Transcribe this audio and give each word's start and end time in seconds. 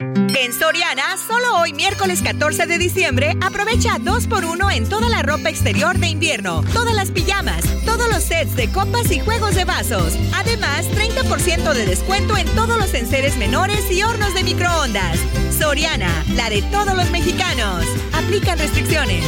En 0.00 0.52
Soriana, 0.52 1.16
solo 1.16 1.58
hoy 1.58 1.72
miércoles 1.72 2.22
14 2.22 2.66
de 2.66 2.78
diciembre, 2.78 3.36
aprovecha 3.42 3.98
2x1 3.98 4.76
en 4.76 4.88
toda 4.88 5.08
la 5.08 5.22
ropa 5.22 5.48
exterior 5.48 5.98
de 5.98 6.06
invierno, 6.06 6.62
todas 6.72 6.94
las 6.94 7.10
pijamas, 7.10 7.64
todos 7.84 8.08
los 8.08 8.22
sets 8.22 8.54
de 8.54 8.70
copas 8.70 9.10
y 9.10 9.18
juegos 9.18 9.56
de 9.56 9.64
vasos. 9.64 10.16
Además, 10.34 10.86
30% 10.92 11.74
de 11.74 11.84
descuento 11.84 12.36
en 12.36 12.46
todos 12.54 12.78
los 12.78 12.94
enseres 12.94 13.36
menores 13.38 13.90
y 13.90 14.04
hornos 14.04 14.34
de 14.34 14.44
microondas. 14.44 15.18
Soriana, 15.58 16.24
la 16.36 16.48
de 16.48 16.62
todos 16.62 16.94
los 16.94 17.10
mexicanos. 17.10 17.84
Aplican 18.12 18.58
restricciones. 18.58 19.24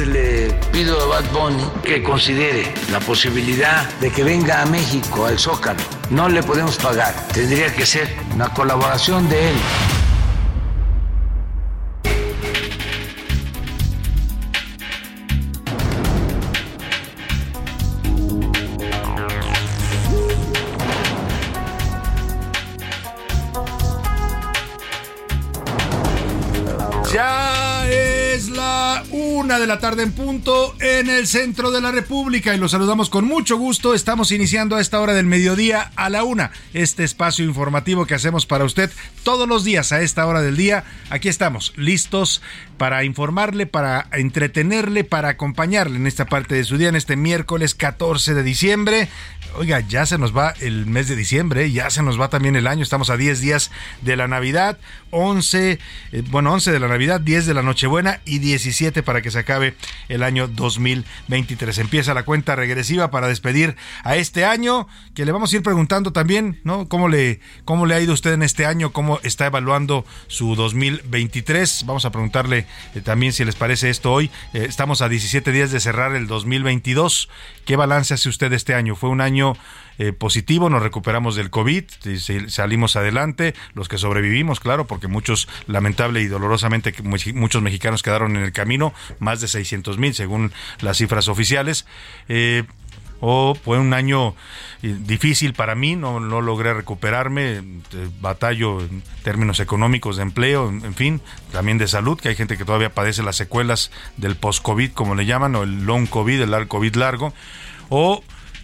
Le 0.00 0.50
pido 0.72 1.00
a 1.00 1.06
Bad 1.06 1.30
Bunny 1.30 1.64
que 1.84 2.02
considere 2.02 2.74
la 2.90 2.98
posibilidad 2.98 3.88
de 4.00 4.10
que 4.10 4.24
venga 4.24 4.60
a 4.60 4.66
México, 4.66 5.24
al 5.24 5.38
Zócalo. 5.38 5.80
No 6.10 6.28
le 6.28 6.42
podemos 6.42 6.76
pagar, 6.78 7.14
tendría 7.32 7.72
que 7.72 7.86
ser 7.86 8.12
una 8.34 8.52
colaboración 8.52 9.28
de 9.28 9.50
él. 9.50 9.56
De 29.64 29.68
la 29.68 29.78
tarde 29.78 30.02
en 30.02 30.12
punto 30.12 30.74
en 30.78 31.08
el 31.08 31.26
centro 31.26 31.70
de 31.70 31.80
la 31.80 31.90
República 31.90 32.54
y 32.54 32.58
los 32.58 32.72
saludamos 32.72 33.08
con 33.08 33.24
mucho 33.24 33.56
gusto. 33.56 33.94
Estamos 33.94 34.30
iniciando 34.30 34.76
a 34.76 34.80
esta 34.82 35.00
hora 35.00 35.14
del 35.14 35.24
mediodía 35.24 35.90
a 35.96 36.10
la 36.10 36.22
una 36.22 36.50
este 36.74 37.02
espacio 37.02 37.46
informativo 37.46 38.04
que 38.04 38.12
hacemos 38.12 38.44
para 38.44 38.66
usted 38.66 38.90
todos 39.22 39.48
los 39.48 39.64
días 39.64 39.90
a 39.92 40.02
esta 40.02 40.26
hora 40.26 40.42
del 40.42 40.58
día. 40.58 40.84
Aquí 41.08 41.30
estamos 41.30 41.72
listos 41.76 42.42
para 42.76 43.04
informarle, 43.04 43.64
para 43.64 44.06
entretenerle, 44.12 45.02
para 45.02 45.30
acompañarle 45.30 45.96
en 45.96 46.06
esta 46.06 46.26
parte 46.26 46.56
de 46.56 46.64
su 46.64 46.76
día, 46.76 46.90
en 46.90 46.96
este 46.96 47.16
miércoles 47.16 47.74
14 47.74 48.34
de 48.34 48.42
diciembre. 48.42 49.08
Oiga, 49.56 49.80
ya 49.80 50.04
se 50.04 50.18
nos 50.18 50.36
va 50.36 50.52
el 50.60 50.86
mes 50.86 51.08
de 51.08 51.14
diciembre, 51.14 51.70
ya 51.70 51.88
se 51.88 52.02
nos 52.02 52.20
va 52.20 52.28
también 52.28 52.56
el 52.56 52.66
año, 52.66 52.82
estamos 52.82 53.08
a 53.08 53.16
10 53.16 53.40
días 53.40 53.70
de 54.02 54.16
la 54.16 54.26
Navidad, 54.26 54.78
11, 55.10 55.78
eh, 56.10 56.22
bueno, 56.28 56.52
11 56.52 56.72
de 56.72 56.80
la 56.80 56.88
Navidad, 56.88 57.20
10 57.20 57.46
de 57.46 57.54
la 57.54 57.62
Nochebuena 57.62 58.20
y 58.24 58.40
17 58.40 59.04
para 59.04 59.22
que 59.22 59.30
se 59.30 59.38
acabe 59.38 59.53
el 60.08 60.22
año 60.22 60.48
2023. 60.48 61.78
Empieza 61.78 62.14
la 62.14 62.24
cuenta 62.24 62.56
regresiva 62.56 63.10
para 63.10 63.28
despedir 63.28 63.76
a 64.02 64.16
este 64.16 64.44
año, 64.44 64.88
que 65.14 65.24
le 65.24 65.32
vamos 65.32 65.52
a 65.52 65.56
ir 65.56 65.62
preguntando 65.62 66.12
también, 66.12 66.60
¿no? 66.64 66.88
¿Cómo 66.88 67.08
le, 67.08 67.40
cómo 67.64 67.86
le 67.86 67.94
ha 67.94 68.00
ido 68.00 68.12
usted 68.12 68.32
en 68.32 68.42
este 68.42 68.66
año? 68.66 68.92
¿Cómo 68.92 69.20
está 69.22 69.46
evaluando 69.46 70.04
su 70.26 70.54
2023? 70.54 71.84
Vamos 71.86 72.04
a 72.04 72.10
preguntarle 72.10 72.66
eh, 72.94 73.00
también 73.00 73.32
si 73.32 73.44
les 73.44 73.56
parece 73.56 73.90
esto 73.90 74.12
hoy. 74.12 74.30
Eh, 74.52 74.66
estamos 74.68 75.02
a 75.02 75.08
17 75.08 75.52
días 75.52 75.70
de 75.70 75.80
cerrar 75.80 76.14
el 76.14 76.26
2022. 76.26 77.28
¿Qué 77.64 77.76
balance 77.76 78.14
hace 78.14 78.28
usted 78.28 78.52
este 78.52 78.74
año? 78.74 78.96
¿Fue 78.96 79.10
un 79.10 79.20
año 79.20 79.54
eh, 79.98 80.12
positivo? 80.12 80.70
¿Nos 80.70 80.82
recuperamos 80.82 81.36
del 81.36 81.50
COVID? 81.50 81.84
¿Salimos 82.48 82.96
adelante? 82.96 83.54
Los 83.74 83.88
que 83.88 83.98
sobrevivimos, 83.98 84.60
claro, 84.60 84.86
porque 84.86 85.08
muchos, 85.08 85.48
lamentable 85.66 86.20
y 86.20 86.26
dolorosamente, 86.26 86.94
muchos 87.02 87.62
mexicanos 87.62 88.02
quedaron 88.02 88.36
en 88.36 88.42
el 88.42 88.52
camino, 88.52 88.92
más 89.18 89.40
de 89.40 89.48
600 89.48 89.98
mil 89.98 90.14
según 90.14 90.52
las 90.80 90.98
cifras 90.98 91.28
oficiales. 91.28 91.86
Eh, 92.28 92.64
o 93.20 93.54
fue 93.54 93.78
un 93.78 93.94
año 93.94 94.34
eh, 94.82 94.96
difícil 95.00 95.54
para 95.54 95.74
mí, 95.74 95.96
no, 95.96 96.20
no 96.20 96.40
logré 96.40 96.74
recuperarme, 96.74 97.62
batallo 98.20 98.80
en 98.80 99.02
términos 99.22 99.60
económicos 99.60 100.16
de 100.16 100.22
empleo, 100.22 100.68
en, 100.68 100.84
en, 100.84 100.94
fin, 100.94 101.20
también 101.52 101.78
de 101.78 101.88
salud, 101.88 102.20
que 102.20 102.28
hay 102.28 102.34
gente 102.34 102.58
que 102.58 102.64
todavía 102.64 102.92
padece 102.92 103.22
las 103.22 103.36
secuelas 103.36 103.90
del 104.16 104.36
post-COVID, 104.36 104.92
como 104.92 105.14
le 105.14 105.24
llaman, 105.24 105.54
o 105.56 105.62
el 105.62 105.86
long 105.86 106.06
COVID, 106.06 106.42
el 106.42 106.68
COVID 106.68 106.96
largo, 106.96 107.32
o 107.88 108.22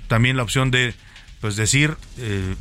también 0.09 0.37
la 0.37 0.43
opción 0.43 0.71
de 0.71 0.95
pues 1.41 1.57
decir 1.57 1.97
eh, 2.19 2.55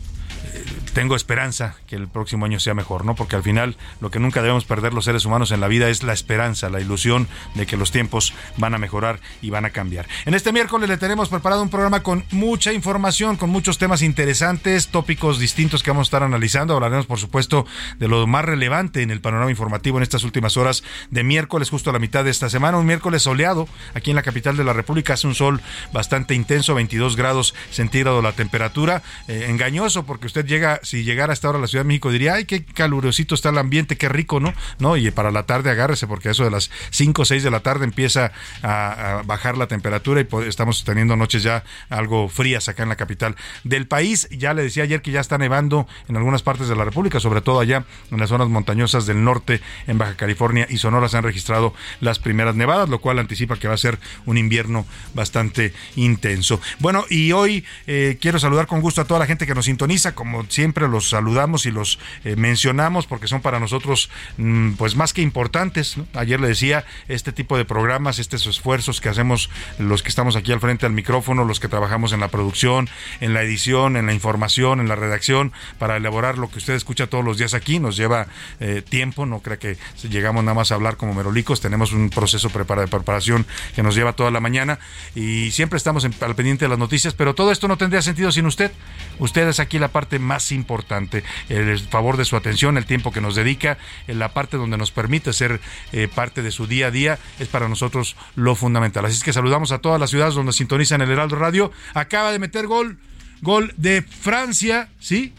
tengo 0.94 1.16
esperanza 1.16 1.76
que 1.88 1.96
el 1.96 2.08
próximo 2.08 2.46
año 2.46 2.60
sea 2.60 2.74
mejor, 2.74 3.06
¿no? 3.06 3.16
Porque 3.16 3.36
al 3.36 3.44
final 3.44 3.78
lo 4.02 4.12
que 4.12 4.20
nunca 4.20 4.42
debemos 4.42 4.66
perder 4.66 4.94
los 4.94 5.06
seres 5.06 5.26
humanos 5.26 5.52
en 5.52 5.62
la 5.62 5.68
vida 5.68 5.90
es 5.90 6.04
la 6.04 6.14
esperanza, 6.14 6.70
la 6.70 6.82
ilusión 6.82 7.28
de 7.56 7.66
que 7.66 7.78
los 7.78 7.92
tiempos 7.92 8.34
van 8.58 8.74
a 8.74 8.78
mejorar 8.78 9.20
y 9.42 9.50
van 9.50 9.66
a 9.66 9.70
cambiar. 9.70 10.08
En 10.26 10.34
este 10.34 10.52
miércoles 10.52 10.90
le 10.90 10.98
tenemos 10.98 11.30
preparado 11.30 11.62
un 11.62 11.70
programa 11.70 12.04
con 12.04 12.26
mucha 12.32 12.74
información, 12.74 13.38
con 13.38 13.50
muchos 13.50 13.78
temas 13.78 14.02
interesantes, 14.02 14.88
tópicos 14.88 15.40
distintos 15.40 15.84
que 15.84 15.92
vamos 15.92 16.08
a 16.08 16.10
estar 16.10 16.24
analizando. 16.24 16.74
Hablaremos, 16.74 17.06
por 17.06 17.20
supuesto, 17.20 17.66
de 17.98 18.08
lo 18.08 18.26
más 18.28 18.46
relevante 18.46 19.02
en 19.02 19.12
el 19.12 19.22
panorama 19.22 19.52
informativo 19.52 19.98
en 19.98 20.04
estas 20.04 20.24
últimas 20.24 20.58
horas 20.58 20.84
de 21.12 21.24
miércoles, 21.24 21.70
justo 21.70 21.90
a 21.90 21.94
la 21.94 22.00
mitad 22.00 22.24
de 22.24 22.32
esta 22.32 22.50
semana. 22.50 22.78
Un 22.78 22.86
miércoles 22.86 23.24
soleado 23.24 23.68
aquí 23.94 24.12
en 24.12 24.16
la 24.16 24.24
capital 24.24 24.58
de 24.58 24.64
la 24.64 24.74
República. 24.74 25.14
Hace 25.14 25.28
un 25.28 25.36
sol 25.36 25.62
bastante 25.94 26.36
intenso, 26.36 26.76
22 26.76 27.16
grados 27.16 27.54
centígrados 27.72 28.24
la 28.24 28.34
temperatura. 28.34 29.02
Eh, 29.28 29.48
engañoso 29.50 30.04
porque 30.06 30.28
usted 30.30 30.46
llega, 30.46 30.80
si 30.84 31.04
llegara 31.04 31.34
hasta 31.34 31.48
ahora 31.48 31.60
a 31.60 31.62
la 31.62 31.68
Ciudad 31.68 31.84
de 31.84 31.88
México, 31.88 32.12
diría, 32.12 32.36
ay, 32.36 32.46
qué 32.46 32.64
calurosito 32.64 33.36
está 33.36 33.50
el 33.50 33.58
ambiente, 33.58 33.98
qué 33.98 34.10
rico, 34.10 34.40
¿no? 34.40 34.54
No, 34.80 34.96
y 34.98 35.12
para 35.12 35.32
la 35.32 35.44
tarde 35.44 35.70
agárrese, 35.70 36.08
porque 36.08 36.30
eso 36.30 36.44
de 36.44 36.52
las 36.52 36.72
5 36.92 37.22
o 37.22 37.26
6 37.26 37.44
de 37.44 37.52
la 37.52 37.60
tarde 37.60 37.86
empieza 37.86 38.32
a, 38.62 39.20
a 39.20 39.24
bajar 39.24 39.58
la 39.58 39.68
temperatura 39.68 40.22
y 40.22 40.28
estamos 40.48 40.84
teniendo 40.84 41.16
noches 41.16 41.44
ya 41.44 41.64
algo 41.90 42.30
frías 42.30 42.70
acá 42.70 42.84
en 42.84 42.90
la 42.90 42.96
capital 42.96 43.36
del 43.64 43.88
país. 43.88 44.28
Ya 44.32 44.54
le 44.54 44.64
decía 44.64 44.84
ayer 44.84 45.02
que 45.02 45.12
ya 45.12 45.20
está 45.20 45.38
nevando 45.38 45.88
en 46.08 46.18
algunas 46.18 46.44
partes 46.44 46.68
de 46.68 46.76
la 46.76 46.86
República, 46.86 47.20
sobre 47.20 47.42
todo 47.42 47.60
allá 47.60 47.86
en 48.12 48.20
las 48.20 48.30
zonas 48.30 48.48
montañosas 48.48 49.06
del 49.06 49.24
norte, 49.24 49.62
en 49.88 49.98
Baja 49.98 50.16
California 50.16 50.68
y 50.70 50.78
Sonora 50.78 51.10
se 51.10 51.18
han 51.18 51.24
registrado 51.24 51.74
las 52.00 52.20
primeras 52.20 52.56
nevadas, 52.56 52.90
lo 52.90 53.00
cual 53.00 53.20
anticipa 53.20 53.58
que 53.58 53.68
va 53.68 53.74
a 53.74 53.78
ser 53.78 54.00
un 54.26 54.38
invierno 54.38 54.86
bastante 55.14 55.74
intenso. 55.96 56.62
Bueno, 56.80 57.06
y 57.10 57.32
hoy 57.32 57.66
eh, 57.88 58.18
quiero 58.22 58.40
saludar 58.40 58.68
con 58.68 58.82
gusto 58.82 59.02
a 59.02 59.06
toda 59.06 59.20
la 59.20 59.26
gente 59.26 59.46
que 59.46 59.56
nos 59.56 59.66
sintoniza, 59.66 60.14
como 60.20 60.44
siempre 60.50 60.90
los 60.90 61.08
saludamos 61.08 61.66
y 61.66 61.72
los 61.72 61.98
eh, 62.26 62.36
mencionamos 62.36 63.08
porque 63.08 63.30
son 63.30 63.40
para 63.40 63.58
nosotros 63.58 64.10
mm, 64.36 64.74
pues 64.74 64.98
más 64.98 65.14
que 65.14 65.22
importantes. 65.22 65.96
Ayer 66.14 66.42
le 66.42 66.50
decía, 66.50 66.84
este 67.08 67.32
tipo 67.32 67.56
de 67.56 67.64
programas, 67.64 68.20
estos 68.20 68.46
esfuerzos 68.46 69.00
que 69.00 69.08
hacemos 69.08 69.50
los 69.78 70.04
que 70.04 70.10
estamos 70.10 70.36
aquí 70.36 70.52
al 70.52 70.60
frente 70.60 70.86
al 70.86 70.92
micrófono, 70.92 71.46
los 71.46 71.62
que 71.62 71.70
trabajamos 71.70 72.12
en 72.12 72.20
la 72.20 72.28
producción, 72.28 72.90
en 73.22 73.34
la 73.34 73.44
edición, 73.44 73.96
en 73.96 74.08
la 74.08 74.14
información, 74.14 74.82
en 74.82 74.90
la 74.90 74.98
redacción, 74.98 75.54
para 75.78 75.96
elaborar 75.96 76.38
lo 76.38 76.50
que 76.50 76.58
usted 76.58 76.74
escucha 76.74 77.08
todos 77.08 77.24
los 77.24 77.38
días 77.38 77.54
aquí, 77.54 77.80
nos 77.80 77.96
lleva 77.96 78.28
eh, 78.60 78.82
tiempo, 78.82 79.26
no 79.26 79.40
creo 79.40 79.58
que 79.58 79.78
llegamos 80.04 80.44
nada 80.44 80.54
más 80.54 80.74
a 80.74 80.76
hablar 80.76 80.98
como 80.98 81.14
merolicos, 81.14 81.62
tenemos 81.62 81.94
un 81.94 82.10
proceso 82.10 82.50
de 82.50 82.88
preparación 82.88 83.46
que 83.74 83.84
nos 83.84 83.96
lleva 83.96 84.12
toda 84.12 84.32
la 84.32 84.42
mañana 84.42 84.80
y 85.16 85.52
siempre 85.52 85.78
estamos 85.78 86.04
al 86.04 86.36
pendiente 86.36 86.66
de 86.66 86.70
las 86.70 86.78
noticias, 86.78 87.14
pero 87.14 87.36
todo 87.36 87.54
esto 87.54 87.70
no 87.70 87.78
tendría 87.78 88.02
sentido 88.02 88.34
sin 88.34 88.46
usted. 88.46 88.74
Usted 89.20 89.48
es 89.48 89.62
aquí 89.62 89.80
la 89.80 89.88
parte 89.90 90.09
más 90.18 90.52
importante, 90.52 91.24
el 91.50 91.80
favor 91.80 92.18
de 92.18 92.26
su 92.26 92.36
atención, 92.36 92.78
el 92.78 92.86
tiempo 92.86 93.12
que 93.12 93.22
nos 93.22 93.36
dedica, 93.36 93.78
en 94.08 94.18
la 94.18 94.34
parte 94.34 94.58
donde 94.58 94.78
nos 94.78 94.92
permite 94.92 95.34
ser 95.34 95.62
eh, 95.92 96.08
parte 96.08 96.42
de 96.42 96.52
su 96.52 96.66
día 96.66 96.88
a 96.88 96.92
día, 96.92 97.20
es 97.40 97.48
para 97.48 97.70
nosotros 97.70 98.16
lo 98.36 98.56
fundamental. 98.56 99.06
Así 99.06 99.16
es 99.16 99.24
que 99.24 99.34
saludamos 99.34 99.72
a 99.72 99.80
todas 99.80 100.00
las 100.00 100.10
ciudades 100.10 100.34
donde 100.34 100.54
sintonizan 100.54 101.02
el 101.02 101.12
Heraldo 101.12 101.36
Radio. 101.36 101.72
Acaba 101.94 102.32
de 102.32 102.40
meter 102.40 102.66
gol, 102.66 102.98
gol 103.42 103.74
de 103.78 104.02
Francia, 104.02 104.90
¿sí? 105.00 105.34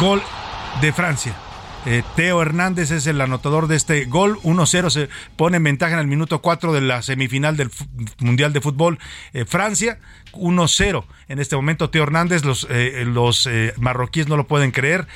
Gol 0.00 0.22
de 0.80 0.92
Francia. 0.92 1.36
Eh, 1.86 2.02
Teo 2.16 2.40
Hernández 2.40 2.90
es 2.90 3.06
el 3.06 3.20
anotador 3.20 3.66
de 3.68 3.76
este 3.76 4.06
gol. 4.06 4.38
1-0 4.42 4.90
se 4.90 5.08
pone 5.36 5.58
en 5.58 5.64
ventaja 5.64 5.94
en 5.94 6.00
el 6.00 6.06
minuto 6.06 6.40
4 6.40 6.72
de 6.72 6.80
la 6.80 7.02
semifinal 7.02 7.56
del 7.56 7.70
Mundial 8.20 8.52
de 8.52 8.60
Fútbol 8.60 8.98
eh, 9.32 9.44
Francia. 9.44 9.98
1-0 10.36 11.04
en 11.28 11.38
este 11.38 11.56
momento. 11.56 11.90
Teo 11.90 12.04
Hernández, 12.04 12.44
los, 12.44 12.66
eh, 12.70 13.04
los 13.06 13.48
marroquíes 13.76 14.28
no 14.28 14.36
lo 14.36 14.46
pueden 14.46 14.70
creer. 14.70 15.06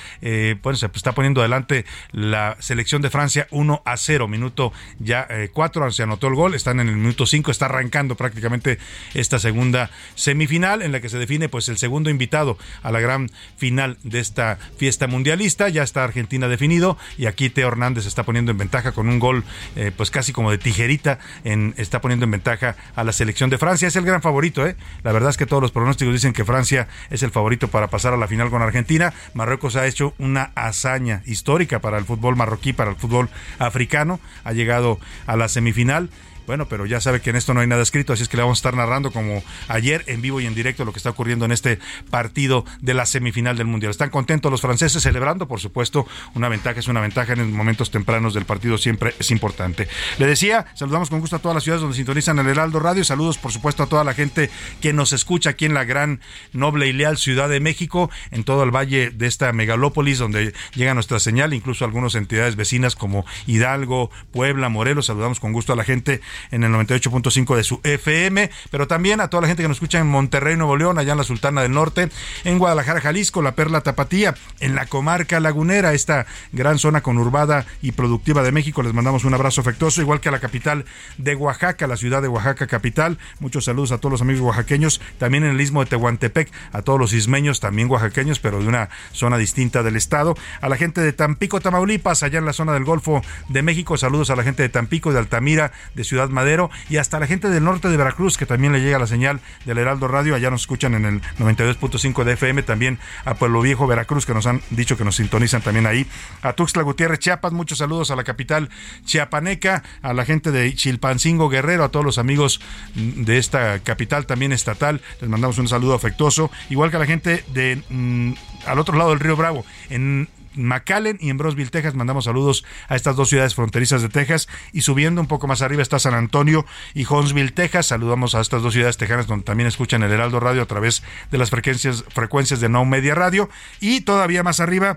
pues 0.62 0.79
se 0.81 0.91
está 0.94 1.12
poniendo 1.12 1.41
adelante 1.41 1.85
la 2.12 2.56
selección 2.61 3.03
de 3.03 3.11
Francia 3.11 3.47
1 3.50 3.82
0. 3.97 4.29
Minuto 4.29 4.73
ya 4.99 5.26
4, 5.53 5.91
se 5.91 6.03
anotó 6.03 6.29
el 6.29 6.35
gol. 6.35 6.55
Están 6.55 6.81
en 6.81 6.88
el 6.88 6.97
minuto 6.97 7.26
5, 7.26 7.50
está 7.50 7.67
arrancando 7.67 8.15
prácticamente 8.15 8.79
esta 9.15 9.38
segunda 9.38 9.91
semifinal 10.15 10.82
en 10.82 10.93
la 10.93 11.00
que 11.00 11.09
se 11.09 11.19
define 11.19 11.49
pues 11.49 11.69
el 11.69 11.79
segundo 11.79 12.11
invitado 12.11 12.59
a 12.82 12.93
la 12.93 13.00
gran 13.00 13.31
final 13.56 13.99
de 14.03 14.20
esta 14.20 14.59
fiesta 14.76 15.06
mundialista. 15.06 15.69
Ya 15.69 15.82
está 15.82 16.05
Argentina 16.05 16.49
de 16.49 16.59
definido 16.59 16.99
y 17.17 17.26
aquí 17.26 17.50
Teo 17.50 17.69
Hernández 17.69 18.05
está 18.05 18.25
poniendo 18.25 18.50
en 18.50 18.59
ventaja 18.59 18.91
con 18.91 19.09
un 19.09 19.20
gol 19.20 19.44
eh, 19.76 19.93
pues 19.97 20.11
casi 20.11 20.32
como 20.32 20.50
de 20.50 20.59
tijerita 20.59 21.20
en, 21.44 21.73
está 21.76 22.00
poniendo 22.00 22.25
en 22.25 22.32
ventaja 22.32 22.76
a 22.97 23.05
la 23.05 23.12
selección 23.12 23.49
de 23.49 23.59
Francia 23.59 23.87
es 23.87 23.94
el 23.94 24.05
gran 24.05 24.20
favorito 24.20 24.67
¿eh? 24.67 24.76
La 25.08 25.12
verdad 25.14 25.31
es 25.31 25.38
que 25.38 25.46
todos 25.46 25.62
los 25.62 25.72
pronósticos 25.72 26.12
dicen 26.12 26.34
que 26.34 26.44
Francia 26.44 26.87
es 27.08 27.22
el 27.22 27.31
favorito 27.31 27.69
para 27.69 27.88
pasar 27.88 28.12
a 28.12 28.19
la 28.19 28.28
final 28.28 28.50
con 28.50 28.60
Argentina. 28.60 29.14
Marruecos 29.32 29.75
ha 29.76 29.87
hecho 29.87 30.12
una 30.19 30.52
hazaña 30.55 31.22
histórica 31.25 31.78
para 31.78 31.96
el 31.96 32.05
fútbol 32.05 32.37
marroquí 32.37 32.75
para 32.75 32.90
el 32.90 32.96
fútbol 32.96 33.31
africano. 33.58 34.20
Ha 34.44 34.52
llegado 34.52 35.00
a 35.26 35.38
la 35.38 35.49
semifinal 35.49 36.10
bueno, 36.48 36.66
pero 36.66 36.86
ya 36.86 36.98
sabe 36.98 37.20
que 37.20 37.28
en 37.28 37.36
esto 37.36 37.52
no 37.52 37.60
hay 37.60 37.66
nada 37.66 37.82
escrito, 37.82 38.14
así 38.14 38.22
es 38.22 38.28
que 38.30 38.38
le 38.38 38.42
vamos 38.42 38.56
a 38.56 38.60
estar 38.60 38.74
narrando 38.74 39.12
como 39.12 39.44
ayer 39.68 40.02
en 40.06 40.22
vivo 40.22 40.40
y 40.40 40.46
en 40.46 40.54
directo 40.54 40.86
lo 40.86 40.92
que 40.92 40.98
está 40.98 41.10
ocurriendo 41.10 41.44
en 41.44 41.52
este 41.52 41.78
partido 42.10 42.64
de 42.80 42.94
la 42.94 43.04
semifinal 43.04 43.58
del 43.58 43.66
Mundial. 43.66 43.90
Están 43.90 44.08
contentos 44.08 44.50
los 44.50 44.62
franceses 44.62 45.02
celebrando, 45.02 45.46
por 45.46 45.60
supuesto, 45.60 46.06
una 46.34 46.48
ventaja 46.48 46.80
es 46.80 46.88
una 46.88 47.02
ventaja 47.02 47.34
en 47.34 47.52
momentos 47.52 47.90
tempranos 47.90 48.32
del 48.32 48.46
partido 48.46 48.78
siempre 48.78 49.14
es 49.18 49.30
importante. 49.30 49.88
Le 50.16 50.26
decía, 50.26 50.64
saludamos 50.74 51.10
con 51.10 51.20
gusto 51.20 51.36
a 51.36 51.38
todas 51.38 51.54
las 51.54 51.64
ciudades 51.64 51.82
donde 51.82 51.96
sintonizan 51.96 52.38
el 52.38 52.46
Heraldo 52.46 52.80
Radio, 52.80 53.04
saludos 53.04 53.36
por 53.36 53.52
supuesto 53.52 53.82
a 53.82 53.86
toda 53.86 54.02
la 54.02 54.14
gente 54.14 54.48
que 54.80 54.94
nos 54.94 55.12
escucha 55.12 55.50
aquí 55.50 55.66
en 55.66 55.74
la 55.74 55.84
gran, 55.84 56.22
noble 56.54 56.86
y 56.86 56.94
leal 56.94 57.18
Ciudad 57.18 57.50
de 57.50 57.60
México, 57.60 58.10
en 58.30 58.44
todo 58.44 58.62
el 58.62 58.70
valle 58.70 59.10
de 59.10 59.26
esta 59.26 59.52
megalópolis 59.52 60.16
donde 60.16 60.54
llega 60.74 60.94
nuestra 60.94 61.20
señal, 61.20 61.52
incluso 61.52 61.84
algunas 61.84 62.14
entidades 62.14 62.56
vecinas 62.56 62.96
como 62.96 63.26
Hidalgo, 63.46 64.10
Puebla, 64.32 64.70
Morelos, 64.70 65.04
saludamos 65.06 65.40
con 65.40 65.52
gusto 65.52 65.74
a 65.74 65.76
la 65.76 65.84
gente 65.84 66.22
en 66.50 66.64
el 66.64 66.73
98.5 66.73 67.56
de 67.56 67.64
su 67.64 67.81
FM, 67.82 68.50
pero 68.70 68.87
también 68.87 69.20
a 69.20 69.29
toda 69.29 69.43
la 69.43 69.49
gente 69.49 69.62
que 69.62 69.69
nos 69.69 69.76
escucha 69.79 69.99
en 69.99 70.06
Monterrey, 70.06 70.56
Nuevo 70.56 70.76
León, 70.76 70.99
allá 70.99 71.12
en 71.12 71.19
la 71.19 71.25
Sultana 71.25 71.62
del 71.62 71.73
Norte, 71.73 72.08
en 72.44 72.58
Guadalajara, 72.58 73.00
Jalisco, 73.00 73.43
la 73.43 73.55
Perla 73.55 73.81
Tapatía, 73.81 74.35
en 74.61 74.75
la 74.75 74.87
comarca 74.87 75.40
lagunera, 75.40 75.93
esta 75.93 76.26
gran 76.52 76.79
zona 76.79 77.00
conurbada 77.00 77.67
y 77.82 77.93
productiva 77.93 78.43
de 78.43 78.52
México. 78.52 78.82
Les 78.82 78.94
mandamos 78.94 79.25
un 79.25 79.35
abrazo 79.35 79.61
afectuoso, 79.61 80.00
igual 80.00 80.20
que 80.20 80.29
a 80.29 80.32
la 80.32 80.40
capital 80.40 80.85
de 81.17 81.35
Oaxaca, 81.35 81.87
la 81.87 81.96
ciudad 81.96 82.23
de 82.23 82.29
Oaxaca 82.29 82.67
capital. 82.67 83.19
Muchos 83.41 83.64
saludos 83.64 83.93
a 83.93 83.99
todos 83.99 84.12
los 84.12 84.23
amigos 84.23 84.43
oaxaqueños, 84.43 85.00
también 85.19 85.44
en 85.44 85.50
el 85.50 85.61
istmo 85.61 85.84
de 85.84 85.91
Tehuantepec, 85.91 86.50
a 86.73 86.82
todos 86.82 86.99
los 86.99 87.12
ismeños, 87.12 87.61
también 87.61 87.91
oaxaqueños, 87.91 88.38
pero 88.41 88.61
de 88.61 88.69
una 88.69 88.88
zona 89.12 89.38
distinta 89.38 89.82
del 89.82 89.96
estado. 89.96 90.37
A 90.61 90.69
la 90.69 90.76
gente 90.76 91.00
de 91.00 91.12
Tampico, 91.12 91.61
Tamaulipas, 91.61 92.23
allá 92.23 92.38
en 92.38 92.44
la 92.44 92.52
zona 92.52 92.73
del 92.73 92.84
Golfo 92.84 93.23
de 93.49 93.62
México, 93.62 93.96
saludos 93.96 94.31
a 94.31 94.37
la 94.37 94.43
gente 94.43 94.62
de 94.62 94.69
Tampico, 94.69 95.12
de 95.12 95.19
Altamira, 95.19 95.73
de 95.94 96.05
Ciudad 96.05 96.27
Madero 96.30 96.70
y 96.88 96.96
hasta 96.96 97.19
la 97.20 97.26
gente 97.26 97.48
del 97.48 97.64
norte 97.64 97.88
de 97.88 97.96
Veracruz 97.96 98.36
que 98.36 98.46
también 98.46 98.72
le 98.72 98.80
llega 98.80 98.98
la 98.98 99.06
señal 99.06 99.40
del 99.64 99.78
Heraldo 99.78 100.08
Radio. 100.08 100.34
Allá 100.34 100.50
nos 100.50 100.62
escuchan 100.62 100.94
en 100.94 101.04
el 101.04 101.22
92.5 101.38 102.25
de 102.25 102.32
FM. 102.32 102.62
También 102.62 102.98
a 103.25 103.34
Pueblo 103.34 103.60
Viejo, 103.60 103.86
Veracruz, 103.86 104.26
que 104.26 104.34
nos 104.34 104.46
han 104.46 104.60
dicho 104.70 104.96
que 104.96 105.04
nos 105.04 105.16
sintonizan 105.16 105.62
también 105.62 105.86
ahí. 105.86 106.06
A 106.42 106.52
Tuxtla 106.52 106.82
Gutiérrez, 106.82 107.19
Chiapas, 107.19 107.52
muchos 107.52 107.78
saludos 107.78 108.10
a 108.10 108.16
la 108.16 108.25
capital 108.25 108.69
chiapaneca, 109.04 109.82
a 110.02 110.12
la 110.12 110.25
gente 110.25 110.50
de 110.50 110.75
Chilpancingo 110.75 111.48
Guerrero, 111.48 111.84
a 111.84 111.88
todos 111.90 112.04
los 112.04 112.19
amigos 112.19 112.60
de 112.94 113.38
esta 113.38 113.78
capital 113.81 114.26
también 114.26 114.52
estatal. 114.52 115.00
Les 115.20 115.28
mandamos 115.28 115.58
un 115.58 115.69
saludo 115.69 115.94
afectuoso. 115.94 116.50
Igual 116.70 116.90
que 116.90 116.96
a 116.96 117.00
la 117.00 117.06
gente 117.06 117.44
de 117.48 117.82
mm, 117.88 118.32
al 118.66 118.78
otro 118.78 118.96
lado 118.96 119.10
del 119.10 119.20
río 119.20 119.36
Bravo, 119.36 119.64
en 119.90 120.28
McAllen 120.64 121.19
y 121.20 121.31
en 121.31 121.38
Brosville, 121.38 121.70
Texas. 121.70 121.94
Mandamos 121.94 122.25
saludos 122.25 122.64
a 122.88 122.96
estas 122.96 123.16
dos 123.16 123.28
ciudades 123.28 123.55
fronterizas 123.55 124.02
de 124.02 124.08
Texas. 124.08 124.49
Y 124.72 124.82
subiendo 124.82 125.20
un 125.20 125.26
poco 125.26 125.46
más 125.46 125.62
arriba 125.62 125.82
está 125.82 125.99
San 125.99 126.14
Antonio 126.14 126.66
y 126.94 127.06
Huntsville, 127.06 127.52
Texas. 127.52 127.87
Saludamos 127.87 128.34
a 128.34 128.40
estas 128.40 128.62
dos 128.62 128.72
ciudades 128.72 128.96
tejanas 128.96 129.26
donde 129.26 129.44
también 129.44 129.66
escuchan 129.66 130.02
el 130.02 130.12
Heraldo 130.12 130.40
Radio 130.40 130.62
a 130.62 130.66
través 130.66 131.02
de 131.31 131.38
las 131.38 131.50
frecuencias, 131.50 132.05
frecuencias 132.08 132.60
de 132.60 132.69
No 132.69 132.84
Media 132.84 133.14
Radio. 133.14 133.49
Y 133.81 134.02
todavía 134.02 134.43
más 134.43 134.60
arriba 134.60 134.96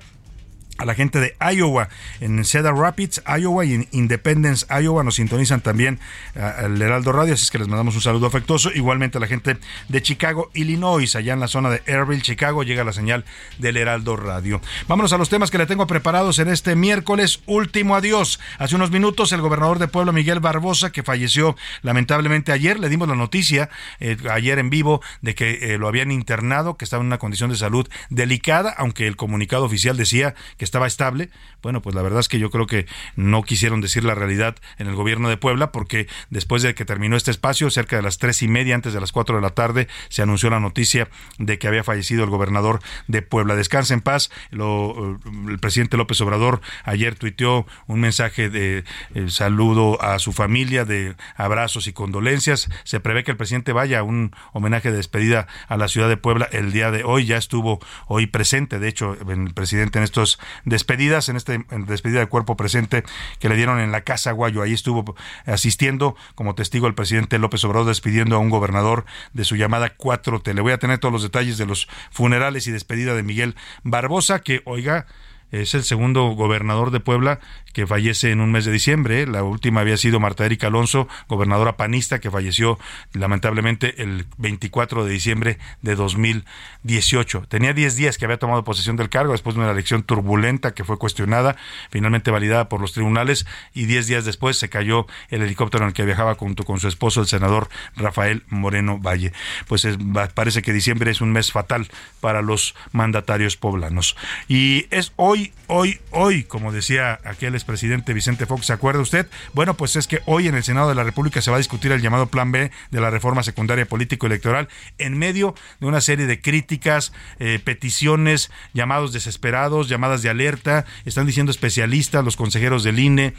a 0.82 0.86
la 0.86 0.96
gente 0.96 1.20
de 1.20 1.36
Iowa, 1.54 1.90
en 2.22 2.44
Cedar 2.44 2.76
Rapids, 2.76 3.22
Iowa 3.40 3.66
y 3.66 3.76
en 3.76 3.88
Independence, 3.92 4.66
Iowa. 4.82 5.04
Nos 5.04 5.16
sintonizan 5.16 5.62
también 5.62 6.00
al 6.36 6.82
Heraldo 6.82 7.12
Radio, 7.12 7.36
así 7.36 7.44
es 7.44 7.52
que 7.52 7.60
les 7.60 7.68
mandamos 7.68 7.94
un 7.94 8.02
saludo 8.02 8.26
afectuoso. 8.26 8.72
Igualmente 8.74 9.20
a 9.20 9.22
la 9.22 9.28
gente 9.28 9.58
de 9.90 10.02
Chicago, 10.02 10.50
Illinois, 10.56 11.16
allá 11.16 11.34
en 11.34 11.40
la 11.40 11.48
zona 11.48 11.70
de 11.70 11.84
Airville, 11.86 12.24
Chicago, 12.24 12.64
llega 12.64 12.84
la 12.84 12.94
señal 12.94 13.26
del 13.60 13.78
Heraldo 13.78 14.16
Radio. 14.18 14.60
Vámonos 14.88 15.14
a 15.14 15.20
los 15.20 15.30
temas 15.30 15.52
que 15.52 15.60
le 15.60 15.68
tengo 15.68 15.86
preparados 15.86 16.40
en 16.40 16.48
este 16.48 16.76
miércoles. 16.76 17.42
Último 17.46 17.96
adiós. 17.96 18.40
Hace 18.58 18.76
unos 18.76 18.90
minutos 18.90 19.32
el 19.34 19.42
gobernador 19.42 19.78
de 19.78 19.88
Puebla, 19.88 20.12
Miguel 20.12 20.40
Barbosa, 20.40 20.92
que 20.92 21.04
falleció 21.04 21.56
lamentablemente 21.84 22.52
ayer, 22.52 22.80
le 22.80 22.90
dimos 22.90 23.08
la 23.08 23.16
noticia 23.16 23.70
eh, 24.00 24.18
ayer 24.32 24.58
en 24.58 24.72
vivo 24.72 25.02
de 25.22 25.36
que 25.36 25.74
eh, 25.74 25.78
lo 25.78 25.88
habían 25.88 26.12
internado, 26.12 26.76
que 26.76 26.86
estaba 26.86 27.02
en 27.02 27.08
una 27.08 27.20
condición 27.20 27.52
de 27.52 27.56
salud 27.56 27.88
delicada, 28.10 28.74
aunque 28.76 29.06
el 29.06 29.16
comunicado 29.16 29.66
oficial 29.66 29.96
decía 29.96 30.34
que 30.58 30.71
estaba 30.72 30.88
estable. 30.88 31.30
Bueno, 31.62 31.82
pues 31.82 31.96
la 31.96 32.02
verdad 32.02 32.22
es 32.22 32.30
que 32.30 32.40
yo 32.40 32.50
creo 32.50 32.66
que 32.66 32.86
no 33.18 33.44
quisieron 33.44 33.82
decir 33.82 34.06
la 34.06 34.16
realidad 34.16 34.56
en 34.78 34.88
el 34.88 34.96
gobierno 34.96 35.28
de 35.28 35.36
Puebla 35.36 35.74
porque 35.74 36.08
después 36.30 36.64
de 36.64 36.74
que 36.74 36.86
terminó 36.86 37.18
este 37.18 37.30
espacio, 37.30 37.70
cerca 37.70 37.98
de 37.98 38.02
las 38.02 38.20
tres 38.20 38.42
y 38.42 38.48
media, 38.48 38.74
antes 38.74 38.94
de 38.94 39.02
las 39.02 39.12
cuatro 39.12 39.36
de 39.36 39.42
la 39.42 39.50
tarde, 39.50 39.90
se 40.08 40.22
anunció 40.22 40.50
la 40.50 40.62
noticia 40.62 41.10
de 41.40 41.60
que 41.60 41.68
había 41.68 41.84
fallecido 41.84 42.24
el 42.24 42.30
gobernador 42.30 42.80
de 43.08 43.22
Puebla. 43.22 43.56
Descansa 43.56 43.94
en 43.94 44.00
paz. 44.00 44.32
Lo, 44.50 45.20
el 45.50 45.60
presidente 45.60 45.98
López 45.98 46.22
Obrador 46.22 46.62
ayer 46.86 47.16
tuiteó 47.16 47.68
un 47.88 48.00
mensaje 48.00 48.50
de 48.50 48.86
eh, 49.14 49.30
saludo 49.30 50.02
a 50.02 50.20
su 50.20 50.32
familia, 50.32 50.86
de 50.86 51.16
abrazos 51.36 51.88
y 51.88 51.94
condolencias. 51.94 52.70
Se 52.86 53.02
prevé 53.02 53.26
que 53.26 53.32
el 53.32 53.38
presidente 53.38 53.74
vaya 53.74 54.00
a 54.00 54.04
un 54.04 54.34
homenaje 54.54 54.90
de 54.90 54.98
despedida 54.98 55.48
a 55.68 55.76
la 55.76 55.90
ciudad 55.90 56.08
de 56.08 56.16
Puebla 56.16 56.48
el 56.54 56.72
día 56.72 56.92
de 56.92 57.04
hoy. 57.04 57.26
Ya 57.26 57.36
estuvo 57.36 57.80
hoy 58.08 58.28
presente, 58.28 58.80
de 58.80 58.88
hecho, 58.88 59.18
el 59.30 59.54
presidente 59.54 60.00
en 60.00 60.06
estos 60.06 60.40
despedidas, 60.66 61.30
en 61.30 61.36
este 61.36 61.66
despedida 61.88 62.20
del 62.20 62.30
cuerpo 62.30 62.56
presente 62.56 63.04
que 63.40 63.50
le 63.50 63.56
dieron 63.56 63.80
en 63.80 63.92
la 63.92 64.02
Casa 64.02 64.32
Guayo. 64.32 64.62
Ahí 64.62 64.74
estuvo 64.74 65.16
asistiendo 65.46 66.16
como 66.36 66.56
testigo 66.56 66.88
el 66.88 66.96
presidente 66.96 67.40
López 67.40 67.64
Obrador 67.64 67.88
despidiendo 67.88 68.36
a 68.36 68.40
un 68.40 68.50
gobernador 68.50 69.06
de 69.34 69.46
su 69.46 69.56
llamada 69.56 69.98
4T. 69.98 70.54
Le 70.54 70.62
voy 70.62 70.74
a 70.74 70.78
tener 70.78 71.00
todos 71.00 71.14
los 71.14 71.24
detalles 71.24 71.58
de 71.58 71.66
los 71.66 71.88
funerales 72.12 72.68
y 72.68 72.72
despedida 72.72 73.16
de 73.16 73.24
Miguel 73.24 73.56
Barbosa, 73.84 74.40
que, 74.40 74.62
oiga, 74.66 75.08
es 75.52 75.74
el 75.74 75.84
segundo 75.84 76.30
gobernador 76.30 76.92
de 76.92 77.00
Puebla 77.00 77.40
que 77.74 77.88
fallece 77.88 78.32
en 78.32 78.42
un 78.42 78.52
mes 78.52 78.66
de 78.66 78.72
diciembre. 78.72 79.26
La 79.28 79.44
última 79.44 79.82
había 79.82 79.98
sido 79.98 80.20
Marta 80.20 80.46
Erika 80.46 80.68
Alonso, 80.68 81.08
gobernadora 81.28 81.78
panista, 81.78 82.20
que 82.20 82.32
falleció 82.32 82.78
lamentablemente 83.14 84.02
el 84.02 84.26
24 84.38 85.06
de 85.06 85.12
diciembre 85.12 85.58
de 85.82 85.96
2018. 85.96 87.46
Tenía 87.48 87.74
10 87.74 87.96
días 87.96 88.18
que 88.18 88.26
había 88.26 88.38
tomado 88.38 88.64
posesión 88.64 88.98
del 88.98 89.10
cargo 89.10 89.32
después 89.32 89.56
de 89.56 89.62
una 89.62 89.72
elección 89.72 90.04
turbulenta 90.04 90.74
que 90.74 90.84
fue 90.84 90.98
cuestionada, 90.98 91.56
finalmente 91.90 92.32
validada 92.32 92.70
por 92.70 92.82
los 92.82 92.94
tribunales, 92.94 93.46
y 93.74 93.86
10 93.86 94.08
días 94.08 94.26
después 94.26 94.58
se 94.58 94.70
cayó 94.70 95.08
el 95.30 95.42
helicóptero 95.42 95.84
en 95.84 95.90
el 95.90 95.94
que 95.94 96.06
viajaba 96.06 96.36
junto 96.36 96.64
con 96.64 96.80
su 96.80 96.88
esposo, 96.88 97.22
el 97.22 97.28
senador 97.28 97.70
Rafael 97.96 98.44
Moreno 98.50 99.00
Valle. 99.00 99.32
Pues 99.68 99.88
parece 100.34 100.62
que 100.62 100.74
diciembre 100.74 101.12
es 101.12 101.22
un 101.22 101.32
mes 101.32 101.52
fatal 101.52 101.88
para 102.20 102.42
los 102.42 102.76
mandatarios 102.92 103.58
poblanos. 103.58 104.16
Y 104.48 104.88
es 104.92 105.14
hoy, 105.16 105.41
hoy, 105.68 106.00
hoy, 106.12 106.44
como 106.44 106.72
decía 106.72 107.20
aquel 107.24 107.56
expresidente 107.56 108.14
Vicente 108.14 108.46
Fox, 108.46 108.66
¿se 108.66 108.74
acuerda 108.74 109.02
usted? 109.02 109.28
Bueno, 109.54 109.76
pues 109.76 109.96
es 109.96 110.08
que 110.08 110.22
hoy 110.26 110.48
en 110.48 110.56
el 110.56 110.64
Senado 110.64 110.90
de 110.90 110.96
la 110.96 111.04
República 111.04 111.42
se 111.42 111.52
va 111.52 111.58
a 111.58 111.60
discutir 111.60 111.92
el 111.92 112.02
llamado 112.02 112.28
Plan 112.28 112.52
B 112.52 112.72
de 112.92 113.02
la 113.02 113.10
reforma 113.10 113.44
secundaria 113.44 113.86
político-electoral 113.86 114.68
en 114.98 115.18
medio 115.18 115.56
de 115.80 115.88
una 115.88 116.02
serie 116.02 116.28
de 116.28 116.42
críticas, 116.42 117.14
eh, 117.40 117.60
peticiones, 117.64 118.52
llamados 118.74 119.14
desesperados, 119.14 119.90
llamadas 119.90 120.22
de 120.22 120.30
alerta, 120.30 120.86
están 121.06 121.26
diciendo 121.26 121.52
especialistas, 121.52 122.24
los 122.24 122.36
consejeros 122.36 122.84
del 122.84 123.00
INE, 123.00 123.34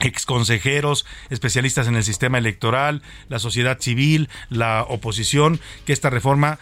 exconsejeros, 0.00 1.06
especialistas 1.30 1.88
en 1.88 1.96
el 1.96 2.04
sistema 2.04 2.38
electoral, 2.38 3.02
la 3.28 3.38
sociedad 3.38 3.80
civil, 3.80 4.28
la 4.48 4.84
oposición, 4.88 5.60
que 5.84 5.92
esta 5.92 6.10
reforma 6.10 6.58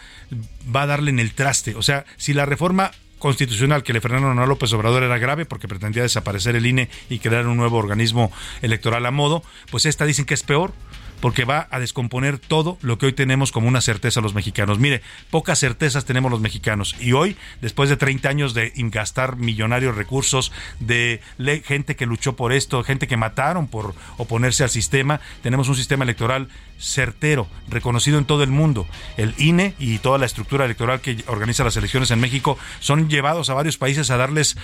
va 0.73 0.83
a 0.83 0.87
darle 0.87 1.11
en 1.11 1.19
el 1.19 1.33
traste. 1.33 1.75
O 1.75 1.81
sea, 1.81 2.05
si 2.17 2.33
la 2.33 2.45
reforma 2.45 2.91
constitucional 3.19 3.83
que 3.83 3.93
le 3.93 4.01
frenaron 4.01 4.39
a 4.39 4.45
López 4.45 4.71
Obrador 4.73 5.03
era 5.03 5.17
grave 5.17 5.45
porque 5.45 5.67
pretendía 5.67 6.03
desaparecer 6.03 6.55
el 6.55 6.65
INE 6.65 6.89
y 7.09 7.19
crear 7.19 7.47
un 7.47 7.57
nuevo 7.57 7.77
organismo 7.77 8.31
electoral 8.61 9.05
a 9.05 9.11
modo, 9.11 9.43
pues 9.71 9.85
esta 9.85 10.05
dicen 10.05 10.25
que 10.25 10.33
es 10.33 10.43
peor 10.43 10.73
porque 11.19 11.45
va 11.45 11.67
a 11.71 11.79
descomponer 11.79 12.39
todo 12.39 12.77
lo 12.81 12.97
que 12.97 13.07
hoy 13.07 13.13
tenemos 13.13 13.51
como 13.51 13.67
una 13.67 13.81
certeza 13.81 14.21
los 14.21 14.33
mexicanos. 14.33 14.79
Mire, 14.79 15.01
pocas 15.29 15.59
certezas 15.59 16.05
tenemos 16.05 16.31
los 16.31 16.41
mexicanos 16.41 16.95
y 16.99 17.13
hoy, 17.13 17.37
después 17.61 17.89
de 17.89 17.97
30 17.97 18.29
años 18.29 18.53
de 18.53 18.71
gastar 18.75 19.37
millonarios 19.37 19.95
recursos, 19.95 20.51
de 20.79 21.21
gente 21.65 21.95
que 21.95 22.05
luchó 22.05 22.35
por 22.35 22.53
esto, 22.53 22.83
gente 22.83 23.07
que 23.07 23.17
mataron 23.17 23.67
por 23.67 23.95
oponerse 24.17 24.63
al 24.63 24.69
sistema, 24.69 25.19
tenemos 25.41 25.69
un 25.69 25.75
sistema 25.75 26.03
electoral 26.03 26.49
certero, 26.79 27.47
reconocido 27.67 28.19
en 28.19 28.25
todo 28.25 28.43
el 28.43 28.51
mundo. 28.51 28.87
El 29.17 29.33
INE 29.37 29.73
y 29.79 29.97
toda 29.99 30.17
la 30.17 30.25
estructura 30.25 30.65
electoral 30.65 31.01
que 31.01 31.23
organiza 31.27 31.63
las 31.63 31.75
elecciones 31.77 32.11
en 32.11 32.19
México 32.19 32.57
son 32.79 33.09
llevados 33.09 33.49
a 33.49 33.55
varios 33.55 33.77
países 33.77 34.11
a 34.11 34.17
darles 34.17 34.57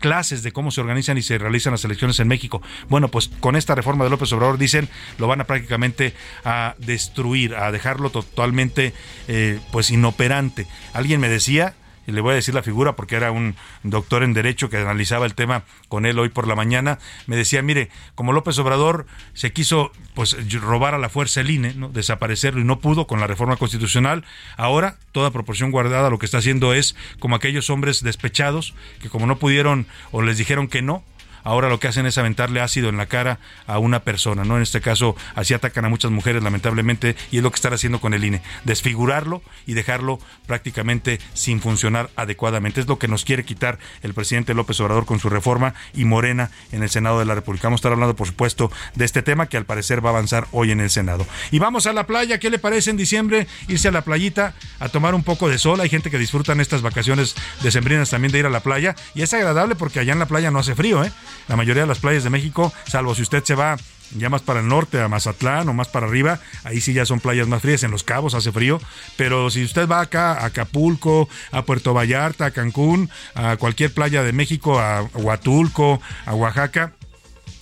clases 0.00 0.42
de 0.42 0.52
cómo 0.52 0.70
se 0.70 0.80
organizan 0.80 1.18
y 1.18 1.22
se 1.22 1.38
realizan 1.38 1.72
las 1.72 1.84
elecciones 1.84 2.18
en 2.20 2.28
México. 2.28 2.62
Bueno, 2.88 3.08
pues 3.08 3.30
con 3.40 3.56
esta 3.56 3.74
reforma 3.74 4.04
de 4.04 4.10
López 4.10 4.32
Obrador 4.32 4.58
dicen 4.58 4.88
lo 5.18 5.26
van 5.26 5.40
a 5.40 5.44
prácticamente 5.44 5.95
a 6.44 6.74
destruir, 6.78 7.54
a 7.54 7.70
dejarlo 7.72 8.10
totalmente 8.10 8.92
eh, 9.28 9.60
pues 9.72 9.90
inoperante. 9.90 10.66
Alguien 10.92 11.20
me 11.20 11.28
decía 11.28 11.74
y 12.06 12.12
le 12.12 12.20
voy 12.20 12.32
a 12.32 12.36
decir 12.36 12.54
la 12.54 12.62
figura 12.62 12.94
porque 12.94 13.16
era 13.16 13.30
un 13.32 13.56
doctor 13.82 14.22
en 14.22 14.32
derecho 14.32 14.70
que 14.70 14.76
analizaba 14.76 15.26
el 15.26 15.34
tema 15.34 15.64
con 15.88 16.06
él 16.06 16.18
hoy 16.18 16.28
por 16.28 16.46
la 16.46 16.54
mañana, 16.54 16.98
me 17.26 17.36
decía, 17.36 17.62
mire, 17.62 17.90
como 18.14 18.32
López 18.32 18.58
Obrador 18.58 19.06
se 19.34 19.52
quiso 19.52 19.90
pues 20.14 20.36
robar 20.60 20.94
a 20.94 20.98
la 20.98 21.08
fuerza 21.08 21.40
el 21.40 21.50
INE, 21.50 21.74
desaparecerlo 21.92 22.60
y 22.60 22.64
no 22.64 22.78
pudo 22.78 23.06
con 23.06 23.20
la 23.20 23.26
reforma 23.26 23.56
constitucional, 23.56 24.24
ahora 24.56 24.98
toda 25.12 25.30
proporción 25.30 25.70
guardada 25.70 26.10
lo 26.10 26.18
que 26.18 26.26
está 26.26 26.38
haciendo 26.38 26.74
es 26.74 26.96
como 27.18 27.36
aquellos 27.36 27.70
hombres 27.70 28.02
despechados 28.02 28.74
que 29.00 29.10
como 29.10 29.26
no 29.26 29.38
pudieron 29.38 29.86
o 30.12 30.22
les 30.22 30.38
dijeron 30.38 30.68
que 30.68 30.82
no, 30.82 31.02
ahora 31.46 31.68
lo 31.68 31.78
que 31.78 31.86
hacen 31.86 32.06
es 32.06 32.18
aventarle 32.18 32.60
ácido 32.60 32.88
en 32.88 32.96
la 32.96 33.06
cara 33.06 33.38
a 33.68 33.78
una 33.78 34.00
persona, 34.00 34.44
¿no? 34.44 34.56
En 34.56 34.62
este 34.62 34.80
caso, 34.80 35.14
así 35.36 35.54
atacan 35.54 35.84
a 35.84 35.88
muchas 35.88 36.10
mujeres, 36.10 36.42
lamentablemente, 36.42 37.14
y 37.30 37.38
es 37.38 37.42
lo 37.42 37.50
que 37.50 37.54
están 37.54 37.72
haciendo 37.72 38.00
con 38.00 38.14
el 38.14 38.24
INE, 38.24 38.42
desfigurarlo 38.64 39.42
y 39.64 39.74
dejarlo 39.74 40.18
prácticamente 40.46 41.20
sin 41.34 41.60
funcionar 41.60 42.10
adecuadamente. 42.16 42.80
Es 42.80 42.88
lo 42.88 42.98
que 42.98 43.06
nos 43.06 43.24
quiere 43.24 43.44
quitar 43.44 43.78
el 44.02 44.12
presidente 44.12 44.54
López 44.54 44.80
Obrador 44.80 45.06
con 45.06 45.20
su 45.20 45.30
reforma 45.30 45.74
y 45.94 46.04
Morena 46.04 46.50
en 46.72 46.82
el 46.82 46.90
Senado 46.90 47.20
de 47.20 47.24
la 47.24 47.36
República. 47.36 47.68
Vamos 47.68 47.78
a 47.78 47.82
estar 47.82 47.92
hablando, 47.92 48.16
por 48.16 48.26
supuesto, 48.26 48.72
de 48.96 49.04
este 49.04 49.22
tema 49.22 49.46
que 49.46 49.56
al 49.56 49.66
parecer 49.66 50.04
va 50.04 50.10
a 50.10 50.12
avanzar 50.14 50.48
hoy 50.50 50.72
en 50.72 50.80
el 50.80 50.90
Senado. 50.90 51.26
Y 51.52 51.60
vamos 51.60 51.86
a 51.86 51.92
la 51.92 52.08
playa, 52.08 52.40
¿qué 52.40 52.50
le 52.50 52.58
parece 52.58 52.90
en 52.90 52.96
diciembre 52.96 53.46
irse 53.68 53.86
a 53.86 53.92
la 53.92 54.02
playita 54.02 54.54
a 54.80 54.88
tomar 54.88 55.14
un 55.14 55.22
poco 55.22 55.48
de 55.48 55.58
sol? 55.58 55.80
Hay 55.80 55.88
gente 55.88 56.10
que 56.10 56.18
disfruta 56.18 56.52
en 56.52 56.60
estas 56.60 56.82
vacaciones 56.82 57.36
decembrinas 57.62 58.10
también 58.10 58.32
de 58.32 58.40
ir 58.40 58.46
a 58.46 58.50
la 58.50 58.60
playa 58.60 58.96
y 59.14 59.22
es 59.22 59.32
agradable 59.32 59.76
porque 59.76 60.00
allá 60.00 60.12
en 60.12 60.18
la 60.18 60.26
playa 60.26 60.50
no 60.50 60.58
hace 60.58 60.74
frío, 60.74 61.04
¿eh? 61.04 61.12
La 61.48 61.56
mayoría 61.56 61.82
de 61.82 61.88
las 61.88 61.98
playas 61.98 62.24
de 62.24 62.30
México, 62.30 62.72
salvo 62.86 63.14
si 63.14 63.22
usted 63.22 63.44
se 63.44 63.54
va 63.54 63.76
ya 64.14 64.28
más 64.28 64.42
para 64.42 64.60
el 64.60 64.68
norte, 64.68 65.00
a 65.00 65.08
Mazatlán 65.08 65.68
o 65.68 65.72
más 65.72 65.88
para 65.88 66.06
arriba, 66.06 66.40
ahí 66.64 66.80
sí 66.80 66.92
ya 66.92 67.04
son 67.04 67.20
playas 67.20 67.48
más 67.48 67.62
frías, 67.62 67.82
en 67.82 67.90
Los 67.90 68.04
Cabos 68.04 68.34
hace 68.34 68.52
frío, 68.52 68.80
pero 69.16 69.50
si 69.50 69.64
usted 69.64 69.88
va 69.88 70.00
acá 70.00 70.34
a 70.34 70.46
Acapulco, 70.46 71.28
a 71.50 71.62
Puerto 71.62 71.94
Vallarta, 71.94 72.46
a 72.46 72.50
Cancún, 72.50 73.10
a 73.34 73.56
cualquier 73.56 73.92
playa 73.92 74.22
de 74.22 74.32
México, 74.32 74.78
a 74.78 75.02
Huatulco, 75.14 76.00
a 76.24 76.34
Oaxaca, 76.34 76.92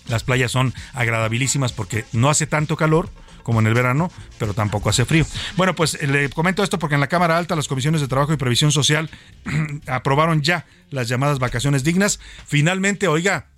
las 0.09 0.23
playas 0.23 0.52
son 0.52 0.75
agradabilísimas 0.93 1.73
porque 1.73 2.04
no 2.12 2.28
hace 2.28 2.47
tanto 2.47 2.76
calor, 2.76 3.09
como 3.43 3.61
en 3.61 3.66
el 3.66 3.75
verano, 3.75 4.11
pero 4.38 4.54
tampoco 4.54 4.88
hace 4.88 5.04
frío. 5.04 5.25
Bueno, 5.57 5.75
pues 5.75 6.02
le 6.02 6.31
comento 6.31 6.64
esto 6.64 6.78
porque 6.78 6.95
en 6.95 7.00
la 7.00 7.09
Cámara 7.09 7.37
Alta 7.37 7.54
las 7.54 7.69
comisiones 7.69 8.00
de 8.00 8.09
Trabajo 8.09 8.33
y 8.33 8.37
Previsión 8.37 8.73
Social 8.73 9.11
aprobaron 9.87 10.43
ya 10.43 10.66
las 10.90 11.09
llamadas 11.09 11.38
vacaciones 11.38 11.85
dignas. 11.85 12.19
Finalmente, 12.47 13.07
oiga, 13.07 13.49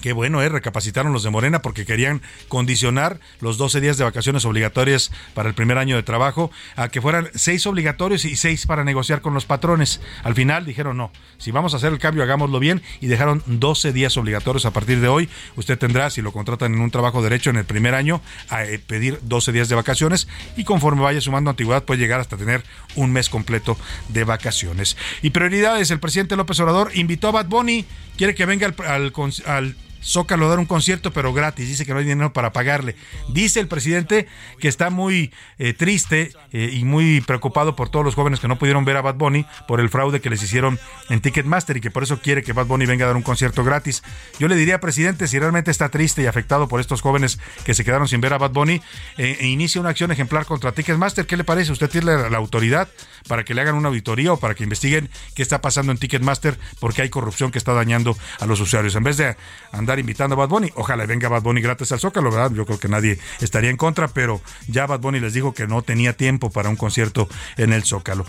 Qué 0.00 0.12
bueno, 0.12 0.42
¿eh? 0.42 0.48
Recapacitaron 0.48 1.12
los 1.12 1.22
de 1.22 1.30
Morena 1.30 1.62
porque 1.62 1.86
querían 1.86 2.22
condicionar 2.48 3.20
los 3.40 3.58
12 3.58 3.80
días 3.80 3.96
de 3.96 4.04
vacaciones 4.04 4.44
obligatorias 4.44 5.10
para 5.34 5.48
el 5.48 5.54
primer 5.54 5.78
año 5.78 5.96
de 5.96 6.02
trabajo 6.02 6.50
a 6.76 6.88
que 6.88 7.00
fueran 7.00 7.28
seis 7.34 7.66
obligatorios 7.66 8.24
y 8.24 8.36
seis 8.36 8.66
para 8.66 8.84
negociar 8.84 9.20
con 9.20 9.34
los 9.34 9.46
patrones. 9.46 10.00
Al 10.22 10.34
final 10.34 10.64
dijeron 10.64 10.96
no, 10.96 11.10
si 11.38 11.50
vamos 11.50 11.74
a 11.74 11.78
hacer 11.78 11.92
el 11.92 11.98
cambio, 11.98 12.22
hagámoslo 12.22 12.58
bien 12.58 12.82
y 13.00 13.06
dejaron 13.06 13.42
12 13.46 13.92
días 13.92 14.16
obligatorios 14.16 14.66
a 14.66 14.70
partir 14.70 15.00
de 15.00 15.08
hoy. 15.08 15.28
Usted 15.56 15.78
tendrá, 15.78 16.10
si 16.10 16.22
lo 16.22 16.32
contratan 16.32 16.74
en 16.74 16.80
un 16.80 16.90
trabajo 16.90 17.22
derecho 17.22 17.50
en 17.50 17.56
el 17.56 17.64
primer 17.64 17.94
año, 17.94 18.20
a 18.48 18.64
eh, 18.64 18.78
pedir 18.78 19.18
12 19.22 19.52
días 19.52 19.68
de 19.68 19.74
vacaciones 19.74 20.28
y 20.56 20.64
conforme 20.64 21.02
vaya 21.02 21.20
sumando 21.20 21.50
antigüedad 21.50 21.84
puede 21.84 22.00
llegar 22.00 22.20
hasta 22.20 22.36
tener 22.36 22.62
un 22.94 23.12
mes 23.12 23.28
completo 23.28 23.76
de 24.08 24.24
vacaciones. 24.24 24.96
Y 25.22 25.30
prioridades, 25.30 25.90
el 25.90 26.00
presidente 26.00 26.36
López 26.36 26.60
Obrador 26.60 26.90
invitó 26.94 27.28
a 27.28 27.32
Bad 27.32 27.46
Bunny, 27.46 27.84
quiere 28.16 28.34
que 28.34 28.46
venga 28.46 28.74
al 28.86 29.76
Zócalo 30.06 30.48
dar 30.48 30.58
un 30.58 30.66
concierto, 30.66 31.12
pero 31.12 31.32
gratis. 31.32 31.68
Dice 31.68 31.84
que 31.84 31.92
no 31.92 31.98
hay 31.98 32.04
dinero 32.04 32.32
para 32.32 32.52
pagarle. 32.52 32.94
Dice 33.28 33.60
el 33.60 33.68
presidente 33.68 34.28
que 34.60 34.68
está 34.68 34.90
muy 34.90 35.32
eh, 35.58 35.72
triste 35.74 36.32
eh, 36.52 36.70
y 36.72 36.84
muy 36.84 37.20
preocupado 37.20 37.74
por 37.74 37.88
todos 37.88 38.04
los 38.04 38.14
jóvenes 38.14 38.40
que 38.40 38.48
no 38.48 38.58
pudieron 38.58 38.84
ver 38.84 38.96
a 38.96 39.02
Bad 39.02 39.16
Bunny 39.16 39.46
por 39.66 39.80
el 39.80 39.88
fraude 39.88 40.20
que 40.20 40.30
les 40.30 40.42
hicieron 40.42 40.78
en 41.10 41.20
Ticketmaster 41.20 41.76
y 41.76 41.80
que 41.80 41.90
por 41.90 42.02
eso 42.02 42.20
quiere 42.20 42.42
que 42.42 42.52
Bad 42.52 42.66
Bunny 42.66 42.86
venga 42.86 43.04
a 43.04 43.08
dar 43.08 43.16
un 43.16 43.22
concierto 43.22 43.64
gratis. 43.64 44.02
Yo 44.38 44.48
le 44.48 44.56
diría, 44.56 44.80
presidente, 44.80 45.26
si 45.26 45.38
realmente 45.38 45.70
está 45.70 45.88
triste 45.88 46.22
y 46.22 46.26
afectado 46.26 46.68
por 46.68 46.80
estos 46.80 47.00
jóvenes 47.00 47.38
que 47.64 47.74
se 47.74 47.84
quedaron 47.84 48.08
sin 48.08 48.20
ver 48.20 48.32
a 48.32 48.38
Bad 48.38 48.52
Bunny, 48.52 48.80
eh, 49.18 49.38
e 49.40 49.46
inicie 49.48 49.80
una 49.80 49.90
acción 49.90 50.12
ejemplar 50.12 50.46
contra 50.46 50.72
Ticketmaster. 50.72 51.26
¿Qué 51.26 51.36
le 51.36 51.44
parece? 51.44 51.72
¿Usted 51.72 51.90
tiene 51.90 52.06
la, 52.06 52.36
autoridad 52.36 52.88
para 53.28 53.44
que 53.44 53.54
le 53.54 53.62
hagan 53.62 53.74
una 53.74 53.88
auditoría 53.88 54.32
o 54.32 54.38
para 54.38 54.54
que 54.54 54.62
investiguen 54.62 55.10
qué 55.34 55.42
está 55.42 55.60
pasando 55.60 55.90
en 55.90 55.98
Ticketmaster 55.98 56.58
porque 56.78 57.02
hay 57.02 57.08
corrupción 57.08 57.50
que 57.50 57.58
está 57.58 57.72
dañando 57.72 58.16
a 58.40 58.46
los 58.46 58.60
usuarios? 58.60 58.94
En 58.94 59.02
vez 59.02 59.16
de 59.16 59.36
andar 59.72 59.95
invitando 59.98 60.34
a 60.34 60.38
Bad 60.38 60.48
Bunny. 60.48 60.70
Ojalá 60.74 61.06
venga 61.06 61.28
Bad 61.28 61.42
Bunny 61.42 61.60
gratis 61.60 61.92
al 61.92 62.00
Zócalo, 62.00 62.30
¿verdad? 62.30 62.52
Yo 62.52 62.66
creo 62.66 62.78
que 62.78 62.88
nadie 62.88 63.18
estaría 63.40 63.70
en 63.70 63.76
contra, 63.76 64.08
pero 64.08 64.40
ya 64.68 64.86
Bad 64.86 65.00
Bunny 65.00 65.20
les 65.20 65.34
dijo 65.34 65.54
que 65.54 65.66
no 65.66 65.82
tenía 65.82 66.12
tiempo 66.12 66.50
para 66.50 66.68
un 66.68 66.76
concierto 66.76 67.28
en 67.56 67.72
el 67.72 67.84
Zócalo. 67.84 68.26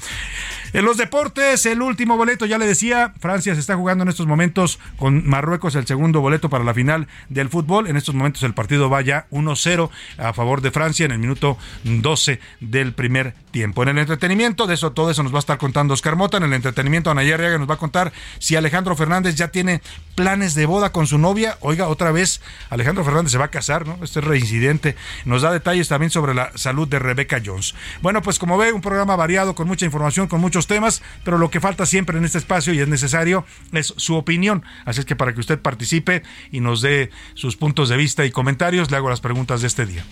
En 0.73 0.85
los 0.85 0.97
deportes, 0.97 1.65
el 1.65 1.81
último 1.81 2.17
boleto, 2.17 2.45
ya 2.45 2.57
le 2.57 2.67
decía, 2.67 3.13
Francia 3.19 3.53
se 3.53 3.61
está 3.61 3.75
jugando 3.75 4.03
en 4.03 4.09
estos 4.09 4.27
momentos 4.27 4.79
con 4.97 5.27
Marruecos 5.27 5.75
el 5.75 5.87
segundo 5.87 6.21
boleto 6.21 6.49
para 6.49 6.63
la 6.63 6.73
final 6.73 7.07
del 7.29 7.49
fútbol. 7.49 7.87
En 7.87 7.97
estos 7.97 8.13
momentos 8.13 8.43
el 8.43 8.53
partido 8.53 8.89
va 8.89 9.01
ya 9.01 9.27
1-0 9.31 9.89
a 10.17 10.33
favor 10.33 10.61
de 10.61 10.71
Francia 10.71 11.05
en 11.05 11.11
el 11.11 11.19
minuto 11.19 11.57
12 11.83 12.39
del 12.59 12.93
primer 12.93 13.33
tiempo. 13.51 13.83
En 13.83 13.89
el 13.89 13.97
entretenimiento, 13.97 14.67
de 14.67 14.73
eso 14.73 14.91
todo 14.91 15.09
eso 15.09 15.23
nos 15.23 15.33
va 15.33 15.37
a 15.37 15.39
estar 15.39 15.57
contando 15.57 15.93
Oscar 15.93 16.15
Mota. 16.15 16.37
En 16.37 16.43
el 16.43 16.53
entretenimiento, 16.53 17.09
Ana 17.09 17.21
Arriaga 17.21 17.57
nos 17.57 17.69
va 17.69 17.75
a 17.75 17.77
contar 17.77 18.11
si 18.39 18.55
Alejandro 18.55 18.95
Fernández 18.95 19.35
ya 19.35 19.49
tiene 19.49 19.81
planes 20.15 20.53
de 20.53 20.65
boda 20.65 20.91
con 20.91 21.07
su 21.07 21.17
novia. 21.17 21.46
Oiga, 21.61 21.87
otra 21.87 22.11
vez 22.11 22.41
Alejandro 22.69 23.03
Fernández 23.03 23.31
se 23.31 23.37
va 23.37 23.45
a 23.45 23.51
casar, 23.51 23.87
¿no? 23.87 24.03
Este 24.03 24.19
es 24.19 24.25
reincidente. 24.25 24.95
Nos 25.25 25.41
da 25.41 25.51
detalles 25.51 25.87
también 25.87 26.09
sobre 26.09 26.33
la 26.33 26.51
salud 26.55 26.87
de 26.87 26.99
Rebeca 26.99 27.41
Jones. 27.43 27.75
Bueno, 28.01 28.21
pues 28.21 28.39
como 28.39 28.57
ve, 28.57 28.71
un 28.71 28.81
programa 28.81 29.15
variado 29.15 29.55
con 29.55 29.67
mucha 29.67 29.85
información, 29.85 30.27
con 30.27 30.41
muchos 30.41 30.67
temas, 30.67 31.01
pero 31.23 31.37
lo 31.37 31.49
que 31.49 31.59
falta 31.59 31.85
siempre 31.85 32.17
en 32.17 32.25
este 32.25 32.37
espacio 32.37 32.73
y 32.73 32.79
es 32.79 32.87
necesario 32.87 33.45
es 33.71 33.93
su 33.97 34.15
opinión. 34.15 34.63
Así 34.85 34.99
es 34.99 35.05
que 35.05 35.15
para 35.15 35.33
que 35.33 35.39
usted 35.39 35.59
participe 35.59 36.23
y 36.51 36.59
nos 36.59 36.81
dé 36.81 37.11
sus 37.33 37.57
puntos 37.57 37.89
de 37.89 37.97
vista 37.97 38.25
y 38.25 38.31
comentarios, 38.31 38.91
le 38.91 38.97
hago 38.97 39.09
las 39.09 39.21
preguntas 39.21 39.61
de 39.61 39.67
este 39.67 39.85
día. 39.85 40.05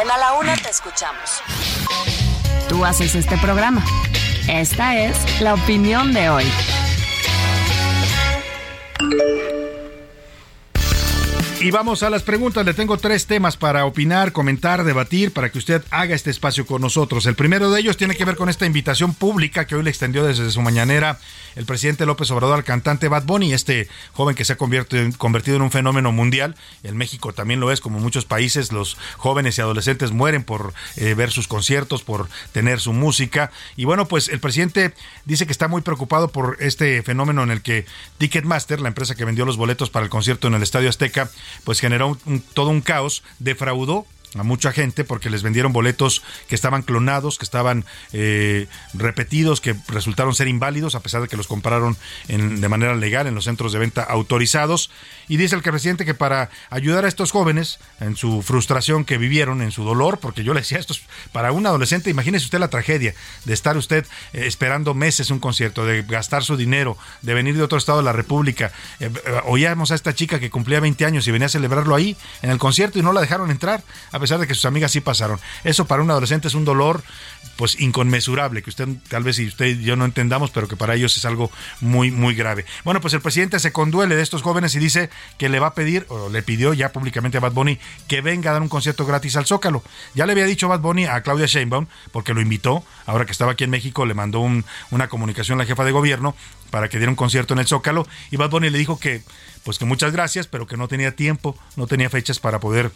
En 0.00 0.10
A 0.10 0.18
la 0.18 0.32
Una 0.34 0.56
te 0.56 0.70
escuchamos. 0.70 1.42
Tú 2.68 2.84
haces 2.84 3.14
este 3.14 3.36
programa. 3.38 3.84
Esta 4.48 4.96
es 4.96 5.40
la 5.40 5.54
opinión 5.54 6.12
de 6.12 6.30
hoy. 6.30 6.44
Y 11.62 11.70
vamos 11.70 12.02
a 12.02 12.08
las 12.08 12.22
preguntas. 12.22 12.64
Le 12.64 12.72
tengo 12.72 12.96
tres 12.96 13.26
temas 13.26 13.58
para 13.58 13.84
opinar, 13.84 14.32
comentar, 14.32 14.82
debatir, 14.82 15.30
para 15.30 15.50
que 15.50 15.58
usted 15.58 15.84
haga 15.90 16.14
este 16.14 16.30
espacio 16.30 16.64
con 16.64 16.80
nosotros. 16.80 17.26
El 17.26 17.34
primero 17.34 17.70
de 17.70 17.80
ellos 17.80 17.98
tiene 17.98 18.16
que 18.16 18.24
ver 18.24 18.36
con 18.36 18.48
esta 18.48 18.64
invitación 18.64 19.12
pública 19.12 19.66
que 19.66 19.76
hoy 19.76 19.82
le 19.82 19.90
extendió 19.90 20.24
desde 20.24 20.50
su 20.50 20.62
mañanera 20.62 21.18
el 21.56 21.66
presidente 21.66 22.06
López 22.06 22.30
Obrador 22.30 22.56
al 22.56 22.64
cantante 22.64 23.08
Bad 23.08 23.24
Bunny, 23.24 23.52
este 23.52 23.88
joven 24.12 24.36
que 24.36 24.44
se 24.46 24.54
ha 24.54 24.56
convertido 24.56 25.56
en 25.56 25.62
un 25.62 25.70
fenómeno 25.70 26.12
mundial. 26.12 26.56
En 26.82 26.96
México 26.96 27.34
también 27.34 27.60
lo 27.60 27.70
es, 27.70 27.82
como 27.82 27.98
muchos 27.98 28.24
países, 28.24 28.72
los 28.72 28.96
jóvenes 29.18 29.58
y 29.58 29.60
adolescentes 29.60 30.12
mueren 30.12 30.44
por 30.44 30.72
eh, 30.96 31.12
ver 31.12 31.30
sus 31.30 31.46
conciertos, 31.46 32.02
por 32.02 32.28
tener 32.52 32.80
su 32.80 32.94
música. 32.94 33.50
Y 33.76 33.84
bueno, 33.84 34.06
pues 34.06 34.28
el 34.28 34.40
presidente 34.40 34.94
dice 35.26 35.44
que 35.44 35.52
está 35.52 35.68
muy 35.68 35.82
preocupado 35.82 36.28
por 36.28 36.56
este 36.60 37.02
fenómeno 37.02 37.42
en 37.42 37.50
el 37.50 37.60
que 37.60 37.84
Ticketmaster, 38.16 38.80
la 38.80 38.88
empresa 38.88 39.14
que 39.14 39.26
vendió 39.26 39.44
los 39.44 39.58
boletos 39.58 39.90
para 39.90 40.04
el 40.04 40.10
concierto 40.10 40.48
en 40.48 40.54
el 40.54 40.62
Estadio 40.62 40.88
Azteca, 40.88 41.30
pues 41.64 41.80
generó 41.80 42.18
todo 42.54 42.70
un 42.70 42.80
caos, 42.80 43.22
defraudó 43.38 44.06
a 44.34 44.42
mucha 44.42 44.72
gente 44.72 45.04
porque 45.04 45.30
les 45.30 45.42
vendieron 45.42 45.72
boletos 45.72 46.22
que 46.48 46.54
estaban 46.54 46.82
clonados, 46.82 47.38
que 47.38 47.44
estaban 47.44 47.84
eh, 48.12 48.68
repetidos, 48.94 49.60
que 49.60 49.74
resultaron 49.88 50.34
ser 50.34 50.48
inválidos 50.48 50.94
a 50.94 51.00
pesar 51.00 51.22
de 51.22 51.28
que 51.28 51.36
los 51.36 51.46
compraron 51.46 51.96
en, 52.28 52.60
de 52.60 52.68
manera 52.68 52.94
legal 52.94 53.26
en 53.26 53.34
los 53.34 53.44
centros 53.44 53.72
de 53.72 53.78
venta 53.78 54.02
autorizados. 54.02 54.90
Y 55.28 55.36
dice 55.36 55.56
el 55.56 55.62
presidente 55.62 56.04
que 56.04 56.14
para 56.14 56.50
ayudar 56.70 57.04
a 57.04 57.08
estos 57.08 57.30
jóvenes 57.30 57.78
en 58.00 58.16
su 58.16 58.42
frustración 58.42 59.04
que 59.04 59.18
vivieron, 59.18 59.62
en 59.62 59.70
su 59.72 59.84
dolor, 59.84 60.18
porque 60.18 60.44
yo 60.44 60.54
le 60.54 60.60
decía 60.60 60.78
esto, 60.78 60.94
para 61.32 61.52
un 61.52 61.66
adolescente, 61.66 62.10
imagínese 62.10 62.44
usted 62.44 62.58
la 62.58 62.68
tragedia 62.68 63.14
de 63.44 63.54
estar 63.54 63.76
usted 63.76 64.06
eh, 64.32 64.46
esperando 64.46 64.94
meses 64.94 65.30
un 65.30 65.38
concierto, 65.38 65.84
de 65.84 66.02
gastar 66.02 66.44
su 66.44 66.56
dinero, 66.56 66.96
de 67.22 67.34
venir 67.34 67.56
de 67.56 67.62
otro 67.62 67.78
estado 67.78 67.98
de 67.98 68.04
la 68.04 68.12
República. 68.12 68.72
Eh, 69.00 69.10
oíamos 69.44 69.90
a 69.90 69.94
esta 69.94 70.14
chica 70.14 70.40
que 70.40 70.50
cumplía 70.50 70.80
20 70.80 71.04
años 71.04 71.26
y 71.26 71.30
venía 71.30 71.46
a 71.46 71.50
celebrarlo 71.50 71.94
ahí 71.94 72.16
en 72.42 72.50
el 72.50 72.58
concierto 72.58 72.98
y 72.98 73.02
no 73.02 73.12
la 73.12 73.20
dejaron 73.20 73.50
entrar 73.50 73.82
pesar 74.20 74.38
de 74.38 74.46
que 74.46 74.54
sus 74.54 74.64
amigas 74.64 74.92
sí 74.92 75.00
pasaron. 75.00 75.40
Eso 75.64 75.86
para 75.86 76.02
un 76.02 76.10
adolescente 76.10 76.48
es 76.48 76.54
un 76.54 76.64
dolor 76.64 77.02
pues 77.56 77.78
inconmensurable, 77.80 78.62
que 78.62 78.70
usted 78.70 78.88
tal 79.08 79.22
vez 79.22 79.38
y 79.38 79.46
usted 79.46 79.66
y 79.66 79.82
yo 79.82 79.94
no 79.96 80.04
entendamos, 80.06 80.50
pero 80.50 80.66
que 80.66 80.76
para 80.76 80.94
ellos 80.94 81.16
es 81.16 81.24
algo 81.24 81.50
muy, 81.80 82.10
muy 82.10 82.34
grave. 82.34 82.64
Bueno, 82.84 83.00
pues 83.00 83.12
el 83.12 83.20
presidente 83.20 83.58
se 83.58 83.72
conduele 83.72 84.16
de 84.16 84.22
estos 84.22 84.42
jóvenes 84.42 84.74
y 84.74 84.78
dice 84.78 85.10
que 85.36 85.48
le 85.48 85.60
va 85.60 85.68
a 85.68 85.74
pedir, 85.74 86.06
o 86.08 86.30
le 86.30 86.42
pidió 86.42 86.72
ya 86.72 86.92
públicamente 86.92 87.36
a 87.36 87.40
Bad 87.40 87.52
Bunny, 87.52 87.78
que 88.08 88.22
venga 88.22 88.50
a 88.50 88.52
dar 88.54 88.62
un 88.62 88.68
concierto 88.68 89.04
gratis 89.04 89.36
al 89.36 89.46
Zócalo. 89.46 89.82
Ya 90.14 90.24
le 90.26 90.32
había 90.32 90.46
dicho 90.46 90.68
Bad 90.68 90.80
Bunny 90.80 91.04
a 91.04 91.20
Claudia 91.22 91.46
Sheinbaum, 91.46 91.86
porque 92.12 92.32
lo 92.32 92.40
invitó, 92.40 92.82
ahora 93.06 93.26
que 93.26 93.32
estaba 93.32 93.52
aquí 93.52 93.64
en 93.64 93.70
México, 93.70 94.06
le 94.06 94.14
mandó 94.14 94.40
una 94.40 95.08
comunicación 95.08 95.58
a 95.58 95.64
la 95.64 95.66
jefa 95.66 95.84
de 95.84 95.92
gobierno 95.92 96.34
para 96.70 96.88
que 96.88 96.98
diera 96.98 97.10
un 97.10 97.16
concierto 97.16 97.52
en 97.52 97.60
el 97.60 97.66
Zócalo, 97.66 98.06
y 98.30 98.36
Bad 98.36 98.50
Bunny 98.50 98.70
le 98.70 98.78
dijo 98.78 98.98
que, 98.98 99.22
pues 99.64 99.78
que 99.78 99.84
muchas 99.84 100.12
gracias, 100.12 100.46
pero 100.46 100.66
que 100.66 100.76
no 100.76 100.88
tenía 100.88 101.14
tiempo, 101.14 101.58
no 101.76 101.86
tenía 101.86 102.08
fechas 102.08 102.38
para 102.38 102.60
poder 102.60 102.90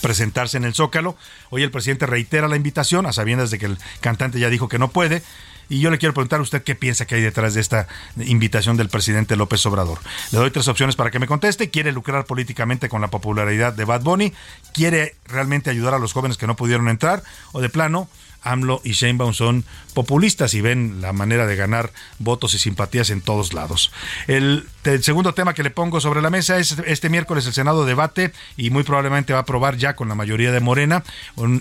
presentarse 0.00 0.56
en 0.56 0.64
el 0.64 0.74
Zócalo. 0.74 1.16
Hoy 1.50 1.62
el 1.62 1.70
presidente 1.70 2.06
reitera 2.06 2.48
la 2.48 2.56
invitación, 2.56 3.06
a 3.06 3.12
sabiendas 3.12 3.50
de 3.50 3.58
que 3.58 3.66
el 3.66 3.78
cantante 4.00 4.38
ya 4.38 4.48
dijo 4.48 4.68
que 4.68 4.78
no 4.78 4.88
puede. 4.88 5.22
Y 5.68 5.80
yo 5.80 5.90
le 5.90 5.98
quiero 5.98 6.12
preguntar 6.12 6.40
a 6.40 6.42
usted 6.42 6.62
qué 6.62 6.74
piensa 6.74 7.06
que 7.06 7.14
hay 7.14 7.22
detrás 7.22 7.54
de 7.54 7.60
esta 7.60 7.86
invitación 8.16 8.76
del 8.76 8.88
presidente 8.88 9.34
López 9.34 9.64
Obrador. 9.66 9.98
Le 10.30 10.38
doy 10.38 10.50
tres 10.50 10.68
opciones 10.68 10.94
para 10.94 11.10
que 11.10 11.18
me 11.18 11.26
conteste. 11.26 11.70
¿Quiere 11.70 11.92
lucrar 11.92 12.26
políticamente 12.26 12.88
con 12.88 13.00
la 13.00 13.08
popularidad 13.08 13.72
de 13.72 13.84
Bad 13.84 14.02
Bunny? 14.02 14.32
¿Quiere 14.74 15.16
realmente 15.26 15.70
ayudar 15.70 15.94
a 15.94 15.98
los 15.98 16.12
jóvenes 16.12 16.36
que 16.36 16.46
no 16.46 16.56
pudieron 16.56 16.88
entrar? 16.88 17.22
¿O 17.52 17.60
de 17.60 17.70
plano 17.70 18.08
AMLO 18.44 18.80
y 18.84 18.92
Sheinbaum 18.92 19.32
son 19.32 19.64
populistas 19.94 20.54
y 20.54 20.60
ven 20.60 21.00
la 21.00 21.12
manera 21.12 21.46
de 21.46 21.56
ganar 21.56 21.92
votos 22.18 22.54
y 22.54 22.58
simpatías 22.58 23.10
en 23.10 23.22
todos 23.22 23.54
lados. 23.54 23.90
El, 24.26 24.68
segundo 25.02 25.34
tema 25.34 25.54
que 25.54 25.62
le 25.62 25.70
pongo 25.70 26.00
sobre 26.00 26.22
la 26.22 26.30
mesa 26.30 26.58
es 26.58 26.76
este 26.86 27.08
miércoles 27.08 27.46
el 27.46 27.52
Senado 27.52 27.84
debate 27.84 28.32
y 28.56 28.70
muy 28.70 28.82
probablemente 28.82 29.32
va 29.32 29.40
a 29.40 29.42
aprobar 29.42 29.76
ya 29.76 29.94
con 29.94 30.08
la 30.08 30.14
mayoría 30.14 30.52
de 30.52 30.60
Morena 30.60 31.04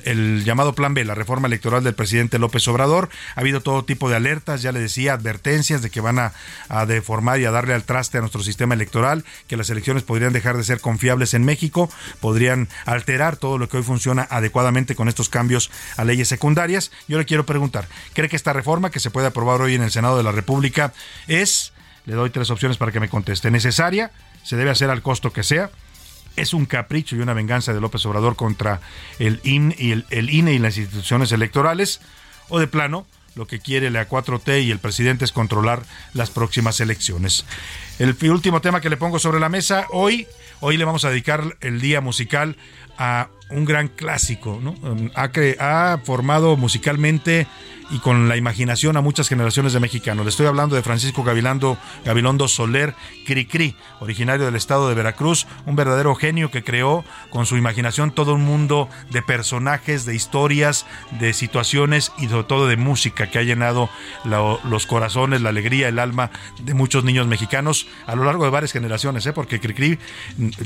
el 0.06 0.44
llamado 0.44 0.74
Plan 0.74 0.94
B, 0.94 1.06
la 1.06 1.16
reforma 1.16 1.48
electoral 1.48 1.84
del 1.84 1.94
presidente 1.94 2.40
López 2.40 2.68
Obrador. 2.68 3.10
Ha 3.36 3.42
habido 3.42 3.62
todo 3.62 3.84
tipo 3.86 4.10
de 4.10 4.16
alertas, 4.16 4.62
ya 4.62 4.72
le 4.72 4.80
decía, 4.80 5.14
advertencias 5.14 5.82
de 5.82 5.90
que 5.90 6.02
van 6.02 6.20
a, 6.20 6.34
a 6.70 6.86
deformar 6.86 7.40
y 7.40 7.46
a 7.46 7.52
darle 7.52 7.74
al 7.74 7.84
traste 7.84 8.18
a 8.18 8.22
nuestro 8.22 8.44
sistema 8.44 8.74
electoral, 8.74 9.26
que 9.48 9.58
las 9.58 9.70
elecciones 9.70 10.04
podrían 10.04 10.34
dejar 10.34 10.58
de 10.58 10.64
ser 10.64 10.80
confiables 10.80 11.34
en 11.34 11.44
México, 11.44 11.90
podrían 12.20 12.70
alterar 12.86 13.38
todo 13.38 13.58
lo 13.58 13.70
que 13.70 13.78
hoy 13.78 13.84
funciona 13.84 14.28
adecuadamente 14.30 14.96
con 14.96 15.10
estos 15.10 15.30
cambios 15.30 15.72
a 15.98 16.04
leyes 16.04 16.28
secundarias 16.28 16.92
yo 17.08 17.18
le 17.18 17.26
quiero 17.26 17.46
preguntar, 17.46 17.88
¿cree 18.14 18.30
que 18.30 18.36
esta 18.36 18.54
reforma 18.54 18.90
que 18.90 19.00
se 19.00 19.12
puede 19.12 19.28
aprobar 19.28 19.62
hoy 19.62 19.76
en 19.76 19.84
el 19.84 19.92
Senado 19.92 20.18
de 20.18 20.24
la 20.24 20.32
República 20.32 20.94
es, 21.28 21.73
le 22.06 22.16
doy 22.16 22.30
tres 22.30 22.50
opciones 22.50 22.78
para 22.78 22.92
que 22.92 23.00
me 23.00 23.10
conteste, 23.10 23.52
necesaria, 23.52 24.12
se 24.44 24.56
debe 24.56 24.72
hacer 24.72 24.90
al 24.90 25.02
costo 25.02 25.32
que 25.32 25.44
sea, 25.44 25.72
es 26.36 26.54
un 26.54 26.66
capricho 26.66 27.16
y 27.16 27.20
una 27.20 27.34
venganza 27.34 27.74
de 27.74 27.82
López 27.82 28.06
Obrador 28.06 28.36
contra 28.36 28.82
el, 29.20 29.40
IN 29.44 29.74
y 29.78 29.94
INE 30.12 30.54
y 30.54 30.60
las 30.60 30.78
instituciones 30.78 31.32
electorales, 31.32 32.02
o 32.50 32.60
de 32.60 32.68
plano, 32.68 33.06
lo 33.36 33.48
que 33.48 33.60
quiere 33.60 33.90
la 33.90 34.08
4T 34.08 34.64
y 34.64 34.72
el 34.72 34.80
presidente 34.80 35.26
es 35.26 35.32
controlar 35.32 35.84
las 36.14 36.30
próximas 36.30 36.80
elecciones. 36.80 37.46
El 38.00 38.16
último 38.32 38.60
tema 38.60 38.82
que 38.82 38.90
le 38.90 38.98
pongo 38.98 39.20
sobre 39.20 39.40
la 39.40 39.50
mesa 39.50 39.86
hoy, 39.92 40.28
hoy 40.62 40.78
le 40.78 40.86
vamos 40.86 41.06
a 41.06 41.10
dedicar 41.10 41.58
el 41.62 41.80
día 41.80 42.02
musical 42.02 42.58
a 42.98 43.30
un 43.50 43.66
gran 43.66 43.88
clásico, 43.88 44.60
¿no? 44.62 44.76
Ha, 45.16 45.30
ha 45.60 45.98
formado 46.00 46.58
musicalmente 46.58 47.48
y 47.92 48.00
con 48.00 48.28
la 48.28 48.38
imaginación 48.38 48.98
a 48.98 49.02
muchas 49.02 49.30
generaciones 49.30 49.74
de 49.74 49.80
mexicanos. 49.80 50.26
Le 50.26 50.30
estoy 50.30 50.48
hablando 50.48 50.76
de 50.76 50.82
Francisco 50.82 51.24
Gavilando, 51.24 51.78
Gabilondo 52.06 52.48
Soler 52.48 52.96
Cricri, 53.26 53.76
originario 54.00 54.46
del 54.46 54.56
estado 54.56 54.90
de 54.90 54.96
Veracruz, 54.96 55.46
un 55.66 55.76
verdadero 55.76 56.16
genio 56.16 56.50
que 56.50 56.64
creó 56.64 57.06
con 57.30 57.46
su 57.46 57.58
imaginación 57.58 58.12
todo 58.12 58.34
un 58.34 58.46
mundo 58.46 58.90
de 59.12 59.22
personajes, 59.22 60.06
de 60.06 60.16
historias, 60.16 60.88
de 61.20 61.34
situaciones 61.34 62.12
y 62.18 62.28
sobre 62.28 62.46
todo 62.46 62.68
de 62.68 62.78
música 62.78 63.30
que 63.30 63.38
ha 63.38 63.44
llenado 63.44 63.90
los 64.24 64.88
corazones, 64.88 65.42
la 65.42 65.50
alegría, 65.50 65.90
el 65.90 66.00
alma 66.00 66.32
de 66.60 66.74
muchos 66.74 67.04
niños 67.04 67.28
mexicanos 67.28 67.83
a 68.06 68.16
lo 68.16 68.24
largo 68.24 68.44
de 68.44 68.50
varias 68.50 68.72
generaciones, 68.72 69.26
¿eh? 69.26 69.34
porque 69.34 69.60
Cricri 69.60 70.00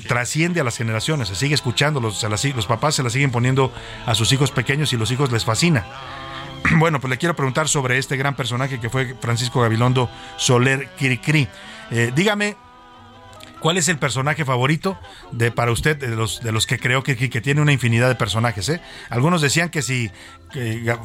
trasciende 0.08 0.62
a 0.62 0.64
las 0.64 0.78
generaciones, 0.78 1.28
se 1.28 1.36
sigue 1.36 1.56
escuchando, 1.56 2.00
los, 2.00 2.24
los 2.24 2.66
papás 2.66 2.96
se 2.96 3.04
la 3.04 3.10
siguen 3.10 3.32
poniendo 3.32 3.72
a 4.06 4.16
sus 4.16 4.32
hijos 4.32 4.52
pequeños 4.52 4.94
y 4.94 4.98
los 4.98 5.12
hijos 5.12 5.32
les 5.32 5.46
fascina. 5.46 5.86
Bueno, 6.80 7.00
pues 7.00 7.10
le 7.10 7.18
quiero 7.18 7.36
preguntar 7.36 7.70
sobre 7.70 7.98
este 7.98 8.18
gran 8.18 8.36
personaje 8.36 8.80
que 8.80 8.90
fue 8.90 9.16
Francisco 9.22 9.62
Gabilondo 9.62 10.10
Soler 10.38 10.90
Cricri. 10.98 11.48
Eh, 11.92 12.12
dígame, 12.14 12.58
¿Cuál 13.60 13.78
es 13.78 13.88
el 13.90 13.98
personaje 13.98 14.46
favorito 14.46 15.00
de 15.32 15.52
para 15.52 15.72
usted 15.72 15.98
de 15.98 16.16
los 16.16 16.42
de 16.42 16.52
los 16.52 16.68
que 16.68 16.78
creo 16.78 17.04
que, 17.04 17.16
que, 17.18 17.42
tiene 17.42 17.60
una 17.60 17.72
infinidad 17.72 18.08
de 18.08 18.16
personajes? 18.16 18.70
¿eh? 18.70 18.82
Algunos 19.10 19.42
decían 19.42 19.70
que 19.70 19.82
si 19.82 20.12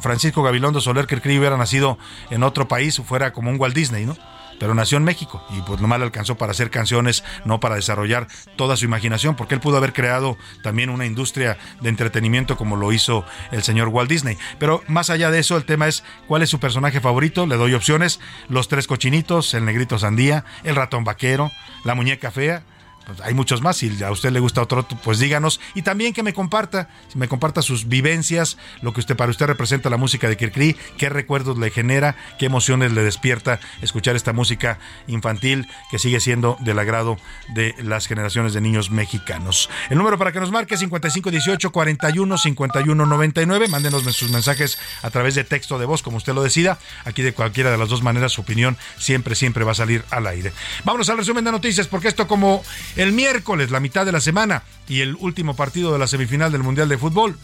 Francisco 0.01 0.43
Gabilondo 0.43 0.81
Soler 0.81 1.07
Cricri 1.07 1.39
hubiera 1.39 1.57
nacido 1.57 1.99
en 2.31 2.43
otro 2.43 2.69
país 2.69 3.01
fuera 3.07 3.33
como 3.33 3.51
un 3.51 3.59
Walt 3.59 3.75
Disney, 3.75 4.05
¿no? 4.05 4.17
Pero 4.63 4.77
nació 4.77 4.97
en 4.97 5.03
México 5.03 5.45
y 5.51 5.61
pues 5.63 5.81
nomás 5.81 5.99
le 5.99 6.05
alcanzó 6.05 6.37
para 6.37 6.53
hacer 6.53 6.71
canciones, 6.71 7.25
no 7.45 7.59
para 7.59 7.75
desarrollar 7.75 8.29
toda 8.55 8.77
su 8.77 8.85
imaginación, 8.85 9.35
porque 9.35 9.57
él 9.57 9.61
pudo 9.61 9.77
haber 9.77 9.93
creado 9.93 10.39
también 10.63 10.89
una 10.89 11.05
industria 11.05 11.59
de 11.81 11.89
entretenimiento 11.89 12.57
como 12.57 12.77
lo 12.77 12.93
hizo 12.93 13.25
el 13.51 13.65
señor 13.65 13.89
Walt 13.89 14.09
Disney. 14.09 14.39
Pero 14.61 14.85
más 14.87 15.11
allá 15.11 15.33
de 15.33 15.41
eso, 15.41 15.57
el 15.57 15.65
tema 15.65 15.89
es 15.89 16.05
cuál 16.29 16.43
es 16.43 16.51
su 16.51 16.61
personaje 16.61 17.01
favorito, 17.01 17.45
le 17.45 17.57
doy 17.57 17.75
opciones, 17.75 18.21
los 18.49 18.69
tres 18.69 18.87
cochinitos, 18.87 19.53
el 19.55 19.65
negrito 19.65 19.99
sandía, 19.99 20.45
el 20.63 20.77
ratón 20.77 21.03
vaquero, 21.03 21.51
la 21.83 21.97
muñeca 21.97 22.31
fea 22.31 22.63
pues, 23.07 23.21
hay 23.21 23.35
muchos 23.35 23.63
más. 23.63 23.77
Si 23.77 24.03
a 24.03 24.11
usted 24.11 24.31
le 24.31 24.41
gusta 24.41 24.63
otro, 24.63 24.87
pues 24.87 25.19
díganos. 25.19 25.61
Y 25.75 25.83
también 25.83 26.13
que 26.13 26.23
me 26.23 26.33
comparta, 26.33 26.89
si 27.09 27.19
me 27.19 27.29
comparta 27.29 27.63
sus 27.63 27.89
vivencias, 27.89 28.57
lo 28.81 28.93
que 28.93 29.01
usted 29.01 29.17
para 29.17 29.31
usted 29.31 29.47
representa 29.47 29.91
la 29.91 29.97
música 29.97 30.29
de 30.29 30.37
Kirkri, 30.37 30.77
qué 30.99 31.09
recuerdos 31.09 31.59
le 31.59 31.71
genera, 31.71 32.17
qué 32.39 32.47
emociones 32.47 32.93
le 32.93 33.03
despierta 33.03 33.61
escuchar 33.81 34.17
esta 34.17 34.33
música 34.33 34.79
infantil 35.07 35.69
que 35.91 35.99
sigue 35.99 36.21
siendo 36.21 36.57
del 36.61 36.79
agrado 36.79 37.19
de 37.55 37.75
las 37.83 38.07
generaciones 38.07 38.53
de 38.53 38.61
niños 38.61 38.91
mexicanos. 38.91 39.69
El 39.91 39.99
número 39.99 40.19
para 40.19 40.33
que 40.33 40.41
nos 40.41 40.51
marque 40.51 40.75
es 40.75 40.81
5518 40.81 41.73
41 41.73 42.39
51 42.39 43.07
99. 43.07 43.69
Mándenos 43.69 44.03
sus 44.13 44.31
mensajes 44.31 44.79
a 45.03 45.11
través 45.11 45.35
de 45.35 45.45
texto 45.45 45.79
de 45.79 45.87
voz, 45.87 46.03
como 46.03 46.17
usted 46.17 46.35
lo 46.35 46.43
decida. 46.43 46.79
Aquí 47.05 47.23
de 47.23 47.33
cualquiera 47.33 47.71
de 47.71 47.79
las 47.79 47.89
dos 47.89 48.03
maneras, 48.03 48.33
su 48.33 48.43
opinión 48.43 48.77
siempre, 48.99 49.35
siempre 49.35 49.65
va 49.65 49.73
a 49.73 49.77
salir 49.77 50.05
al 50.11 50.27
aire. 50.27 50.53
Vámonos 50.85 51.09
al 51.09 51.19
resumen 51.19 51.45
de 51.45 51.53
noticias, 51.53 51.87
porque 51.87 52.09
esto 52.09 52.27
como 52.27 52.63
el 52.97 53.13
miércoles, 53.13 53.71
la 53.71 53.81
mitad 53.81 54.07
de 54.07 54.13
la 54.13 54.21
semana 54.21 54.63
y 54.89 55.01
el 55.01 55.17
último 55.19 55.55
partido 55.55 55.93
de 55.93 55.99
la 55.99 56.07
semifinal 56.07 56.53
del 56.53 56.63
Mundial 56.63 56.89
de 56.89 56.99
Fútbol 56.99 57.37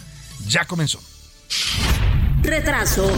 ya 0.46 0.64
comenzó. 0.64 1.00
Retraso. 2.42 3.11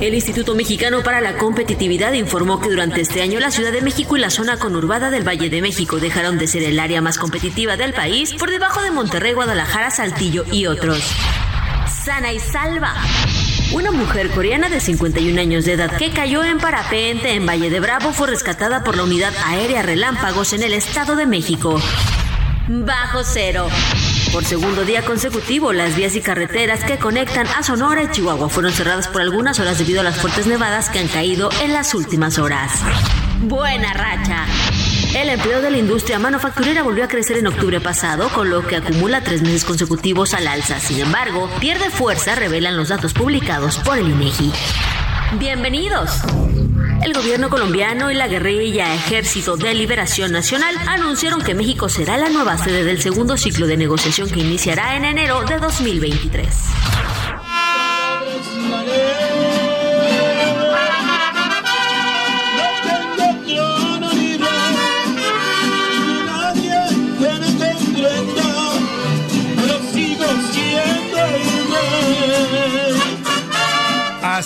El 0.00 0.14
Instituto 0.14 0.54
Mexicano 0.54 1.02
para 1.02 1.20
la 1.20 1.36
Competitividad 1.36 2.12
informó 2.14 2.60
que 2.60 2.68
durante 2.68 3.00
este 3.00 3.22
año 3.22 3.38
la 3.38 3.50
Ciudad 3.50 3.70
de 3.70 3.82
México 3.82 4.16
y 4.16 4.20
la 4.20 4.30
zona 4.30 4.58
conurbada 4.58 5.10
del 5.10 5.26
Valle 5.26 5.50
de 5.50 5.62
México 5.62 6.00
dejaron 6.00 6.38
de 6.38 6.46
ser 6.46 6.62
el 6.64 6.80
área 6.80 7.00
más 7.00 7.18
competitiva 7.18 7.76
del 7.76 7.92
país 7.92 8.34
por 8.34 8.50
debajo 8.50 8.82
de 8.82 8.90
Monterrey, 8.90 9.34
Guadalajara, 9.34 9.90
Saltillo 9.90 10.44
y 10.50 10.66
otros. 10.66 10.98
Sana 12.04 12.32
y 12.32 12.40
salva. 12.40 12.94
Una 13.72 13.90
mujer 13.90 14.30
coreana 14.30 14.68
de 14.68 14.80
51 14.80 15.40
años 15.40 15.64
de 15.64 15.72
edad 15.72 15.96
que 15.96 16.10
cayó 16.10 16.44
en 16.44 16.58
parapente 16.58 17.32
en 17.34 17.46
Valle 17.46 17.70
de 17.70 17.80
Bravo 17.80 18.12
fue 18.12 18.28
rescatada 18.28 18.84
por 18.84 18.96
la 18.96 19.04
unidad 19.04 19.32
aérea 19.46 19.82
Relámpagos 19.82 20.52
en 20.52 20.62
el 20.62 20.74
Estado 20.74 21.16
de 21.16 21.26
México. 21.26 21.80
Bajo 22.68 23.24
cero. 23.24 23.68
Por 24.30 24.44
segundo 24.44 24.84
día 24.84 25.02
consecutivo, 25.04 25.72
las 25.72 25.96
vías 25.96 26.14
y 26.16 26.20
carreteras 26.20 26.84
que 26.84 26.98
conectan 26.98 27.46
a 27.46 27.62
Sonora 27.62 28.02
y 28.02 28.10
Chihuahua 28.10 28.50
fueron 28.50 28.72
cerradas 28.72 29.08
por 29.08 29.22
algunas 29.22 29.58
horas 29.58 29.78
debido 29.78 30.00
a 30.00 30.04
las 30.04 30.18
fuertes 30.18 30.46
nevadas 30.46 30.90
que 30.90 30.98
han 30.98 31.08
caído 31.08 31.48
en 31.62 31.72
las 31.72 31.94
últimas 31.94 32.38
horas. 32.38 32.82
Buena 33.40 33.92
racha. 33.94 34.46
El 35.14 35.28
empleo 35.28 35.60
de 35.60 35.70
la 35.70 35.76
industria 35.76 36.18
manufacturera 36.18 36.82
volvió 36.82 37.04
a 37.04 37.08
crecer 37.08 37.36
en 37.36 37.46
octubre 37.46 37.80
pasado, 37.80 38.30
con 38.30 38.48
lo 38.48 38.66
que 38.66 38.76
acumula 38.76 39.22
tres 39.22 39.42
meses 39.42 39.64
consecutivos 39.64 40.32
al 40.32 40.48
alza. 40.48 40.80
Sin 40.80 41.00
embargo, 41.00 41.50
pierde 41.60 41.90
fuerza, 41.90 42.34
revelan 42.34 42.78
los 42.78 42.88
datos 42.88 43.12
publicados 43.12 43.76
por 43.78 43.98
el 43.98 44.08
INEGI. 44.08 44.50
Bienvenidos. 45.38 46.22
El 47.04 47.12
gobierno 47.12 47.50
colombiano 47.50 48.10
y 48.10 48.14
la 48.14 48.26
guerrilla 48.26 48.94
Ejército 48.94 49.56
de 49.56 49.74
Liberación 49.74 50.32
Nacional 50.32 50.74
anunciaron 50.86 51.42
que 51.42 51.54
México 51.54 51.90
será 51.90 52.16
la 52.16 52.30
nueva 52.30 52.56
sede 52.56 52.82
del 52.82 53.02
segundo 53.02 53.36
ciclo 53.36 53.66
de 53.66 53.76
negociación 53.76 54.30
que 54.30 54.40
iniciará 54.40 54.96
en 54.96 55.04
enero 55.04 55.42
de 55.42 55.58
2023. 55.58 56.46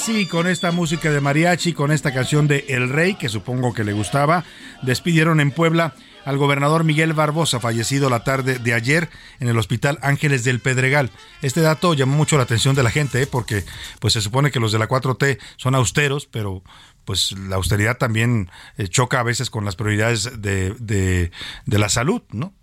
Así, 0.07 0.27
con 0.27 0.47
esta 0.47 0.71
música 0.71 1.11
de 1.11 1.21
mariachi, 1.21 1.73
con 1.73 1.91
esta 1.91 2.15
canción 2.15 2.47
de 2.47 2.65
El 2.69 2.91
Rey, 2.91 3.17
que 3.17 3.29
supongo 3.29 3.75
que 3.75 3.83
le 3.83 3.93
gustaba, 3.93 4.45
despidieron 4.83 5.41
en 5.41 5.51
Puebla 5.51 5.95
al 6.25 6.39
gobernador 6.39 6.85
Miguel 6.85 7.13
Barbosa, 7.13 7.59
fallecido 7.59 8.09
la 8.09 8.23
tarde 8.23 8.61
de 8.61 8.73
ayer 8.73 9.11
en 9.41 9.49
el 9.49 9.59
Hospital 9.59 9.99
Ángeles 10.03 10.45
del 10.45 10.61
Pedregal. 10.61 11.11
Este 11.43 11.61
dato 11.61 11.93
llamó 11.93 12.17
mucho 12.17 12.37
la 12.37 12.45
atención 12.45 12.77
de 12.77 12.85
la 12.85 12.93
gente, 12.93 13.21
¿eh? 13.21 13.27
porque 13.27 13.65
pues 13.99 14.13
se 14.13 14.21
supone 14.21 14.53
que 14.53 14.61
los 14.61 14.71
de 14.71 14.79
la 14.79 14.89
4T 14.89 15.41
son 15.57 15.75
austeros, 15.75 16.27
pero 16.27 16.63
pues 17.05 17.33
la 17.33 17.57
austeridad 17.57 17.99
también 17.99 18.49
eh, 18.77 18.87
choca 18.87 19.19
a 19.19 19.25
veces 19.25 19.51
con 19.51 19.65
las 19.65 19.75
prioridades 19.75 20.41
de, 20.41 20.73
de, 20.79 21.33
de 21.65 21.79
la 21.81 21.89
salud, 21.89 22.23
¿no? 22.31 22.55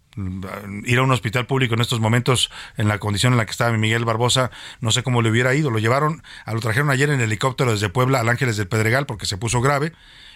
Ir 0.85 0.99
a 0.99 1.03
un 1.03 1.11
hospital 1.11 1.45
público 1.45 1.73
en 1.75 1.81
estos 1.81 1.99
momentos 1.99 2.51
en 2.77 2.87
la 2.87 2.99
condición 2.99 3.33
en 3.33 3.37
la 3.37 3.45
que 3.45 3.51
estaba 3.51 3.75
Miguel 3.77 4.05
Barbosa, 4.05 4.51
no 4.79 4.91
sé 4.91 5.03
cómo 5.03 5.21
le 5.21 5.29
hubiera 5.29 5.53
ido. 5.55 5.69
Lo 5.69 5.79
llevaron, 5.79 6.23
lo 6.45 6.59
trajeron 6.59 6.89
ayer 6.89 7.09
en 7.09 7.21
helicóptero 7.21 7.71
desde 7.71 7.89
Puebla 7.89 8.19
al 8.19 8.29
Ángeles 8.29 8.57
del 8.57 8.67
Pedregal 8.67 9.05
porque 9.05 9.25
se 9.25 9.37
puso 9.37 9.61
grave 9.61 9.93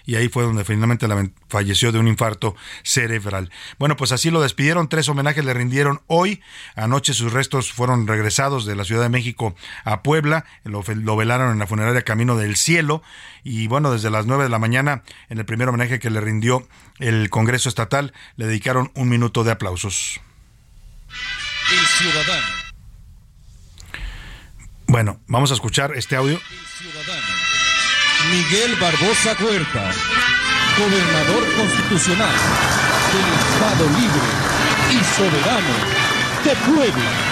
y 0.08 0.16
ahí 0.16 0.30
fue 0.30 0.42
donde 0.42 0.64
finalmente 0.64 1.06
falleció 1.50 1.92
de 1.92 1.98
un 1.98 2.08
infarto 2.08 2.56
cerebral. 2.82 3.50
Bueno, 3.78 3.94
pues 3.94 4.10
así 4.10 4.30
lo 4.30 4.40
despidieron, 4.40 4.88
tres 4.88 5.06
homenajes 5.10 5.44
le 5.44 5.52
rindieron 5.52 6.00
hoy, 6.06 6.40
anoche 6.76 7.12
sus 7.12 7.30
restos 7.30 7.74
fueron 7.74 8.06
regresados 8.06 8.64
de 8.64 8.74
la 8.74 8.86
Ciudad 8.86 9.02
de 9.02 9.10
México 9.10 9.54
a 9.84 10.02
Puebla, 10.02 10.46
lo, 10.64 10.82
lo 10.82 11.16
velaron 11.16 11.52
en 11.52 11.58
la 11.58 11.66
funeraria 11.66 12.00
Camino 12.02 12.36
del 12.38 12.56
Cielo 12.56 13.02
y 13.44 13.66
bueno, 13.66 13.92
desde 13.92 14.08
las 14.08 14.24
nueve 14.24 14.44
de 14.44 14.48
la 14.48 14.58
mañana, 14.58 15.02
en 15.28 15.40
el 15.40 15.44
primer 15.44 15.68
homenaje 15.68 15.98
que 15.98 16.08
le 16.08 16.22
rindió 16.22 16.66
el 17.00 17.28
Congreso 17.28 17.68
Estatal, 17.68 18.14
le 18.36 18.46
dedicaron 18.46 18.90
un 18.94 19.10
minuto 19.10 19.44
de 19.44 19.50
aplausos. 19.52 20.22
El 21.70 21.86
ciudadano. 21.86 22.46
Bueno, 24.86 25.20
vamos 25.26 25.50
a 25.50 25.54
escuchar 25.54 25.94
este 25.96 26.16
audio. 26.16 26.36
El 26.36 26.66
ciudadano 26.66 27.37
Miguel 28.26 28.74
Barbosa 28.76 29.36
Huerta, 29.40 29.90
gobernador 30.76 31.54
constitucional 31.56 32.34
del 33.12 33.26
Estado 33.38 33.84
Libre 33.98 34.28
y 34.90 35.04
Soberano 35.16 35.74
de 36.44 36.54
Puebla. 36.72 37.28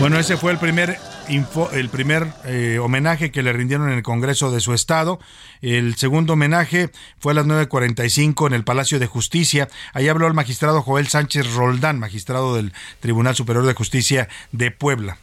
Bueno, 0.00 0.18
ese 0.18 0.36
fue 0.36 0.52
el 0.52 0.58
primer 0.58 0.98
el 1.28 1.88
primer 1.88 2.26
eh, 2.44 2.78
homenaje 2.80 3.30
que 3.30 3.42
le 3.42 3.52
rindieron 3.52 3.88
en 3.90 3.96
el 3.96 4.02
Congreso 4.02 4.50
de 4.50 4.60
su 4.60 4.74
estado. 4.74 5.20
El 5.62 5.96
segundo 5.96 6.34
homenaje 6.34 6.90
fue 7.18 7.32
a 7.32 7.34
las 7.34 7.46
9.45 7.46 8.46
en 8.46 8.54
el 8.54 8.64
Palacio 8.64 8.98
de 8.98 9.06
Justicia. 9.06 9.68
Ahí 9.92 10.08
habló 10.08 10.26
el 10.26 10.34
magistrado 10.34 10.82
Joel 10.82 11.08
Sánchez 11.08 11.54
Roldán, 11.54 11.98
magistrado 11.98 12.56
del 12.56 12.72
Tribunal 13.00 13.34
Superior 13.34 13.66
de 13.66 13.74
Justicia 13.74 14.28
de 14.52 14.70
Puebla 14.70 15.18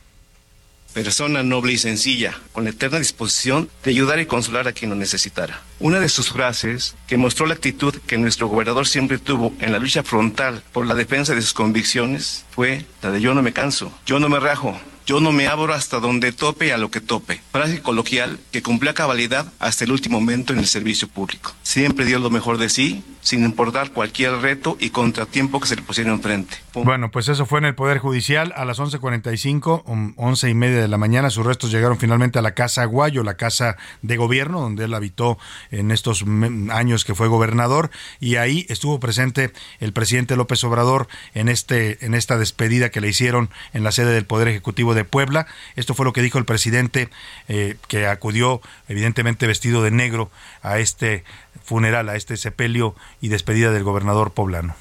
persona 0.93 1.43
noble 1.43 1.73
y 1.73 1.77
sencilla, 1.77 2.37
con 2.51 2.63
la 2.63 2.71
eterna 2.71 2.99
disposición 2.99 3.69
de 3.83 3.91
ayudar 3.91 4.19
y 4.19 4.25
consolar 4.25 4.67
a 4.67 4.73
quien 4.73 4.91
lo 4.91 4.97
necesitara. 4.97 5.61
Una 5.79 5.99
de 5.99 6.09
sus 6.09 6.31
frases, 6.31 6.95
que 7.07 7.17
mostró 7.17 7.45
la 7.45 7.53
actitud 7.53 7.95
que 8.05 8.17
nuestro 8.17 8.47
gobernador 8.47 8.87
siempre 8.87 9.17
tuvo 9.17 9.53
en 9.59 9.71
la 9.71 9.79
lucha 9.79 10.03
frontal 10.03 10.61
por 10.71 10.85
la 10.85 10.95
defensa 10.95 11.33
de 11.33 11.41
sus 11.41 11.53
convicciones, 11.53 12.45
fue 12.51 12.85
la 13.01 13.11
de 13.11 13.21
yo 13.21 13.33
no 13.33 13.41
me 13.41 13.53
canso, 13.53 13.91
yo 14.05 14.19
no 14.19 14.29
me 14.29 14.39
rajo, 14.39 14.79
yo 15.05 15.19
no 15.19 15.31
me 15.31 15.47
abro 15.47 15.73
hasta 15.73 15.99
donde 15.99 16.31
tope 16.31 16.73
a 16.73 16.77
lo 16.77 16.91
que 16.91 17.01
tope. 17.01 17.41
Frase 17.51 17.81
coloquial 17.81 18.39
que 18.51 18.61
cumplía 18.61 18.93
cabalidad 18.93 19.51
hasta 19.59 19.83
el 19.83 19.91
último 19.91 20.19
momento 20.19 20.53
en 20.53 20.59
el 20.59 20.67
servicio 20.67 21.07
público. 21.07 21.53
Siempre 21.63 22.05
dio 22.05 22.19
lo 22.19 22.29
mejor 22.29 22.57
de 22.57 22.69
sí, 22.69 23.03
sin 23.21 23.43
importar 23.43 23.91
cualquier 23.91 24.33
reto 24.37 24.77
y 24.79 24.89
contratiempo 24.89 25.59
que 25.59 25.67
se 25.67 25.75
le 25.75 25.81
pusiera 25.83 26.11
enfrente. 26.11 26.57
Bueno, 26.73 27.11
pues 27.11 27.27
eso 27.29 27.45
fue 27.45 27.59
en 27.59 27.65
el 27.65 27.75
Poder 27.75 27.99
Judicial 27.99 28.53
a 28.55 28.65
las 28.65 28.79
11.45, 28.79 30.13
11 30.15 30.49
y 30.49 30.53
media 30.53 30.81
de 30.81 30.87
la 30.87 30.97
mañana. 30.97 31.29
Sus 31.29 31.45
restos 31.45 31.71
llegaron 31.71 31.97
finalmente 31.97 32.39
a 32.39 32.41
la 32.41 32.53
Casa 32.53 32.81
Aguayo, 32.81 33.23
la 33.23 33.35
casa 33.35 33.77
de 34.01 34.17
gobierno, 34.17 34.61
donde 34.61 34.85
él 34.85 34.93
habitó 34.93 35.37
en 35.69 35.91
estos 35.91 36.25
años 36.71 37.05
que 37.05 37.15
fue 37.15 37.27
gobernador. 37.27 37.91
Y 38.19 38.35
ahí 38.35 38.65
estuvo 38.69 38.99
presente 38.99 39.53
el 39.79 39.93
presidente 39.93 40.35
López 40.35 40.63
Obrador 40.63 41.07
en, 41.33 41.49
este, 41.49 42.03
en 42.05 42.15
esta 42.15 42.37
despedida 42.37 42.89
que 42.89 43.01
le 43.01 43.09
hicieron 43.09 43.49
en 43.73 43.83
la 43.83 43.91
sede 43.91 44.13
del 44.13 44.25
Poder 44.25 44.47
Ejecutivo 44.47 44.90
de 44.93 45.05
Puebla. 45.05 45.47
Esto 45.75 45.93
fue 45.93 46.05
lo 46.05 46.13
que 46.13 46.21
dijo 46.21 46.37
el 46.37 46.45
presidente, 46.45 47.09
eh, 47.47 47.77
que 47.87 48.07
acudió 48.07 48.61
evidentemente 48.87 49.47
vestido 49.47 49.83
de 49.83 49.91
negro 49.91 50.31
a 50.61 50.79
este 50.79 51.23
funeral, 51.63 52.09
a 52.09 52.15
este 52.15 52.37
sepelio 52.37 52.95
y 53.21 53.29
despedida 53.29 53.71
del 53.71 53.83
gobernador 53.83 54.31
poblano. 54.31 54.75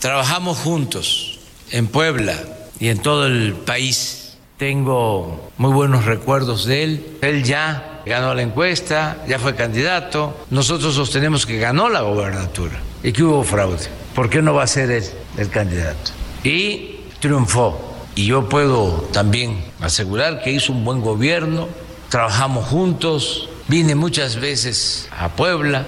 Trabajamos 0.00 0.58
juntos 0.58 1.40
en 1.70 1.86
Puebla 1.86 2.34
y 2.78 2.88
en 2.88 2.98
todo 2.98 3.26
el 3.26 3.54
país. 3.54 4.38
Tengo 4.56 5.50
muy 5.56 5.72
buenos 5.72 6.04
recuerdos 6.04 6.66
de 6.66 6.82
él. 6.82 7.18
Él 7.22 7.44
ya 7.44 8.02
ganó 8.04 8.34
la 8.34 8.42
encuesta, 8.42 9.18
ya 9.26 9.38
fue 9.38 9.54
candidato. 9.54 10.46
Nosotros 10.50 10.94
sostenemos 10.94 11.46
que 11.46 11.58
ganó 11.58 11.88
la 11.88 12.02
gobernatura 12.02 12.78
y 13.02 13.12
que 13.12 13.22
hubo 13.22 13.42
fraude. 13.44 13.88
¿Por 14.14 14.28
qué 14.28 14.42
no 14.42 14.54
va 14.54 14.64
a 14.64 14.66
ser 14.66 14.90
él 14.90 15.04
el 15.38 15.48
candidato? 15.48 16.12
Y 16.44 17.00
triunfó 17.20 17.89
y 18.20 18.26
yo 18.26 18.50
puedo 18.50 19.08
también 19.12 19.64
asegurar 19.80 20.42
que 20.42 20.52
hizo 20.52 20.74
un 20.74 20.84
buen 20.84 21.00
gobierno, 21.00 21.68
trabajamos 22.10 22.66
juntos, 22.66 23.48
vine 23.66 23.94
muchas 23.94 24.36
veces 24.36 25.08
a 25.18 25.30
Puebla. 25.30 25.86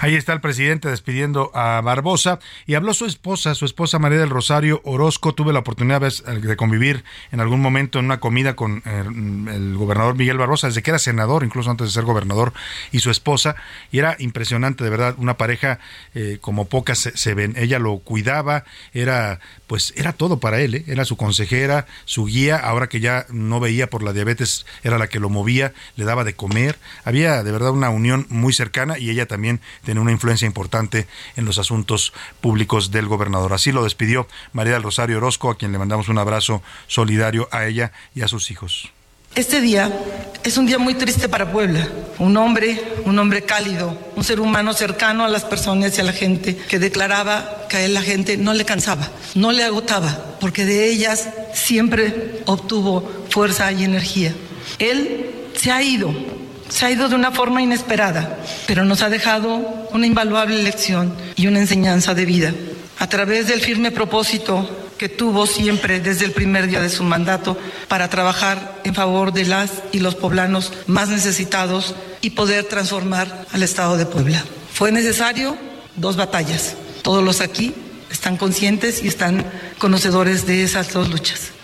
Ahí 0.00 0.14
está 0.14 0.32
el 0.32 0.40
presidente 0.40 0.88
despidiendo 0.88 1.50
a 1.54 1.80
Barbosa 1.80 2.38
y 2.66 2.74
habló 2.74 2.94
su 2.94 3.06
esposa, 3.06 3.54
su 3.54 3.64
esposa 3.64 3.98
María 3.98 4.18
del 4.18 4.30
Rosario 4.30 4.80
Orozco. 4.84 5.34
Tuve 5.34 5.52
la 5.52 5.60
oportunidad 5.60 6.00
de 6.00 6.56
convivir 6.56 7.04
en 7.32 7.40
algún 7.40 7.60
momento 7.60 7.98
en 7.98 8.06
una 8.06 8.20
comida 8.20 8.56
con 8.56 8.82
eh, 8.84 9.04
el, 9.06 9.76
gobernador 9.76 10.14
Miguel 10.14 10.38
Barbosa, 10.38 10.68
desde 10.68 10.82
que 10.82 10.90
era 10.90 10.98
senador, 10.98 11.44
incluso 11.44 11.70
antes 11.70 11.88
de 11.88 11.92
ser 11.92 12.04
gobernador, 12.04 12.52
y 12.92 13.00
su 13.00 13.10
esposa. 13.10 13.56
Y 13.90 13.98
era 13.98 14.16
impresionante, 14.18 14.84
de 14.84 14.90
verdad, 14.90 15.14
una 15.18 15.36
pareja 15.36 15.78
eh, 16.14 16.38
como 16.40 16.66
pocas 16.66 16.98
se, 16.98 17.34
ven. 17.34 17.54
Ella 17.56 17.78
lo 17.78 17.98
cuidaba, 17.98 18.64
era 18.92 19.40
pues 19.66 19.92
era 19.96 20.12
todo 20.12 20.38
para 20.38 20.60
él, 20.60 20.76
¿eh? 20.76 20.84
era 20.86 21.04
su 21.04 21.16
consejera, 21.16 21.86
su 22.04 22.26
guía, 22.26 22.56
ahora 22.56 22.88
que 22.88 23.00
ya 23.00 23.26
no 23.30 23.58
veía 23.60 23.90
por 23.90 24.02
la 24.02 24.12
diabetes, 24.12 24.64
era 24.84 24.98
la 24.98 25.08
que 25.08 25.18
lo 25.18 25.28
movía, 25.28 25.72
le 25.96 26.04
daba 26.04 26.24
de 26.24 26.34
comer. 26.34 26.78
Había 27.04 27.42
de 27.42 27.52
verdad 27.52 27.70
una 27.70 27.90
unión 27.90 28.26
muy 28.28 28.52
cercana 28.52 28.98
y 28.98 29.10
ella 29.10 29.26
también 29.26 29.55
tiene 29.84 30.00
una 30.00 30.12
influencia 30.12 30.46
importante 30.46 31.06
en 31.36 31.44
los 31.44 31.58
asuntos 31.58 32.12
públicos 32.40 32.90
del 32.90 33.06
gobernador. 33.06 33.52
Así 33.52 33.72
lo 33.72 33.84
despidió 33.84 34.28
María 34.52 34.74
del 34.74 34.82
Rosario 34.82 35.18
Orozco, 35.18 35.50
a 35.50 35.56
quien 35.56 35.72
le 35.72 35.78
mandamos 35.78 36.08
un 36.08 36.18
abrazo 36.18 36.62
solidario 36.86 37.48
a 37.50 37.66
ella 37.66 37.92
y 38.14 38.22
a 38.22 38.28
sus 38.28 38.50
hijos. 38.50 38.90
Este 39.36 39.60
día 39.60 39.92
es 40.44 40.56
un 40.56 40.64
día 40.64 40.78
muy 40.78 40.94
triste 40.94 41.28
para 41.28 41.52
Puebla. 41.52 41.86
Un 42.18 42.38
hombre, 42.38 42.80
un 43.04 43.18
hombre 43.18 43.42
cálido, 43.42 43.94
un 44.16 44.24
ser 44.24 44.40
humano 44.40 44.72
cercano 44.72 45.26
a 45.26 45.28
las 45.28 45.44
personas 45.44 45.98
y 45.98 46.00
a 46.00 46.04
la 46.04 46.14
gente, 46.14 46.56
que 46.56 46.78
declaraba 46.78 47.66
que 47.68 47.76
a 47.76 47.84
él 47.84 47.92
la 47.92 48.00
gente 48.00 48.38
no 48.38 48.54
le 48.54 48.64
cansaba, 48.64 49.10
no 49.34 49.52
le 49.52 49.62
agotaba, 49.62 50.38
porque 50.40 50.64
de 50.64 50.90
ellas 50.90 51.28
siempre 51.52 52.40
obtuvo 52.46 53.26
fuerza 53.28 53.70
y 53.72 53.84
energía. 53.84 54.34
Él 54.78 55.30
se 55.54 55.70
ha 55.70 55.82
ido, 55.82 56.14
se 56.68 56.86
ha 56.86 56.90
ido 56.90 57.08
de 57.08 57.14
una 57.14 57.32
forma 57.32 57.62
inesperada, 57.62 58.38
pero 58.66 58.84
nos 58.84 59.02
ha 59.02 59.08
dejado 59.08 59.88
una 59.92 60.06
invaluable 60.06 60.62
lección 60.62 61.14
y 61.36 61.46
una 61.46 61.60
enseñanza 61.60 62.14
de 62.14 62.26
vida. 62.26 62.52
A 62.98 63.08
través 63.08 63.46
del 63.46 63.60
firme 63.60 63.90
propósito 63.90 64.68
que 64.96 65.08
tuvo 65.08 65.46
siempre 65.46 66.00
desde 66.00 66.24
el 66.24 66.32
primer 66.32 66.68
día 66.68 66.80
de 66.80 66.88
su 66.88 67.04
mandato 67.04 67.58
para 67.88 68.08
trabajar 68.08 68.80
en 68.84 68.94
favor 68.94 69.32
de 69.32 69.44
las 69.44 69.70
y 69.92 69.98
los 69.98 70.14
poblanos 70.14 70.72
más 70.86 71.08
necesitados 71.08 71.94
y 72.22 72.30
poder 72.30 72.64
transformar 72.64 73.46
al 73.52 73.62
Estado 73.62 73.96
de 73.96 74.06
Puebla. 74.06 74.42
Fue 74.72 74.92
necesario 74.92 75.56
dos 75.96 76.16
batallas. 76.16 76.74
Todos 77.02 77.22
los 77.22 77.40
aquí 77.40 77.74
están 78.10 78.36
conscientes 78.36 79.02
y 79.02 79.08
están 79.08 79.44
conocedores 79.78 80.46
de 80.46 80.64
esas 80.64 80.92
dos 80.92 81.10
luchas. 81.10 81.55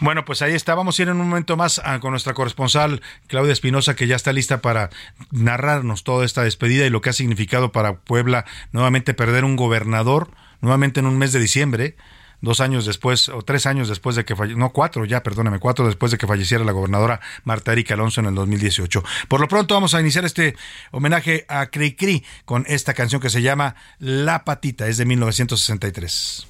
Bueno, 0.00 0.24
pues 0.24 0.42
ahí 0.42 0.54
está. 0.54 0.74
Vamos 0.74 0.98
a 0.98 1.02
ir 1.02 1.08
en 1.08 1.20
un 1.20 1.28
momento 1.28 1.56
más 1.56 1.80
a, 1.84 2.00
con 2.00 2.10
nuestra 2.10 2.34
corresponsal 2.34 3.00
Claudia 3.26 3.52
Espinosa, 3.52 3.96
que 3.96 4.06
ya 4.06 4.16
está 4.16 4.32
lista 4.32 4.60
para 4.60 4.90
narrarnos 5.30 6.04
toda 6.04 6.24
esta 6.24 6.42
despedida 6.42 6.86
y 6.86 6.90
lo 6.90 7.00
que 7.00 7.10
ha 7.10 7.14
significado 7.14 7.72
para 7.72 7.96
Puebla 8.00 8.44
nuevamente 8.72 9.14
perder 9.14 9.44
un 9.44 9.56
gobernador, 9.56 10.30
nuevamente 10.60 11.00
en 11.00 11.06
un 11.06 11.18
mes 11.18 11.32
de 11.32 11.40
diciembre 11.40 11.96
dos 12.42 12.60
años 12.60 12.84
después, 12.84 13.28
o 13.30 13.42
tres 13.42 13.66
años 13.66 13.88
después 13.88 14.14
de 14.14 14.24
que 14.24 14.36
falleciera, 14.36 14.60
no, 14.60 14.70
cuatro 14.70 15.04
ya, 15.04 15.22
perdóname, 15.22 15.58
cuatro 15.58 15.86
después 15.86 16.12
de 16.12 16.18
que 16.18 16.26
falleciera 16.26 16.64
la 16.64 16.72
gobernadora 16.72 17.20
Marta 17.44 17.72
Erika 17.72 17.94
Alonso 17.94 18.20
en 18.20 18.26
el 18.26 18.34
2018. 18.34 19.02
Por 19.28 19.40
lo 19.40 19.48
pronto 19.48 19.74
vamos 19.74 19.94
a 19.94 20.00
iniciar 20.00 20.24
este 20.24 20.54
homenaje 20.90 21.46
a 21.48 21.66
Cri 21.66 21.94
Cri 21.94 22.24
con 22.44 22.64
esta 22.68 22.94
canción 22.94 23.20
que 23.20 23.30
se 23.30 23.42
llama 23.42 23.74
La 23.98 24.44
Patita, 24.44 24.86
es 24.86 24.98
de 24.98 25.06
1963. 25.06 26.46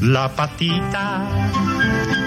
La 0.00 0.34
patita 0.34 1.50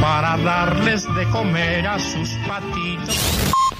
para 0.00 0.36
darles 0.38 1.04
de 1.14 1.28
comer 1.30 1.86
a 1.86 1.98
sus 1.98 2.30
patitos. 2.48 3.18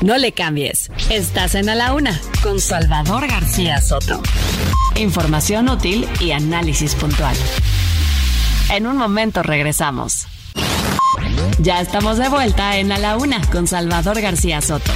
No 0.03 0.19
le 0.19 0.33
cambies. 0.33 0.91
Estás 1.11 1.55
en 1.55 1.69
A 1.69 1.75
la 1.75 1.95
Una 1.95 2.21
con 2.43 2.61
Salvador 2.61 3.27
García 3.27 3.81
Soto. 3.81 4.23
Información 4.97 5.69
útil 5.69 6.09
y 6.21 6.33
análisis 6.33 6.95
puntual. 6.95 7.37
En 8.71 8.87
un 8.87 8.97
momento 8.97 9.43
regresamos. 9.43 10.27
Ya 11.59 11.81
estamos 11.81 12.19
de 12.19 12.29
vuelta 12.29 12.77
en 12.79 12.93
A 12.93 12.99
la 12.99 13.17
Una 13.17 13.41
con 13.51 13.67
Salvador 13.67 14.21
García 14.21 14.61
Soto. 14.61 14.93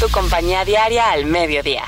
Tu 0.00 0.08
compañía 0.08 0.64
diaria 0.64 1.10
al 1.10 1.26
mediodía. 1.26 1.84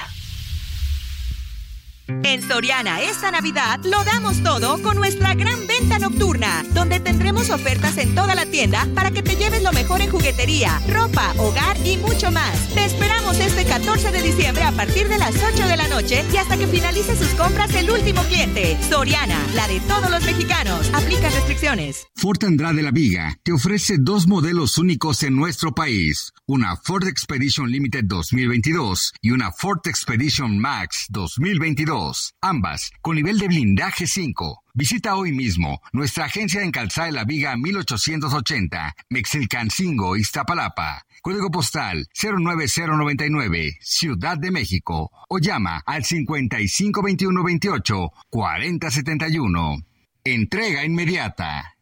En 2.09 2.42
Soriana 2.42 3.03
esta 3.03 3.31
Navidad 3.31 3.81
lo 3.85 4.03
damos 4.03 4.42
todo 4.42 4.83
con 4.83 4.97
nuestra 4.97 5.35
gran 5.35 5.66
venta 5.66 5.99
nocturna, 5.99 6.64
donde 6.73 7.01
tendremos 7.01 7.51
ofertas 7.51 7.99
en 7.99 8.14
toda 8.14 8.35
la 8.35 8.47
tienda 8.47 8.87
para 8.94 9.11
que 9.11 9.23
te 9.23 9.37
lleves 9.37 9.62
lo 9.62 9.73
mejor 9.73 10.01
en 10.01 10.11
juguetería, 10.11 10.81
ropa, 10.88 11.35
hogar 11.37 11.77
y 11.87 11.99
mucho 11.99 12.31
más. 12.31 12.68
Te 12.75 12.85
esperamos 12.87 13.38
este 13.38 13.64
14 13.64 14.11
de 14.11 14.23
diciembre 14.23 14.64
a 14.64 14.73
partir 14.73 15.09
de 15.09 15.18
las 15.18 15.35
8 15.37 15.68
de 15.68 15.77
la 15.77 15.88
noche 15.88 16.25
y 16.33 16.37
hasta 16.38 16.57
que 16.57 16.66
finalice 16.66 17.14
sus 17.14 17.35
compras 17.35 17.75
el 17.75 17.90
último 17.90 18.23
cliente. 18.23 18.79
Soriana, 18.88 19.38
la 19.55 19.68
de 19.68 19.81
todos 19.81 20.11
los 20.11 20.25
mexicanos. 20.25 20.90
Aplica 20.94 21.29
restricciones. 21.29 22.07
Ford 22.14 22.42
Andrade 22.44 22.83
La 22.83 22.90
Viga 22.90 23.38
te 23.42 23.53
ofrece 23.53 23.97
dos 23.99 24.27
modelos 24.27 24.79
únicos 24.79 25.23
en 25.23 25.37
nuestro 25.37 25.75
país. 25.75 26.33
Una 26.51 26.77
Ford 26.77 27.07
Expedition 27.07 27.71
Limited 27.71 28.05
2022 28.05 29.13
y 29.21 29.33
una 29.33 29.53
Ford 29.53 29.81
Expedition 29.85 30.59
Max 30.59 31.05
2022 31.11 32.37
ambas 32.41 32.91
con 33.03 33.17
nivel 33.17 33.39
de 33.39 33.49
blindaje 33.49 34.07
5. 34.07 34.65
Visita 34.73 35.17
hoy 35.17 35.33
mismo 35.33 35.83
nuestra 35.93 36.25
agencia 36.25 36.63
en 36.63 36.71
Calzada 36.71 37.09
de 37.09 37.13
la 37.13 37.27
Viga 37.27 37.55
1880, 37.55 38.95
Mexilcancingo, 39.11 40.17
Iztapalapa. 40.17 41.05
Código 41.21 41.51
postal 41.51 42.09
09099, 42.15 43.77
Ciudad 43.83 44.39
de 44.39 44.51
México. 44.51 45.11
O 45.29 45.39
llama 45.41 45.83
al 45.85 46.03
552128 46.03 48.11
4071. 48.31 49.83
Entrega 50.25 50.83
inmediata. 50.83 51.75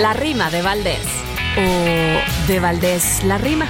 La 0.00 0.12
rima 0.12 0.50
de 0.50 0.62
Valdés. 0.62 1.35
O 1.56 2.46
de 2.48 2.60
Valdés 2.60 3.24
la 3.24 3.38
rima. 3.38 3.66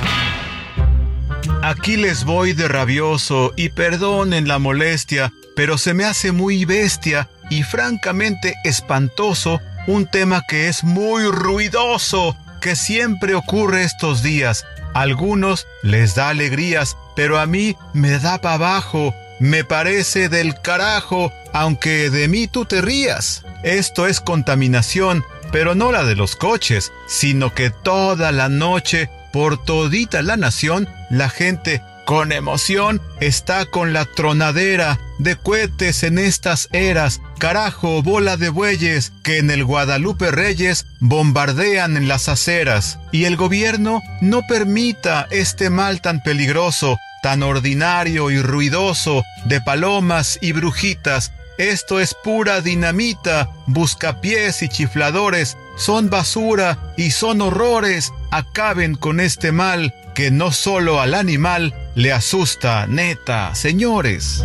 Aquí 1.63 1.97
les 1.97 2.25
voy 2.25 2.53
de 2.53 2.69
rabioso 2.69 3.53
y 3.57 3.71
perdonen 3.71 4.49
la 4.49 4.59
molestia, 4.59 5.33
pero 5.55 5.79
se 5.79 5.95
me 5.95 6.05
hace 6.05 6.33
muy 6.33 6.65
bestia 6.65 7.29
y 7.51 7.63
francamente 7.63 8.55
espantoso 8.65 9.61
un 9.87 10.07
tema 10.07 10.43
que 10.49 10.69
es 10.69 10.85
muy 10.85 11.25
ruidoso, 11.25 12.37
que 12.61 12.77
siempre 12.77 13.35
ocurre 13.35 13.85
estos 13.85 14.23
días. 14.23 14.65
A 14.95 15.03
algunos 15.03 15.67
les 15.83 16.15
da 16.15 16.31
alegrías, 16.31 16.97
pero 17.15 17.39
a 17.39 17.47
mí 17.47 17.77
me 17.93 18.19
da 18.19 18.41
para 18.41 18.55
abajo, 18.55 19.15
me 19.39 19.65
parece 19.65 20.29
del 20.29 20.61
carajo, 20.61 21.33
aunque 21.53 22.11
de 22.11 22.29
mí 22.29 22.49
tú 22.49 22.65
te 22.65 22.81
rías. 22.81 23.45
Esto 23.63 24.07
es 24.07 24.21
contaminación, 24.21 25.25
pero 25.57 25.75
no 25.75 25.91
la 25.91 26.05
de 26.05 26.17
los 26.17 26.37
coches, 26.37 26.93
sino 27.07 27.55
que 27.55 27.71
toda 27.71 28.31
la 28.31 28.51
noche 28.51 29.09
por 29.33 29.57
todita 29.65 30.21
la 30.21 30.37
nación, 30.37 30.87
la 31.09 31.31
gente 31.31 31.81
con 32.05 32.31
emoción 32.31 33.01
está 33.21 33.65
con 33.65 33.95
la 33.95 34.05
tronadera 34.05 35.01
de 35.19 35.35
cohetes 35.37 36.03
en 36.03 36.19
estas 36.19 36.69
eras. 36.73 37.23
Carajo, 37.39 38.03
bola 38.03 38.37
de 38.37 38.51
bueyes 38.51 39.15
que 39.23 39.39
en 39.39 39.51
el 39.51 39.65
Guadalupe 39.65 40.31
Reyes 40.31 40.85
bombardean 41.01 41.97
en 41.97 42.07
las 42.07 42.29
aceras. 42.29 42.99
Y 43.11 43.25
el 43.25 43.39
gobierno 43.39 44.03
no 44.21 44.43
permita 44.47 45.27
este 45.31 45.71
mal 45.71 46.03
tan 46.03 46.23
peligroso, 46.23 46.99
tan 47.23 47.43
ordinario 47.43 48.31
y 48.31 48.43
ruidoso 48.43 49.23
de 49.47 49.63
palomas 49.63 50.39
y 50.43 50.53
brujitas. 50.53 51.33
Esto 51.59 52.01
es 52.01 52.15
pura 52.15 52.61
dinamita, 52.61 53.51
buscapiés 53.67 54.63
y 54.63 54.69
chifladores 54.69 55.57
son 55.77 56.11
basura 56.11 56.93
y 56.97 57.11
son 57.13 57.41
horrores. 57.41 58.13
Acaben 58.31 58.95
con 58.95 59.21
este 59.21 59.53
mal 59.53 59.95
que 60.15 60.31
no 60.31 60.53
solo 60.53 61.01
al 61.01 61.15
animal 61.15 61.75
le 61.95 62.13
asusta, 62.13 62.87
neta, 62.87 63.55
señores. 63.55 64.45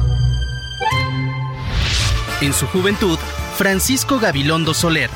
En 2.41 2.54
su 2.54 2.67
juventud, 2.67 3.19
Francisco 3.58 4.20
Gabilondo 4.20 4.74
Soler 4.74 5.10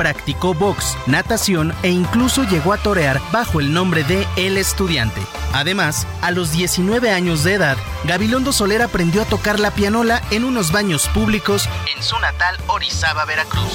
practicó 0.00 0.54
box, 0.54 0.96
natación 1.06 1.74
e 1.82 1.90
incluso 1.90 2.44
llegó 2.44 2.72
a 2.72 2.78
torear 2.78 3.20
bajo 3.32 3.60
el 3.60 3.74
nombre 3.74 4.02
de 4.02 4.26
El 4.36 4.56
Estudiante. 4.56 5.20
Además, 5.52 6.06
a 6.22 6.30
los 6.30 6.52
19 6.52 7.10
años 7.10 7.44
de 7.44 7.52
edad, 7.52 7.76
Gabilondo 8.04 8.54
Soler 8.54 8.80
aprendió 8.80 9.20
a 9.20 9.26
tocar 9.26 9.60
la 9.60 9.72
pianola 9.72 10.22
en 10.30 10.44
unos 10.44 10.72
baños 10.72 11.06
públicos 11.08 11.68
en 11.94 12.02
su 12.02 12.18
natal 12.18 12.56
Orizaba, 12.68 13.26
Veracruz. 13.26 13.74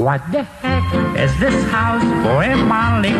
What 0.00 0.22
the 0.32 0.44
heck 0.62 0.86
is 1.14 1.30
this 1.38 1.54
house 1.70 2.02
for 2.24 2.42
a 2.42 2.56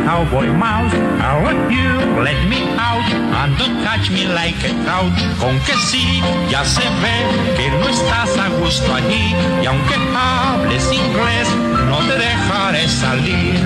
cowboy 0.06 0.46
mouse? 0.46 0.94
I 1.20 1.42
want 1.42 1.70
you, 1.70 1.90
let 2.24 2.40
me 2.48 2.62
out 2.78 3.04
and 3.38 3.58
don't 3.58 3.84
touch 3.84 4.10
me 4.10 4.26
like 4.26 4.56
a 4.64 4.72
trout. 4.84 5.12
Con 5.38 5.58
que 5.66 5.74
sí, 5.90 6.22
ya 6.48 6.64
se 6.64 6.88
ve 7.02 7.16
que 7.56 7.70
no 7.70 7.88
estás 7.88 8.38
a 8.38 8.48
gusto 8.60 8.94
allí 8.94 9.34
y 9.62 9.66
aunque 9.66 9.94
hables 10.16 10.90
inglés, 10.92 11.48
no 11.90 11.98
te 12.06 12.16
dejaré 12.18 12.88
salir. 12.88 13.60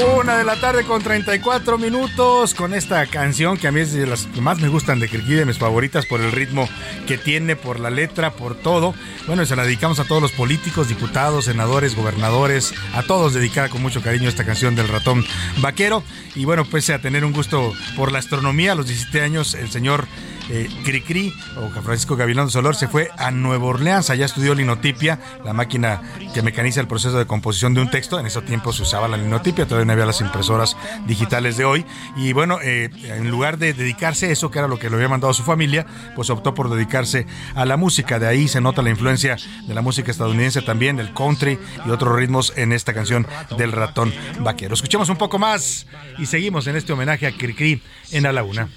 Una 0.00 0.38
de 0.38 0.44
la 0.44 0.56
tarde 0.56 0.84
con 0.84 1.02
34 1.02 1.76
minutos 1.76 2.54
con 2.54 2.72
esta 2.72 3.04
canción 3.06 3.58
que 3.58 3.68
a 3.68 3.72
mí 3.72 3.80
es 3.80 3.92
de 3.92 4.06
las 4.06 4.26
que 4.26 4.40
más 4.40 4.58
me 4.58 4.68
gustan 4.68 4.98
de 4.98 5.08
Kirky, 5.08 5.34
de 5.34 5.44
mis 5.44 5.58
favoritas 5.58 6.06
por 6.06 6.20
el 6.20 6.32
ritmo 6.32 6.68
que 7.06 7.18
tiene, 7.18 7.54
por 7.54 7.78
la 7.78 7.90
letra, 7.90 8.32
por 8.32 8.54
todo. 8.54 8.94
Bueno, 9.26 9.44
se 9.44 9.56
la 9.56 9.64
dedicamos 9.64 10.00
a 10.00 10.04
todos 10.04 10.22
los 10.22 10.32
políticos, 10.32 10.88
diputados, 10.88 11.44
senadores, 11.46 11.94
gobernadores, 11.94 12.72
a 12.94 13.02
todos 13.02 13.34
dedicada 13.34 13.68
con 13.68 13.82
mucho 13.82 14.00
cariño 14.00 14.28
esta 14.28 14.46
canción 14.46 14.74
del 14.74 14.88
ratón 14.88 15.24
vaquero. 15.58 16.02
Y 16.34 16.46
bueno, 16.46 16.64
pues 16.64 16.88
a 16.88 17.00
tener 17.00 17.24
un 17.24 17.32
gusto 17.32 17.74
por 17.96 18.10
la 18.10 18.20
astronomía, 18.20 18.72
a 18.72 18.76
los 18.76 18.86
17 18.86 19.20
años 19.20 19.54
el 19.54 19.70
señor 19.70 20.06
eh, 20.50 20.68
Cricri 20.84 21.32
o 21.56 21.68
Francisco 21.82 22.16
Gavilán 22.16 22.50
Solor 22.50 22.74
se 22.74 22.88
fue 22.88 23.10
a 23.16 23.30
Nueva 23.30 23.66
Orleans, 23.66 24.10
allá 24.10 24.26
estudió 24.26 24.54
linotipia, 24.54 25.18
la 25.44 25.52
máquina 25.52 26.02
que 26.34 26.42
mecaniza 26.42 26.80
el 26.80 26.88
proceso 26.88 27.18
de 27.18 27.26
composición 27.26 27.72
de 27.74 27.80
un 27.80 27.90
texto. 27.90 28.18
En 28.18 28.26
ese 28.26 28.42
tiempo 28.42 28.72
se 28.72 28.82
usaba 28.82 29.06
la 29.08 29.16
linotipia, 29.16 29.66
todavía 29.66 29.86
no 29.86 29.92
había 29.92 30.06
las 30.06 30.20
impresoras 30.20 30.76
digitales 31.06 31.56
de 31.56 31.64
hoy. 31.64 31.86
Y 32.16 32.32
bueno, 32.32 32.58
eh, 32.62 32.90
en 33.04 33.30
lugar 33.30 33.58
de 33.58 33.72
dedicarse 33.74 34.26
a 34.26 34.30
eso, 34.30 34.50
que 34.50 34.58
era 34.58 34.68
lo 34.68 34.78
que 34.78 34.90
le 34.90 34.96
había 34.96 35.08
mandado 35.08 35.30
a 35.30 35.34
su 35.34 35.44
familia, 35.44 35.86
pues 36.16 36.30
optó 36.30 36.54
por 36.54 36.68
dedicarse 36.68 37.26
a 37.54 37.64
la 37.64 37.76
música. 37.76 38.18
De 38.18 38.26
ahí 38.26 38.48
se 38.48 38.60
nota 38.60 38.82
la 38.82 38.90
influencia 38.90 39.36
de 39.66 39.74
la 39.74 39.82
música 39.82 40.10
estadounidense 40.10 40.62
también, 40.62 40.96
del 40.96 41.14
country 41.14 41.58
y 41.86 41.90
otros 41.90 42.16
ritmos 42.16 42.52
en 42.56 42.72
esta 42.72 42.92
canción 42.92 43.26
del 43.56 43.72
ratón 43.72 44.12
vaquero. 44.40 44.74
Escuchemos 44.74 45.08
un 45.08 45.16
poco 45.16 45.38
más 45.38 45.86
y 46.18 46.26
seguimos 46.26 46.66
en 46.66 46.76
este 46.76 46.92
homenaje 46.92 47.26
a 47.26 47.32
Cricri 47.32 47.80
en 48.10 48.26
A 48.26 48.32
la 48.32 48.42
Una. 48.42 48.68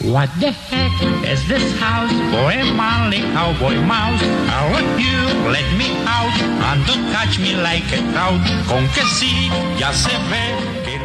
What 0.00 0.28
the 0.38 0.48
heck 0.48 1.07
is 1.24 1.46
this 1.48 1.64
house 1.80 2.12
for 2.30 2.50
a 2.50 2.64
manly 2.74 3.20
cowboy 3.34 3.76
mouse? 3.82 4.22
I 4.22 4.70
want 4.72 5.00
you, 5.00 5.20
let 5.50 5.68
me 5.76 5.88
out 6.06 6.34
and 6.68 6.86
don't 6.86 7.12
touch 7.12 7.38
me 7.38 7.54
like 7.54 7.86
a 7.92 8.00
trout. 8.12 8.40
Con 8.66 8.86
que 8.94 9.02
sí, 9.18 9.50
ya 9.78 9.92
se 9.92 10.14
ve 10.30 10.44
que. 10.84 10.98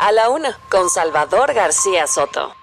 A 0.00 0.12
la 0.12 0.30
una, 0.30 0.58
con 0.68 0.90
Salvador 0.90 1.54
García 1.54 2.06
Soto. 2.06 2.61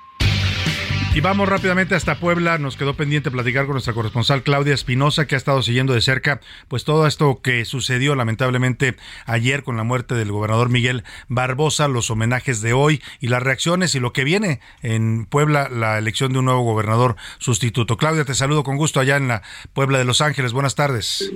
Y 1.15 1.21
vamos 1.21 1.49
rápidamente 1.49 1.95
hasta 1.95 2.19
Puebla. 2.19 2.59
Nos 2.59 2.77
quedó 2.77 2.93
pendiente 2.93 3.31
platicar 3.31 3.65
con 3.65 3.73
nuestra 3.73 3.93
corresponsal 3.93 4.43
Claudia 4.43 4.75
Espinosa, 4.75 5.25
que 5.25 5.33
ha 5.33 5.37
estado 5.39 5.63
siguiendo 5.63 5.93
de 5.93 6.01
cerca 6.01 6.39
pues 6.67 6.83
todo 6.83 7.07
esto 7.07 7.41
que 7.41 7.65
sucedió 7.65 8.15
lamentablemente 8.15 8.95
ayer 9.25 9.63
con 9.63 9.75
la 9.75 9.83
muerte 9.83 10.13
del 10.13 10.31
gobernador 10.31 10.69
Miguel 10.69 11.03
Barbosa, 11.27 11.87
los 11.87 12.11
homenajes 12.11 12.61
de 12.61 12.73
hoy 12.73 13.01
y 13.19 13.27
las 13.27 13.41
reacciones 13.41 13.95
y 13.95 13.99
lo 13.99 14.13
que 14.13 14.23
viene 14.23 14.59
en 14.83 15.25
Puebla, 15.25 15.67
la 15.67 15.97
elección 15.97 16.31
de 16.31 16.39
un 16.39 16.45
nuevo 16.45 16.61
gobernador 16.61 17.15
sustituto. 17.39 17.97
Claudia, 17.97 18.23
te 18.23 18.35
saludo 18.35 18.63
con 18.63 18.77
gusto 18.77 18.99
allá 18.99 19.17
en 19.17 19.27
la 19.27 19.41
Puebla 19.73 19.97
de 19.97 20.05
Los 20.05 20.21
Ángeles. 20.21 20.53
Buenas 20.53 20.75
tardes. 20.75 21.33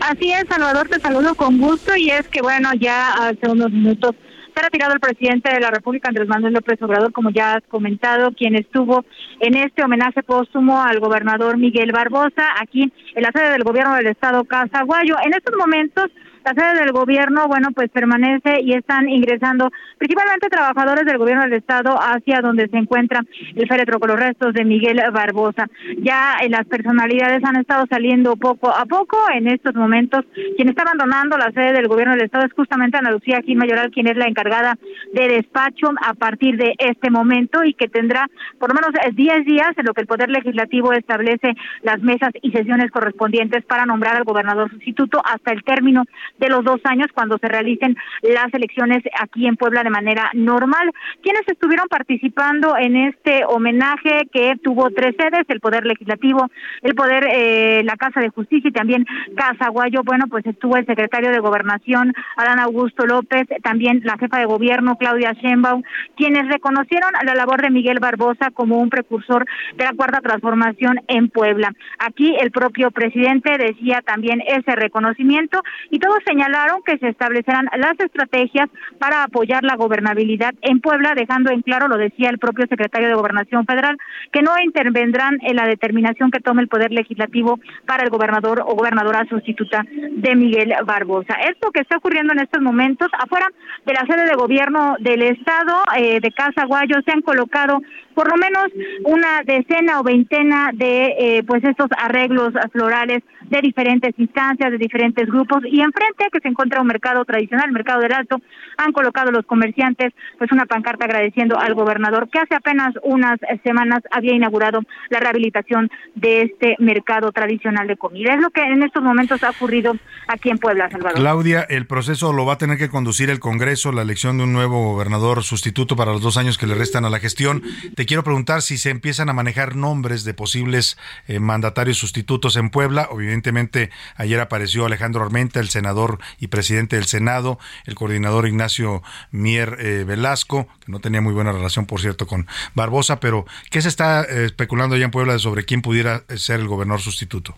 Así 0.00 0.30
es, 0.30 0.44
Salvador, 0.48 0.88
te 0.88 1.00
saludo 1.00 1.34
con 1.34 1.58
gusto 1.58 1.96
y 1.96 2.10
es 2.10 2.28
que 2.28 2.42
bueno, 2.42 2.70
ya 2.74 3.12
hace 3.12 3.50
unos 3.50 3.72
minutos 3.72 4.14
ha 4.60 4.64
retirado 4.64 4.94
el 4.94 5.00
presidente 5.00 5.52
de 5.52 5.60
la 5.60 5.70
República, 5.70 6.08
Andrés 6.08 6.28
Manuel 6.28 6.54
López 6.54 6.80
Obrador, 6.82 7.12
como 7.12 7.30
ya 7.30 7.54
has 7.54 7.62
comentado, 7.68 8.32
quien 8.32 8.54
estuvo 8.54 9.04
en 9.40 9.56
este 9.56 9.84
homenaje 9.84 10.22
póstumo 10.22 10.82
al 10.82 10.98
gobernador 10.98 11.58
Miguel 11.58 11.92
Barbosa, 11.92 12.44
aquí 12.60 12.92
en 13.14 13.22
la 13.22 13.30
sede 13.32 13.50
del 13.50 13.64
gobierno 13.64 13.94
del 13.94 14.06
estado 14.06 14.44
Casaguayo. 14.44 15.16
En 15.24 15.34
estos 15.34 15.54
momentos, 15.56 16.06
la 16.46 16.54
sede 16.54 16.80
del 16.80 16.92
gobierno, 16.92 17.48
bueno, 17.48 17.70
pues 17.74 17.90
permanece 17.90 18.60
y 18.62 18.74
están 18.74 19.08
ingresando 19.08 19.68
principalmente 19.98 20.48
trabajadores 20.48 21.04
del 21.04 21.18
gobierno 21.18 21.42
del 21.42 21.54
estado 21.54 21.98
hacia 22.00 22.40
donde 22.40 22.68
se 22.68 22.76
encuentra 22.76 23.20
el 23.56 23.66
féretro 23.66 23.98
con 23.98 24.10
los 24.10 24.20
restos 24.20 24.54
de 24.54 24.64
Miguel 24.64 25.02
Barbosa. 25.12 25.66
Ya 25.98 26.36
eh, 26.40 26.48
las 26.48 26.64
personalidades 26.66 27.42
han 27.44 27.56
estado 27.56 27.86
saliendo 27.90 28.36
poco 28.36 28.70
a 28.70 28.84
poco 28.86 29.18
en 29.34 29.48
estos 29.48 29.74
momentos. 29.74 30.24
Quien 30.56 30.68
está 30.68 30.82
abandonando 30.82 31.36
la 31.36 31.50
sede 31.50 31.72
del 31.72 31.88
gobierno 31.88 32.14
del 32.14 32.26
estado 32.26 32.46
es 32.46 32.52
justamente 32.52 32.96
Ana 32.96 33.10
Lucía 33.10 33.42
Gil 33.44 33.58
Mayoral, 33.58 33.90
quien 33.90 34.06
es 34.06 34.16
la 34.16 34.26
encargada 34.26 34.78
de 35.14 35.28
despacho 35.28 35.88
a 36.00 36.14
partir 36.14 36.56
de 36.58 36.74
este 36.78 37.10
momento 37.10 37.64
y 37.64 37.74
que 37.74 37.88
tendrá 37.88 38.28
por 38.60 38.68
lo 38.68 38.74
menos 38.80 38.90
10 39.16 39.44
días 39.46 39.72
en 39.76 39.84
lo 39.84 39.94
que 39.94 40.02
el 40.02 40.06
Poder 40.06 40.30
Legislativo 40.30 40.92
establece 40.92 41.54
las 41.82 42.00
mesas 42.02 42.30
y 42.40 42.52
sesiones 42.52 42.92
correspondientes 42.92 43.64
para 43.64 43.84
nombrar 43.84 44.14
al 44.14 44.24
gobernador 44.24 44.70
sustituto 44.70 45.20
hasta 45.24 45.50
el 45.50 45.64
término 45.64 46.04
de 46.38 46.48
los 46.48 46.64
dos 46.64 46.80
años 46.84 47.08
cuando 47.14 47.38
se 47.38 47.48
realicen 47.48 47.96
las 48.22 48.52
elecciones 48.52 49.02
aquí 49.20 49.46
en 49.46 49.56
Puebla 49.56 49.82
de 49.82 49.90
manera 49.90 50.30
normal. 50.34 50.92
Quienes 51.22 51.42
estuvieron 51.46 51.86
participando 51.88 52.76
en 52.76 52.96
este 52.96 53.44
homenaje 53.46 54.28
que 54.32 54.54
tuvo 54.62 54.90
tres 54.90 55.14
sedes, 55.18 55.44
el 55.48 55.60
Poder 55.60 55.86
Legislativo, 55.86 56.50
el 56.82 56.94
Poder, 56.94 57.26
eh, 57.30 57.82
la 57.84 57.96
Casa 57.96 58.20
de 58.20 58.28
Justicia 58.28 58.68
y 58.68 58.72
también 58.72 59.06
Casa 59.36 59.70
Guayo, 59.70 60.02
bueno, 60.04 60.26
pues 60.28 60.46
estuvo 60.46 60.76
el 60.76 60.86
secretario 60.86 61.30
de 61.30 61.38
Gobernación, 61.38 62.12
Adán 62.36 62.60
Augusto 62.60 63.06
López, 63.06 63.46
también 63.62 64.02
la 64.04 64.18
jefa 64.18 64.38
de 64.38 64.46
gobierno, 64.46 64.96
Claudia 64.96 65.32
Sheinbaum, 65.32 65.82
quienes 66.16 66.48
reconocieron 66.48 67.10
la 67.24 67.34
labor 67.34 67.62
de 67.62 67.70
Miguel 67.70 67.98
Barbosa 68.00 68.50
como 68.52 68.78
un 68.78 68.90
precursor 68.90 69.46
de 69.76 69.84
la 69.84 69.92
cuarta 69.92 70.20
transformación 70.20 71.00
en 71.08 71.28
Puebla. 71.28 71.72
Aquí 71.98 72.34
el 72.40 72.50
propio 72.50 72.90
presidente 72.90 73.56
decía 73.58 74.02
también 74.04 74.42
ese 74.46 74.74
reconocimiento 74.74 75.62
y 75.90 75.98
todos 75.98 76.18
señalaron 76.26 76.82
que 76.82 76.98
se 76.98 77.08
establecerán 77.08 77.68
las 77.78 77.98
estrategias 77.98 78.68
para 78.98 79.22
apoyar 79.22 79.62
la 79.62 79.76
gobernabilidad 79.76 80.54
en 80.62 80.80
Puebla, 80.80 81.14
dejando 81.14 81.50
en 81.50 81.62
claro, 81.62 81.88
lo 81.88 81.96
decía 81.96 82.30
el 82.30 82.38
propio 82.38 82.66
secretario 82.68 83.08
de 83.08 83.14
Gobernación 83.14 83.64
Federal, 83.64 83.96
que 84.32 84.42
no 84.42 84.52
intervendrán 84.62 85.38
en 85.42 85.56
la 85.56 85.66
determinación 85.66 86.30
que 86.30 86.40
tome 86.40 86.62
el 86.62 86.68
Poder 86.68 86.92
Legislativo 86.92 87.60
para 87.86 88.02
el 88.02 88.10
gobernador 88.10 88.60
o 88.60 88.74
gobernadora 88.74 89.26
sustituta 89.28 89.84
de 89.86 90.34
Miguel 90.34 90.74
Barbosa. 90.84 91.34
Esto 91.48 91.70
que 91.70 91.80
está 91.80 91.98
ocurriendo 91.98 92.32
en 92.32 92.40
estos 92.40 92.62
momentos, 92.62 93.08
afuera 93.18 93.46
de 93.84 93.92
la 93.92 94.06
sede 94.06 94.26
de 94.26 94.34
gobierno 94.34 94.96
del 94.98 95.22
Estado 95.22 95.82
eh, 95.96 96.20
de 96.20 96.32
Casa 96.32 96.66
Guayo, 96.66 96.96
se 97.04 97.12
han 97.12 97.22
colocado 97.22 97.80
por 98.16 98.30
lo 98.30 98.36
menos 98.38 98.64
una 99.04 99.42
decena 99.44 100.00
o 100.00 100.02
veintena 100.02 100.70
de 100.72 101.14
eh, 101.18 101.42
pues 101.46 101.62
estos 101.62 101.88
arreglos 101.98 102.54
florales 102.72 103.22
de 103.42 103.60
diferentes 103.60 104.14
instancias, 104.18 104.72
de 104.72 104.78
diferentes 104.78 105.28
grupos 105.28 105.62
y 105.66 105.80
enfrente 105.80 106.28
que 106.32 106.40
se 106.40 106.48
encuentra 106.48 106.80
un 106.80 106.86
mercado 106.86 107.24
tradicional, 107.26 107.66
el 107.66 107.74
mercado 107.74 108.00
del 108.00 108.14
Alto, 108.14 108.40
han 108.78 108.92
colocado 108.92 109.30
los 109.30 109.44
comerciantes 109.44 110.14
pues 110.38 110.50
una 110.50 110.64
pancarta 110.64 111.04
agradeciendo 111.04 111.58
al 111.58 111.74
gobernador 111.74 112.28
que 112.30 112.38
hace 112.38 112.54
apenas 112.54 112.94
unas 113.02 113.38
semanas 113.62 114.00
había 114.10 114.34
inaugurado 114.34 114.80
la 115.10 115.20
rehabilitación 115.20 115.90
de 116.14 116.42
este 116.42 116.76
mercado 116.78 117.32
tradicional 117.32 117.86
de 117.86 117.98
comida. 117.98 118.34
Es 118.34 118.40
lo 118.40 118.50
que 118.50 118.62
en 118.62 118.82
estos 118.82 119.02
momentos 119.02 119.42
ha 119.42 119.50
ocurrido 119.50 119.94
aquí 120.26 120.48
en 120.48 120.58
Puebla, 120.58 120.88
Salvador. 120.90 121.18
Claudia, 121.18 121.66
el 121.68 121.86
proceso 121.86 122.32
lo 122.32 122.46
va 122.46 122.54
a 122.54 122.58
tener 122.58 122.78
que 122.78 122.88
conducir 122.88 123.28
el 123.28 123.40
Congreso, 123.40 123.92
la 123.92 124.02
elección 124.02 124.38
de 124.38 124.44
un 124.44 124.54
nuevo 124.54 124.92
gobernador 124.92 125.42
sustituto 125.42 125.96
para 125.96 126.12
los 126.12 126.22
dos 126.22 126.38
años 126.38 126.56
que 126.56 126.66
le 126.66 126.74
restan 126.74 127.04
a 127.04 127.10
la 127.10 127.18
gestión. 127.18 127.62
Quiero 128.06 128.24
preguntar 128.24 128.62
si 128.62 128.78
se 128.78 128.90
empiezan 128.90 129.28
a 129.28 129.32
manejar 129.32 129.76
nombres 129.76 130.24
de 130.24 130.34
posibles 130.34 130.96
eh, 131.28 131.40
mandatarios 131.40 131.98
sustitutos 131.98 132.56
en 132.56 132.70
Puebla. 132.70 133.08
Evidentemente, 133.12 133.90
ayer 134.16 134.40
apareció 134.40 134.86
Alejandro 134.86 135.22
Armenta, 135.22 135.60
el 135.60 135.68
senador 135.68 136.18
y 136.38 136.46
presidente 136.46 136.96
del 136.96 137.06
Senado, 137.06 137.58
el 137.84 137.94
coordinador 137.94 138.46
Ignacio 138.46 139.02
Mier 139.30 139.76
eh, 139.80 140.04
Velasco, 140.04 140.68
que 140.84 140.92
no 140.92 141.00
tenía 141.00 141.20
muy 141.20 141.34
buena 141.34 141.52
relación, 141.52 141.86
por 141.86 142.00
cierto, 142.00 142.26
con 142.26 142.46
Barbosa, 142.74 143.20
pero 143.20 143.44
¿qué 143.70 143.82
se 143.82 143.88
está 143.88 144.22
eh, 144.22 144.46
especulando 144.46 144.96
allá 144.96 145.04
en 145.04 145.10
Puebla 145.10 145.38
sobre 145.38 145.64
quién 145.64 145.82
pudiera 145.82 146.24
ser 146.36 146.60
el 146.60 146.68
gobernador 146.68 147.02
sustituto? 147.02 147.56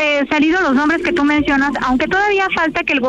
Eh, 0.00 0.26
salido 0.28 0.60
los 0.60 0.74
nombres 0.74 1.02
que 1.02 1.12
tú 1.12 1.24
mencionas, 1.24 1.70
aunque 1.82 2.06
todavía 2.06 2.48
falta 2.54 2.82
que 2.82 2.94
el, 2.94 3.00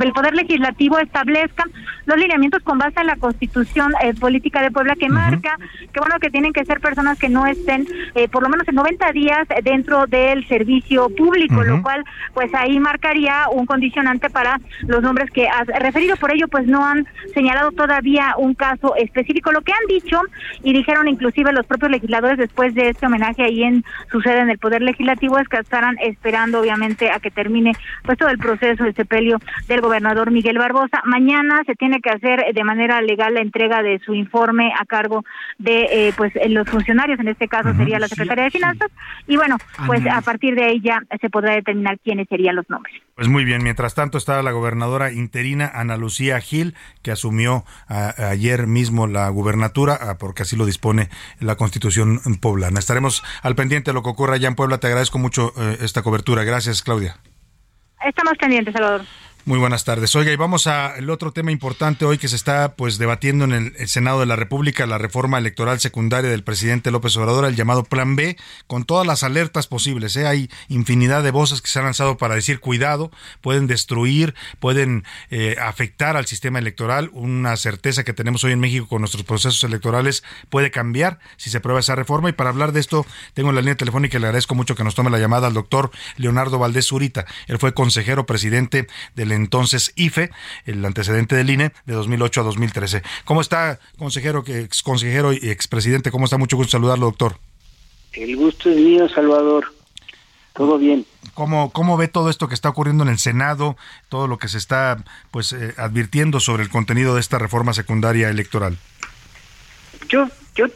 el, 0.00 0.12
Poder 0.12 0.34
Legislativo 0.34 0.98
establezca 0.98 1.64
los 2.04 2.16
lineamientos 2.16 2.62
con 2.62 2.78
base 2.78 3.00
en 3.00 3.08
la 3.08 3.16
Constitución 3.16 3.92
eh, 4.00 4.14
Política 4.14 4.62
de 4.62 4.70
Puebla 4.70 4.94
que 4.94 5.08
marca 5.08 5.58
que 5.92 6.00
bueno 6.00 6.18
que 6.20 6.30
tienen 6.30 6.52
que 6.52 6.64
ser 6.64 6.80
personas 6.80 7.18
que 7.18 7.28
no 7.28 7.46
estén 7.46 7.86
eh, 8.14 8.28
por 8.28 8.42
lo 8.42 8.48
menos 8.48 8.68
en 8.68 8.76
90 8.76 9.12
días 9.12 9.48
dentro 9.64 10.06
del 10.06 10.46
servicio 10.46 11.08
público, 11.10 11.64
lo 11.64 11.82
cual 11.82 12.04
pues 12.34 12.54
ahí 12.54 12.78
marcaría 12.78 13.48
un 13.50 13.66
condicionante 13.66 14.30
para 14.30 14.60
los 14.86 15.02
nombres 15.02 15.30
que 15.30 15.48
has 15.48 15.66
referido. 15.66 16.16
Por 16.16 16.32
ello 16.32 16.46
pues 16.48 16.66
no 16.66 16.84
han 16.84 17.06
señalado 17.34 17.72
todavía 17.72 18.34
un 18.38 18.54
caso 18.54 18.94
específico. 18.96 19.50
Lo 19.50 19.62
que 19.62 19.72
han 19.72 19.86
dicho 19.88 20.20
y 20.62 20.72
dijeron 20.72 21.08
inclusive 21.08 21.52
los 21.52 21.66
propios 21.66 21.90
legisladores 21.90 22.38
después 22.38 22.74
de 22.74 22.90
este 22.90 23.06
homenaje 23.06 23.42
ahí 23.42 23.64
en 23.64 23.84
su 24.10 24.20
sede 24.20 24.40
en 24.40 24.50
el 24.50 24.58
Poder 24.58 24.82
Legislativo 24.82 25.38
es 25.38 25.48
que 25.48 25.58
estarán 25.58 25.95
esperando 26.00 26.60
obviamente 26.60 27.10
a 27.10 27.20
que 27.20 27.30
termine 27.30 27.72
pues 28.02 28.18
todo 28.18 28.28
el 28.28 28.38
proceso 28.38 28.84
de 28.84 28.92
sepelio 28.92 29.38
del 29.68 29.80
gobernador 29.80 30.30
Miguel 30.30 30.58
Barbosa. 30.58 31.02
Mañana 31.04 31.62
se 31.66 31.74
tiene 31.74 32.00
que 32.00 32.10
hacer 32.10 32.52
de 32.54 32.64
manera 32.64 33.00
legal 33.00 33.34
la 33.34 33.40
entrega 33.40 33.82
de 33.82 33.98
su 34.04 34.14
informe 34.14 34.72
a 34.78 34.84
cargo 34.84 35.24
de 35.58 36.08
eh, 36.08 36.12
pues 36.16 36.32
los 36.48 36.68
funcionarios, 36.68 37.18
en 37.20 37.28
este 37.28 37.48
caso 37.48 37.74
sería 37.74 37.98
la 37.98 38.08
Secretaría 38.08 38.44
de 38.44 38.50
Finanzas, 38.50 38.90
y 39.26 39.36
bueno, 39.36 39.58
pues 39.86 40.06
a 40.06 40.20
partir 40.20 40.54
de 40.54 40.64
ahí 40.64 40.80
ya 40.80 41.02
se 41.20 41.30
podrá 41.30 41.54
determinar 41.54 41.98
quiénes 41.98 42.28
serían 42.28 42.56
los 42.56 42.68
nombres. 42.68 42.94
Pues 43.14 43.28
muy 43.28 43.44
bien, 43.44 43.62
mientras 43.62 43.94
tanto 43.94 44.18
está 44.18 44.42
la 44.42 44.50
gobernadora 44.50 45.10
interina 45.10 45.70
Ana 45.74 45.96
Lucía 45.96 46.38
Gil, 46.40 46.74
que 47.02 47.10
asumió 47.10 47.64
ayer 47.88 48.66
mismo 48.66 49.06
la 49.06 49.28
gubernatura, 49.30 50.16
porque 50.18 50.42
así 50.42 50.54
lo 50.56 50.66
dispone 50.66 51.08
la 51.40 51.56
constitución 51.56 52.20
poblana. 52.40 52.78
Estaremos 52.78 53.24
al 53.42 53.54
pendiente 53.54 53.90
de 53.90 53.94
lo 53.94 54.02
que 54.02 54.10
ocurra 54.10 54.34
allá 54.34 54.48
en 54.48 54.54
Puebla. 54.54 54.78
Te 54.78 54.88
agradezco 54.88 55.18
mucho 55.18 55.52
eh, 55.56 55.78
esta 55.86 56.02
cobertura. 56.02 56.44
Gracias, 56.44 56.82
Claudia. 56.82 57.16
Estamos 58.04 58.34
pendientes, 58.38 58.74
Salvador. 58.74 59.02
Muy 59.48 59.60
buenas 59.60 59.84
tardes. 59.84 60.16
Oiga, 60.16 60.32
y 60.32 60.36
vamos 60.36 60.66
al 60.66 61.08
otro 61.08 61.30
tema 61.30 61.52
importante 61.52 62.04
hoy 62.04 62.18
que 62.18 62.26
se 62.26 62.34
está 62.34 62.74
pues 62.74 62.98
debatiendo 62.98 63.44
en 63.44 63.52
el, 63.52 63.88
Senado 63.88 64.18
de 64.18 64.26
la 64.26 64.34
República, 64.34 64.86
la 64.86 64.98
reforma 64.98 65.38
electoral 65.38 65.78
secundaria 65.78 66.28
del 66.28 66.42
presidente 66.42 66.90
López 66.90 67.16
Obrador, 67.16 67.44
el 67.44 67.54
llamado 67.54 67.84
Plan 67.84 68.16
B, 68.16 68.36
con 68.66 68.82
todas 68.82 69.06
las 69.06 69.22
alertas 69.22 69.68
posibles. 69.68 70.16
¿eh? 70.16 70.26
Hay 70.26 70.50
infinidad 70.66 71.22
de 71.22 71.30
voces 71.30 71.62
que 71.62 71.68
se 71.68 71.78
han 71.78 71.84
lanzado 71.84 72.16
para 72.16 72.34
decir 72.34 72.58
cuidado, 72.58 73.12
pueden 73.40 73.68
destruir, 73.68 74.34
pueden 74.58 75.04
eh, 75.30 75.54
afectar 75.62 76.16
al 76.16 76.26
sistema 76.26 76.58
electoral. 76.58 77.10
Una 77.12 77.56
certeza 77.56 78.02
que 78.02 78.12
tenemos 78.12 78.42
hoy 78.42 78.50
en 78.50 78.58
México 78.58 78.88
con 78.88 79.00
nuestros 79.00 79.22
procesos 79.22 79.62
electorales 79.62 80.24
puede 80.50 80.72
cambiar 80.72 81.20
si 81.36 81.50
se 81.50 81.58
aprueba 81.58 81.78
esa 81.78 81.94
reforma. 81.94 82.30
Y 82.30 82.32
para 82.32 82.50
hablar 82.50 82.72
de 82.72 82.80
esto, 82.80 83.06
tengo 83.32 83.50
en 83.50 83.54
la 83.54 83.60
línea 83.60 83.76
telefónica 83.76 84.16
y 84.16 84.20
le 84.20 84.26
agradezco 84.26 84.56
mucho 84.56 84.74
que 84.74 84.82
nos 84.82 84.96
tome 84.96 85.10
la 85.10 85.20
llamada 85.20 85.46
al 85.46 85.54
doctor 85.54 85.92
Leonardo 86.16 86.58
Valdés 86.58 86.86
Zurita. 86.86 87.26
Él 87.46 87.58
fue 87.58 87.74
consejero 87.74 88.26
presidente 88.26 88.88
del 89.14 89.35
entonces 89.36 89.92
IFE, 89.94 90.30
el 90.64 90.84
antecedente 90.84 91.36
del 91.36 91.50
INE, 91.50 91.72
de 91.84 91.94
2008 91.94 92.40
a 92.40 92.44
2013. 92.44 93.02
¿Cómo 93.24 93.40
está, 93.40 93.78
consejero, 93.98 94.42
ex 94.46 94.82
consejero 94.82 95.32
y 95.32 95.50
expresidente? 95.50 96.10
¿Cómo 96.10 96.24
está? 96.24 96.38
Mucho 96.38 96.56
gusto 96.56 96.72
saludarlo, 96.72 97.06
doctor. 97.06 97.36
El 98.12 98.34
gusto 98.36 98.70
es 98.70 98.76
mío, 98.76 99.08
Salvador. 99.08 99.72
Todo 100.54 100.78
bien. 100.78 101.04
¿Cómo, 101.34 101.70
¿Cómo 101.70 101.98
ve 101.98 102.08
todo 102.08 102.30
esto 102.30 102.48
que 102.48 102.54
está 102.54 102.70
ocurriendo 102.70 103.04
en 103.04 103.10
el 103.10 103.18
Senado, 103.18 103.76
todo 104.08 104.26
lo 104.26 104.38
que 104.38 104.48
se 104.48 104.56
está 104.56 105.04
pues 105.30 105.52
eh, 105.52 105.74
advirtiendo 105.76 106.40
sobre 106.40 106.62
el 106.62 106.70
contenido 106.70 107.14
de 107.14 107.20
esta 107.20 107.38
reforma 107.38 107.74
secundaria 107.74 108.30
electoral? 108.30 108.78
Yo, 110.08 110.28
yo 110.54 110.66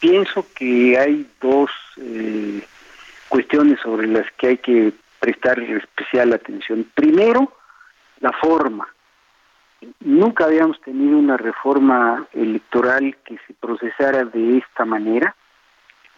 pienso 0.00 0.44
que 0.54 0.98
hay 0.98 1.30
dos 1.40 1.70
eh, 1.96 2.60
cuestiones 3.28 3.78
sobre 3.80 4.08
las 4.08 4.26
que 4.36 4.48
hay 4.48 4.58
que 4.58 4.92
prestar 5.20 5.60
especial 5.60 6.32
atención. 6.32 6.86
Primero, 6.94 7.52
la 8.20 8.32
forma. 8.32 8.88
Nunca 10.00 10.44
habíamos 10.44 10.80
tenido 10.80 11.18
una 11.18 11.36
reforma 11.36 12.26
electoral 12.32 13.16
que 13.24 13.38
se 13.46 13.54
procesara 13.54 14.24
de 14.24 14.58
esta 14.58 14.84
manera 14.84 15.34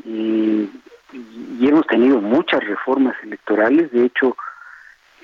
y, 0.05 0.71
hemos 1.61 1.87
tenido 1.87 2.21
muchas 2.21 2.65
reformas 2.65 3.15
electorales. 3.23 3.91
De 3.93 4.05
hecho, 4.07 4.37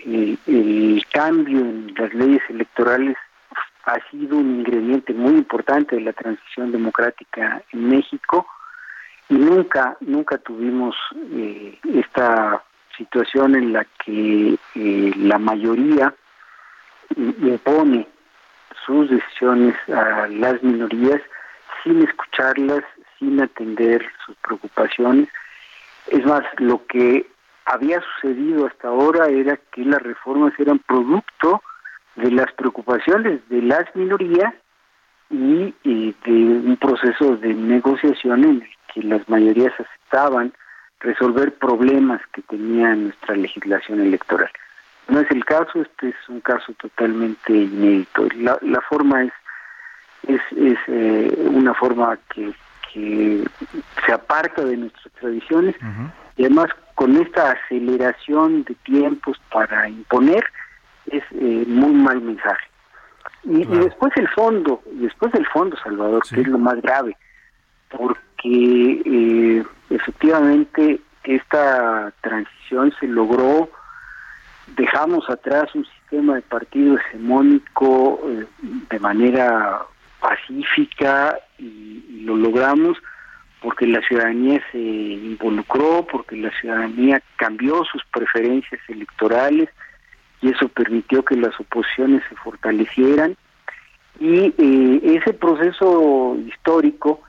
el 0.05 1.05
cambio 1.13 1.61
en 1.61 1.95
las 1.97 2.13
leyes 2.13 2.43
electorales 2.49 3.17
ha 3.85 3.99
sido 4.11 4.37
un 4.37 4.57
ingrediente 4.57 5.15
muy 5.15 5.35
importante 5.35 5.97
de 5.97 6.03
la 6.03 6.13
transición 6.13 6.73
democrática 6.73 7.63
en 7.73 7.89
México 7.89 8.47
y 9.29 9.35
nunca 9.35 9.97
nunca 10.01 10.39
tuvimos 10.39 10.97
eh, 11.33 11.79
esta 11.95 12.63
situación 12.97 13.55
en 13.55 13.73
la 13.73 13.87
que 14.05 14.59
eh, 14.75 15.13
la 15.17 15.39
mayoría 15.39 16.13
impone 17.17 18.07
sus 18.85 19.11
decisiones 19.11 19.75
a 19.89 20.29
las 20.29 20.63
minorías 20.63 21.21
sin 21.83 22.03
escucharlas, 22.03 22.85
sin 23.19 23.41
atender 23.41 24.05
sus 24.25 24.37
preocupaciones. 24.37 25.29
Es 26.09 26.25
más, 26.25 26.43
lo 26.59 26.85
que 26.87 27.27
había 27.65 28.01
sucedido 28.01 28.67
hasta 28.67 28.89
ahora 28.89 29.27
era 29.29 29.59
que 29.73 29.85
las 29.85 30.03
reformas 30.03 30.53
eran 30.59 30.79
producto 30.81 31.63
de 32.15 32.31
las 32.31 32.53
preocupaciones 32.53 33.47
de 33.49 33.63
las 33.63 33.85
minorías 33.95 34.55
y, 35.31 35.75
y 35.83 36.15
de 36.25 36.31
un 36.31 36.77
proceso 36.77 37.37
de 37.37 37.53
negociación 37.55 38.45
en 38.45 38.63
el 38.63 38.69
que 38.95 39.03
las 39.03 39.29
mayorías 39.29 39.73
aceptaban 39.79 40.53
resolver 41.01 41.53
problemas 41.55 42.21
que 42.33 42.43
tenía 42.43 42.95
nuestra 42.95 43.37
legislación 43.37 44.01
electoral. 44.01 44.51
No 45.09 45.21
es 45.21 45.31
el 45.31 45.45
caso, 45.45 45.83
este 45.83 46.09
es 46.09 46.29
un 46.29 46.41
caso 46.41 46.73
totalmente 46.75 47.53
inédito. 47.53 48.29
La, 48.37 48.59
la 48.63 48.81
forma 48.81 49.25
es 49.25 49.33
es, 50.27 50.41
es 50.57 50.79
eh, 50.89 51.49
una 51.51 51.75
forma 51.75 52.19
que, 52.35 52.53
que 52.93 53.45
se 54.05 54.13
aparta 54.13 54.65
de 54.65 54.77
nuestras 54.77 55.13
tradiciones 55.15 55.77
y 56.37 56.45
además 56.45 56.69
con 56.95 57.17
esta 57.17 57.53
aceleración 57.53 58.65
de 58.65 58.75
tiempos 58.77 59.41
para 59.53 59.89
imponer 59.89 60.45
es 61.07 61.23
eh, 61.33 61.65
muy 61.67 61.93
mal 61.93 62.21
mensaje. 62.21 62.67
Y, 63.45 63.65
después 63.65 64.13
el 64.17 64.29
fondo, 64.29 64.83
después 64.93 65.31
del 65.33 65.47
fondo, 65.47 65.77
Salvador, 65.77 66.23
que 66.29 66.41
es 66.41 66.49
lo 66.49 66.59
más 66.59 66.81
grave, 66.83 67.17
porque 67.91 69.03
eh, 69.05 69.65
efectivamente 69.91 71.01
esta 71.23 72.13
transición 72.23 72.93
se 72.99 73.07
logró 73.07 73.71
dejamos 74.75 75.29
atrás 75.31 75.75
un 75.75 75.85
sistema 75.85 76.37
de 76.37 76.43
partido 76.43 76.97
hegemónico 76.97 78.21
eh, 78.27 78.47
de 78.91 78.99
manera 78.99 79.83
pacífica 80.21 81.39
y, 81.59 82.23
lo 82.25 82.37
logramos 82.37 82.99
porque 83.63 83.87
la 83.87 84.01
ciudadanía 84.01 84.61
se 84.73 84.79
involucró, 84.79 86.05
porque 86.11 86.37
la 86.37 86.51
ciudadanía 86.61 87.23
cambió 87.37 87.85
sus 87.85 88.05
preferencias 88.13 88.81
electorales 88.89 89.69
y 90.43 90.51
eso 90.51 90.69
permitió 90.69 91.25
que 91.25 91.37
las 91.37 91.59
oposiciones 91.59 92.23
se 92.29 92.35
fortalecieran. 92.37 93.37
Y 94.19 94.53
eh, 94.59 95.01
ese 95.21 95.33
proceso 95.35 96.37
histórico, 96.47 97.23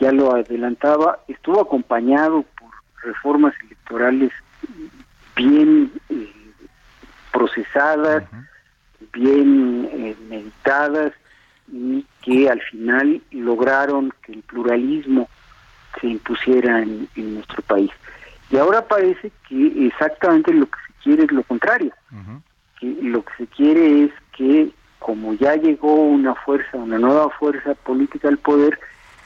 ya 0.00 0.10
lo 0.10 0.34
adelantaba, 0.34 1.20
estuvo 1.28 1.60
acompañado 1.60 2.44
por 2.58 2.70
reformas 3.04 3.54
electorales 3.64 4.32
bien 5.36 5.92
eh, 6.08 6.32
procesadas, 7.32 8.24
bien 9.12 9.88
eh, 9.92 10.16
meditadas 10.28 11.12
y 11.70 12.04
que 12.22 12.50
al 12.50 12.60
final 12.62 13.22
lograron 13.30 14.12
que 14.22 14.32
el 14.32 14.42
pluralismo 14.42 15.28
se 16.00 16.08
impusiera 16.08 16.82
en, 16.82 17.08
nuestro 17.16 17.62
país. 17.62 17.90
Y 18.50 18.56
ahora 18.56 18.86
parece 18.86 19.32
que 19.48 19.86
exactamente 19.86 20.52
lo 20.52 20.66
que 20.66 20.78
se 20.86 20.92
quiere 21.02 21.24
es 21.24 21.32
lo 21.32 21.42
contrario. 21.42 21.92
que 22.78 22.86
lo 23.02 23.24
que 23.24 23.32
se 23.38 23.46
quiere 23.46 24.04
es 24.04 24.10
que 24.32 24.70
como 24.98 25.34
ya 25.34 25.56
llegó 25.56 25.94
una 25.94 26.34
fuerza, 26.34 26.76
una 26.76 26.98
nueva 26.98 27.28
fuerza 27.30 27.74
política 27.74 28.28
al 28.28 28.38
poder, 28.38 28.78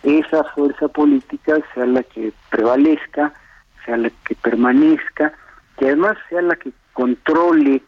esa 0.02 0.44
fuerza 0.44 0.88
política 0.88 1.58
sea 1.74 1.86
la 1.86 2.02
que 2.02 2.32
prevalezca, 2.50 3.32
sea 3.84 3.96
la 3.96 4.10
que 4.24 4.34
permanezca, 4.36 5.32
que 5.76 5.86
además 5.86 6.16
sea 6.28 6.42
la 6.42 6.56
que 6.56 6.72
controle 6.92 7.82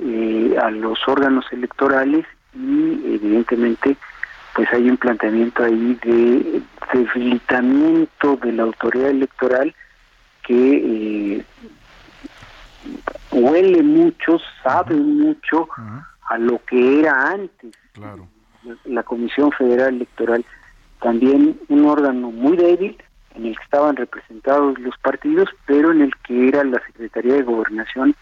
eh, 0.00 0.56
a 0.62 0.70
los 0.70 0.98
órganos 1.06 1.44
electorales 1.52 2.26
y 2.54 3.14
evidentemente 3.14 3.96
pues 4.54 4.72
hay 4.72 4.88
un 4.88 4.96
planteamiento 4.96 5.64
ahí 5.64 5.98
de 6.02 6.62
debilitamiento 6.92 8.36
de 8.36 8.52
la 8.52 8.62
autoridad 8.62 9.10
electoral 9.10 9.74
que 10.42 11.34
eh, 11.36 11.44
huele 13.32 13.82
mucho, 13.82 14.38
sabe 14.62 14.94
mucho 14.94 15.68
a 16.28 16.38
lo 16.38 16.64
que 16.64 17.00
era 17.00 17.32
antes. 17.32 17.72
La 18.84 19.02
Comisión 19.02 19.52
Federal 19.52 19.96
Electoral, 19.96 20.44
también 21.00 21.58
un 21.68 21.84
órgano 21.84 22.30
muy 22.30 22.56
débil, 22.56 22.96
en 23.36 23.46
el 23.46 23.56
que 23.56 23.64
estaban 23.64 23.96
representados 23.96 24.78
los 24.78 24.96
partidos, 24.98 25.48
pero 25.66 25.92
en 25.92 26.02
el 26.02 26.12
que 26.26 26.48
era 26.48 26.64
la 26.64 26.80
Secretaría 26.86 27.34
de 27.34 27.42
Gobernación 27.42 28.14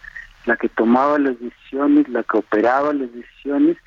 la 0.45 0.55
que 0.57 0.69
tomaba 0.69 1.17
las 1.17 1.39
decisiones, 1.39 2.07
la 2.09 2.23
que 2.23 2.37
operaba 2.37 2.93
las 2.93 3.11
decisiones, 3.13 3.77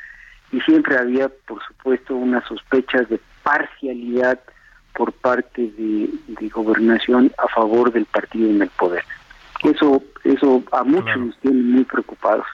y 0.51 0.61
siempre 0.63 0.97
había, 0.97 1.29
por 1.29 1.63
supuesto, 1.65 2.17
una 2.17 2.45
sospecha 2.47 3.03
de 3.03 3.21
parcialidad 3.43 4.41
por 4.95 5.13
parte 5.13 5.71
de, 5.79 6.11
de 6.27 6.49
gobernación 6.49 7.31
a 7.39 7.47
favor 7.49 7.93
del 7.93 8.07
partido 8.07 8.51
en 8.51 8.63
el 8.63 8.71
poder. 8.71 9.05
Eso, 9.63 10.03
eso 10.25 10.63
a 10.73 10.83
muchos 10.83 11.17
nos 11.17 11.39
tiene 11.39 11.63
muy 11.63 11.85
preocupados. 11.85 12.47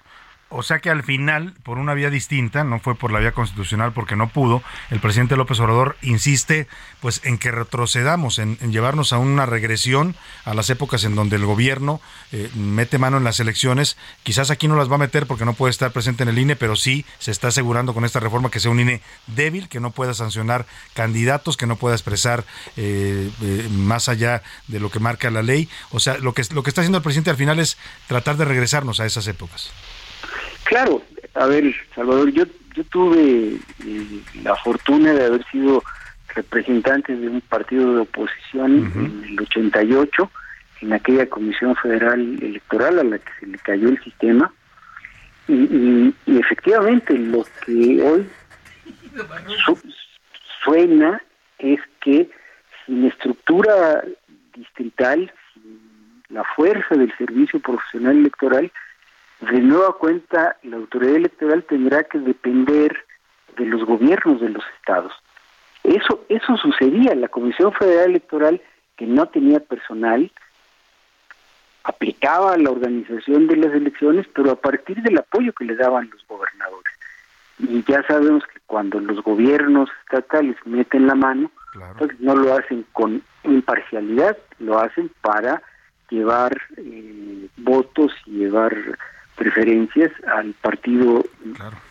O 0.56 0.62
sea 0.62 0.78
que 0.78 0.88
al 0.88 1.02
final, 1.02 1.52
por 1.64 1.78
una 1.78 1.94
vía 1.94 2.10
distinta, 2.10 2.62
no 2.62 2.78
fue 2.78 2.94
por 2.94 3.10
la 3.10 3.18
vía 3.18 3.32
constitucional 3.32 3.92
porque 3.92 4.14
no 4.14 4.28
pudo, 4.28 4.62
el 4.90 5.00
presidente 5.00 5.36
López 5.36 5.58
Obrador 5.58 5.96
insiste 6.00 6.68
pues 7.00 7.20
en 7.24 7.38
que 7.38 7.50
retrocedamos, 7.50 8.38
en, 8.38 8.56
llevarnos 8.70 9.12
a 9.12 9.18
una 9.18 9.46
regresión 9.46 10.14
a 10.44 10.54
las 10.54 10.70
épocas 10.70 11.02
en 11.02 11.16
donde 11.16 11.36
el 11.36 11.44
gobierno 11.44 12.00
eh, 12.30 12.48
mete 12.54 12.98
mano 12.98 13.16
en 13.16 13.24
las 13.24 13.40
elecciones. 13.40 13.96
Quizás 14.22 14.52
aquí 14.52 14.68
no 14.68 14.76
las 14.76 14.88
va 14.88 14.94
a 14.94 14.98
meter 14.98 15.26
porque 15.26 15.44
no 15.44 15.54
puede 15.54 15.72
estar 15.72 15.90
presente 15.90 16.22
en 16.22 16.28
el 16.28 16.38
INE, 16.38 16.54
pero 16.54 16.76
sí 16.76 17.04
se 17.18 17.32
está 17.32 17.48
asegurando 17.48 17.92
con 17.92 18.04
esta 18.04 18.20
reforma 18.20 18.48
que 18.48 18.60
sea 18.60 18.70
un 18.70 18.78
INE 18.78 19.02
débil, 19.26 19.68
que 19.68 19.80
no 19.80 19.90
pueda 19.90 20.14
sancionar 20.14 20.66
candidatos, 20.94 21.56
que 21.56 21.66
no 21.66 21.74
pueda 21.76 21.96
expresar 21.96 22.44
eh, 22.76 23.28
eh, 23.42 23.68
más 23.72 24.08
allá 24.08 24.42
de 24.68 24.78
lo 24.78 24.88
que 24.90 25.00
marca 25.00 25.30
la 25.30 25.42
ley. 25.42 25.68
O 25.90 25.98
sea, 25.98 26.16
lo 26.18 26.32
que, 26.32 26.44
lo 26.52 26.62
que 26.62 26.70
está 26.70 26.80
haciendo 26.80 26.98
el 26.98 27.04
presidente 27.04 27.30
al 27.30 27.36
final 27.36 27.58
es 27.58 27.76
tratar 28.06 28.36
de 28.36 28.44
regresarnos 28.44 29.00
a 29.00 29.06
esas 29.06 29.26
épocas. 29.26 29.72
Claro, 30.64 31.02
a 31.34 31.46
ver, 31.46 31.74
Salvador, 31.94 32.30
yo, 32.32 32.44
yo 32.74 32.84
tuve 32.84 33.58
eh, 33.84 34.20
la 34.42 34.56
fortuna 34.56 35.12
de 35.12 35.26
haber 35.26 35.44
sido 35.50 35.82
representante 36.34 37.14
de 37.14 37.28
un 37.28 37.40
partido 37.40 37.94
de 37.94 38.00
oposición 38.02 38.92
en 38.96 39.24
el 39.24 39.40
88, 39.40 40.30
en 40.82 40.92
aquella 40.92 41.28
Comisión 41.28 41.76
Federal 41.76 42.20
Electoral 42.42 42.98
a 42.98 43.04
la 43.04 43.18
que 43.18 43.30
se 43.40 43.46
le 43.46 43.58
cayó 43.58 43.88
el 43.88 44.02
sistema. 44.02 44.52
Y, 45.46 46.14
efectivamente 46.26 47.16
lo 47.18 47.44
que 47.64 48.02
hoy 48.02 48.26
suena 50.64 51.22
es 51.58 51.80
que 52.00 52.30
sin 52.86 53.04
estructura 53.04 54.04
distrital, 54.54 55.32
sin 55.52 55.80
la 56.30 56.44
fuerza 56.56 56.94
del 56.94 57.14
servicio 57.16 57.60
profesional 57.60 58.16
electoral, 58.16 58.72
de 59.50 59.60
nueva 59.60 59.92
cuenta 59.98 60.56
la 60.62 60.76
autoridad 60.76 61.16
electoral 61.16 61.64
tendrá 61.64 62.04
que 62.04 62.18
depender 62.18 62.96
de 63.56 63.66
los 63.66 63.84
gobiernos 63.84 64.40
de 64.40 64.50
los 64.50 64.64
estados. 64.78 65.12
Eso, 65.82 66.24
eso 66.28 66.56
sucedía. 66.56 67.14
La 67.14 67.28
Comisión 67.28 67.72
Federal 67.72 68.10
Electoral, 68.10 68.60
que 68.96 69.06
no 69.06 69.26
tenía 69.26 69.60
personal, 69.60 70.30
aplicaba 71.84 72.56
la 72.56 72.70
organización 72.70 73.46
de 73.46 73.56
las 73.56 73.72
elecciones, 73.72 74.26
pero 74.34 74.52
a 74.52 74.56
partir 74.56 75.02
del 75.02 75.18
apoyo 75.18 75.52
que 75.52 75.66
le 75.66 75.76
daban 75.76 76.10
los 76.10 76.26
gobernadores. 76.26 76.92
Y 77.58 77.84
ya 77.84 78.02
sabemos 78.06 78.42
que 78.46 78.58
cuando 78.66 78.98
los 79.00 79.22
gobiernos 79.22 79.88
estatales 80.04 80.56
meten 80.64 81.06
la 81.06 81.14
mano, 81.14 81.50
pues 81.98 82.18
no 82.20 82.34
lo 82.34 82.54
hacen 82.54 82.84
con 82.92 83.22
imparcialidad, 83.44 84.36
lo 84.58 84.78
hacen 84.78 85.10
para 85.20 85.62
llevar 86.08 86.56
eh, 86.76 87.48
votos 87.58 88.12
y 88.26 88.38
llevar 88.38 88.74
preferencias 89.36 90.12
al 90.36 90.52
partido 90.54 91.24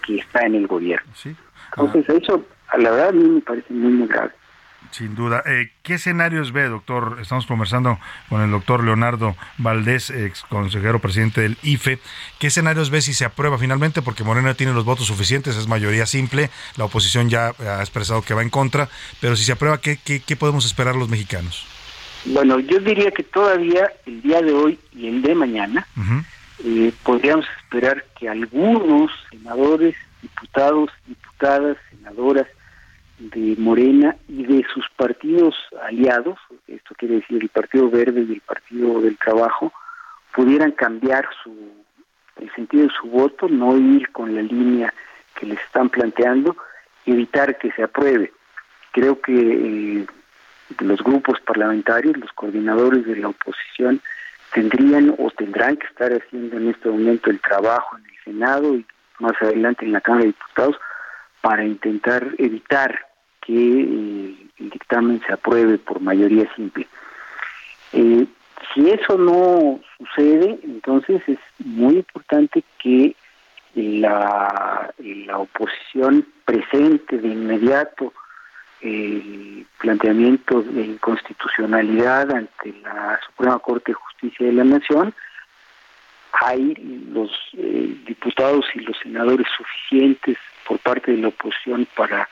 que 0.05 0.17
está 0.17 0.45
en 0.45 0.55
el 0.55 0.67
gobierno. 0.67 1.11
Entonces, 1.75 2.23
eso, 2.23 2.45
a 2.69 2.77
la 2.77 2.91
verdad, 2.91 3.09
a 3.09 3.11
mí 3.11 3.23
me 3.23 3.41
parece 3.41 3.73
muy, 3.73 3.91
muy 3.91 4.07
grave. 4.07 4.31
Sin 4.91 5.15
duda. 5.15 5.41
Eh, 5.45 5.71
¿Qué 5.81 5.95
escenarios 5.95 6.51
ve, 6.51 6.65
doctor? 6.65 7.17
Estamos 7.19 7.47
conversando 7.47 7.97
con 8.29 8.41
el 8.41 8.51
doctor 8.51 8.83
Leonardo 8.83 9.35
Valdés, 9.57 10.11
ex 10.11 10.43
consejero 10.43 10.99
presidente 10.99 11.41
del 11.41 11.57
IFE. 11.63 11.99
¿Qué 12.37 12.47
escenarios 12.47 12.91
ve 12.91 13.01
si 13.01 13.13
se 13.13 13.25
aprueba 13.25 13.57
finalmente? 13.57 14.01
Porque 14.03 14.23
Morena 14.23 14.53
tiene 14.53 14.73
los 14.73 14.85
votos 14.85 15.07
suficientes, 15.07 15.55
es 15.55 15.67
mayoría 15.67 16.05
simple, 16.05 16.51
la 16.77 16.85
oposición 16.85 17.29
ya 17.29 17.53
ha 17.59 17.79
expresado 17.79 18.21
que 18.21 18.35
va 18.35 18.43
en 18.43 18.51
contra, 18.51 18.87
pero 19.19 19.35
si 19.35 19.43
se 19.43 19.53
aprueba, 19.53 19.81
¿qué, 19.81 19.97
qué, 19.97 20.35
podemos 20.35 20.65
esperar 20.65 20.95
los 20.95 21.09
mexicanos? 21.09 21.65
Bueno, 22.25 22.59
yo 22.59 22.79
diría 22.79 23.09
que 23.11 23.23
todavía 23.23 23.91
el 24.05 24.21
día 24.21 24.41
de 24.41 24.53
hoy 24.53 24.79
y 24.93 25.07
el 25.07 25.21
de 25.23 25.33
mañana 25.33 25.87
eh, 26.63 26.93
podríamos 27.03 27.45
esperar 27.61 28.03
que 28.17 28.29
algunos 28.29 29.11
senadores, 29.29 29.95
diputados, 30.21 30.89
diputadas, 31.05 31.77
senadoras 31.89 32.47
de 33.19 33.55
Morena 33.57 34.15
y 34.27 34.43
de 34.43 34.65
sus 34.73 34.85
partidos 34.95 35.55
aliados, 35.83 36.37
esto 36.67 36.95
quiere 36.95 37.15
decir 37.15 37.41
el 37.41 37.49
Partido 37.49 37.89
Verde 37.89 38.25
y 38.27 38.33
el 38.33 38.41
Partido 38.41 39.01
del 39.01 39.17
Trabajo, 39.17 39.71
pudieran 40.33 40.71
cambiar 40.71 41.27
su 41.43 41.53
el 42.41 42.51
sentido 42.55 42.87
de 42.87 42.93
su 42.99 43.07
voto, 43.07 43.47
no 43.47 43.77
ir 43.77 44.11
con 44.11 44.33
la 44.33 44.41
línea 44.41 44.93
que 45.35 45.45
les 45.45 45.59
están 45.59 45.89
planteando 45.89 46.55
evitar 47.05 47.57
que 47.57 47.71
se 47.71 47.83
apruebe. 47.83 48.31
Creo 48.91 49.19
que 49.21 49.33
eh, 49.33 50.05
los 50.79 51.03
grupos 51.03 51.39
parlamentarios, 51.41 52.17
los 52.17 52.31
coordinadores 52.33 53.05
de 53.05 53.17
la 53.17 53.29
oposición, 53.29 54.01
tendrían 54.53 55.15
o 55.17 55.29
tendrán 55.31 55.77
que 55.77 55.87
estar 55.87 56.11
haciendo 56.11 56.57
en 56.57 56.69
este 56.69 56.89
momento 56.89 57.29
el 57.29 57.39
trabajo 57.39 57.97
en 57.97 58.05
el 58.05 58.23
Senado 58.23 58.75
y 58.75 58.85
más 59.19 59.33
adelante 59.41 59.85
en 59.85 59.93
la 59.93 60.01
Cámara 60.01 60.23
de 60.23 60.27
Diputados 60.27 60.77
para 61.41 61.65
intentar 61.65 62.27
evitar 62.37 63.05
que 63.41 63.53
eh, 63.53 64.35
el 64.57 64.69
dictamen 64.69 65.21
se 65.25 65.33
apruebe 65.33 65.77
por 65.77 65.99
mayoría 65.99 66.47
simple. 66.55 66.87
Eh, 67.91 68.25
si 68.73 68.89
eso 68.89 69.17
no 69.17 69.79
sucede, 69.97 70.59
entonces 70.63 71.21
es 71.27 71.39
muy 71.59 71.97
importante 71.97 72.63
que 72.81 73.15
la, 73.75 74.93
la 74.99 75.37
oposición 75.37 76.25
presente 76.45 77.17
de 77.17 77.27
inmediato 77.27 78.13
el 78.83 79.65
planteamiento 79.79 80.61
de 80.61 80.81
inconstitucionalidad 80.81 82.31
ante 82.31 82.73
la 82.83 83.19
Suprema 83.25 83.59
Corte 83.59 83.91
de 83.91 83.95
Justicia 83.95 84.45
de 84.45 84.53
la 84.53 84.63
Nación, 84.65 85.13
hay 86.33 86.73
los 87.11 87.31
eh, 87.53 87.95
diputados 88.05 88.65
y 88.75 88.79
los 88.79 88.97
senadores 89.01 89.47
suficientes 89.55 90.37
por 90.67 90.79
parte 90.79 91.11
de 91.11 91.17
la 91.19 91.29
oposición 91.29 91.87
para 91.95 92.27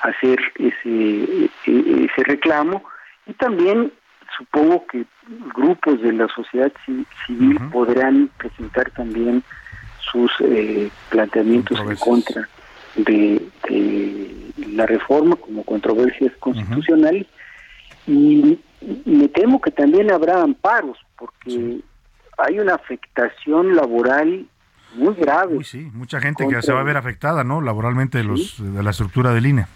hacer 0.00 0.38
ese, 0.56 1.50
e, 1.66 2.08
ese 2.10 2.24
reclamo 2.24 2.84
y 3.26 3.32
también 3.34 3.92
supongo 4.36 4.86
que 4.86 5.04
grupos 5.54 6.00
de 6.02 6.12
la 6.12 6.28
sociedad 6.28 6.72
civil 7.26 7.58
podrán 7.70 8.28
presentar 8.38 8.90
también 8.90 9.44
sus 10.00 10.32
eh, 10.40 10.90
planteamientos 11.10 11.78
en 11.80 11.96
contra 11.96 12.48
de, 12.96 13.42
la 14.68 14.86
reforma 14.86 15.36
como 15.36 15.62
controversias 15.62 16.32
constitucionales 16.38 17.26
y 18.06 18.58
me 19.04 19.28
temo 19.28 19.60
que 19.60 19.70
también 19.70 20.10
habrá 20.10 20.42
amparos 20.42 20.98
porque 21.16 21.80
hay 22.38 22.58
una 22.58 22.74
afectación 22.74 23.76
laboral 23.76 24.46
muy 24.94 25.14
grave. 25.14 25.62
sí, 25.64 25.90
mucha 25.92 26.20
gente 26.20 26.46
que 26.48 26.62
se 26.62 26.72
va 26.72 26.80
a 26.80 26.84
ver 26.84 26.96
afectada, 26.96 27.44
¿no? 27.44 27.60
Laboralmente 27.60 28.18
de, 28.18 28.24
los, 28.24 28.56
de 28.58 28.82
la 28.82 28.90
estructura 28.90 29.32
del 29.32 29.46
INE. 29.46 29.66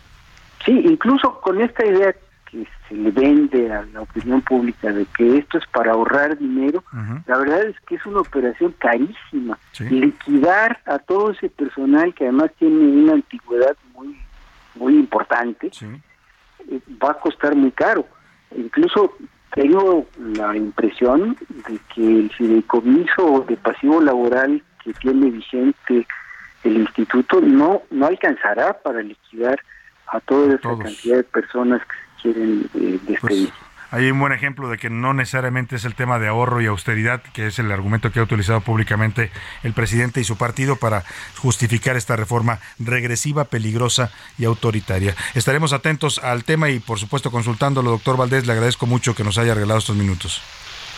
Sí, 0.65 0.73
incluso 0.73 1.41
con 1.41 1.61
esta 1.61 1.85
idea 1.87 2.15
que 2.51 2.67
se 2.89 2.95
le 2.95 3.11
vende 3.11 3.73
a 3.73 3.83
la 3.93 4.03
opinión 4.03 4.41
pública 4.43 4.93
de 4.93 5.05
que 5.07 5.39
esto 5.39 5.59
es 5.59 5.67
para 5.67 5.93
ahorrar 5.93 6.39
dinero, 6.39 6.83
la 7.27 7.39
verdad 7.39 7.63
es 7.65 7.77
que 7.87 7.97
es 7.97 8.07
una 8.07 8.21
operación 8.21 8.75
carísima. 8.79 9.59
Liquidar 9.79 10.81
a 10.87 10.99
todo 10.99 11.31
ese 11.31 11.51
personal 11.51 12.15
que 12.15 12.25
además 12.25 12.51
tiene 12.59 12.77
una 12.77 13.15
antigüedad 13.15 13.77
muy 13.95 14.19
muy 14.75 14.95
importante, 14.95 15.71
eh, 15.83 16.81
va 17.03 17.11
a 17.11 17.15
costar 17.15 17.55
muy 17.57 17.73
caro. 17.73 18.07
Incluso 18.57 19.13
tengo 19.55 20.07
la 20.17 20.57
impresión 20.57 21.37
de 21.69 21.79
que 21.95 22.21
el 22.21 22.31
fideicomiso 22.31 23.45
de 23.49 23.57
pasivo 23.57 24.01
laboral 24.01 24.63
que 24.85 24.93
tiene 24.95 25.31
vigente 25.31 26.07
el 26.65 26.77
instituto 26.79 27.41
no 27.41 27.83
no 27.91 28.07
alcanzará 28.07 28.73
para 28.75 29.03
liquidar 29.03 29.59
a 30.07 30.21
toda 30.21 30.55
esa 30.55 30.77
cantidad 30.79 31.17
de 31.17 31.25
personas 31.25 31.81
que 31.83 32.08
quieren 32.23 32.69
eh, 32.75 32.99
despedir. 33.07 33.51
Pues, 33.51 33.69
hay 33.91 34.11
un 34.11 34.21
buen 34.21 34.33
ejemplo 34.33 34.69
de 34.69 34.77
que 34.77 34.91
no 34.91 35.15
necesariamente 35.15 35.77
es 35.77 35.85
el 35.87 35.95
tema 35.95 36.19
de 36.19 36.29
ahorro 36.29 36.61
y 36.61 36.67
austeridad, 36.67 37.23
que 37.33 37.47
es 37.47 37.59
el 37.59 37.73
argumento 37.73 38.13
que 38.13 38.21
ha 38.21 38.23
utilizado 38.23 38.61
públicamente 38.61 39.31
el 39.63 39.73
presidente 39.73 40.21
y 40.21 40.25
su 40.25 40.37
partido 40.37 40.77
para 40.77 41.05
justificar 41.39 41.97
esta 41.97 42.15
reforma 42.15 42.59
regresiva, 42.79 43.45
peligrosa 43.45 44.11
y 44.37 44.45
autoritaria. 44.45 45.15
Estaremos 45.35 45.73
atentos 45.73 46.19
al 46.19 46.45
tema 46.45 46.69
y, 46.69 46.81
por 46.81 46.99
supuesto, 46.99 47.31
consultándolo, 47.31 47.91
doctor 47.91 48.19
Valdés. 48.19 48.47
Le 48.47 48.53
agradezco 48.53 48.87
mucho 48.87 49.15
que 49.15 49.25
nos 49.25 49.39
haya 49.39 49.55
regalado 49.55 49.79
estos 49.79 49.97
minutos. 49.97 50.43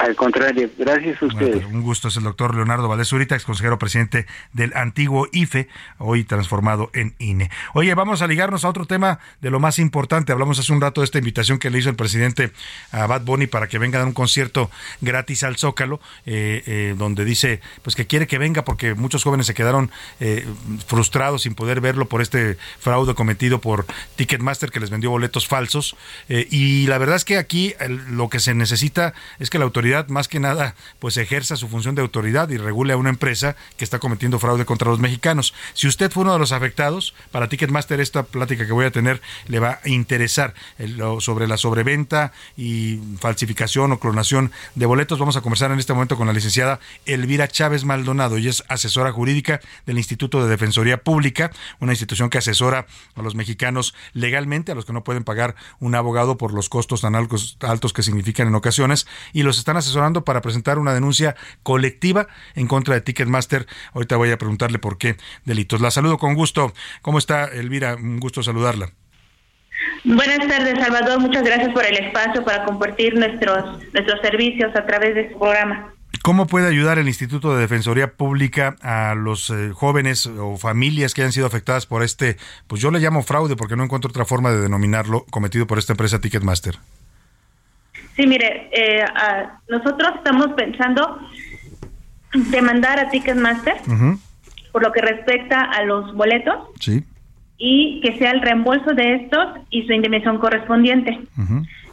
Al 0.01 0.17
contrario, 0.17 0.71
gracias 0.79 1.21
a 1.21 1.27
ustedes. 1.27 1.63
un 1.67 1.83
gusto, 1.83 2.09
es 2.09 2.17
el 2.17 2.23
doctor 2.23 2.55
Leonardo 2.55 2.89
Valdés 2.89 3.09
Zurita, 3.09 3.35
ex 3.35 3.45
consejero 3.45 3.79
presidente 3.79 4.27
del 4.55 4.73
antiguo 4.75 5.29
IFE, 5.31 5.69
hoy 5.99 6.25
transformado 6.25 6.89
en 6.95 7.15
INE. 7.19 7.51
Oye, 7.75 7.95
vamos 7.95 8.23
a 8.23 8.27
ligarnos 8.27 8.65
a 8.65 8.71
otro 8.71 8.87
tema 8.87 9.19
de 9.43 9.51
lo 9.51 9.61
más 9.61 9.79
importante. 9.79 10.33
Hablamos 10.33 10.59
hace 10.59 10.73
un 10.73 10.81
rato 10.81 11.03
de 11.03 11.05
esta 11.05 11.19
invitación 11.19 11.59
que 11.59 11.69
le 11.69 11.81
hizo 11.81 11.91
el 11.91 11.97
presidente 11.97 12.51
a 12.93 13.07
Bad 13.07 13.27
Bunny 13.27 13.47
para 13.47 13.69
que 13.69 13.79
venga 13.79 13.99
a 13.99 14.01
dar 14.01 14.09
un 14.09 14.15
concierto 14.15 14.71
gratis 15.03 15.45
al 15.45 15.59
Zócalo, 15.59 16.01
eh, 16.25 16.63
eh, 16.67 16.95
donde 16.97 17.27
dice 17.27 17.61
pues 17.83 17.95
que 17.95 18.07
quiere 18.07 18.27
que 18.27 18.39
venga 18.39 18.65
porque 18.65 18.95
muchos 18.95 19.23
jóvenes 19.23 19.45
se 19.49 19.53
quedaron 19.53 19.91
eh, 20.19 20.47
frustrados 20.87 21.43
sin 21.43 21.55
poder 21.55 21.83
verlo 21.83 22.07
por 22.07 22.23
este 22.23 22.57
fraude 22.79 23.15
cometido 23.15 23.61
por 23.61 23.85
Ticketmaster 24.17 24.71
que 24.71 24.81
les 24.81 24.89
vendió 24.89 25.11
boletos 25.11 25.47
falsos. 25.47 25.95
y 26.29 26.87
la 26.87 26.97
verdad 26.97 27.17
es 27.17 27.27
que 27.27 27.37
aquí 27.37 27.75
lo 28.09 28.31
que 28.31 28.41
se 28.41 28.55
necesita 28.55 29.13
es 29.39 29.51
que 29.51 29.59
la 29.59 29.67
autoridad 29.67 29.90
más 30.09 30.29
que 30.29 30.41
nada 30.41 30.75
pues 30.99 31.17
ejerza 31.17 31.57
su 31.57 31.69
función 31.69 31.95
de 31.95 32.03
autoridad 32.03 32.49
y 32.51 32.57
regule 32.57 32.93
a 32.93 32.97
una 32.97 33.11
empresa 33.11 33.57
que 33.77 33.85
está 33.85 33.99
cometiendo 33.99 34.39
fraude 34.39 34.65
contra 34.65 34.91
los 34.91 34.99
mexicanos. 34.99 35.55
Si 35.75 35.89
usted 35.89 36.11
fue 36.11 36.23
uno 36.23 36.33
de 36.33 36.39
los 36.39 36.53
afectados, 36.53 37.15
para 37.31 37.49
Ticketmaster 37.49 38.01
esta 38.01 38.23
plática 38.23 38.67
que 38.67 38.73
voy 38.73 38.87
a 38.87 38.91
tener 38.91 39.21
le 39.47 39.59
va 39.59 39.81
a 39.85 39.89
interesar 39.89 40.55
sobre 41.21 41.47
la 41.47 41.57
sobreventa 41.57 42.33
y 42.57 42.99
falsificación 43.19 43.93
o 43.93 43.99
clonación 43.99 44.53
de 44.75 44.87
boletos. 44.87 45.19
Vamos 45.19 45.37
a 45.37 45.41
conversar 45.41 45.71
en 45.71 45.79
este 45.79 45.93
momento 45.93 46.17
con 46.17 46.27
la 46.27 46.33
licenciada 46.33 46.81
Elvira 47.07 47.49
Chávez 47.49 47.85
Maldonado. 47.85 48.37
Ella 48.37 48.51
es 48.51 48.65
asesora 48.69 49.13
jurídica 49.13 49.61
del 49.87 49.99
Instituto 49.99 50.43
de 50.43 50.51
Defensoría 50.51 51.03
Pública, 51.03 51.51
una 51.81 51.93
institución 51.93 52.31
que 52.31 52.39
asesora 52.39 52.87
a 53.15 53.23
los 53.23 53.35
mexicanos 53.35 53.95
legalmente, 54.13 54.73
a 54.73 54.75
los 54.75 54.85
que 54.85 54.93
no 54.93 55.05
pueden 55.05 55.25
pagar 55.25 55.57
un 55.79 55.95
abogado 55.95 56.37
por 56.37 56.53
los 56.53 56.69
costos 56.69 57.01
tan 57.01 57.15
altos 57.15 57.93
que 57.93 58.03
significan 58.03 58.49
en 58.49 58.55
ocasiones, 58.55 59.07
y 59.33 59.43
los 59.43 59.59
están 59.59 59.77
asesorando 59.81 60.25
para 60.25 60.41
presentar 60.41 60.79
una 60.79 60.95
denuncia 60.95 61.37
colectiva 61.63 62.29
en 62.55 62.67
contra 62.67 62.95
de 62.95 63.01
Ticketmaster. 63.01 63.67
Ahorita 63.93 64.17
voy 64.17 64.31
a 64.31 64.39
preguntarle 64.39 64.79
por 64.79 64.99
qué 64.99 65.17
delitos. 65.45 65.81
La 65.81 65.91
saludo 65.91 66.19
con 66.19 66.35
gusto. 66.35 66.73
¿Cómo 67.03 67.19
está 67.19 67.47
Elvira? 67.47 67.97
Un 67.97 68.21
gusto 68.21 68.43
saludarla. 68.43 68.91
Buenas 70.05 70.47
tardes, 70.47 70.79
Salvador. 70.79 71.21
Muchas 71.21 71.43
gracias 71.43 71.71
por 71.73 71.85
el 71.85 71.97
espacio 71.97 72.45
para 72.45 72.65
compartir 72.65 73.15
nuestros, 73.15 73.83
nuestros 73.93 74.21
servicios 74.21 74.75
a 74.75 74.87
través 74.87 75.15
de 75.15 75.33
su 75.33 75.39
programa. 75.39 75.95
¿Cómo 76.23 76.47
puede 76.47 76.69
ayudar 76.69 76.99
el 76.99 77.09
Instituto 77.09 77.55
de 77.55 77.63
Defensoría 77.63 78.13
Pública 78.13 78.77
a 78.83 79.15
los 79.15 79.49
eh, 79.49 79.71
jóvenes 79.73 80.27
o 80.27 80.59
familias 80.59 81.15
que 81.15 81.23
han 81.23 81.33
sido 81.33 81.47
afectadas 81.47 81.87
por 81.87 82.03
este, 82.03 82.37
pues 82.67 82.83
yo 82.83 82.91
le 82.91 82.99
llamo 82.99 83.23
fraude 83.23 83.57
porque 83.57 83.77
no 83.77 83.85
encuentro 83.85 84.11
otra 84.11 84.27
forma 84.27 84.51
de 84.51 84.61
denominarlo, 84.61 85.25
cometido 85.31 85.67
por 85.67 85.79
esta 85.79 85.95
empresa 85.95 86.21
Ticketmaster? 86.21 86.79
Sí, 88.21 88.27
mire, 88.27 88.69
eh, 88.73 89.03
nosotros 89.71 90.13
estamos 90.17 90.49
pensando 90.55 91.21
demandar 92.51 93.01
a 93.01 93.09
Ticketmaster 93.09 93.77
por 94.73 94.83
lo 94.83 94.93
que 94.93 95.01
respecta 95.01 95.63
a 95.63 95.83
los 95.85 96.15
boletos 96.15 96.55
y 97.57 98.01
que 98.03 98.19
sea 98.19 98.33
el 98.33 98.43
reembolso 98.43 98.93
de 98.93 99.15
estos 99.15 99.47
y 99.71 99.87
su 99.87 99.95
indemnización 99.95 100.37
correspondiente. 100.37 101.19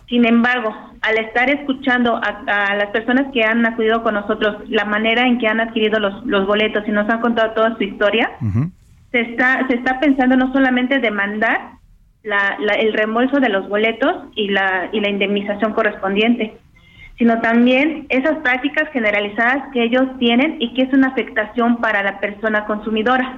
Sin 0.10 0.26
embargo, 0.26 0.76
al 1.00 1.18
estar 1.18 1.50
escuchando 1.50 2.20
a, 2.22 2.76
las 2.76 2.90
personas 2.90 3.32
que 3.32 3.46
han 3.46 3.66
acudido 3.66 4.04
con 4.04 4.16
nosotros, 4.16 4.70
la 4.70 4.84
manera 4.84 5.26
en 5.26 5.38
que 5.38 5.48
han 5.48 5.62
adquirido 5.62 5.98
los, 6.00 6.26
los 6.26 6.46
boletos 6.46 6.86
y 6.88 6.92
nos 6.92 7.10
han 7.10 7.22
contado 7.22 7.54
toda 7.54 7.78
su 7.78 7.84
historia, 7.84 8.32
se 9.14 9.22
está 9.22 9.66
se 9.68 9.76
está 9.76 10.02
pensando 10.02 10.36
no 10.36 10.52
solamente 10.52 11.00
demandar 11.00 11.77
el 12.80 12.94
reembolso 12.94 13.40
de 13.40 13.50
los 13.50 13.68
boletos 13.70 14.26
y 14.36 14.50
la, 14.50 14.90
y 14.92 15.00
la 15.00 15.10
indemnización 15.10 15.74
correspondiente, 15.74 16.58
sino 17.18 17.42
también 17.42 18.06
esas 18.10 18.38
prácticas 18.40 18.90
generalizadas 18.92 19.72
que 19.74 19.84
ellos 19.84 20.06
tienen 20.20 20.58
y 20.60 20.74
que 20.74 20.84
es 20.84 20.94
una 20.94 21.08
afectación 21.08 21.78
para 21.78 22.04
la 22.04 22.20
persona 22.20 22.66
consumidora. 22.66 23.36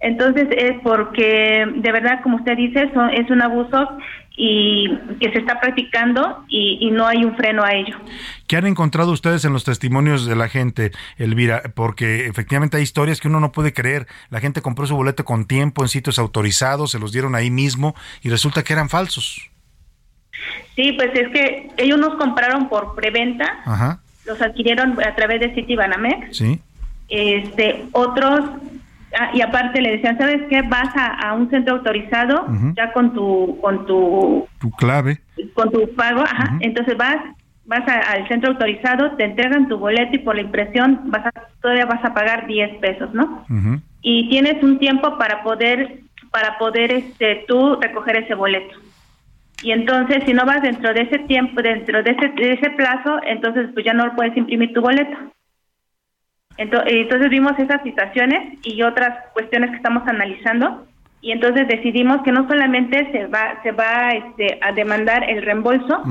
Entonces 0.00 0.48
es 0.56 0.80
porque 0.82 1.66
de 1.76 1.92
verdad, 1.92 2.20
como 2.22 2.36
usted 2.36 2.56
dice, 2.56 2.90
es 3.12 3.30
un 3.30 3.42
abuso 3.42 3.88
y 4.36 4.88
que 5.20 5.30
se 5.30 5.38
está 5.38 5.60
practicando 5.60 6.44
y, 6.48 6.90
no 6.90 7.06
hay 7.06 7.24
un 7.24 7.36
freno 7.36 7.62
a 7.62 7.72
ello. 7.72 7.96
¿Qué 8.46 8.56
han 8.56 8.66
encontrado 8.66 9.12
ustedes 9.12 9.44
en 9.44 9.52
los 9.52 9.64
testimonios 9.64 10.26
de 10.26 10.36
la 10.36 10.48
gente, 10.48 10.90
Elvira? 11.16 11.62
Porque 11.74 12.26
efectivamente 12.26 12.76
hay 12.76 12.82
historias 12.82 13.20
que 13.20 13.28
uno 13.28 13.40
no 13.40 13.52
puede 13.52 13.72
creer. 13.72 14.06
La 14.30 14.40
gente 14.40 14.62
compró 14.62 14.86
su 14.86 14.96
boleto 14.96 15.24
con 15.24 15.46
tiempo 15.46 15.82
en 15.82 15.88
sitios 15.88 16.18
autorizados, 16.18 16.90
se 16.90 16.98
los 16.98 17.12
dieron 17.12 17.34
ahí 17.34 17.50
mismo 17.50 17.94
y 18.22 18.30
resulta 18.30 18.62
que 18.62 18.72
eran 18.72 18.88
falsos. 18.88 19.50
Sí, 20.76 20.92
pues 20.92 21.10
es 21.14 21.28
que 21.30 21.70
ellos 21.76 21.98
nos 21.98 22.14
compraron 22.16 22.68
por 22.68 22.94
preventa, 22.94 23.98
los 24.26 24.40
adquirieron 24.40 24.98
a 25.02 25.14
través 25.14 25.40
de 25.40 25.54
Citibanamex. 25.54 26.36
Sí. 26.36 26.60
Este, 27.08 27.84
otros 27.92 28.40
y 29.34 29.40
aparte 29.40 29.80
le 29.80 29.92
decían, 29.92 30.18
¿sabes 30.18 30.42
qué? 30.48 30.62
Vas 30.62 30.88
a, 30.96 31.34
un 31.34 31.50
centro 31.50 31.76
autorizado 31.76 32.46
ya 32.74 32.92
con 32.92 33.12
tu 33.12 33.58
con 33.60 33.86
tu 33.86 34.46
tu 34.60 34.70
clave, 34.72 35.20
con 35.54 35.70
tu 35.70 35.88
pago, 35.94 36.22
ajá. 36.22 36.56
Entonces 36.60 36.96
vas 36.96 37.16
vas 37.64 37.82
al 37.88 38.26
centro 38.28 38.50
autorizado, 38.50 39.12
te 39.12 39.24
entregan 39.24 39.68
tu 39.68 39.78
boleto 39.78 40.16
y 40.16 40.18
por 40.18 40.34
la 40.34 40.42
impresión 40.42 41.00
vas 41.04 41.26
a, 41.26 41.32
todavía 41.60 41.86
vas 41.86 42.04
a 42.04 42.12
pagar 42.12 42.46
10 42.46 42.78
pesos, 42.78 43.12
¿no? 43.14 43.44
Y 44.00 44.28
tienes 44.28 44.62
un 44.62 44.78
tiempo 44.78 45.16
para 45.18 45.42
poder 45.42 46.00
para 46.30 46.58
poder 46.58 46.92
este 46.92 47.44
tú 47.46 47.76
recoger 47.80 48.16
ese 48.16 48.34
boleto. 48.34 48.76
Y 49.62 49.70
entonces 49.70 50.24
si 50.26 50.32
no 50.32 50.44
vas 50.44 50.62
dentro 50.62 50.92
de 50.92 51.02
ese 51.02 51.20
tiempo, 51.20 51.62
dentro 51.62 52.02
de 52.02 52.10
ese, 52.10 52.28
de 52.30 52.52
ese 52.54 52.70
plazo, 52.70 53.20
entonces 53.24 53.68
pues 53.74 53.84
ya 53.84 53.92
no 53.92 54.14
puedes 54.16 54.36
imprimir 54.36 54.72
tu 54.72 54.80
boleto. 54.80 55.16
Entonces, 56.56 57.30
vimos 57.30 57.58
esas 57.58 57.82
situaciones 57.82 58.58
y 58.62 58.82
otras 58.82 59.18
cuestiones 59.32 59.70
que 59.70 59.76
estamos 59.76 60.06
analizando 60.06 60.86
y 61.20 61.30
entonces 61.30 61.68
decidimos 61.68 62.22
que 62.22 62.32
no 62.32 62.46
solamente 62.48 63.10
se 63.12 63.26
va 63.26 63.62
se 63.62 63.70
va 63.72 64.10
este, 64.10 64.58
a 64.60 64.72
demandar 64.72 65.28
el 65.30 65.42
reembolso 65.42 66.02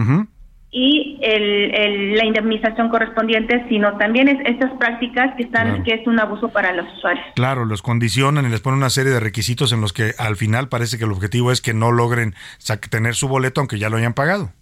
y 0.74 1.20
el, 1.22 2.16
la 2.16 2.24
indemnización 2.24 2.88
correspondiente, 2.88 3.66
sino 3.68 3.98
también 3.98 4.30
es 4.30 4.38
estas 4.46 4.72
prácticas 4.80 5.36
que 5.36 5.44
están 5.44 5.84
que 5.84 5.96
es 5.96 6.08
un 6.08 6.18
abuso 6.18 6.48
para 6.48 6.72
los 6.72 6.86
usuarios. 6.98 7.26
Claro, 7.36 7.66
los 7.66 7.82
condicionan 7.82 8.46
y 8.46 8.50
les 8.50 8.62
ponen 8.62 8.78
una 8.78 8.90
serie 8.90 9.12
de 9.12 9.20
requisitos 9.20 9.74
en 9.74 9.82
los 9.82 9.92
que 9.92 10.14
al 10.18 10.38
final 10.38 10.70
parece 10.70 10.98
que 10.98 11.04
el 11.04 11.12
objetivo 11.12 11.52
es 11.52 11.60
que 11.60 11.74
no 11.74 11.92
logren 11.92 12.34
tener 12.90 13.16
su 13.16 13.28
boleto 13.28 13.60
aunque 13.60 13.80
ya 13.80 13.90
lo 13.90 13.98
hayan 13.98 14.14
pagado. 14.14 14.54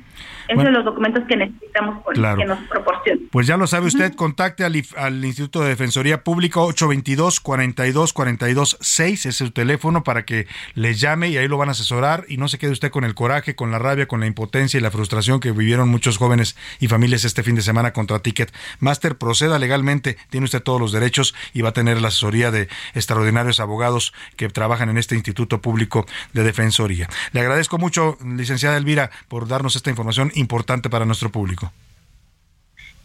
Esos 0.50 0.64
son 0.64 0.74
los 0.74 0.84
documentos 0.86 1.24
que 1.28 1.38
necesitamos 1.38 2.04
por, 2.04 2.16
que 2.16 2.46
nos 2.46 2.60
proporcionen. 2.68 3.28
Pues 3.32 3.46
ya 3.46 3.56
lo 3.56 3.68
sabe 3.68 3.86
usted, 3.86 4.16
contacte 4.16 4.66
al, 4.66 4.74
al, 4.98 5.24
Instituto 5.24 5.62
de 5.62 5.70
Defensoría 5.70 6.24
Pública 6.24 6.60
822 6.62 7.40
42 7.40 8.14
42 8.14 8.78
6, 8.82 9.26
es 9.28 9.36
su 9.36 9.52
teléfono 9.52 10.04
para 10.04 10.26
que 10.26 10.48
les 10.74 11.00
llame 11.00 11.30
y 11.30 11.38
ahí 11.38 11.48
lo 11.48 11.58
van 11.58 11.70
a 11.70 11.74
asesorar 11.74 12.26
y 12.28 12.38
no 12.38 12.48
se 12.48 12.58
quede 12.58 12.72
usted 12.72 12.90
con 12.90 13.04
el 13.04 13.14
coraje, 13.14 13.56
con 13.56 13.70
la 13.70 13.78
rabia, 13.78 14.08
con 14.08 14.22
la 14.22 14.26
impotencia 14.26 14.80
y 14.80 14.82
la 14.82 14.90
frustración 14.90 15.40
que 15.40 15.52
vivieron 15.52 15.88
muchos 15.88 16.18
jóvenes 16.18 16.58
y 16.80 16.88
familias 16.88 17.26
este 17.26 17.44
fin 17.44 17.54
de 17.54 17.62
semana 17.62 17.94
contra 17.94 18.20
Ticket 18.20 18.52
Master. 18.80 19.18
Proceda 19.18 19.60
legalmente, 19.60 20.18
tiene 20.32 20.46
usted 20.46 20.64
todos 20.64 20.82
los 20.82 20.92
derechos 20.92 21.36
y 21.54 21.62
va 21.62 21.70
a 21.70 21.74
tener 21.74 22.02
la 22.02 22.08
asesoría 22.08 22.50
de 22.50 22.70
extraordinarios 22.96 23.60
abogados 23.60 24.14
que 24.36 24.50
trabajan 24.50 24.90
en 24.90 24.98
este 24.98 25.14
Instituto 25.14 25.62
Público 25.62 26.08
de 26.34 26.44
Defensoría. 26.44 27.08
Le 27.34 27.42
agradezco 27.42 27.78
mucho, 27.78 28.18
licenciada 28.26 28.78
Elvira, 28.78 29.12
por 29.28 29.48
darnos 29.48 29.76
esta 29.76 29.92
información 29.92 30.32
importante 30.40 30.90
para 30.90 31.06
nuestro 31.06 31.32
público. 31.32 31.72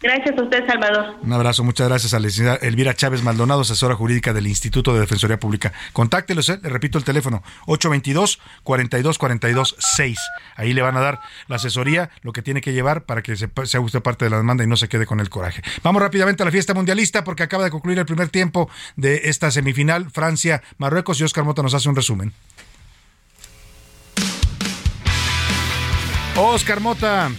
Gracias 0.04 0.38
a 0.38 0.42
usted, 0.42 0.64
Salvador. 0.66 1.16
Un 1.22 1.32
abrazo, 1.32 1.64
muchas 1.64 1.88
gracias 1.88 2.12
a 2.12 2.18
la 2.18 2.26
licenciada 2.26 2.56
Elvira 2.56 2.92
Chávez 2.92 3.22
Maldonado, 3.22 3.62
asesora 3.62 3.94
jurídica 3.94 4.34
del 4.34 4.46
Instituto 4.46 4.92
de 4.92 5.00
Defensoría 5.00 5.40
Pública. 5.40 5.72
Contáctelos, 5.94 6.50
le 6.50 6.68
repito 6.68 6.98
el 6.98 7.04
teléfono, 7.04 7.42
822-4242-6. 7.66 10.16
Ahí 10.56 10.74
le 10.74 10.82
van 10.82 10.98
a 10.98 11.00
dar 11.00 11.20
la 11.48 11.56
asesoría, 11.56 12.10
lo 12.20 12.32
que 12.32 12.42
tiene 12.42 12.60
que 12.60 12.74
llevar 12.74 13.04
para 13.04 13.22
que 13.22 13.34
se, 13.34 13.48
sea 13.64 13.80
usted 13.80 14.02
parte 14.02 14.26
de 14.26 14.30
la 14.30 14.36
demanda 14.36 14.62
y 14.62 14.66
no 14.66 14.76
se 14.76 14.90
quede 14.90 15.06
con 15.06 15.20
el 15.20 15.30
coraje. 15.30 15.62
Vamos 15.82 16.02
rápidamente 16.02 16.42
a 16.42 16.46
la 16.46 16.52
fiesta 16.52 16.74
mundialista 16.74 17.24
porque 17.24 17.42
acaba 17.42 17.64
de 17.64 17.70
concluir 17.70 17.98
el 17.98 18.04
primer 18.04 18.28
tiempo 18.28 18.68
de 18.96 19.22
esta 19.24 19.50
semifinal, 19.50 20.10
Francia-Marruecos, 20.10 21.18
y 21.18 21.24
Oscar 21.24 21.44
Mota 21.44 21.62
nos 21.62 21.72
hace 21.72 21.88
un 21.88 21.96
resumen. 21.96 22.34
Oscar 26.36 26.80
Mota. 26.80 27.30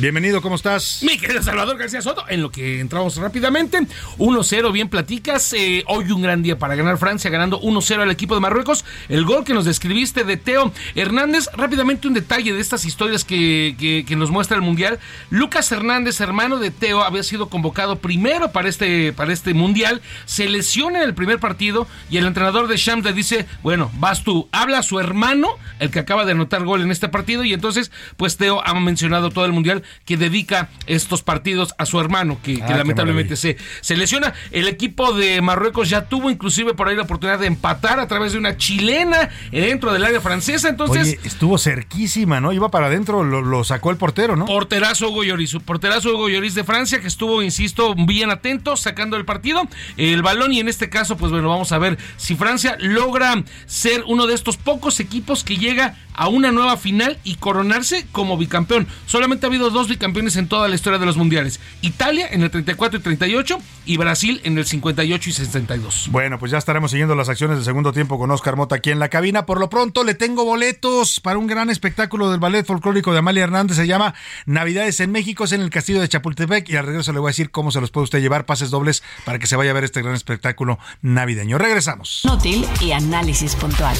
Bienvenido, 0.00 0.40
¿cómo 0.40 0.54
estás? 0.54 1.00
Mi 1.02 1.18
querido 1.18 1.42
Salvador 1.42 1.76
García 1.76 2.00
Soto, 2.00 2.24
en 2.28 2.40
lo 2.40 2.52
que 2.52 2.78
entramos 2.78 3.16
rápidamente, 3.16 3.80
1-0, 4.18 4.70
bien 4.70 4.88
platicas, 4.88 5.52
eh, 5.54 5.82
hoy 5.88 6.12
un 6.12 6.22
gran 6.22 6.40
día 6.40 6.56
para 6.56 6.76
ganar 6.76 6.98
Francia, 6.98 7.28
ganando 7.30 7.60
1-0 7.60 8.02
al 8.02 8.10
equipo 8.12 8.36
de 8.36 8.40
Marruecos, 8.40 8.84
el 9.08 9.24
gol 9.24 9.42
que 9.42 9.54
nos 9.54 9.64
describiste 9.64 10.22
de 10.22 10.36
Teo 10.36 10.72
Hernández, 10.94 11.48
rápidamente 11.52 12.06
un 12.06 12.14
detalle 12.14 12.52
de 12.52 12.60
estas 12.60 12.84
historias 12.84 13.24
que, 13.24 14.04
que, 14.06 14.14
nos 14.14 14.30
muestra 14.30 14.56
el 14.56 14.62
Mundial, 14.62 15.00
Lucas 15.30 15.72
Hernández, 15.72 16.20
hermano 16.20 16.60
de 16.60 16.70
Teo, 16.70 17.02
había 17.02 17.24
sido 17.24 17.48
convocado 17.48 17.98
primero 17.98 18.52
para 18.52 18.68
este, 18.68 19.12
para 19.12 19.32
este 19.32 19.52
Mundial, 19.52 20.00
se 20.26 20.48
lesiona 20.48 20.98
en 20.98 21.08
el 21.08 21.14
primer 21.14 21.40
partido 21.40 21.88
y 22.08 22.18
el 22.18 22.26
entrenador 22.26 22.68
de 22.68 22.76
Shams 22.76 23.04
le 23.04 23.12
dice, 23.14 23.46
bueno, 23.64 23.90
vas 23.94 24.22
tú, 24.22 24.48
habla 24.52 24.78
a 24.78 24.82
su 24.84 25.00
hermano, 25.00 25.48
el 25.80 25.90
que 25.90 25.98
acaba 25.98 26.24
de 26.24 26.32
anotar 26.32 26.62
gol 26.62 26.82
en 26.82 26.92
este 26.92 27.08
partido, 27.08 27.42
y 27.42 27.52
entonces, 27.52 27.90
pues 28.16 28.36
Teo 28.36 28.64
ha 28.64 28.78
mencionado 28.78 29.30
todo 29.30 29.44
el 29.44 29.52
Mundial 29.52 29.82
que 30.04 30.16
dedica 30.16 30.68
estos 30.86 31.22
partidos 31.22 31.74
a 31.78 31.86
su 31.86 31.98
hermano, 32.00 32.38
que, 32.42 32.58
Ah, 32.62 32.76
lamentablemente 32.76 33.36
se, 33.36 33.56
se 33.80 33.96
lesiona. 33.96 34.34
El 34.50 34.68
equipo 34.68 35.12
de 35.12 35.40
Marruecos 35.40 35.88
ya 35.88 36.06
tuvo 36.06 36.30
inclusive 36.30 36.74
por 36.74 36.88
ahí 36.88 36.96
la 36.96 37.02
oportunidad 37.02 37.38
de 37.38 37.46
empatar 37.46 37.98
a 38.00 38.06
través 38.08 38.32
de 38.32 38.38
una 38.38 38.56
chilena 38.56 39.30
dentro 39.50 39.92
del 39.92 40.04
área 40.04 40.20
francesa. 40.20 40.68
Entonces, 40.68 41.18
Oye, 41.18 41.20
estuvo 41.24 41.56
cerquísima, 41.58 42.40
¿no? 42.40 42.52
Iba 42.52 42.70
para 42.70 42.86
adentro, 42.86 43.24
lo, 43.24 43.40
lo 43.42 43.64
sacó 43.64 43.90
el 43.90 43.96
portero, 43.96 44.36
¿no? 44.36 44.46
Porterazo 44.46 45.08
Hugo 45.08 45.24
Lloris, 45.24 45.56
porterazo 45.64 46.10
Hugo 46.14 46.28
Lloris 46.28 46.54
de 46.54 46.64
Francia 46.64 47.00
que 47.00 47.06
estuvo, 47.06 47.42
insisto, 47.42 47.94
bien 47.94 48.30
atento 48.30 48.76
sacando 48.76 49.16
el 49.16 49.24
partido, 49.24 49.68
el 49.96 50.22
balón 50.22 50.52
y 50.52 50.60
en 50.60 50.68
este 50.68 50.88
caso, 50.90 51.16
pues 51.16 51.30
bueno, 51.30 51.48
vamos 51.48 51.72
a 51.72 51.78
ver 51.78 51.96
si 52.16 52.34
Francia 52.34 52.76
logra 52.80 53.42
ser 53.66 54.02
uno 54.06 54.26
de 54.26 54.34
estos 54.34 54.56
pocos 54.56 55.00
equipos 55.00 55.44
que 55.44 55.56
llega 55.56 55.96
a 56.14 56.26
una 56.26 56.50
nueva 56.50 56.76
final 56.76 57.16
y 57.22 57.36
coronarse 57.36 58.06
como 58.10 58.36
bicampeón. 58.36 58.88
Solamente 59.06 59.46
ha 59.46 59.48
habido 59.48 59.70
dos 59.70 59.77
bicampeones 59.86 60.36
en 60.36 60.48
toda 60.48 60.66
la 60.66 60.74
historia 60.74 60.98
de 60.98 61.06
los 61.06 61.16
mundiales. 61.16 61.60
Italia 61.82 62.26
en 62.30 62.42
el 62.42 62.50
34 62.50 62.98
y 62.98 63.02
38 63.02 63.58
y 63.84 63.96
Brasil 63.96 64.40
en 64.44 64.58
el 64.58 64.66
58 64.66 65.30
y 65.30 65.32
62. 65.32 66.08
Bueno, 66.10 66.38
pues 66.38 66.50
ya 66.50 66.58
estaremos 66.58 66.90
siguiendo 66.90 67.14
las 67.14 67.28
acciones 67.28 67.58
del 67.58 67.64
segundo 67.64 67.92
tiempo 67.92 68.18
con 68.18 68.30
Oscar 68.30 68.56
Mota 68.56 68.76
aquí 68.76 68.90
en 68.90 68.98
la 68.98 69.08
cabina. 69.08 69.46
Por 69.46 69.60
lo 69.60 69.70
pronto 69.70 70.02
le 70.02 70.14
tengo 70.14 70.44
boletos 70.44 71.20
para 71.20 71.38
un 71.38 71.46
gran 71.46 71.70
espectáculo 71.70 72.30
del 72.30 72.40
ballet 72.40 72.66
folclórico 72.66 73.12
de 73.12 73.18
Amalia 73.18 73.44
Hernández. 73.44 73.76
Se 73.76 73.86
llama 73.86 74.14
Navidades 74.46 75.00
en 75.00 75.12
México, 75.12 75.44
es 75.44 75.52
en 75.52 75.60
el 75.60 75.70
Castillo 75.70 76.00
de 76.00 76.08
Chapultepec 76.08 76.68
y 76.68 76.76
al 76.76 76.86
regreso 76.86 77.12
le 77.12 77.20
voy 77.20 77.28
a 77.28 77.30
decir 77.30 77.50
cómo 77.50 77.70
se 77.70 77.80
los 77.80 77.90
puede 77.90 78.04
usted 78.04 78.20
llevar, 78.20 78.46
pases 78.46 78.70
dobles 78.70 79.02
para 79.24 79.38
que 79.38 79.46
se 79.46 79.56
vaya 79.56 79.70
a 79.70 79.74
ver 79.74 79.84
este 79.84 80.02
gran 80.02 80.14
espectáculo 80.14 80.78
navideño. 81.02 81.58
Regresamos. 81.58 82.24
Útil 82.24 82.66
y 82.80 82.92
análisis 82.92 83.54
puntual. 83.54 83.96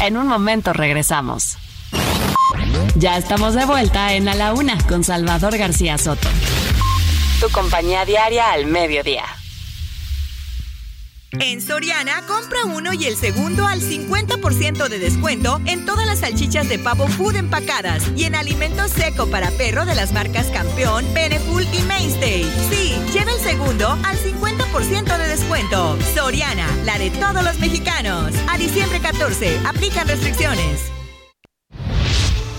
En 0.00 0.16
un 0.16 0.28
momento 0.28 0.72
regresamos. 0.72 1.58
Ya 2.96 3.16
estamos 3.16 3.54
de 3.54 3.64
vuelta 3.64 4.14
en 4.14 4.28
A 4.28 4.34
la 4.34 4.52
Una 4.52 4.78
con 4.86 5.04
Salvador 5.04 5.56
García 5.56 5.98
Soto. 5.98 6.28
Tu 7.40 7.48
compañía 7.50 8.04
diaria 8.04 8.52
al 8.52 8.66
mediodía. 8.66 9.24
En 11.40 11.60
Soriana, 11.60 12.22
compra 12.26 12.64
uno 12.64 12.94
y 12.94 13.04
el 13.04 13.14
segundo 13.14 13.66
al 13.66 13.80
50% 13.80 14.88
de 14.88 14.98
descuento 14.98 15.60
en 15.66 15.84
todas 15.84 16.06
las 16.06 16.20
salchichas 16.20 16.68
de 16.68 16.78
pavo 16.78 17.06
food 17.06 17.36
empacadas 17.36 18.02
y 18.16 18.24
en 18.24 18.34
alimento 18.34 18.88
seco 18.88 19.30
para 19.30 19.50
perro 19.50 19.84
de 19.84 19.94
las 19.94 20.12
marcas 20.12 20.46
Campeón, 20.46 21.04
Beneful 21.12 21.66
y 21.72 21.82
Mainstay. 21.82 22.44
Sí, 22.70 22.96
lleva 23.12 23.32
el 23.32 23.40
segundo 23.40 23.88
al 24.04 24.18
50% 24.18 25.18
de 25.18 25.28
descuento. 25.28 25.98
Soriana, 26.14 26.66
la 26.84 26.98
de 26.98 27.10
todos 27.10 27.44
los 27.44 27.58
mexicanos. 27.58 28.32
A 28.48 28.56
diciembre 28.56 28.98
14, 28.98 29.60
aplican 29.66 30.08
restricciones. 30.08 30.97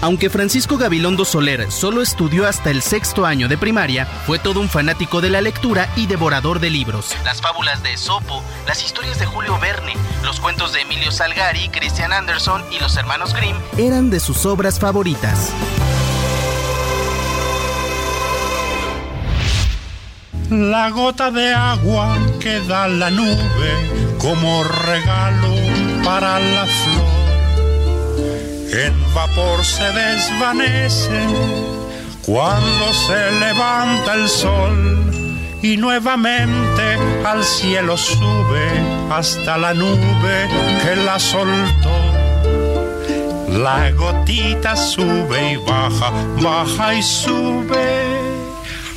Aunque 0.01 0.29
Francisco 0.29 0.77
Gabilondo 0.77 1.25
Soler 1.25 1.71
solo 1.71 2.01
estudió 2.01 2.47
hasta 2.47 2.71
el 2.71 2.81
sexto 2.81 3.25
año 3.25 3.47
de 3.47 3.57
primaria, 3.57 4.05
fue 4.05 4.39
todo 4.39 4.61
un 4.61 4.69
fanático 4.69 5.19
de 5.19 5.29
la 5.29 5.41
lectura 5.41 5.89
y 5.97 6.07
devorador 6.07 6.59
de 6.59 6.69
libros. 6.69 7.13
Las 7.25 7.41
fábulas 7.41 7.83
de 7.83 7.93
Esopo, 7.93 8.41
las 8.65 8.83
historias 8.83 9.19
de 9.19 9.25
Julio 9.25 9.59
Verne, 9.59 9.95
los 10.23 10.39
cuentos 10.39 10.71
de 10.71 10.81
Emilio 10.81 11.11
Salgari, 11.11 11.67
Christian 11.69 12.13
Anderson 12.13 12.63
y 12.71 12.79
los 12.79 12.95
hermanos 12.95 13.33
Grimm 13.33 13.57
eran 13.77 14.09
de 14.09 14.19
sus 14.19 14.45
obras 14.45 14.79
favoritas. 14.79 15.51
La 20.49 20.89
gota 20.89 21.29
de 21.29 21.53
agua 21.53 22.17
que 22.39 22.59
da 22.61 22.87
la 22.87 23.11
nube 23.11 24.17
como 24.17 24.63
regalo 24.63 25.53
para 26.03 26.39
la 26.39 26.65
flor. 26.65 27.08
En 28.71 28.93
vapor 29.15 29.65
se 29.65 29.83
desvanece 29.91 31.25
cuando 32.23 32.93
se 33.07 33.31
levanta 33.39 34.13
el 34.13 34.29
sol 34.29 35.49
y 35.63 35.75
nuevamente 35.77 36.97
al 37.25 37.43
cielo 37.43 37.97
sube 37.97 38.69
hasta 39.09 39.57
la 39.57 39.73
nube 39.73 40.47
que 40.83 40.95
la 40.97 41.19
soltó. 41.19 41.89
La 43.49 43.89
gotita 43.91 44.75
sube 44.75 45.53
y 45.53 45.57
baja, 45.57 46.11
baja 46.39 46.93
y 46.93 47.01
sube 47.01 48.19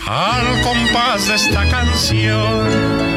al 0.07 0.63
compás 0.63 1.29
de 1.29 1.35
esta 1.35 1.67
canción. 1.71 3.12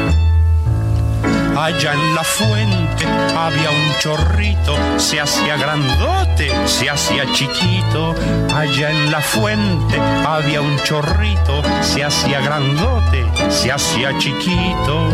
Allá 1.56 1.94
en 1.94 2.14
la 2.14 2.22
fuente 2.22 3.06
había 3.34 3.70
un 3.70 3.98
chorrito, 3.98 4.76
se 4.98 5.18
hacía 5.18 5.56
grandote, 5.56 6.50
se 6.66 6.90
hacía 6.90 7.24
chiquito. 7.32 8.14
Allá 8.54 8.90
en 8.90 9.10
la 9.10 9.22
fuente 9.22 9.98
había 9.98 10.60
un 10.60 10.78
chorrito, 10.82 11.62
se 11.80 12.04
hacía 12.04 12.42
grandote, 12.42 13.24
se 13.48 13.72
hacía 13.72 14.16
chiquito. 14.18 15.08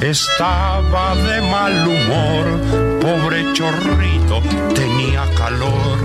Estaba 0.00 1.16
de 1.16 1.40
mal 1.42 1.88
humor, 1.88 3.00
pobre 3.00 3.52
chorrito, 3.52 4.40
tenía 4.72 5.24
calor. 5.34 5.98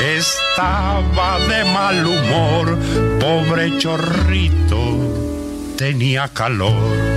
Estaba 0.00 1.40
de 1.40 1.64
mal 1.64 2.06
humor, 2.06 2.78
pobre 3.18 3.78
chorrito, 3.78 5.74
tenía 5.76 6.28
calor. 6.28 7.15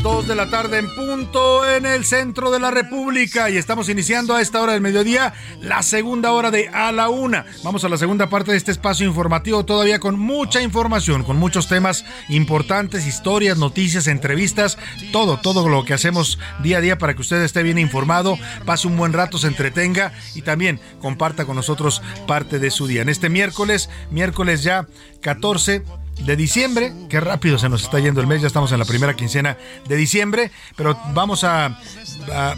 Las 0.00 0.02
2 0.02 0.28
de 0.28 0.34
la 0.34 0.48
tarde 0.48 0.78
en 0.78 0.94
punto 0.94 1.68
en 1.68 1.84
el 1.84 2.06
centro 2.06 2.50
de 2.50 2.58
la 2.58 2.70
República 2.70 3.50
y 3.50 3.58
estamos 3.58 3.88
iniciando 3.90 4.34
a 4.34 4.40
esta 4.40 4.62
hora 4.62 4.72
del 4.72 4.80
mediodía 4.80 5.34
la 5.60 5.82
segunda 5.82 6.32
hora 6.32 6.50
de 6.50 6.68
A 6.68 6.90
la 6.90 7.10
Una. 7.10 7.44
Vamos 7.64 7.84
a 7.84 7.88
la 7.88 7.98
segunda 7.98 8.28
parte 8.28 8.52
de 8.52 8.56
este 8.56 8.72
espacio 8.72 9.06
informativo 9.06 9.64
todavía 9.64 9.98
con 9.98 10.18
mucha 10.18 10.62
información, 10.62 11.22
con 11.22 11.36
muchos 11.36 11.68
temas 11.68 12.04
importantes, 12.28 13.06
historias, 13.06 13.58
noticias, 13.58 14.06
entrevistas, 14.06 14.78
todo, 15.12 15.38
todo 15.38 15.68
lo 15.68 15.84
que 15.84 15.92
hacemos 15.92 16.38
día 16.62 16.78
a 16.78 16.80
día 16.80 16.98
para 16.98 17.14
que 17.14 17.20
usted 17.20 17.42
esté 17.42 17.62
bien 17.62 17.78
informado, 17.78 18.38
pase 18.64 18.86
un 18.86 18.96
buen 18.96 19.12
rato, 19.12 19.38
se 19.38 19.48
entretenga 19.48 20.12
y 20.34 20.42
también 20.42 20.80
comparta 21.00 21.44
con 21.44 21.56
nosotros 21.56 22.00
parte 22.26 22.58
de 22.58 22.70
su 22.70 22.86
día. 22.86 23.02
En 23.02 23.08
este 23.10 23.28
miércoles, 23.28 23.90
miércoles 24.10 24.62
ya 24.62 24.86
14 25.20 25.82
de 26.24 26.36
diciembre. 26.36 26.92
Qué 27.08 27.20
rápido 27.20 27.58
se 27.58 27.68
nos 27.68 27.82
está 27.82 27.98
yendo 27.98 28.20
el 28.20 28.26
mes, 28.26 28.40
ya 28.40 28.46
estamos 28.46 28.72
en 28.72 28.78
la 28.78 28.84
primera 28.84 29.14
quincena 29.14 29.56
de 29.86 29.96
diciembre, 29.96 30.50
pero 30.76 30.98
vamos 31.14 31.44
a, 31.44 31.78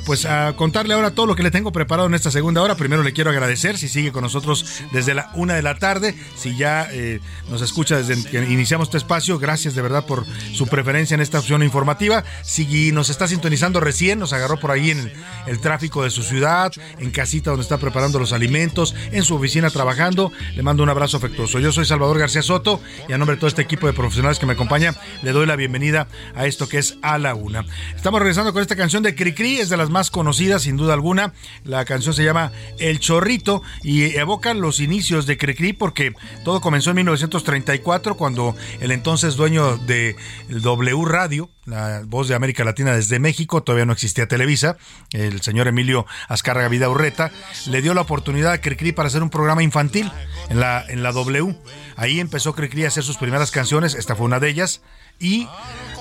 pues 0.04 0.26
a 0.26 0.54
contarle 0.54 0.94
ahora 0.94 1.12
todo 1.12 1.26
lo 1.26 1.36
que 1.36 1.42
le 1.42 1.50
tengo 1.50 1.72
preparado 1.72 2.08
en 2.08 2.14
esta 2.14 2.30
segunda 2.30 2.62
hora. 2.62 2.76
Primero 2.76 3.02
le 3.02 3.12
quiero 3.12 3.30
agradecer 3.30 3.78
si 3.78 3.88
sigue 3.88 4.12
con 4.12 4.22
nosotros 4.22 4.82
desde 4.92 5.14
la 5.14 5.30
una 5.34 5.54
de 5.54 5.62
la 5.62 5.78
tarde, 5.78 6.14
si 6.36 6.56
ya 6.56 6.88
eh, 6.90 7.20
nos 7.50 7.62
escucha 7.62 8.00
desde 8.00 8.22
que 8.30 8.38
iniciamos 8.50 8.88
este 8.88 8.98
espacio, 8.98 9.38
gracias 9.38 9.74
de 9.74 9.82
verdad 9.82 10.06
por 10.06 10.24
su 10.52 10.66
preferencia 10.66 11.14
en 11.14 11.20
esta 11.20 11.38
opción 11.38 11.62
informativa. 11.62 12.24
Si 12.42 12.92
nos 12.92 13.10
está 13.10 13.28
sintonizando 13.28 13.80
recién, 13.80 14.18
nos 14.18 14.32
agarró 14.32 14.58
por 14.58 14.70
ahí 14.70 14.90
en 14.90 15.12
el, 15.46 15.60
tráfico 15.60 16.02
de 16.02 16.10
su 16.10 16.22
ciudad, 16.22 16.72
en 16.98 17.10
casita 17.10 17.50
donde 17.50 17.62
está 17.62 17.78
preparando 17.78 18.18
los 18.18 18.32
alimentos, 18.32 18.94
en 19.12 19.22
su 19.22 19.36
oficina 19.36 19.70
trabajando, 19.70 20.32
le 20.54 20.62
mando 20.62 20.82
un 20.82 20.88
abrazo 20.88 21.16
afectuoso. 21.16 21.60
Yo 21.60 21.72
soy 21.72 21.84
Salvador 21.84 22.18
García 22.18 22.42
Soto 22.42 22.80
y 23.08 23.12
a 23.12 23.18
nombre 23.18 23.36
de 23.36 23.40
todo 23.40 23.48
este 23.48 23.62
equipo 23.62 23.86
de 23.86 23.92
profesionales 23.92 24.38
que 24.38 24.46
me 24.46 24.54
acompaña, 24.54 24.94
le 25.22 25.32
doy 25.32 25.46
la 25.46 25.56
bienvenida 25.56 26.08
a 26.34 26.46
esto 26.46 26.68
que 26.68 26.78
es 26.78 26.96
A 27.02 27.18
la 27.18 27.34
Una. 27.34 27.64
Estamos 27.94 28.20
regresando 28.20 28.52
con 28.52 28.62
esta 28.62 28.76
canción 28.76 29.02
de 29.02 29.14
Cricri, 29.14 29.51
es 29.58 29.68
de 29.68 29.76
las 29.76 29.90
más 29.90 30.10
conocidas 30.10 30.62
sin 30.62 30.76
duda 30.76 30.94
alguna. 30.94 31.32
La 31.64 31.84
canción 31.84 32.14
se 32.14 32.24
llama 32.24 32.52
El 32.78 32.98
Chorrito 32.98 33.62
y 33.82 34.16
evoca 34.16 34.54
los 34.54 34.80
inicios 34.80 35.26
de 35.26 35.36
Cricri 35.36 35.72
porque 35.72 36.14
todo 36.44 36.60
comenzó 36.60 36.90
en 36.90 36.96
1934 36.96 38.16
cuando 38.16 38.54
el 38.80 38.90
entonces 38.90 39.36
dueño 39.36 39.76
de 39.78 40.16
W 40.48 41.04
Radio, 41.04 41.50
la 41.64 42.02
voz 42.06 42.28
de 42.28 42.34
América 42.34 42.64
Latina 42.64 42.94
desde 42.94 43.18
México, 43.18 43.62
todavía 43.62 43.86
no 43.86 43.92
existía 43.92 44.26
Televisa, 44.26 44.76
el 45.12 45.40
señor 45.42 45.68
Emilio 45.68 46.06
Azcárraga 46.28 46.68
Vida 46.68 46.88
Urreta, 46.88 47.30
le 47.66 47.82
dio 47.82 47.94
la 47.94 48.00
oportunidad 48.00 48.52
a 48.52 48.60
Cricri 48.60 48.92
para 48.92 49.08
hacer 49.08 49.22
un 49.22 49.30
programa 49.30 49.62
infantil 49.62 50.10
en 50.48 50.60
la, 50.60 50.84
en 50.88 51.02
la 51.02 51.12
W. 51.12 51.56
Ahí 51.96 52.20
empezó 52.20 52.54
Cricri 52.54 52.84
a 52.84 52.88
hacer 52.88 53.04
sus 53.04 53.16
primeras 53.16 53.50
canciones, 53.50 53.94
esta 53.94 54.16
fue 54.16 54.26
una 54.26 54.40
de 54.40 54.48
ellas, 54.48 54.82
y 55.22 55.48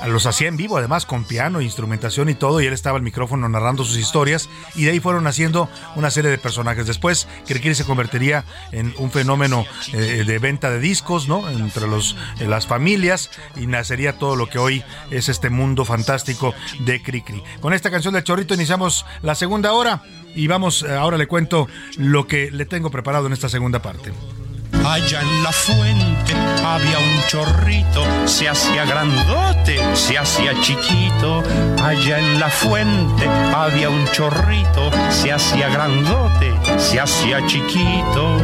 los 0.07 0.25
hacía 0.25 0.47
en 0.47 0.57
vivo, 0.57 0.77
además 0.77 1.05
con 1.05 1.25
piano, 1.25 1.61
instrumentación 1.61 2.27
y 2.27 2.33
todo, 2.33 2.59
y 2.59 2.65
él 2.65 2.73
estaba 2.73 2.97
al 2.97 3.03
micrófono 3.03 3.47
narrando 3.47 3.83
sus 3.83 3.97
historias, 3.97 4.49
y 4.73 4.85
de 4.85 4.91
ahí 4.91 4.99
fueron 4.99 5.27
haciendo 5.27 5.69
una 5.95 6.09
serie 6.09 6.31
de 6.31 6.39
personajes. 6.39 6.87
Después, 6.87 7.27
Cricri 7.45 7.75
se 7.75 7.85
convertiría 7.85 8.43
en 8.71 8.95
un 8.97 9.11
fenómeno 9.11 9.63
eh, 9.93 10.23
de 10.25 10.39
venta 10.39 10.71
de 10.71 10.79
discos, 10.79 11.27
¿no? 11.27 11.47
Entre 11.49 11.87
los, 11.87 12.15
eh, 12.39 12.47
las 12.47 12.65
familias, 12.65 13.29
y 13.55 13.67
nacería 13.67 14.17
todo 14.17 14.35
lo 14.35 14.49
que 14.49 14.57
hoy 14.57 14.83
es 15.11 15.29
este 15.29 15.51
mundo 15.51 15.85
fantástico 15.85 16.55
de 16.79 17.01
Cricri. 17.03 17.43
Con 17.59 17.73
esta 17.73 17.91
canción 17.91 18.15
del 18.15 18.23
Chorrito 18.23 18.55
iniciamos 18.55 19.05
la 19.21 19.35
segunda 19.35 19.73
hora, 19.73 20.01
y 20.33 20.47
vamos, 20.47 20.81
eh, 20.81 20.95
ahora 20.95 21.17
le 21.17 21.27
cuento 21.27 21.67
lo 21.97 22.25
que 22.25 22.49
le 22.49 22.65
tengo 22.65 22.89
preparado 22.89 23.27
en 23.27 23.33
esta 23.33 23.49
segunda 23.49 23.83
parte. 23.83 24.11
Allá 24.85 25.21
en 25.21 25.43
la 25.43 25.51
fuente 25.51 26.33
había 26.65 26.97
un 26.97 27.27
chorrito, 27.27 28.03
se 28.25 28.49
hacía 28.49 28.85
grandote, 28.85 29.79
se 29.95 30.17
hacía 30.17 30.59
chiquito. 30.61 31.43
Allá 31.83 32.19
en 32.19 32.39
la 32.39 32.49
fuente 32.49 33.27
había 33.55 33.89
un 33.89 34.05
chorrito, 34.11 34.91
se 35.09 35.31
hacía 35.31 35.69
grandote, 35.69 36.53
se 36.77 36.99
hacía 36.99 37.45
chiquito. 37.45 38.37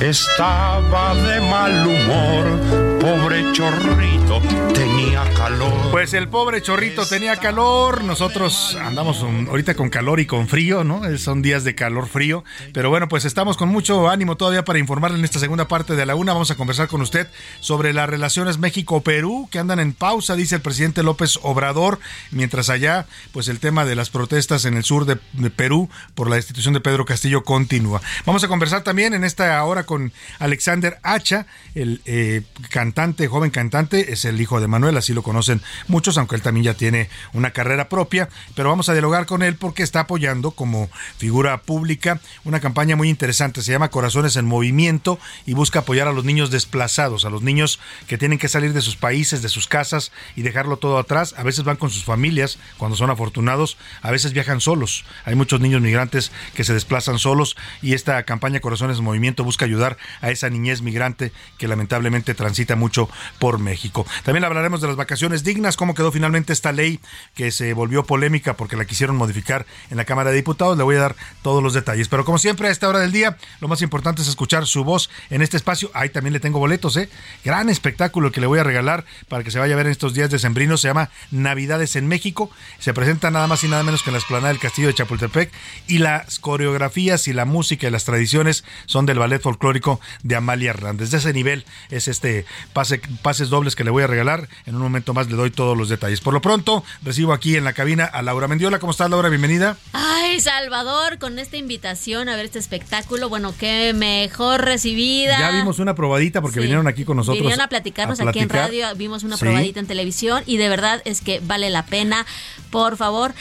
Estaba 0.00 1.14
de 1.14 1.40
mal 1.40 1.86
humor, 1.86 2.81
pobre 3.02 3.52
chorrito, 3.52 4.40
tenía 4.74 5.24
calor. 5.34 5.90
Pues 5.90 6.14
el 6.14 6.28
pobre 6.28 6.62
chorrito 6.62 7.04
tenía 7.04 7.36
calor, 7.36 8.04
nosotros 8.04 8.76
andamos 8.80 9.22
ahorita 9.22 9.74
con 9.74 9.90
calor 9.90 10.20
y 10.20 10.26
con 10.26 10.48
frío, 10.48 10.84
¿no? 10.84 11.02
Son 11.18 11.42
días 11.42 11.64
de 11.64 11.74
calor 11.74 12.08
frío, 12.08 12.44
pero 12.72 12.90
bueno, 12.90 13.08
pues 13.08 13.24
estamos 13.24 13.56
con 13.56 13.68
mucho 13.68 14.08
ánimo 14.08 14.36
todavía 14.36 14.64
para 14.64 14.78
informarle 14.78 15.18
en 15.18 15.24
esta 15.24 15.38
segunda 15.38 15.68
parte 15.68 15.96
de 15.96 16.06
la 16.06 16.14
una. 16.14 16.32
Vamos 16.32 16.50
a 16.50 16.56
conversar 16.56 16.88
con 16.88 17.00
usted 17.00 17.28
sobre 17.60 17.92
las 17.92 18.08
relaciones 18.08 18.58
México-Perú, 18.58 19.48
que 19.50 19.58
andan 19.58 19.80
en 19.80 19.94
pausa, 19.94 20.36
dice 20.36 20.54
el 20.54 20.62
presidente 20.62 21.02
López 21.02 21.38
Obrador, 21.42 21.98
mientras 22.30 22.70
allá, 22.70 23.06
pues 23.32 23.48
el 23.48 23.58
tema 23.58 23.84
de 23.84 23.96
las 23.96 24.10
protestas 24.10 24.64
en 24.64 24.76
el 24.76 24.84
sur 24.84 25.06
de, 25.06 25.16
Perú 25.50 25.90
por 26.14 26.30
la 26.30 26.36
destitución 26.36 26.72
de 26.72 26.80
Pedro 26.80 27.04
Castillo 27.04 27.42
continúa. 27.42 28.00
Vamos 28.26 28.44
a 28.44 28.48
conversar 28.48 28.82
también 28.84 29.12
en 29.12 29.24
esta 29.24 29.62
hora 29.64 29.84
con 29.84 29.92
con 29.92 30.10
Alexander 30.38 30.98
Hacha, 31.02 31.44
el 31.74 32.00
eh, 32.06 32.40
cantante, 32.70 32.91
joven 33.28 33.50
cantante, 33.50 34.12
es 34.12 34.24
el 34.24 34.40
hijo 34.40 34.60
de 34.60 34.68
Manuel, 34.68 34.96
así 34.96 35.12
lo 35.12 35.22
conocen 35.22 35.60
muchos, 35.88 36.18
aunque 36.18 36.36
él 36.36 36.42
también 36.42 36.64
ya 36.64 36.74
tiene 36.74 37.08
una 37.32 37.50
carrera 37.50 37.88
propia, 37.88 38.28
pero 38.54 38.68
vamos 38.68 38.88
a 38.88 38.92
dialogar 38.92 39.26
con 39.26 39.42
él 39.42 39.56
porque 39.56 39.82
está 39.82 40.00
apoyando 40.00 40.50
como 40.50 40.88
figura 41.16 41.62
pública 41.62 42.20
una 42.44 42.60
campaña 42.60 42.96
muy 42.96 43.08
interesante, 43.08 43.62
se 43.62 43.72
llama 43.72 43.90
Corazones 43.90 44.36
en 44.36 44.46
Movimiento 44.46 45.18
y 45.46 45.54
busca 45.54 45.80
apoyar 45.80 46.08
a 46.08 46.12
los 46.12 46.24
niños 46.24 46.50
desplazados, 46.50 47.24
a 47.24 47.30
los 47.30 47.42
niños 47.42 47.80
que 48.06 48.18
tienen 48.18 48.38
que 48.38 48.48
salir 48.48 48.72
de 48.72 48.80
sus 48.80 48.96
países, 48.96 49.42
de 49.42 49.48
sus 49.48 49.66
casas 49.66 50.12
y 50.36 50.42
dejarlo 50.42 50.76
todo 50.76 50.98
atrás, 50.98 51.34
a 51.36 51.42
veces 51.42 51.64
van 51.64 51.76
con 51.76 51.90
sus 51.90 52.04
familias 52.04 52.58
cuando 52.78 52.96
son 52.96 53.10
afortunados, 53.10 53.76
a 54.02 54.10
veces 54.10 54.32
viajan 54.32 54.60
solos, 54.60 55.04
hay 55.24 55.34
muchos 55.34 55.60
niños 55.60 55.80
migrantes 55.80 56.32
que 56.54 56.64
se 56.64 56.74
desplazan 56.74 57.18
solos 57.18 57.56
y 57.80 57.94
esta 57.94 58.22
campaña 58.24 58.60
Corazones 58.60 58.98
en 58.98 59.04
Movimiento 59.04 59.44
busca 59.44 59.64
ayudar 59.64 59.96
a 60.20 60.30
esa 60.30 60.50
niñez 60.50 60.82
migrante 60.82 61.32
que 61.58 61.68
lamentablemente 61.68 62.34
transita 62.34 62.76
mucho 62.82 63.08
por 63.38 63.60
México. 63.60 64.04
También 64.24 64.44
hablaremos 64.44 64.80
de 64.80 64.88
las 64.88 64.96
vacaciones 64.96 65.44
dignas, 65.44 65.76
cómo 65.76 65.94
quedó 65.94 66.10
finalmente 66.10 66.52
esta 66.52 66.72
ley 66.72 66.98
que 67.36 67.52
se 67.52 67.72
volvió 67.74 68.02
polémica 68.04 68.56
porque 68.56 68.76
la 68.76 68.84
quisieron 68.84 69.16
modificar 69.16 69.66
en 69.90 69.96
la 69.96 70.04
Cámara 70.04 70.30
de 70.30 70.36
Diputados. 70.36 70.76
Le 70.76 70.82
voy 70.82 70.96
a 70.96 71.00
dar 71.00 71.16
todos 71.42 71.62
los 71.62 71.74
detalles. 71.74 72.08
Pero 72.08 72.24
como 72.24 72.38
siempre, 72.38 72.66
a 72.66 72.70
esta 72.72 72.88
hora 72.88 72.98
del 72.98 73.12
día, 73.12 73.36
lo 73.60 73.68
más 73.68 73.82
importante 73.82 74.20
es 74.22 74.28
escuchar 74.28 74.66
su 74.66 74.82
voz 74.82 75.10
en 75.30 75.42
este 75.42 75.56
espacio. 75.56 75.90
Ahí 75.94 76.08
también 76.08 76.32
le 76.32 76.40
tengo 76.40 76.58
boletos, 76.58 76.96
¿eh? 76.96 77.08
Gran 77.44 77.68
espectáculo 77.68 78.32
que 78.32 78.40
le 78.40 78.48
voy 78.48 78.58
a 78.58 78.64
regalar 78.64 79.04
para 79.28 79.44
que 79.44 79.52
se 79.52 79.60
vaya 79.60 79.74
a 79.74 79.76
ver 79.76 79.86
en 79.86 79.92
estos 79.92 80.12
días 80.12 80.30
de 80.30 80.40
sembrino. 80.40 80.76
Se 80.76 80.88
llama 80.88 81.10
Navidades 81.30 81.94
en 81.94 82.08
México. 82.08 82.50
Se 82.80 82.92
presenta 82.92 83.30
nada 83.30 83.46
más 83.46 83.62
y 83.62 83.68
nada 83.68 83.84
menos 83.84 84.02
que 84.02 84.10
en 84.10 84.14
la 84.14 84.18
esplanada 84.18 84.48
del 84.48 84.58
Castillo 84.58 84.88
de 84.88 84.94
Chapultepec. 84.94 85.52
Y 85.86 85.98
las 85.98 86.40
coreografías 86.40 87.28
y 87.28 87.32
la 87.32 87.44
música 87.44 87.86
y 87.86 87.90
las 87.90 88.04
tradiciones 88.04 88.64
son 88.86 89.06
del 89.06 89.20
ballet 89.20 89.40
folclórico 89.40 90.00
de 90.24 90.34
Amalia 90.34 90.70
Hernández. 90.70 91.10
De 91.10 91.18
ese 91.18 91.32
nivel 91.32 91.64
es 91.90 92.08
este 92.08 92.44
pase, 92.72 93.00
pases 93.22 93.48
dobles 93.48 93.76
que 93.76 93.84
le 93.84 93.90
voy 93.90 94.02
a 94.02 94.06
regalar. 94.06 94.48
En 94.66 94.74
un 94.74 94.82
momento 94.82 95.14
más 95.14 95.28
le 95.28 95.36
doy 95.36 95.50
todos 95.50 95.76
los 95.76 95.88
detalles. 95.88 96.20
Por 96.20 96.34
lo 96.34 96.40
pronto, 96.40 96.84
recibo 97.02 97.32
aquí 97.32 97.56
en 97.56 97.64
la 97.64 97.72
cabina 97.72 98.04
a 98.04 98.22
Laura 98.22 98.48
Mendiola. 98.48 98.78
¿Cómo 98.78 98.92
estás, 98.92 99.10
Laura? 99.10 99.28
Bienvenida. 99.28 99.76
Ay, 99.92 100.40
Salvador, 100.40 101.18
con 101.18 101.38
esta 101.38 101.56
invitación 101.56 102.28
a 102.28 102.36
ver 102.36 102.46
este 102.46 102.58
espectáculo, 102.58 103.28
bueno, 103.28 103.54
qué 103.58 103.92
mejor 103.94 104.64
recibida. 104.64 105.38
Ya 105.38 105.50
vimos 105.50 105.78
una 105.78 105.94
probadita 105.94 106.40
porque 106.40 106.60
vinieron 106.60 106.88
aquí 106.88 107.04
con 107.04 107.16
nosotros. 107.16 107.40
Vinieron 107.40 107.60
a 107.60 107.68
platicarnos 107.68 108.20
aquí 108.20 108.40
en 108.40 108.48
radio, 108.48 108.86
vimos 108.96 109.22
una 109.24 109.36
probadita 109.36 109.80
en 109.80 109.86
televisión 109.86 110.42
y 110.46 110.56
de 110.56 110.68
verdad 110.68 111.02
es 111.04 111.20
que 111.20 111.40
vale 111.40 111.70
la 111.70 111.84
pena. 111.86 112.26
Por 112.70 112.96
favor, 112.96 113.34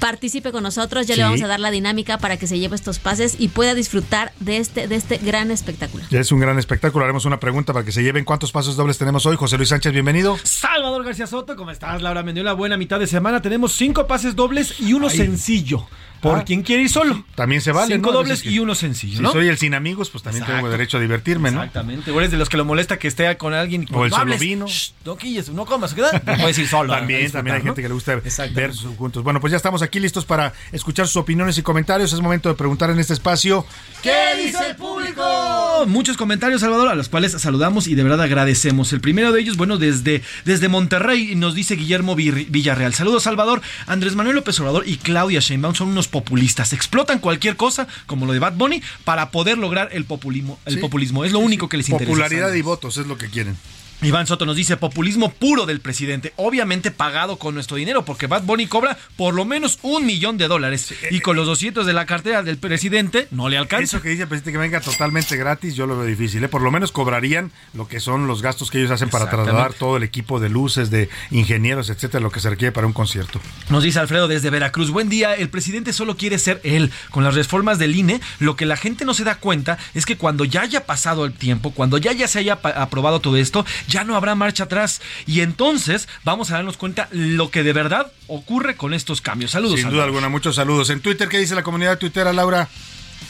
participe 0.00 0.50
con 0.50 0.64
nosotros, 0.64 1.06
ya 1.06 1.14
le 1.14 1.22
vamos 1.22 1.42
a 1.42 1.46
dar 1.46 1.60
la 1.60 1.70
dinámica 1.70 2.18
para 2.18 2.36
que 2.36 2.46
se 2.46 2.58
lleve 2.58 2.74
estos 2.74 2.98
pases 2.98 3.36
y 3.38 3.48
pueda 3.48 3.74
disfrutar 3.74 4.32
de 4.40 4.56
este, 4.56 4.88
de 4.88 4.96
este 4.96 5.18
gran 5.18 5.50
espectáculo. 5.50 6.02
Ya 6.10 6.18
es 6.18 6.32
un 6.32 6.40
gran 6.40 6.58
espectáculo, 6.58 7.04
haremos 7.04 7.26
una 7.26 7.38
pregunta 7.38 7.72
para 7.72 7.84
que 7.84 7.92
se 7.92 8.02
lleven 8.02 8.24
cuántos 8.24 8.50
pasos 8.50 8.76
dobles 8.76 8.98
tenemos 8.98 9.26
hoy. 9.26 9.36
José 9.36 9.56
Luis 9.56 9.68
Sánchez, 9.68 9.92
bienvenido. 9.92 10.36
Salvador 10.42 11.04
García 11.04 11.26
Soto, 11.26 11.54
¿cómo 11.54 11.70
estás? 11.70 12.02
Laura 12.02 12.22
Mendiola, 12.22 12.54
buena 12.54 12.76
mitad 12.76 12.98
de 12.98 13.06
semana. 13.06 13.42
Tenemos 13.42 13.74
cinco 13.74 14.06
pases 14.06 14.34
dobles 14.34 14.80
y 14.80 14.94
uno 14.94 15.10
sencillo. 15.10 15.86
Por 16.20 16.38
ah. 16.38 16.44
quien 16.44 16.62
quiere 16.62 16.82
ir 16.82 16.90
solo. 16.90 17.24
También 17.34 17.62
se 17.62 17.72
vale. 17.72 17.94
Cinco 17.94 18.12
dobles 18.12 18.44
y 18.44 18.58
uno 18.58 18.74
sencillo. 18.74 19.26
Si 19.26 19.32
soy 19.32 19.48
el 19.48 19.56
sin 19.56 19.74
amigos, 19.74 20.10
pues 20.10 20.22
también 20.22 20.44
tengo 20.44 20.68
derecho 20.68 20.98
a 20.98 21.00
divertirme, 21.00 21.50
¿no? 21.50 21.62
Exactamente. 21.62 22.10
O 22.10 22.18
eres 22.18 22.30
de 22.30 22.36
los 22.36 22.48
que 22.48 22.56
lo 22.56 22.64
molesta 22.64 22.98
que 22.98 23.08
esté 23.08 23.34
con 23.38 23.54
alguien. 23.54 23.86
O 23.92 24.04
el 24.04 24.10
solo 24.10 24.36
vino. 24.36 24.66
no 25.04 25.16
quilles, 25.16 25.48
no 25.50 25.64
comas. 25.64 25.94
Puedes 26.40 26.58
ir 26.58 26.68
solo. 26.68 26.92
también, 26.92 27.30
también 27.30 27.56
hay 27.56 27.62
gente 27.62 27.80
que 27.80 27.88
le 27.88 27.94
gusta 27.94 28.16
ver 28.16 28.72
juntos. 28.98 29.24
Bueno, 29.24 29.40
pues 29.40 29.50
ya 29.50 29.56
estamos 29.56 29.82
aquí 29.82 29.89
listos 29.98 30.24
para 30.24 30.52
escuchar 30.72 31.06
sus 31.06 31.16
opiniones 31.16 31.58
y 31.58 31.62
comentarios. 31.62 32.12
Es 32.12 32.20
momento 32.20 32.48
de 32.48 32.54
preguntar 32.54 32.90
en 32.90 32.98
este 32.98 33.14
espacio. 33.14 33.64
¿Qué 34.02 34.36
dice 34.36 34.68
el 34.68 34.76
público? 34.76 35.86
Muchos 35.86 36.16
comentarios, 36.16 36.60
Salvador, 36.60 36.88
a 36.88 36.94
los 36.94 37.08
cuales 37.08 37.32
saludamos 37.32 37.86
y 37.86 37.94
de 37.94 38.02
verdad 38.02 38.20
agradecemos. 38.20 38.92
El 38.92 39.00
primero 39.00 39.32
de 39.32 39.40
ellos, 39.40 39.56
bueno, 39.56 39.78
desde, 39.78 40.22
desde 40.44 40.68
Monterrey 40.68 41.34
nos 41.34 41.54
dice 41.54 41.76
Guillermo 41.76 42.14
Villarreal. 42.14 42.94
Saludos, 42.94 43.22
Salvador. 43.22 43.62
Andrés 43.86 44.14
Manuel 44.14 44.36
López 44.36 44.60
Obrador 44.60 44.86
y 44.86 44.98
Claudia 44.98 45.40
Sheinbaum 45.40 45.74
son 45.74 45.88
unos 45.88 46.08
populistas 46.08 46.72
explotan 46.72 47.18
cualquier 47.18 47.56
cosa, 47.56 47.86
como 48.06 48.26
lo 48.26 48.32
de 48.32 48.38
Bad 48.38 48.54
Bunny, 48.54 48.82
para 49.04 49.30
poder 49.30 49.58
lograr 49.58 49.90
el 49.92 50.04
populismo. 50.04 50.58
El 50.66 50.80
populismo 50.80 51.24
es 51.24 51.32
lo 51.32 51.38
único 51.38 51.68
que 51.68 51.76
les 51.76 51.88
interesa. 51.88 52.10
Popularidad 52.10 52.52
y 52.52 52.62
votos 52.62 52.96
es 52.96 53.06
lo 53.06 53.16
que 53.16 53.28
quieren. 53.28 53.56
Iván 54.02 54.26
Soto 54.26 54.46
nos 54.46 54.56
dice 54.56 54.78
populismo 54.78 55.30
puro 55.30 55.66
del 55.66 55.80
presidente, 55.80 56.32
obviamente 56.36 56.90
pagado 56.90 57.36
con 57.36 57.52
nuestro 57.52 57.76
dinero, 57.76 58.02
porque 58.02 58.26
Bad 58.26 58.44
Bunny 58.44 58.66
cobra 58.66 58.96
por 59.16 59.34
lo 59.34 59.44
menos 59.44 59.78
un 59.82 60.06
millón 60.06 60.38
de 60.38 60.48
dólares 60.48 60.94
y 61.10 61.20
con 61.20 61.36
los 61.36 61.46
200 61.46 61.84
de 61.84 61.92
la 61.92 62.06
cartera 62.06 62.42
del 62.42 62.56
presidente 62.56 63.28
no 63.30 63.50
le 63.50 63.58
alcanza. 63.58 63.96
Eso 63.96 64.02
que 64.02 64.08
dice 64.08 64.22
el 64.22 64.28
presidente 64.28 64.52
que 64.52 64.58
venga 64.58 64.80
totalmente 64.80 65.36
gratis, 65.36 65.74
yo 65.74 65.86
lo 65.86 65.98
veo 65.98 66.06
difícil. 66.06 66.42
¿eh? 66.42 66.48
Por 66.48 66.62
lo 66.62 66.70
menos 66.70 66.92
cobrarían 66.92 67.52
lo 67.74 67.88
que 67.88 68.00
son 68.00 68.26
los 68.26 68.40
gastos 68.40 68.70
que 68.70 68.78
ellos 68.78 68.90
hacen 68.90 69.10
para 69.10 69.28
trasladar 69.28 69.74
todo 69.74 69.98
el 69.98 70.02
equipo 70.02 70.40
de 70.40 70.48
luces, 70.48 70.90
de 70.90 71.10
ingenieros, 71.30 71.90
etcétera, 71.90 72.22
lo 72.22 72.30
que 72.30 72.40
se 72.40 72.48
requiere 72.48 72.72
para 72.72 72.86
un 72.86 72.94
concierto. 72.94 73.38
Nos 73.68 73.82
dice 73.82 73.98
Alfredo 73.98 74.28
desde 74.28 74.48
Veracruz, 74.48 74.90
buen 74.90 75.10
día, 75.10 75.34
el 75.34 75.50
presidente 75.50 75.92
solo 75.92 76.16
quiere 76.16 76.38
ser 76.38 76.62
él. 76.64 76.90
Con 77.10 77.22
las 77.22 77.34
reformas 77.34 77.78
del 77.78 77.94
INE, 77.94 78.22
lo 78.38 78.56
que 78.56 78.64
la 78.64 78.78
gente 78.78 79.04
no 79.04 79.12
se 79.12 79.24
da 79.24 79.34
cuenta 79.34 79.76
es 79.92 80.06
que 80.06 80.16
cuando 80.16 80.46
ya 80.46 80.62
haya 80.62 80.86
pasado 80.86 81.26
el 81.26 81.34
tiempo, 81.34 81.72
cuando 81.72 81.98
ya, 81.98 82.12
ya 82.12 82.26
se 82.28 82.38
haya 82.38 82.54
aprobado 82.62 83.20
todo 83.20 83.36
esto, 83.36 83.66
ya 83.90 84.04
no 84.04 84.16
habrá 84.16 84.34
marcha 84.34 84.64
atrás. 84.64 85.00
Y 85.26 85.40
entonces 85.40 86.08
vamos 86.24 86.50
a 86.50 86.54
darnos 86.54 86.76
cuenta 86.76 87.08
lo 87.10 87.50
que 87.50 87.62
de 87.62 87.72
verdad 87.72 88.10
ocurre 88.26 88.76
con 88.76 88.94
estos 88.94 89.20
cambios. 89.20 89.50
Saludos. 89.50 89.80
Sin 89.80 89.90
duda 89.90 90.04
alguna, 90.04 90.28
muchos 90.28 90.56
saludos. 90.56 90.90
En 90.90 91.00
Twitter, 91.00 91.28
¿qué 91.28 91.38
dice 91.38 91.54
la 91.54 91.62
comunidad 91.62 91.98
tuitera, 91.98 92.32
Laura? 92.32 92.68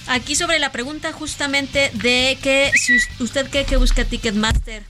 Aquí 0.07 0.35
sobre 0.35 0.59
la 0.59 0.73
pregunta 0.73 1.13
justamente 1.13 1.91
de 1.95 2.39
que 2.43 2.71
si 2.75 2.99
usted 3.23 3.49
cree 3.51 3.65
que 3.65 3.77
busca 3.77 4.05
Ticketmaster 4.05 4.83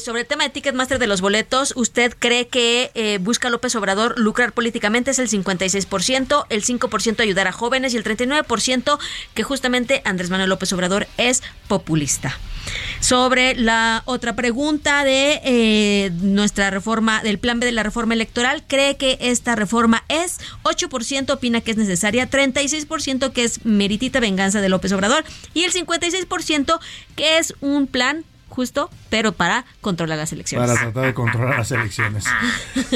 sobre 0.00 0.22
el 0.22 0.26
tema 0.26 0.44
de 0.44 0.50
Ticketmaster 0.50 0.98
de 0.98 1.06
los 1.06 1.20
boletos, 1.20 1.72
¿usted 1.76 2.14
cree 2.18 2.48
que 2.48 2.90
eh, 2.94 3.18
busca 3.20 3.50
López 3.50 3.74
Obrador 3.76 4.18
lucrar 4.18 4.52
políticamente? 4.52 5.10
Es 5.10 5.18
el 5.18 5.28
56%, 5.28 6.46
el 6.48 6.64
5% 6.64 7.20
ayudar 7.20 7.48
a 7.48 7.52
jóvenes 7.52 7.94
y 7.94 7.96
el 7.96 8.04
39% 8.04 8.98
que 9.34 9.42
justamente 9.42 10.02
Andrés 10.04 10.30
Manuel 10.30 10.50
López 10.50 10.72
Obrador 10.72 11.06
es 11.18 11.42
populista. 11.68 12.38
Sobre 13.00 13.54
la 13.54 14.02
otra 14.06 14.34
pregunta 14.34 15.04
de 15.04 15.40
eh, 15.44 16.10
nuestra 16.20 16.70
reforma, 16.70 17.22
del 17.22 17.38
plan 17.38 17.60
B 17.60 17.66
de 17.66 17.72
la 17.72 17.82
reforma 17.82 18.14
electoral, 18.14 18.64
¿cree 18.66 18.96
que 18.96 19.18
esta 19.20 19.54
reforma 19.54 20.04
es? 20.08 20.38
8% 20.64 21.30
opina 21.30 21.60
que 21.60 21.70
es 21.70 21.76
necesaria, 21.76 22.28
36% 22.28 23.32
que 23.32 23.44
es 23.44 23.64
meritita 23.64 24.18
venganza 24.18 24.60
de 24.60 24.68
López 24.68 24.92
Obrador 24.92 25.24
y 25.54 25.64
el 25.64 25.72
56% 25.72 26.80
que 27.14 27.38
es 27.38 27.54
un 27.60 27.86
plan 27.86 28.24
justo, 28.56 28.88
pero 29.10 29.32
para 29.32 29.66
controlar 29.82 30.16
las 30.16 30.32
elecciones. 30.32 30.66
Para 30.66 30.80
tratar 30.80 31.04
de 31.04 31.14
controlar 31.14 31.58
las 31.58 31.70
elecciones. 31.70 32.24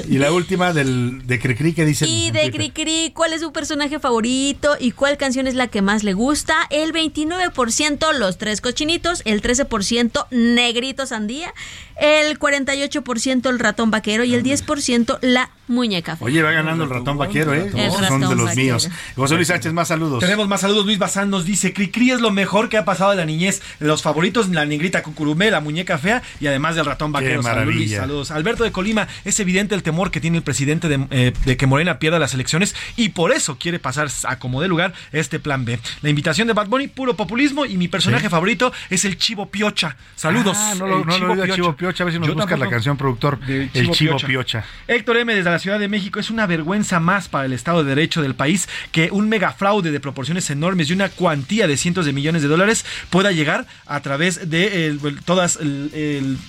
Y 0.08 0.18
la 0.18 0.32
última 0.32 0.72
del, 0.72 1.26
de 1.26 1.38
Cricri 1.38 1.74
que 1.74 1.84
dice... 1.84 2.06
Y 2.06 2.30
de 2.30 2.50
Cricri, 2.50 3.12
¿cuál 3.14 3.34
es 3.34 3.42
su 3.42 3.52
personaje 3.52 3.98
favorito 3.98 4.76
y 4.80 4.92
cuál 4.92 5.18
canción 5.18 5.46
es 5.46 5.54
la 5.54 5.68
que 5.68 5.82
más 5.82 6.02
le 6.02 6.14
gusta? 6.14 6.54
El 6.70 6.94
29% 6.94 8.12
los 8.14 8.38
tres 8.38 8.62
cochinitos, 8.62 9.20
el 9.26 9.42
13% 9.42 10.26
negrito 10.30 11.06
sandía, 11.06 11.52
el 12.00 12.38
48% 12.38 13.50
el 13.50 13.58
ratón 13.58 13.90
vaquero 13.90 14.24
y 14.24 14.34
el 14.34 14.42
10% 14.42 15.18
la 15.20 15.50
muñeca. 15.68 16.16
Oye, 16.20 16.42
va 16.42 16.50
ganando 16.50 16.84
el 16.84 16.90
ratón 16.90 17.18
vaquero, 17.18 17.54
¿eh? 17.54 17.70
son 18.08 18.20
de 18.20 18.34
los 18.34 18.56
míos. 18.56 18.88
José 19.16 19.36
Luis 19.36 19.48
Sánchez, 19.48 19.72
más 19.72 19.88
saludos. 19.88 20.20
Tenemos 20.20 20.48
más 20.48 20.62
saludos. 20.62 20.84
Luis 20.84 20.98
Bazán 20.98 21.30
nos 21.30 21.44
dice, 21.44 21.72
Cricri 21.72 22.10
es 22.10 22.20
lo 22.20 22.30
mejor 22.30 22.68
que 22.68 22.78
ha 22.78 22.84
pasado 22.84 23.10
de 23.10 23.16
la 23.16 23.24
niñez. 23.24 23.62
Los 23.78 24.02
favoritos, 24.02 24.48
la 24.48 24.64
negrita 24.64 25.02
cucurumé, 25.02 25.49
la 25.50 25.60
muñeca 25.60 25.98
fea 25.98 26.22
y 26.40 26.46
además 26.46 26.76
del 26.76 26.86
ratón 26.86 27.12
vaquero. 27.12 27.42
Qué 27.42 27.88
Saludos, 27.88 28.30
Alberto 28.30 28.64
de 28.64 28.72
Colima, 28.72 29.08
es 29.24 29.40
evidente 29.40 29.74
el 29.74 29.82
temor 29.82 30.10
que 30.10 30.20
tiene 30.20 30.38
el 30.38 30.42
presidente 30.42 30.88
de, 30.88 31.06
eh, 31.10 31.32
de, 31.44 31.56
que 31.56 31.66
Morena 31.66 31.98
pierda 31.98 32.18
las 32.18 32.34
elecciones 32.34 32.74
y 32.96 33.10
por 33.10 33.32
eso 33.32 33.58
quiere 33.58 33.78
pasar 33.78 34.08
a 34.24 34.38
como 34.38 34.60
de 34.60 34.68
lugar 34.68 34.92
este 35.12 35.38
plan 35.38 35.64
B. 35.64 35.78
La 36.02 36.10
invitación 36.10 36.48
de 36.48 36.54
Bad 36.54 36.68
Bunny, 36.68 36.88
puro 36.88 37.14
populismo 37.14 37.66
y 37.66 37.76
mi 37.76 37.88
personaje 37.88 38.28
favorito 38.28 38.72
es 38.88 39.04
el 39.04 39.16
Chivo 39.16 39.50
Piocha. 39.50 39.96
Saludos. 40.16 40.56
Ah, 40.58 40.74
no 40.78 40.86
lo, 40.86 41.04
no 41.04 41.16
Chivo, 41.16 41.34
Piocha. 41.34 41.54
Chivo 41.54 41.76
Piocha. 41.76 42.04
A 42.04 42.06
ver 42.06 42.14
si 42.14 42.20
nos 42.20 42.34
busca 42.34 42.56
la 42.56 42.68
canción 42.68 42.96
productor. 42.96 43.38
el 43.48 43.90
Chivo 43.90 44.16
Piocha. 44.16 44.64
Héctor 44.86 45.18
M. 45.18 45.34
desde 45.34 45.50
la 45.50 45.58
Ciudad 45.58 45.78
de 45.78 45.88
México. 45.88 46.20
Es 46.20 46.30
una 46.30 46.46
vergüenza 46.46 47.00
más 47.00 47.28
para 47.28 47.44
el 47.44 47.52
Estado 47.52 47.84
de 47.84 47.90
Derecho 47.90 48.22
del 48.22 48.34
país 48.34 48.68
que 48.92 49.10
un 49.10 49.28
megafraude 49.28 49.90
de 49.90 50.00
proporciones 50.00 50.48
enormes 50.50 50.90
y 50.90 50.92
una 50.92 51.08
cuantía 51.08 51.66
de 51.66 51.76
cientos 51.76 52.06
de 52.06 52.12
millones 52.12 52.42
de 52.42 52.48
dólares 52.48 52.84
pueda 53.10 53.32
llegar 53.32 53.66
a 53.86 54.00
través 54.00 54.50
de 54.50 54.96
todas 55.40 55.58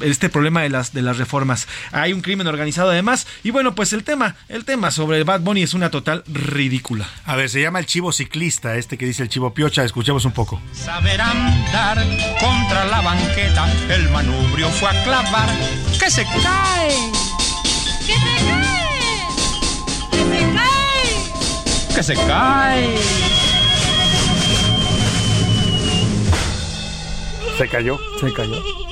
este 0.01 0.29
problema 0.29 0.61
de 0.63 0.69
las, 0.69 0.93
de 0.93 1.01
las 1.01 1.17
reformas. 1.17 1.67
Hay 1.91 2.11
un 2.11 2.21
crimen 2.21 2.47
organizado 2.47 2.89
además. 2.89 3.25
Y 3.43 3.51
bueno, 3.51 3.73
pues 3.73 3.93
el 3.93 4.03
tema, 4.03 4.35
el 4.49 4.65
tema 4.65 4.91
sobre 4.91 5.23
Bad 5.23 5.41
Bunny 5.41 5.63
es 5.63 5.73
una 5.73 5.89
total 5.89 6.23
ridícula. 6.27 7.07
A 7.25 7.35
ver, 7.35 7.49
se 7.49 7.61
llama 7.61 7.79
el 7.79 7.85
chivo 7.85 8.11
ciclista, 8.11 8.75
este 8.75 8.97
que 8.97 9.05
dice 9.05 9.23
el 9.23 9.29
chivo 9.29 9.53
piocha. 9.53 9.83
Escuchemos 9.83 10.25
un 10.25 10.33
poco. 10.33 10.61
Saber 10.73 11.21
andar 11.21 12.03
contra 12.39 12.85
la 12.85 13.01
banqueta, 13.01 13.71
el 13.89 14.09
manubrio 14.09 14.67
fue 14.69 14.89
a 14.89 15.03
clavar. 15.03 15.49
¡Que 15.97 16.09
se 16.09 16.23
cae! 16.23 16.89
¡Que 18.05 18.13
se 18.13 18.45
cae! 18.45 19.25
¡Que 20.11 20.17
se 20.17 20.53
cae! 20.53 21.95
¡Que 21.95 22.03
se 22.03 22.13
cae! 22.15 23.40
Se 27.57 27.67
cayó. 27.67 27.99
Se 28.19 28.33
cayó. 28.33 28.90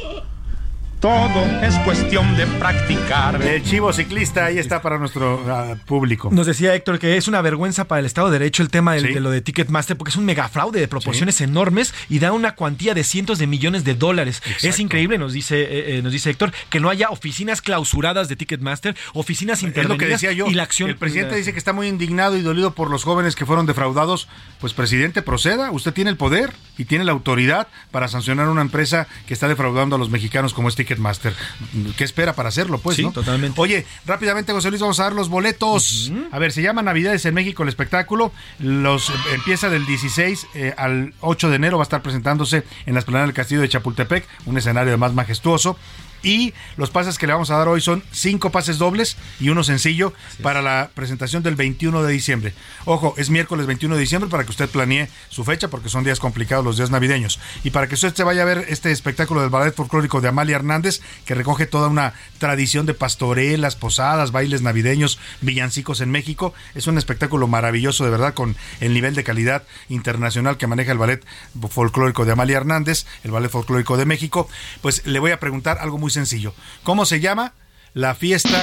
Todo 1.00 1.46
es 1.62 1.74
cuestión 1.86 2.36
de 2.36 2.46
practicar. 2.46 3.42
El 3.42 3.64
chivo 3.64 3.94
ciclista 3.94 4.44
ahí 4.44 4.58
está 4.58 4.82
para 4.82 4.98
nuestro 4.98 5.36
uh, 5.36 5.78
público. 5.86 6.30
Nos 6.30 6.46
decía 6.46 6.76
Héctor 6.76 7.00
que 7.00 7.16
es 7.16 7.30
una 7.30 7.42
vergüenza 7.42 7.86
para 7.86 8.02
el 8.02 8.06
Estado 8.06 8.30
de 8.30 8.38
Derecho 8.38 8.64
el 8.64 8.70
tema 8.70 8.96
del, 8.96 9.14
de 9.14 9.20
lo 9.22 9.30
de 9.30 9.40
Ticketmaster 9.40 9.96
porque 9.96 10.10
es 10.10 10.18
un 10.18 10.26
megafraude 10.26 10.78
de 10.78 10.90
proporciones 10.90 11.36
sí. 11.36 11.46
enormes 11.46 11.94
y 12.10 12.20
da 12.20 12.34
una 12.34 12.54
cuantía 12.56 12.94
de 12.94 13.06
cientos 13.06 13.40
de 13.40 13.48
millones 13.48 13.86
de 13.86 13.96
dólares. 13.96 14.42
Exacto. 14.44 14.68
Es 14.68 14.80
increíble, 14.80 15.18
nos 15.18 15.32
dice, 15.32 15.62
eh, 15.62 15.98
eh, 16.00 16.02
nos 16.02 16.12
dice 16.12 16.32
Héctor, 16.32 16.52
que 16.70 16.82
no 16.82 16.90
haya 16.90 17.12
oficinas 17.12 17.62
clausuradas 17.62 18.28
de 18.28 18.36
Ticketmaster, 18.36 18.94
oficinas 19.14 19.64
intervenidas 19.64 19.96
es 19.96 20.02
lo 20.02 20.06
que 20.06 20.12
decía 20.12 20.34
yo. 20.34 20.48
y 20.48 20.54
la 20.54 20.64
acción. 20.64 20.90
El 20.90 20.98
presidente 20.98 21.34
dice 21.38 21.54
que 21.54 21.60
está 21.60 21.72
muy 21.72 21.88
indignado 21.88 22.36
y 22.36 22.42
dolido 22.42 22.72
por 22.72 22.90
los 22.90 23.06
jóvenes 23.06 23.38
que 23.38 23.46
fueron 23.46 23.66
defraudados. 23.66 24.28
Pues 24.60 24.74
presidente, 24.74 25.22
proceda. 25.22 25.72
Usted 25.72 25.94
tiene 25.94 26.10
el 26.10 26.18
poder 26.18 26.52
y 26.78 26.84
tiene 26.84 27.06
la 27.06 27.14
autoridad 27.14 27.70
para 27.92 28.10
sancionar 28.10 28.50
una 28.50 28.62
empresa 28.62 29.08
que 29.28 29.34
está 29.34 29.48
defraudando 29.48 29.96
a 29.96 30.00
los 30.00 30.10
mexicanos 30.10 30.54
como 30.54 30.68
es 30.68 30.76
Ticketmaster. 30.90 31.34
¿Qué 31.98 32.04
espera 32.04 32.34
para 32.34 32.50
hacerlo? 32.50 32.80
Pues, 32.80 32.98
sí, 32.98 33.04
¿no? 33.04 33.12
totalmente. 33.12 33.60
Oye, 33.62 33.86
rápidamente, 34.08 34.52
José 34.54 34.70
Luis, 34.70 34.82
vamos 34.82 35.00
a 35.00 35.04
dar 35.04 35.14
los 35.14 35.30
boletos. 35.30 36.10
Uh 36.10 36.16
-huh. 36.16 36.28
A 36.32 36.40
ver, 36.40 36.52
se 36.52 36.64
llama 36.64 36.82
Navidades 36.82 37.26
en 37.26 37.36
México 37.36 37.62
el 37.62 37.70
espectáculo. 37.70 38.32
Los 38.58 39.12
empieza 39.32 39.70
del 39.70 39.86
16 39.86 40.48
eh, 40.56 40.74
al 40.78 41.14
8 41.22 41.50
de 41.50 41.56
enero, 41.58 41.78
va 41.78 41.84
a 41.84 41.90
estar 41.90 42.02
presentándose 42.02 42.64
en 42.88 42.94
la 42.94 43.00
esplanada 43.00 43.28
del 43.28 43.36
Castillo 43.36 43.62
de 43.62 43.70
Chapultepec, 43.70 44.26
un 44.48 44.58
escenario 44.58 44.98
más 44.98 45.14
majestuoso. 45.14 45.78
Y 46.24 46.54
los 46.78 46.90
pases 46.90 47.18
que 47.18 47.28
le 47.28 47.34
vamos 47.34 47.52
a 47.52 47.58
dar 47.58 47.68
hoy 47.68 47.82
son 47.82 48.04
cinco 48.12 48.52
pases 48.52 48.78
dobles 48.78 49.18
y 49.40 49.50
uno 49.50 49.64
sencillo 49.64 50.14
para 50.42 50.62
la 50.62 50.90
presentación 50.94 51.44
del 51.44 51.56
21 51.56 52.04
de 52.04 52.12
diciembre. 52.12 52.54
Ojo, 52.86 53.14
es 53.18 53.30
miércoles 53.30 53.66
21 53.66 53.96
de 53.96 54.02
diciembre 54.02 54.30
para 54.30 54.44
que 54.44 54.52
usted 54.52 54.70
planee 54.70 55.10
su 55.30 55.44
fecha 55.44 55.70
porque 55.70 55.90
son 55.90 56.04
días 56.04 56.20
complicados 56.20 56.66
los 56.66 56.78
días 56.78 56.92
navideños. 56.92 57.40
Y 57.64 57.70
para 57.70 57.88
que 57.88 57.96
usted 57.96 58.14
se 58.14 58.24
vaya 58.24 58.42
a 58.42 58.46
ver 58.46 58.66
este 58.70 58.92
espectáculo 58.92 59.42
del 59.42 59.50
ballet 59.50 59.74
folclórico 59.74 60.22
de 60.22 60.28
Amalia 60.28 60.58
Hernández 60.58 61.02
que 61.26 61.36
recoge 61.36 61.66
toda 61.66 61.88
una 61.88 62.14
tradición 62.38 62.86
de 62.86 62.94
pastorelas, 62.94 63.76
posadas, 63.76 64.32
bailes 64.32 64.62
navideños, 64.62 65.20
villancicos 65.42 66.02
en 66.02 66.12
México. 66.12 66.54
Es 66.76 66.88
un 66.88 66.98
espectáculo 66.98 67.48
maravilloso 67.48 68.04
de 68.04 68.12
verdad 68.12 68.34
con 68.34 68.56
el 68.80 68.94
nivel 68.94 69.16
de 69.16 69.24
calidad 69.24 69.64
internacional 69.90 70.58
que 70.58 70.68
maneja 70.68 70.92
el 70.92 70.98
ballet 70.98 71.26
folclórico 71.70 72.26
de 72.26 72.32
Amalia 72.32 72.58
Hernández, 72.58 73.06
el 73.24 73.32
ballet 73.32 73.50
folclórico 73.50 73.98
de 73.98 74.06
México. 74.06 74.50
Pues 74.82 75.06
le 75.06 75.20
voy 75.20 75.32
a 75.32 75.40
preguntar 75.40 75.78
algo 75.80 75.98
muy 75.98 76.09
sencillo. 76.10 76.54
¿Cómo 76.84 77.06
se 77.06 77.20
llama 77.20 77.54
la 77.94 78.16
fiesta 78.16 78.62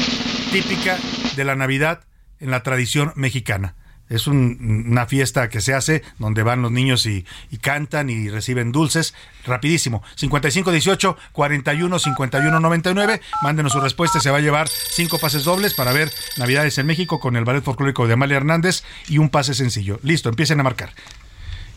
típica 0.53 0.99
de 1.37 1.45
la 1.45 1.55
Navidad 1.55 2.05
en 2.41 2.51
la 2.51 2.63
tradición 2.63 3.13
mexicana? 3.17 3.75
Es 4.09 4.29
un, 4.29 4.85
una 4.89 5.07
fiesta 5.07 5.49
que 5.49 5.61
se 5.61 5.75
hace 5.75 6.03
donde 6.19 6.45
van 6.45 6.63
los 6.63 6.71
niños 6.71 7.07
y, 7.07 7.25
cantan 7.61 8.09
y 8.09 8.29
reciben 8.29 8.71
dulces. 8.71 9.15
Rapidísimo. 9.45 10.03
5518 10.15 11.17
41 11.33 11.99
51 11.99 12.61
99. 12.61 13.21
Mándenos 13.43 13.73
su 13.73 13.81
respuesta. 13.81 14.21
Se 14.21 14.31
va 14.31 14.39
a 14.39 14.41
llevar 14.41 14.69
cinco 14.69 15.19
pases 15.19 15.45
dobles 15.45 15.75
para 15.75 15.93
ver 15.93 16.13
Navidades 16.37 16.79
en 16.79 16.87
México 16.87 17.19
con 17.19 17.37
el 17.37 17.45
ballet 17.45 17.65
folclórico 17.65 18.07
de 18.07 18.13
Amalia 18.13 18.37
Hernández 18.37 18.85
y 19.09 19.19
un 19.19 19.29
pase 19.29 19.55
sencillo. 19.55 19.99
Listo, 20.03 20.29
empiecen 20.29 20.61
a 20.61 20.63
marcar. 20.63 20.93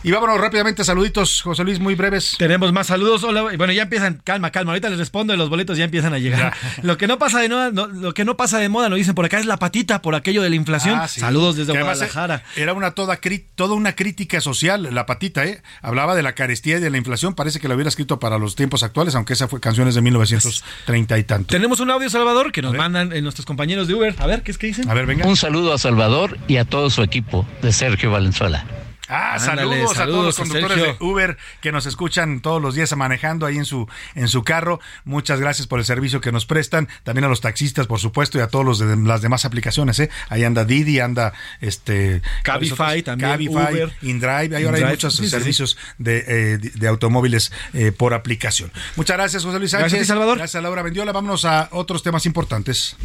Y 0.02 0.12
vámonos 0.12 0.40
rápidamente, 0.40 0.86
saluditos, 0.86 1.42
José 1.42 1.66
Luis, 1.66 1.80
muy 1.82 1.94
breves. 1.94 2.36
Tenemos 2.38 2.72
más 2.72 2.88
saludos. 2.88 3.22
Hola, 3.26 3.42
bueno, 3.58 3.74
ya 3.74 3.84
empiezan, 3.84 4.22
calma, 4.24 4.50
calma. 4.50 4.72
Ahorita 4.72 4.90
les 4.90 4.98
respondo 4.98 5.34
y 5.34 5.38
los 5.38 5.50
boletos 5.50 5.78
ya 5.78 5.84
empiezan 5.84 6.14
a 6.14 6.20
llegar. 6.20 6.54
lo 6.84 6.98
que 6.98 7.06
no 7.06 7.20
pasa 7.20 7.42
de 7.42 7.50
moda, 7.50 7.72
no, 7.72 7.88
lo 7.88 8.14
que 8.14 8.24
no 8.24 8.38
pasa 8.38 8.60
de 8.60 8.70
moda, 8.70 8.88
lo 8.88 8.96
dicen 8.96 9.14
por 9.14 9.26
acá, 9.26 9.40
es 9.40 9.46
la 9.46 9.58
patita 9.58 10.02
por 10.02 10.16
aquello 10.16 10.42
de 10.42 10.50
la 10.50 10.56
inflación. 10.56 10.98
Ah, 10.98 11.10
sí. 11.10 11.20
Saludos 11.20 11.58
desde 11.58 11.74
que 11.74 11.82
Guadalajara. 11.82 12.44
Era 12.56 12.72
una 12.74 12.92
toda, 12.92 13.20
toda 13.56 13.76
una 13.76 13.94
crítica 13.94 14.40
social, 14.40 14.88
la 14.90 15.06
patita, 15.06 15.44
¿eh? 15.46 15.62
Hablaba 15.82 16.16
de 16.16 16.24
la 16.24 16.34
carestía 16.34 16.78
y 16.78 16.80
de 16.80 16.90
la 16.90 16.98
inflación. 16.98 17.36
Parece 17.36 17.60
que 17.60 17.68
la 17.68 17.76
hubiera 17.76 17.90
escrito 17.90 18.20
para 18.20 18.38
los 18.38 18.56
tiempos 18.56 18.84
actuales, 18.84 19.16
aunque 19.16 19.34
esa 19.34 19.50
fue 19.50 19.60
canciones 19.60 19.96
de 19.96 20.02
1930 20.02 21.18
y 21.18 21.24
tanto. 21.26 21.48
Tenemos 21.48 21.82
un 21.82 21.92
audio, 21.92 22.10
Salvador, 22.10 22.54
que 22.54 22.62
nos 22.62 22.74
mandan 22.74 23.12
eh, 23.12 23.22
nuestros 23.22 23.46
compañeros 23.46 23.90
de 23.90 23.96
Uber. 23.96 24.16
A 24.18 24.28
ver, 24.28 24.44
¿qué 24.44 24.52
es 24.52 24.58
que 24.58 24.68
dicen? 24.68 24.90
A 24.90 24.94
ver, 24.94 25.06
venga. 25.06 25.28
Un 25.28 25.36
saludo 25.36 25.74
a 25.74 25.78
Salvador 25.78 26.38
y 26.48 26.56
a 26.56 26.64
todo 26.64 26.90
su 26.90 27.04
equipo 27.04 27.46
de 27.62 27.74
Sergio 27.74 28.12
Valenzuela. 28.12 28.66
Ah, 29.10 29.36
Ándale, 29.36 29.62
saludos, 29.62 29.96
saludos, 29.96 30.00
a 30.00 30.06
todos 30.06 30.26
los 30.26 30.36
conductores 30.36 30.78
Sergio. 30.78 30.98
de 31.00 31.04
Uber 31.04 31.38
que 31.62 31.72
nos 31.72 31.88
escuchan 31.88 32.42
todos 32.42 32.62
los 32.62 32.76
días 32.76 32.96
manejando 32.96 33.48
ahí 33.48 33.58
en 33.58 33.66
su 33.66 33.88
en 34.14 34.28
su 34.28 34.44
carro. 34.44 34.80
Muchas 35.04 35.40
gracias 35.40 35.68
por 35.68 35.80
el 35.80 35.86
servicio 35.86 36.22
que 36.22 36.32
nos 36.32 36.46
prestan. 36.46 36.88
También 37.04 37.26
a 37.26 37.28
los 37.28 37.42
taxistas, 37.42 37.88
por 37.88 38.00
supuesto, 38.00 38.38
y 38.38 38.42
a 38.42 38.48
todos 38.48 38.64
los 38.64 38.80
de 38.80 38.96
las 38.96 39.22
demás 39.22 39.46
aplicaciones. 39.46 40.00
¿eh? 40.00 40.10
Ahí 40.30 40.44
anda 40.44 40.64
Didi, 40.64 41.00
anda 41.00 41.34
este 41.60 42.22
Cabify 42.44 43.02
también, 43.02 43.32
Cabify, 43.32 43.74
Uber, 43.74 43.94
InDrive. 44.04 44.56
Ahí 44.56 44.66
ahora 44.66 44.78
hay 44.78 44.86
muchos 44.86 45.16
sí, 45.16 45.28
servicios 45.28 45.72
sí. 45.72 45.94
De, 45.98 46.26
eh, 46.28 46.58
de, 46.58 46.88
automóviles 46.88 47.52
eh, 47.74 47.92
por 47.92 48.14
aplicación. 48.14 48.72
Muchas 48.96 49.18
gracias, 49.18 49.44
José 49.44 49.58
Luis 49.58 49.72
Sánchez. 49.72 49.92
Gracias, 49.92 50.08
Salvador. 50.08 50.38
Gracias 50.38 50.56
a 50.56 50.62
Laura 50.62 50.84
Mendiola. 50.84 51.12
Vámonos 51.12 51.46
a 51.46 51.70
otros 51.72 52.04
temas 52.04 52.26
importantes. 52.26 52.96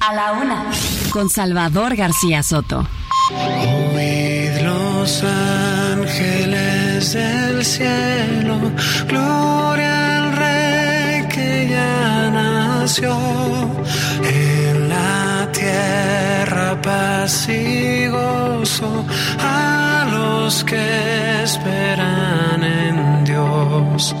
A 0.00 0.14
la 0.14 0.32
una. 0.32 0.70
Con 1.10 1.28
Salvador 1.28 1.94
García 1.94 2.42
Soto. 2.42 2.88
Oíd 3.32 4.39
los 5.00 5.24
ángeles 5.24 7.14
del 7.14 7.64
cielo, 7.64 8.60
gloria 9.08 10.16
al 10.18 10.36
rey 10.36 11.26
que 11.28 11.68
ya 11.70 12.30
nació 12.30 13.16
en 14.22 14.88
la 14.90 15.48
tierra 15.52 16.78
paz 16.82 17.48
y 17.48 18.08
gozo 18.08 19.06
a 19.38 20.06
los 20.12 20.64
que 20.64 21.42
esperan 21.44 22.62
en 22.62 23.24
Dios. 23.24 24.14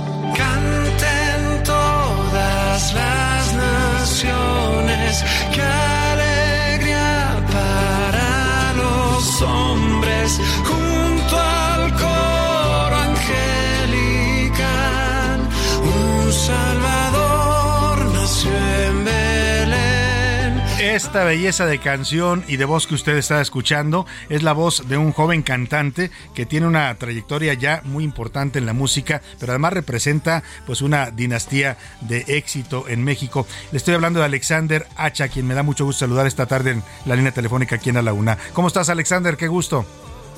Esta 20.90 21.22
belleza 21.22 21.66
de 21.66 21.78
canción 21.78 22.44
y 22.48 22.56
de 22.56 22.64
voz 22.64 22.88
que 22.88 22.96
usted 22.96 23.16
está 23.16 23.40
escuchando 23.40 24.06
es 24.28 24.42
la 24.42 24.52
voz 24.52 24.88
de 24.88 24.96
un 24.96 25.12
joven 25.12 25.42
cantante 25.42 26.10
que 26.34 26.46
tiene 26.46 26.66
una 26.66 26.92
trayectoria 26.96 27.54
ya 27.54 27.80
muy 27.84 28.02
importante 28.02 28.58
en 28.58 28.66
la 28.66 28.72
música, 28.72 29.22
pero 29.38 29.52
además 29.52 29.72
representa 29.72 30.42
pues 30.66 30.82
una 30.82 31.12
dinastía 31.12 31.78
de 32.00 32.24
éxito 32.26 32.88
en 32.88 33.04
México. 33.04 33.46
Le 33.70 33.78
estoy 33.78 33.94
hablando 33.94 34.18
de 34.18 34.26
Alexander 34.26 34.88
Hacha, 34.96 35.28
quien 35.28 35.46
me 35.46 35.54
da 35.54 35.62
mucho 35.62 35.84
gusto 35.84 36.00
saludar 36.00 36.26
esta 36.26 36.46
tarde 36.46 36.72
en 36.72 36.82
la 37.06 37.14
línea 37.14 37.30
telefónica 37.30 37.76
aquí 37.76 37.90
en 37.90 38.04
la 38.04 38.12
Una. 38.12 38.36
¿Cómo 38.52 38.66
estás, 38.66 38.88
Alexander? 38.88 39.36
Qué 39.36 39.46
gusto. 39.46 39.86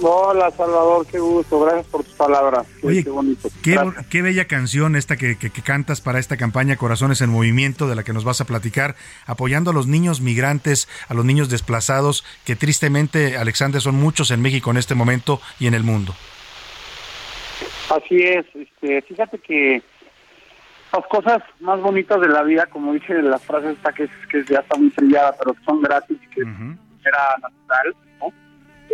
Hola 0.04 0.50
Salvador, 0.50 1.06
qué 1.06 1.18
gusto, 1.20 1.60
gracias 1.60 1.86
por 1.86 2.02
tus 2.02 2.14
palabras. 2.14 2.66
Oye, 2.82 3.04
qué 3.04 3.10
bonito. 3.10 3.48
Qué, 3.62 4.22
bella 4.22 4.46
canción 4.46 4.96
esta 4.96 5.16
que, 5.16 5.38
que- 5.38 5.50
que 5.50 5.62
cantas 5.62 6.00
para 6.00 6.18
esta 6.18 6.36
campaña 6.36 6.76
Corazones 6.76 7.20
en 7.20 7.30
Movimiento 7.30 7.86
de 7.88 7.94
la 7.94 8.02
que 8.02 8.12
nos 8.12 8.24
vas 8.24 8.40
a 8.40 8.44
platicar, 8.44 8.96
apoyando 9.26 9.70
a 9.70 9.74
los 9.74 9.86
niños 9.86 10.20
migrantes, 10.20 10.88
a 11.08 11.14
los 11.14 11.24
niños 11.24 11.48
desplazados, 11.50 12.24
que 12.44 12.56
tristemente, 12.56 13.36
Alexander, 13.36 13.80
son 13.80 13.94
muchos 13.94 14.32
en 14.32 14.42
México 14.42 14.72
en 14.72 14.76
este 14.78 14.96
momento 14.96 15.40
y 15.60 15.68
en 15.68 15.74
el 15.74 15.84
mundo. 15.84 16.14
Así 17.90 18.22
es, 18.22 18.44
este, 18.54 19.02
fíjate 19.02 19.38
que 19.38 19.82
las 20.92 21.06
cosas 21.06 21.38
más 21.60 21.80
bonitas 21.80 22.20
de 22.20 22.28
la 22.28 22.42
vida, 22.42 22.66
como 22.66 22.92
dice 22.92 23.14
la 23.22 23.38
frase 23.38 23.70
esta 23.72 23.92
que, 23.92 24.04
es, 24.04 24.10
que 24.30 24.44
ya 24.50 24.58
está 24.60 24.76
muy 24.78 24.90
trillada, 24.90 25.34
pero 25.38 25.54
son 25.64 25.80
gratis 25.80 26.18
y 26.22 26.34
que 26.34 26.40
era 26.40 27.36
natural. 27.40 27.94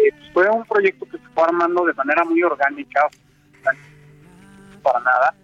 Eh, 0.04 0.10
pues 0.12 0.32
fue 0.32 0.48
un 0.50 0.64
proyecto 0.64 1.04
que 1.06 1.18
se 1.18 1.28
fue 1.34 1.42
armando 1.44 1.84
de 1.84 1.94
manera 1.94 2.24
muy 2.24 2.42
orgánica, 2.42 3.08
para 4.82 5.00
nada. 5.00 5.34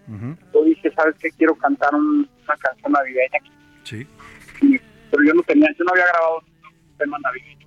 Yo 0.53 0.65
dije, 0.65 0.93
¿sabes 0.95 1.15
qué? 1.19 1.31
Quiero 1.33 1.55
cantar 1.57 1.95
un- 1.95 2.29
una 2.45 2.57
canción 2.59 2.93
navideña. 2.93 3.41
Sí. 3.83 4.07
Y- 4.63 4.79
pero 5.11 5.25
yo 5.25 5.35
no 5.35 5.43
tenía, 5.43 5.69
yo 5.79 5.85
no 5.85 5.91
había 5.93 6.07
grabado 6.07 6.39
un 6.39 6.97
tema 6.99 7.19
navideño, 7.23 7.67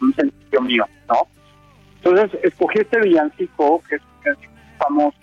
un 0.00 0.14
sencillo 0.14 0.60
mío, 0.60 0.86
¿no? 1.08 1.26
Entonces 1.96 2.38
escogí 2.44 2.80
este 2.80 3.00
villancico, 3.00 3.82
que 3.88 3.96
es 3.96 4.02
un 4.02 4.20
villancico 4.20 4.52
famoso 4.78 5.18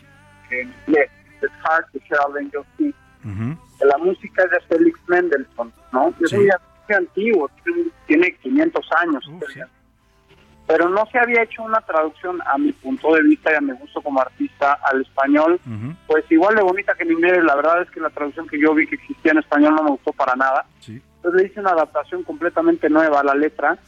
en 0.52 0.74
inglés, 0.88 1.10
It's 1.42 1.54
Hard 1.64 1.86
to 1.92 2.00
Share 2.00 2.38
Angel 2.40 2.64
Sing, 2.78 2.94
la 3.86 3.98
música 4.00 4.44
es 4.46 4.52
de 4.52 4.60
Felix 4.62 5.00
Mendelssohn, 5.08 5.72
¿no? 5.94 6.10
Es 6.10 6.34
un 6.34 6.40
villancico 6.40 6.72
muy 6.88 6.96
antiguo, 6.98 7.52
tiene, 7.64 7.84
tiene 8.08 8.36
500 8.38 8.90
años. 9.04 9.24
Pero 10.70 10.88
no 10.88 11.04
se 11.12 11.18
había 11.18 11.42
hecho 11.42 11.64
una 11.64 11.82
traducción 11.82 12.40
a 12.46 12.56
mi 12.60 12.72
punto 12.74 13.16
de 13.16 13.24
vista 13.24 13.52
y 13.52 13.56
a 13.56 13.60
mi 13.60 13.72
gusto 13.72 14.04
como 14.04 14.22
artista 14.22 14.78
al 14.84 15.02
español, 15.02 15.60
pues 16.06 16.24
igual 16.30 16.56
de 16.56 16.62
bonita 16.62 16.94
que 16.94 17.06
en 17.06 17.14
inglés, 17.14 17.44
la 17.44 17.56
verdad 17.56 17.82
es 17.82 17.90
que 17.90 18.00
la 18.00 18.12
traducción 18.12 18.48
que 18.48 18.62
yo 18.62 18.76
vi 18.76 18.86
que 18.86 18.94
existía 18.94 19.32
en 19.32 19.40
español 19.40 19.74
no 19.74 19.84
me 19.84 19.90
gustó 19.90 20.14
para 20.14 20.36
nada. 20.36 20.68
Entonces 20.86 21.42
le 21.42 21.48
hice 21.48 21.60
una 21.60 21.72
adaptación 21.72 22.22
completamente 22.22 22.88
nueva 22.88 23.22
a 23.22 23.24
la 23.24 23.34
letra 23.34 23.80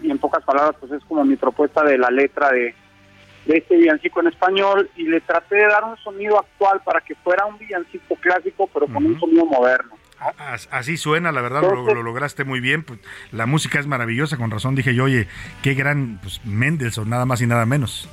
y 0.00 0.08
en 0.08 0.18
pocas 0.18 0.44
palabras 0.44 0.76
pues 0.78 0.92
es 0.92 1.02
como 1.02 1.24
mi 1.24 1.34
propuesta 1.34 1.82
de 1.82 1.98
la 1.98 2.10
letra 2.12 2.52
de, 2.52 2.76
de 3.46 3.56
este 3.56 3.76
villancico 3.76 4.20
en 4.20 4.28
español 4.28 4.88
y 4.94 5.08
le 5.08 5.20
traté 5.20 5.56
de 5.56 5.66
dar 5.66 5.82
un 5.82 5.96
sonido 5.96 6.38
actual 6.38 6.80
para 6.84 7.00
que 7.00 7.16
fuera 7.16 7.44
un 7.44 7.58
villancico 7.58 8.14
clásico 8.20 8.70
pero 8.72 8.86
con 8.86 9.04
un 9.04 9.18
sonido 9.18 9.46
moderno. 9.46 9.96
As- 10.38 10.68
Así 10.70 10.96
suena, 10.96 11.32
la 11.32 11.40
verdad, 11.42 11.62
lo, 11.62 11.84
lo 11.94 12.02
lograste 12.02 12.44
muy 12.44 12.60
bien. 12.60 12.82
pues, 12.82 12.98
la 13.32 13.46
música 13.46 13.78
es 13.78 13.86
maravillosa, 13.86 14.36
con 14.36 14.50
razón 14.50 14.74
dije 14.74 14.94
yo, 14.94 15.04
oye, 15.04 15.26
qué 15.62 15.74
gran 15.74 16.18
pues, 16.22 16.40
Mendelssohn, 16.44 17.08
nada 17.10 17.26
más 17.26 17.40
y 17.42 17.46
nada 17.46 17.66
menos. 17.66 18.08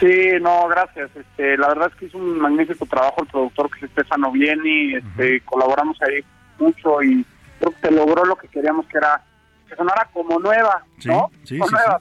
Sí, 0.00 0.32
no, 0.40 0.68
gracias. 0.68 1.10
Este, 1.14 1.56
la 1.56 1.68
verdad 1.68 1.88
es 1.92 1.94
que 1.98 2.06
hizo 2.06 2.18
un 2.18 2.38
magnífico 2.40 2.84
trabajo 2.86 3.22
el 3.22 3.28
productor 3.28 3.70
que 3.70 3.84
es 3.86 3.92
Stefano 3.92 4.32
Vieni, 4.32 4.94
este, 4.94 5.40
colaboramos 5.42 5.96
ahí 6.02 6.20
mucho 6.58 7.02
y 7.02 7.24
creo 7.58 7.70
que 7.72 7.88
se 7.88 7.90
logró 7.94 8.24
lo 8.24 8.36
que 8.36 8.48
queríamos 8.48 8.86
que 8.86 8.98
era 8.98 9.22
que 9.68 9.76
sonara 9.76 10.08
como 10.12 10.38
nueva, 10.40 10.84
Sí, 10.98 11.08
¿no? 11.08 11.30
sí, 11.44 11.58
Como 11.58 11.68
sí, 11.70 11.74
nueva. 11.76 12.00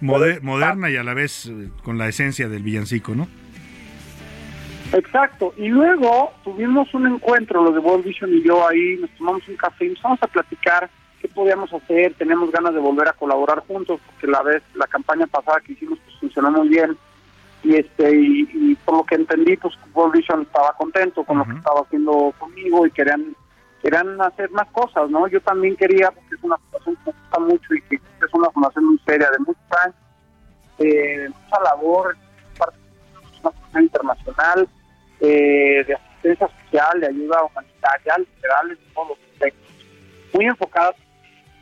Moder- 0.00 0.42
moderna 0.42 0.88
y 0.90 0.96
a 0.96 1.02
la 1.02 1.14
vez 1.14 1.46
eh, 1.46 1.70
con 1.82 1.98
la 1.98 2.08
esencia 2.08 2.48
del 2.48 2.62
villancico, 2.62 3.14
¿no? 3.14 3.28
Exacto. 4.92 5.54
Y 5.56 5.68
luego 5.68 6.32
tuvimos 6.42 6.92
un 6.94 7.06
encuentro, 7.06 7.62
los 7.62 7.74
de 7.74 7.80
World 7.80 8.04
Vision 8.04 8.32
y 8.34 8.42
yo 8.42 8.66
ahí, 8.66 8.98
nos 9.00 9.10
tomamos 9.10 9.46
un 9.48 9.56
café 9.56 9.84
y 9.84 9.88
empezamos 9.88 10.22
a 10.22 10.26
platicar 10.26 10.90
qué 11.20 11.28
podíamos 11.28 11.72
hacer, 11.72 12.14
tenemos 12.14 12.50
ganas 12.50 12.72
de 12.72 12.80
volver 12.80 13.08
a 13.08 13.12
colaborar 13.12 13.60
juntos, 13.66 14.00
porque 14.06 14.26
la 14.26 14.42
vez, 14.42 14.62
la 14.74 14.86
campaña 14.86 15.26
pasada 15.26 15.60
que 15.60 15.72
hicimos 15.72 15.98
pues 16.04 16.18
funcionó 16.18 16.50
muy 16.50 16.68
bien. 16.68 16.96
Y 17.62 17.76
este 17.76 18.16
y, 18.16 18.48
y 18.52 18.74
por 18.76 18.96
lo 18.96 19.04
que 19.04 19.16
entendí, 19.16 19.56
pues 19.56 19.74
World 19.92 20.14
Vision 20.14 20.42
estaba 20.42 20.72
contento 20.78 21.24
con 21.24 21.38
lo 21.38 21.44
que 21.44 21.52
estaba 21.52 21.82
haciendo 21.82 22.32
conmigo 22.38 22.86
y 22.86 22.90
querían 22.90 23.36
querían 23.82 24.20
hacer 24.20 24.50
más 24.50 24.68
cosas, 24.68 25.10
¿no? 25.10 25.26
Yo 25.28 25.40
también 25.40 25.76
quería, 25.76 26.10
porque 26.10 26.34
es 26.34 26.42
una 26.42 26.56
fundación 26.56 26.96
que 26.96 27.10
me 27.10 27.18
gusta 27.18 27.38
mucho 27.40 27.74
y 27.74 27.82
que 27.82 27.96
es 27.96 28.34
una 28.34 28.50
fundación 28.50 28.84
muy 28.84 28.98
seria, 29.06 29.30
de 29.30 29.38
muchos 29.38 29.62
años, 29.84 29.96
eh, 30.78 31.28
mucha 31.28 31.62
labor, 31.62 32.16
parte 32.58 32.78
de 32.78 33.40
una 33.40 33.50
fundación 33.50 33.82
internacional, 33.82 34.68
eh, 35.20 35.84
de 35.86 35.94
asistencia 35.94 36.48
social, 36.48 37.00
de 37.00 37.06
ayuda 37.08 37.44
humanitaria, 37.44 38.18
literal, 38.18 38.70
en 38.70 38.94
todos 38.94 39.08
los 39.08 39.18
aspectos, 39.32 39.86
muy 40.32 40.44
enfocada 40.46 40.94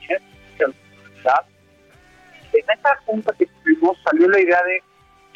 en 0.08 0.22
la 0.58 0.66
comunidad. 0.66 1.46
En 2.52 2.64
esta 2.70 2.96
junta 3.04 3.34
que 3.38 3.46
tuvimos 3.46 3.98
salió 4.04 4.28
la 4.28 4.40
idea 4.40 4.62
de 4.62 4.82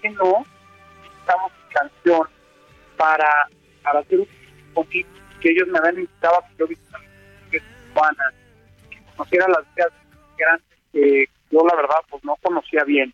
que 0.00 0.10
no 0.10 0.44
necesitamos 1.02 1.52
canción 1.68 2.28
para, 2.96 3.48
para 3.82 4.00
hacer 4.00 4.20
un 4.20 4.28
poquito 4.74 5.10
que 5.40 5.50
ellos 5.50 5.68
me 5.68 5.78
habían 5.78 5.96
invitado 5.96 6.36
a 6.38 6.48
que 6.48 6.54
yo 6.58 6.66
visitara 6.66 7.04
Tijuana, 7.50 8.32
que 8.90 8.98
conociera 9.16 9.48
las 9.48 9.74
vidas 9.74 9.92
grandes 10.38 10.72
que 10.92 11.24
yo 11.50 11.66
la 11.66 11.76
verdad 11.76 11.96
pues 12.08 12.24
no 12.24 12.36
conocía 12.42 12.84
bien. 12.84 13.12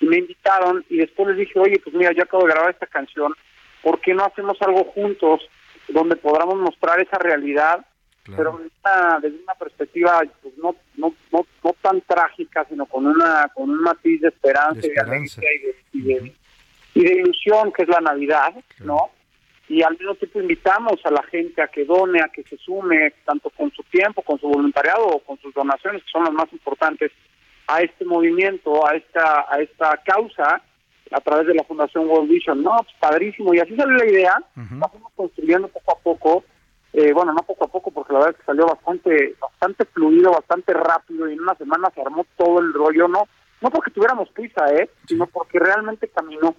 Y 0.00 0.06
me 0.06 0.18
invitaron 0.18 0.84
y 0.88 0.98
después 0.98 1.28
les 1.28 1.38
dije, 1.38 1.58
oye, 1.58 1.80
pues 1.82 1.94
mira, 1.94 2.12
yo 2.12 2.22
acabo 2.22 2.44
de 2.44 2.52
grabar 2.52 2.70
esta 2.70 2.86
canción, 2.86 3.32
¿por 3.82 4.00
qué 4.00 4.14
no 4.14 4.24
hacemos 4.24 4.56
algo 4.62 4.84
juntos 4.84 5.40
donde 5.88 6.16
podamos 6.16 6.56
mostrar 6.56 7.00
esa 7.00 7.18
realidad, 7.18 7.84
pero 8.36 8.58
desde 8.58 8.70
una, 8.84 9.18
desde 9.20 9.42
una 9.42 9.54
perspectiva 9.54 10.20
pues, 10.42 10.56
no, 10.58 10.74
no, 10.96 11.14
no, 11.32 11.46
no 11.64 11.74
tan 11.80 12.00
trágica, 12.02 12.66
sino 12.68 12.84
con 12.86 13.06
una 13.06 13.50
con 13.54 13.70
un 13.70 13.80
matiz 13.80 14.20
de 14.20 14.28
esperanza, 14.28 14.78
y 14.78 14.82
de 14.82 14.88
esperanza. 14.88 15.40
y 15.42 15.58
de, 15.58 15.76
y 15.92 16.02
de- 16.02 16.34
y 16.94 17.04
de 17.04 17.14
ilusión, 17.20 17.70
que 17.72 17.82
es 17.82 17.88
la 17.88 18.00
Navidad, 18.00 18.52
¿no? 18.80 19.10
Y 19.68 19.82
al 19.82 19.96
mismo 19.98 20.14
tiempo 20.16 20.40
invitamos 20.40 20.98
a 21.04 21.10
la 21.10 21.22
gente 21.24 21.62
a 21.62 21.68
que 21.68 21.84
done, 21.84 22.20
a 22.20 22.28
que 22.28 22.42
se 22.42 22.56
sume, 22.56 23.12
tanto 23.24 23.50
con 23.50 23.70
su 23.70 23.82
tiempo, 23.84 24.22
con 24.22 24.40
su 24.40 24.48
voluntariado 24.48 25.06
o 25.06 25.18
con 25.20 25.38
sus 25.38 25.54
donaciones, 25.54 26.02
que 26.02 26.10
son 26.10 26.24
las 26.24 26.32
más 26.32 26.50
importantes, 26.52 27.12
a 27.68 27.82
este 27.82 28.04
movimiento, 28.04 28.86
a 28.88 28.96
esta, 28.96 29.44
a 29.48 29.60
esta 29.60 29.96
causa, 30.04 30.60
a 31.12 31.20
través 31.20 31.46
de 31.46 31.54
la 31.54 31.64
Fundación 31.64 32.08
World 32.08 32.28
Vision. 32.28 32.62
No, 32.62 32.76
pues 32.78 32.94
padrísimo. 33.00 33.54
Y 33.54 33.60
así 33.60 33.76
salió 33.76 33.96
la 33.96 34.06
idea, 34.06 34.42
la 34.54 34.88
fuimos 34.88 35.12
construyendo 35.14 35.68
poco 35.68 35.92
a 35.92 35.98
poco. 35.98 36.44
Eh, 36.92 37.12
bueno, 37.12 37.32
no 37.32 37.42
poco 37.42 37.66
a 37.66 37.68
poco, 37.68 37.90
porque 37.90 38.12
la 38.12 38.20
verdad 38.20 38.34
es 38.34 38.40
que 38.40 38.46
salió 38.46 38.66
bastante, 38.66 39.34
bastante 39.40 39.84
fluido, 39.84 40.32
bastante 40.32 40.72
rápido, 40.72 41.28
y 41.28 41.34
en 41.34 41.40
una 41.40 41.54
semana 41.54 41.90
se 41.94 42.00
armó 42.00 42.26
todo 42.36 42.60
el 42.60 42.72
rollo, 42.72 43.06
no, 43.08 43.28
no 43.60 43.70
porque 43.70 43.90
tuviéramos 43.90 44.30
prisa, 44.30 44.72
eh, 44.74 44.88
sino 45.06 45.26
porque 45.26 45.58
realmente 45.58 46.08
caminó. 46.08 46.54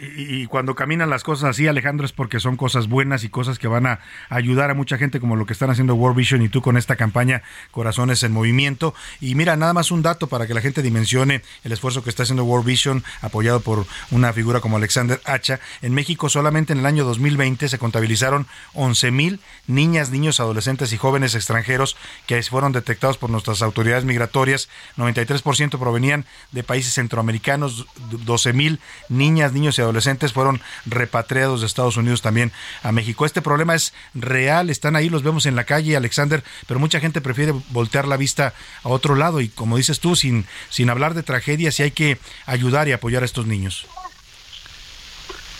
Y, 0.00 0.46
cuando 0.46 0.74
caminan 0.74 1.10
las 1.10 1.22
cosas 1.22 1.50
así, 1.50 1.66
Alejandro, 1.66 2.06
es 2.06 2.12
porque 2.12 2.40
son 2.40 2.56
cosas 2.56 2.88
buenas 2.88 3.24
y 3.24 3.28
cosas 3.28 3.58
que 3.58 3.68
van 3.68 3.86
a 3.86 4.00
ayudar 4.28 4.70
a 4.70 4.74
mucha 4.74 4.98
gente, 4.98 5.20
como 5.20 5.36
lo 5.36 5.46
que 5.46 5.52
están 5.52 5.70
haciendo 5.70 5.94
World 5.94 6.16
Vision 6.16 6.42
y 6.42 6.48
tú 6.48 6.62
con 6.62 6.76
esta 6.76 6.96
campaña 6.96 7.42
Corazones 7.70 8.22
en 8.22 8.32
Movimiento. 8.32 8.94
Y 9.20 9.34
mira, 9.34 9.56
nada 9.56 9.72
más 9.72 9.90
un 9.90 10.02
dato 10.02 10.26
para 10.26 10.46
que 10.46 10.54
la 10.54 10.60
gente 10.60 10.82
dimensione 10.82 11.42
el 11.64 11.72
esfuerzo 11.72 12.02
que 12.02 12.10
está 12.10 12.22
haciendo 12.24 12.44
World 12.44 12.66
Vision, 12.66 13.04
apoyado 13.20 13.60
por 13.60 13.86
una 14.10 14.32
figura 14.32 14.60
como 14.60 14.76
Alexander 14.76 15.20
Hacha. 15.24 15.60
En 15.82 15.94
México, 15.94 16.28
solamente 16.28 16.72
en 16.72 16.80
el 16.80 16.86
año 16.86 17.04
2020 17.04 17.68
se 17.68 17.78
contabilizaron 17.78 18.46
11 18.74 19.10
mil 19.10 19.40
niñas, 19.66 20.10
niños, 20.10 20.40
adolescentes 20.40 20.92
y 20.92 20.96
jóvenes 20.96 21.34
extranjeros 21.34 21.96
que 22.26 22.42
fueron 22.42 22.72
detectados 22.72 23.18
por 23.18 23.30
nuestras 23.30 23.62
autoridades 23.62 24.04
migratorias. 24.04 24.68
93% 24.96 25.78
provenían 25.78 26.24
de 26.52 26.62
países 26.62 26.94
centroamericanos, 26.94 27.86
12 28.10 28.52
mil 28.52 28.80
niñas, 29.08 29.52
niños 29.52 29.78
y 29.78 29.82
adolescentes 29.84 30.32
fueron 30.32 30.60
repatriados 30.86 31.60
de 31.60 31.66
Estados 31.66 31.96
Unidos 31.96 32.22
también 32.22 32.52
a 32.82 32.92
México. 32.92 33.24
Este 33.24 33.42
problema 33.42 33.74
es 33.74 33.94
real, 34.14 34.70
están 34.70 34.96
ahí, 34.96 35.08
los 35.08 35.22
vemos 35.22 35.46
en 35.46 35.56
la 35.56 35.64
calle, 35.64 35.96
Alexander, 35.96 36.42
pero 36.66 36.80
mucha 36.80 37.00
gente 37.00 37.20
prefiere 37.20 37.52
voltear 37.70 38.08
la 38.08 38.16
vista 38.16 38.54
a 38.82 38.88
otro 38.88 39.14
lado 39.14 39.40
y 39.40 39.48
como 39.48 39.76
dices 39.76 40.00
tú, 40.00 40.16
sin, 40.16 40.46
sin 40.68 40.90
hablar 40.90 41.14
de 41.14 41.22
tragedias, 41.22 41.78
y 41.78 41.84
hay 41.84 41.90
que 41.90 42.18
ayudar 42.46 42.88
y 42.88 42.92
apoyar 42.92 43.22
a 43.22 43.26
estos 43.26 43.46
niños. 43.46 43.86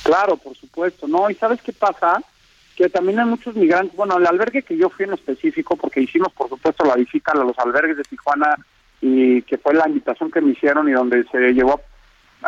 Claro, 0.02 0.36
por 0.36 0.54
supuesto, 0.56 1.08
¿no? 1.08 1.30
¿Y 1.30 1.34
sabes 1.34 1.62
qué 1.62 1.72
pasa? 1.72 2.22
Que 2.76 2.90
también 2.90 3.20
hay 3.20 3.26
muchos 3.26 3.54
migrantes, 3.54 3.96
bueno, 3.96 4.18
el 4.18 4.26
albergue 4.26 4.62
que 4.62 4.76
yo 4.76 4.90
fui 4.90 5.06
en 5.06 5.14
específico, 5.14 5.76
porque 5.76 6.00
hicimos, 6.00 6.32
por 6.32 6.48
supuesto, 6.48 6.84
la 6.84 6.96
visita 6.96 7.32
a 7.32 7.36
los 7.36 7.58
albergues 7.58 7.96
de 7.96 8.02
Tijuana 8.02 8.56
y 9.00 9.42
que 9.42 9.58
fue 9.58 9.74
la 9.74 9.88
invitación 9.88 10.30
que 10.30 10.40
me 10.40 10.52
hicieron 10.52 10.88
y 10.88 10.92
donde 10.92 11.24
se 11.30 11.38
llevó 11.52 11.80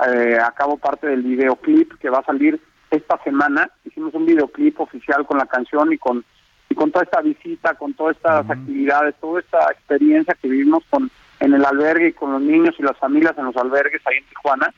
eh, 0.08 0.38
a 0.38 0.50
cabo 0.52 0.76
parte 0.76 1.06
del 1.06 1.22
videoclip 1.22 1.94
que 1.98 2.10
va 2.10 2.18
a 2.18 2.24
salir 2.24 2.60
esta 2.90 3.22
semana. 3.24 3.70
Hicimos 3.84 4.14
un 4.14 4.26
videoclip 4.26 4.80
oficial 4.80 5.26
con 5.26 5.38
la 5.38 5.46
canción 5.46 5.92
y 5.92 5.98
con 5.98 6.24
y 6.68 6.74
con 6.74 6.90
toda 6.90 7.04
esta 7.04 7.20
visita, 7.20 7.74
con 7.74 7.94
todas 7.94 8.16
estas 8.16 8.50
actividades, 8.50 9.14
toda 9.20 9.40
esta 9.40 9.70
experiencia 9.70 10.36
que 10.40 10.48
vivimos 10.48 10.82
con 10.90 11.10
en 11.38 11.54
el 11.54 11.64
albergue 11.64 12.08
y 12.08 12.12
con 12.12 12.32
los 12.32 12.40
niños 12.40 12.74
y 12.78 12.82
las 12.82 12.96
familias 12.98 13.36
en 13.38 13.44
los 13.44 13.56
albergues 13.56 14.00
ahí 14.06 14.16
en 14.18 14.24
Tijuana. 14.24 14.74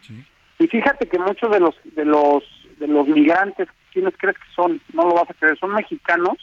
Y 0.58 0.66
fíjate 0.66 1.08
que 1.08 1.18
muchos 1.18 1.50
de 1.50 1.60
los 1.60 1.74
de 1.84 2.04
los 2.04 2.44
de 2.78 2.88
los 2.88 3.08
migrantes, 3.08 3.68
¿quiénes 3.92 4.14
crees 4.18 4.36
que 4.36 4.54
son? 4.54 4.80
No 4.92 5.04
lo 5.04 5.14
vas 5.14 5.30
a 5.30 5.34
creer, 5.34 5.58
son 5.58 5.72
mexicanos 5.72 6.36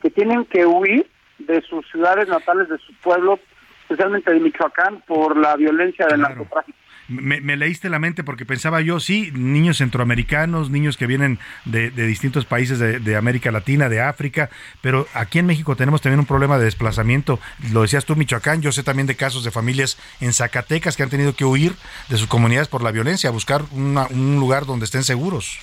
que 0.00 0.10
tienen 0.10 0.44
que 0.44 0.64
huir 0.66 1.08
de 1.38 1.60
sus 1.62 1.86
ciudades 1.90 2.28
natales, 2.28 2.68
de 2.68 2.78
sus 2.78 2.94
pueblos, 2.98 3.40
especialmente 3.82 4.32
de 4.32 4.40
Michoacán, 4.40 5.02
por 5.06 5.36
la 5.36 5.56
violencia 5.56 6.06
del 6.06 6.20
narcotráfico. 6.20 6.78
Me, 7.08 7.40
leíste 7.56 7.90
la 7.90 7.98
mente 7.98 8.24
porque 8.24 8.46
pensaba 8.46 8.80
yo, 8.80 8.98
sí, 8.98 9.30
niños 9.34 9.78
centroamericanos, 9.78 10.70
niños 10.70 10.96
que 10.96 11.06
vienen 11.06 11.38
de, 11.64 11.90
distintos 11.90 12.46
países 12.46 12.78
de, 12.78 13.16
América 13.16 13.52
Latina, 13.52 13.88
de 13.88 14.00
África, 14.00 14.50
pero 14.80 15.06
aquí 15.14 15.38
en 15.38 15.46
México 15.46 15.76
tenemos 15.76 16.00
también 16.00 16.20
un 16.20 16.26
problema 16.26 16.58
de 16.58 16.64
desplazamiento. 16.64 17.38
Lo 17.72 17.82
decías 17.82 18.04
tú, 18.04 18.16
Michoacán, 18.16 18.62
yo 18.62 18.72
sé 18.72 18.82
también 18.82 19.06
de 19.06 19.16
casos 19.16 19.44
de 19.44 19.50
familias 19.50 19.98
en 20.20 20.32
Zacatecas 20.32 20.96
que 20.96 21.02
han 21.02 21.10
tenido 21.10 21.34
que 21.34 21.44
huir 21.44 21.74
de 22.08 22.16
sus 22.16 22.26
comunidades 22.26 22.68
por 22.68 22.82
la 22.82 22.90
violencia, 22.90 23.30
a 23.30 23.32
buscar 23.32 23.62
un 23.72 24.36
lugar 24.40 24.66
donde 24.66 24.86
estén 24.86 25.04
seguros. 25.04 25.58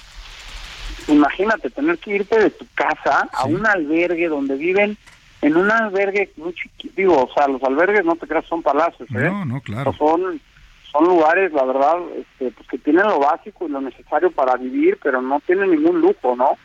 Imagínate 1.08 1.70
tener 1.70 1.98
que 1.98 2.16
irte 2.16 2.40
de 2.40 2.50
tu 2.52 2.66
casa 2.76 3.28
a 3.34 3.46
un 3.46 3.66
albergue 3.66 4.28
donde 4.28 4.56
viven 4.56 4.98
en 5.42 5.58
un 5.58 5.72
albergue 5.72 6.32
muy 6.38 6.54
chiquito, 6.54 6.94
digo, 6.96 7.24
o 7.24 7.34
sea, 7.34 7.48
los 7.48 7.62
albergues 7.64 8.06
no 8.06 8.16
te 8.16 8.28
creas 8.28 8.46
son 8.46 8.62
palacios, 8.62 9.10
¿eh? 9.10 9.30
No, 9.30 9.46
no, 9.46 9.62
claro. 9.62 9.94
son 9.94 10.40
son 10.92 11.06
lugares, 11.06 11.54
la 11.54 11.64
verdad, 11.64 11.98
este, 12.16 12.52
pues 12.52 12.68
que 12.68 12.78
tienen 12.78 13.08
lo 13.08 13.20
básico 13.20 13.66
y 13.66 13.72
lo 13.72 13.80
necesario 13.80 14.30
para 14.32 14.58
vivir, 14.58 15.00
pero 15.02 15.22
no 15.22 15.40
tienen 15.46 15.72
ningún 15.72 16.02
lujo, 16.02 16.36
¿no? 16.36 16.58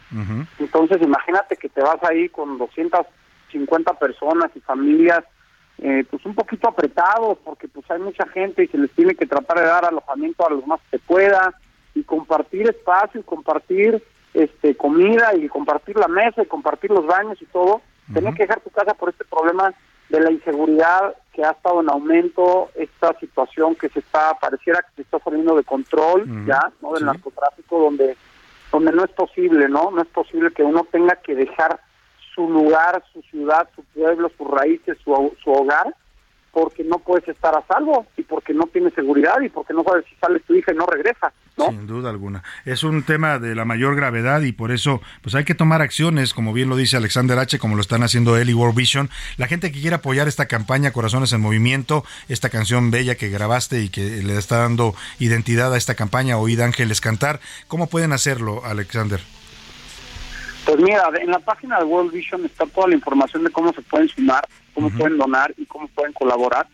Entonces, 0.58 1.00
imagínate 1.00 1.56
que 1.56 1.68
te 1.68 1.80
vas 1.80 2.02
ahí 2.02 2.28
con 2.28 2.58
250 2.58 3.92
personas 3.94 4.50
y 4.54 4.60
familias, 4.60 5.22
eh, 5.78 6.04
pues 6.10 6.24
un 6.26 6.34
poquito 6.34 6.68
apretados, 6.68 7.38
porque 7.44 7.68
pues 7.68 7.88
hay 7.90 8.00
mucha 8.00 8.26
gente 8.28 8.64
y 8.64 8.68
se 8.68 8.78
les 8.78 8.90
tiene 8.92 9.14
que 9.14 9.26
tratar 9.26 9.58
de 9.58 9.66
dar 9.66 9.84
alojamiento 9.84 10.46
a 10.46 10.50
los 10.50 10.66
más 10.66 10.80
que 10.90 10.98
pueda 10.98 11.54
y 11.94 12.02
compartir 12.02 12.68
espacio 12.68 13.20
y 13.20 13.24
compartir 13.24 14.02
este 14.34 14.76
comida 14.76 15.34
y 15.34 15.48
compartir 15.48 15.96
la 15.96 16.08
mesa 16.08 16.42
y 16.42 16.46
compartir 16.46 16.90
los 16.90 17.06
baños 17.06 17.40
y 17.40 17.46
todo. 17.46 17.80
Tener 18.12 18.34
que 18.34 18.44
dejar 18.44 18.60
tu 18.60 18.70
casa 18.70 18.94
por 18.94 19.08
este 19.08 19.24
problema 19.24 19.72
de 20.08 20.20
la 20.20 20.30
inseguridad 20.30 21.14
que 21.32 21.44
ha 21.44 21.50
estado 21.50 21.80
en 21.80 21.90
aumento, 21.90 22.70
esta 22.74 23.18
situación 23.18 23.74
que 23.74 23.88
se 23.88 23.98
está, 23.98 24.34
pareciera 24.40 24.80
que 24.80 24.94
se 24.96 25.02
está 25.02 25.18
saliendo 25.18 25.54
de 25.56 25.64
control 25.64 26.24
ya, 26.46 26.72
¿no? 26.80 26.92
Del 26.94 27.04
narcotráfico, 27.04 27.78
donde, 27.78 28.16
donde 28.72 28.92
no 28.92 29.04
es 29.04 29.10
posible, 29.10 29.68
¿no? 29.68 29.90
No 29.90 30.00
es 30.00 30.08
posible 30.08 30.50
que 30.52 30.62
uno 30.62 30.86
tenga 30.90 31.16
que 31.16 31.34
dejar 31.34 31.80
su 32.34 32.48
lugar, 32.48 33.02
su 33.12 33.20
ciudad, 33.22 33.68
su 33.74 33.82
pueblo, 33.84 34.30
sus 34.36 34.48
raíces, 34.48 34.96
su, 35.04 35.34
su 35.42 35.50
hogar, 35.50 35.94
porque 36.56 36.84
no 36.84 36.98
puedes 37.00 37.28
estar 37.28 37.54
a 37.54 37.62
salvo 37.66 38.06
y 38.16 38.22
porque 38.22 38.54
no 38.54 38.64
tienes 38.72 38.94
seguridad 38.94 39.42
y 39.44 39.50
porque 39.50 39.74
no 39.74 39.84
sabes 39.84 40.06
si 40.08 40.16
sale 40.16 40.40
tu 40.40 40.54
hija 40.54 40.72
y 40.72 40.74
no 40.74 40.86
regresa. 40.86 41.30
¿no? 41.58 41.66
Sin 41.66 41.86
duda 41.86 42.08
alguna. 42.08 42.42
Es 42.64 42.82
un 42.82 43.02
tema 43.02 43.38
de 43.38 43.54
la 43.54 43.66
mayor 43.66 43.94
gravedad 43.94 44.40
y 44.40 44.52
por 44.52 44.72
eso 44.72 45.02
pues 45.20 45.34
hay 45.34 45.44
que 45.44 45.54
tomar 45.54 45.82
acciones, 45.82 46.32
como 46.32 46.54
bien 46.54 46.70
lo 46.70 46.76
dice 46.76 46.96
Alexander 46.96 47.38
H., 47.38 47.58
como 47.58 47.74
lo 47.74 47.82
están 47.82 48.02
haciendo 48.02 48.38
él 48.38 48.48
y 48.48 48.54
World 48.54 48.74
Vision. 48.74 49.10
La 49.36 49.48
gente 49.48 49.70
que 49.70 49.82
quiera 49.82 49.96
apoyar 49.96 50.28
esta 50.28 50.46
campaña 50.46 50.92
Corazones 50.92 51.30
en 51.34 51.42
Movimiento, 51.42 52.04
esta 52.30 52.48
canción 52.48 52.90
bella 52.90 53.16
que 53.16 53.28
grabaste 53.28 53.82
y 53.82 53.90
que 53.90 54.22
le 54.22 54.38
está 54.38 54.56
dando 54.56 54.94
identidad 55.18 55.74
a 55.74 55.76
esta 55.76 55.94
campaña, 55.94 56.38
Oíd 56.38 56.60
Ángeles 56.60 57.02
Cantar, 57.02 57.38
¿cómo 57.68 57.88
pueden 57.88 58.14
hacerlo, 58.14 58.62
Alexander? 58.64 59.20
Pues 60.66 60.80
mira, 60.80 61.08
en 61.20 61.30
la 61.30 61.38
página 61.38 61.78
de 61.78 61.84
World 61.84 62.10
Vision 62.12 62.44
está 62.44 62.66
toda 62.66 62.88
la 62.88 62.96
información 62.96 63.44
de 63.44 63.50
cómo 63.50 63.72
se 63.72 63.82
pueden 63.82 64.08
sumar, 64.08 64.44
cómo 64.74 64.90
pueden 64.90 65.16
donar 65.16 65.54
y 65.56 65.64
cómo 65.64 65.86
pueden 65.86 66.12
colaborar. 66.12 66.66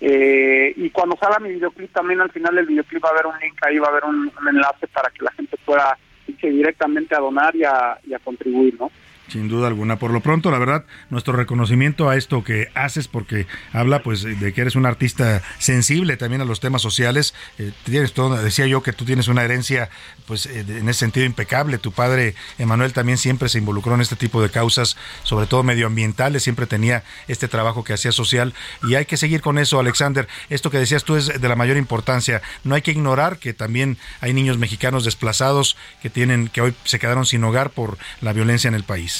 Eh, 0.00 0.74
y 0.76 0.90
cuando 0.90 1.16
salga 1.16 1.38
mi 1.38 1.50
videoclip, 1.50 1.92
también 1.92 2.20
al 2.20 2.32
final 2.32 2.56
del 2.56 2.66
videoclip 2.66 3.04
va 3.04 3.10
a 3.10 3.12
haber 3.12 3.26
un 3.26 3.38
link 3.38 3.54
ahí, 3.64 3.78
va 3.78 3.86
a 3.86 3.90
haber 3.90 4.04
un, 4.06 4.32
enlace 4.48 4.88
para 4.88 5.08
que 5.10 5.22
la 5.22 5.30
gente 5.30 5.56
pueda 5.64 5.96
irse 6.26 6.50
directamente 6.50 7.14
a 7.14 7.20
donar 7.20 7.54
y 7.54 7.62
a, 7.62 7.96
y 8.04 8.12
a 8.12 8.18
contribuir, 8.18 8.76
¿no? 8.76 8.90
Sin 9.28 9.48
duda 9.48 9.68
alguna. 9.68 9.98
Por 9.98 10.10
lo 10.10 10.20
pronto, 10.20 10.50
la 10.50 10.58
verdad, 10.58 10.84
nuestro 11.10 11.34
reconocimiento 11.34 12.08
a 12.08 12.16
esto 12.16 12.42
que 12.42 12.68
haces, 12.74 13.08
porque 13.08 13.46
habla 13.72 14.02
pues 14.02 14.22
de 14.22 14.52
que 14.52 14.60
eres 14.60 14.74
un 14.74 14.86
artista 14.86 15.42
sensible 15.58 16.16
también 16.16 16.40
a 16.40 16.46
los 16.46 16.60
temas 16.60 16.80
sociales. 16.80 17.34
Eh, 17.58 17.72
tienes 17.84 18.14
todo, 18.14 18.36
decía 18.42 18.66
yo 18.66 18.82
que 18.82 18.94
tú 18.94 19.04
tienes 19.04 19.28
una 19.28 19.44
herencia, 19.44 19.90
pues 20.26 20.46
eh, 20.46 20.64
en 20.66 20.88
ese 20.88 21.00
sentido 21.00 21.26
impecable. 21.26 21.76
Tu 21.76 21.92
padre, 21.92 22.34
Emanuel, 22.58 22.94
también 22.94 23.18
siempre 23.18 23.50
se 23.50 23.58
involucró 23.58 23.94
en 23.94 24.00
este 24.00 24.16
tipo 24.16 24.40
de 24.40 24.50
causas, 24.50 24.96
sobre 25.24 25.46
todo 25.46 25.62
medioambientales, 25.62 26.42
siempre 26.42 26.66
tenía 26.66 27.04
este 27.28 27.48
trabajo 27.48 27.84
que 27.84 27.92
hacía 27.92 28.12
social. 28.12 28.54
Y 28.88 28.94
hay 28.94 29.04
que 29.04 29.18
seguir 29.18 29.42
con 29.42 29.58
eso, 29.58 29.78
Alexander. 29.78 30.26
Esto 30.48 30.70
que 30.70 30.78
decías 30.78 31.04
tú 31.04 31.16
es 31.16 31.40
de 31.40 31.48
la 31.48 31.56
mayor 31.56 31.76
importancia. 31.76 32.40
No 32.64 32.74
hay 32.74 32.82
que 32.82 32.92
ignorar 32.92 33.38
que 33.38 33.52
también 33.52 33.98
hay 34.20 34.32
niños 34.32 34.56
mexicanos 34.56 35.04
desplazados 35.04 35.76
que 36.00 36.08
tienen, 36.08 36.48
que 36.48 36.62
hoy 36.62 36.74
se 36.84 36.98
quedaron 36.98 37.26
sin 37.26 37.44
hogar 37.44 37.70
por 37.70 37.98
la 38.22 38.32
violencia 38.32 38.68
en 38.68 38.74
el 38.74 38.84
país. 38.84 39.17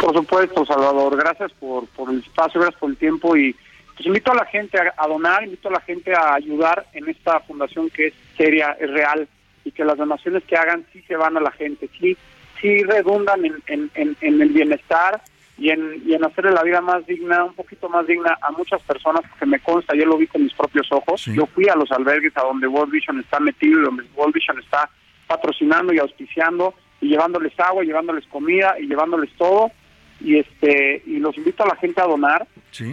Por 0.00 0.14
supuesto, 0.14 0.64
Salvador. 0.66 1.16
Gracias 1.16 1.52
por, 1.52 1.86
por 1.88 2.10
el 2.10 2.20
espacio, 2.20 2.60
gracias 2.60 2.80
por 2.80 2.90
el 2.90 2.96
tiempo 2.96 3.36
y 3.36 3.54
pues 3.96 4.06
invito 4.06 4.30
a 4.32 4.36
la 4.36 4.44
gente 4.44 4.78
a, 4.78 5.08
donar, 5.08 5.42
invito 5.42 5.68
a 5.68 5.72
la 5.72 5.80
gente 5.80 6.14
a 6.14 6.34
ayudar 6.34 6.86
en 6.92 7.08
esta 7.08 7.40
fundación 7.40 7.88
que 7.88 8.08
es 8.08 8.14
seria, 8.36 8.76
es 8.78 8.90
real 8.90 9.26
y 9.64 9.72
que 9.72 9.86
las 9.86 9.96
donaciones 9.96 10.44
que 10.44 10.56
hagan 10.56 10.84
sí 10.92 11.02
se 11.08 11.16
van 11.16 11.36
a 11.38 11.40
la 11.40 11.50
gente, 11.50 11.88
sí, 11.98 12.14
sí 12.60 12.82
redundan 12.82 13.44
en, 13.46 13.62
en, 13.66 14.16
en, 14.20 14.42
el 14.42 14.50
bienestar 14.50 15.22
y 15.56 15.70
en, 15.70 16.02
y 16.04 16.12
en 16.12 16.24
hacerle 16.24 16.52
la 16.52 16.62
vida 16.62 16.82
más 16.82 17.06
digna, 17.06 17.44
un 17.44 17.54
poquito 17.54 17.88
más 17.88 18.06
digna 18.06 18.36
a 18.42 18.50
muchas 18.50 18.82
personas, 18.82 19.22
que 19.38 19.46
me 19.46 19.60
consta, 19.60 19.96
yo 19.96 20.04
lo 20.04 20.18
vi 20.18 20.26
con 20.26 20.44
mis 20.44 20.52
propios 20.52 20.92
ojos. 20.92 21.24
Yo 21.24 21.46
fui 21.46 21.66
a 21.68 21.74
los 21.74 21.90
albergues 21.90 22.36
a 22.36 22.42
donde 22.42 22.66
World 22.66 22.92
Vision 22.92 23.18
está 23.18 23.40
metido 23.40 23.80
y 23.80 23.84
donde 23.84 24.04
World 24.14 24.34
Vision 24.34 24.58
está 24.58 24.90
patrocinando 25.26 25.94
y 25.94 25.98
auspiciando 25.98 26.74
y 27.00 27.08
llevándoles 27.08 27.58
agua, 27.58 27.82
llevándoles 27.82 28.26
comida 28.26 28.76
y 28.78 28.86
llevándoles 28.86 29.30
todo 29.38 29.72
y 30.20 30.38
este 30.38 31.02
y 31.06 31.18
los 31.18 31.36
invito 31.36 31.62
a 31.62 31.68
la 31.68 31.76
gente 31.76 32.00
a 32.00 32.06
donar. 32.06 32.46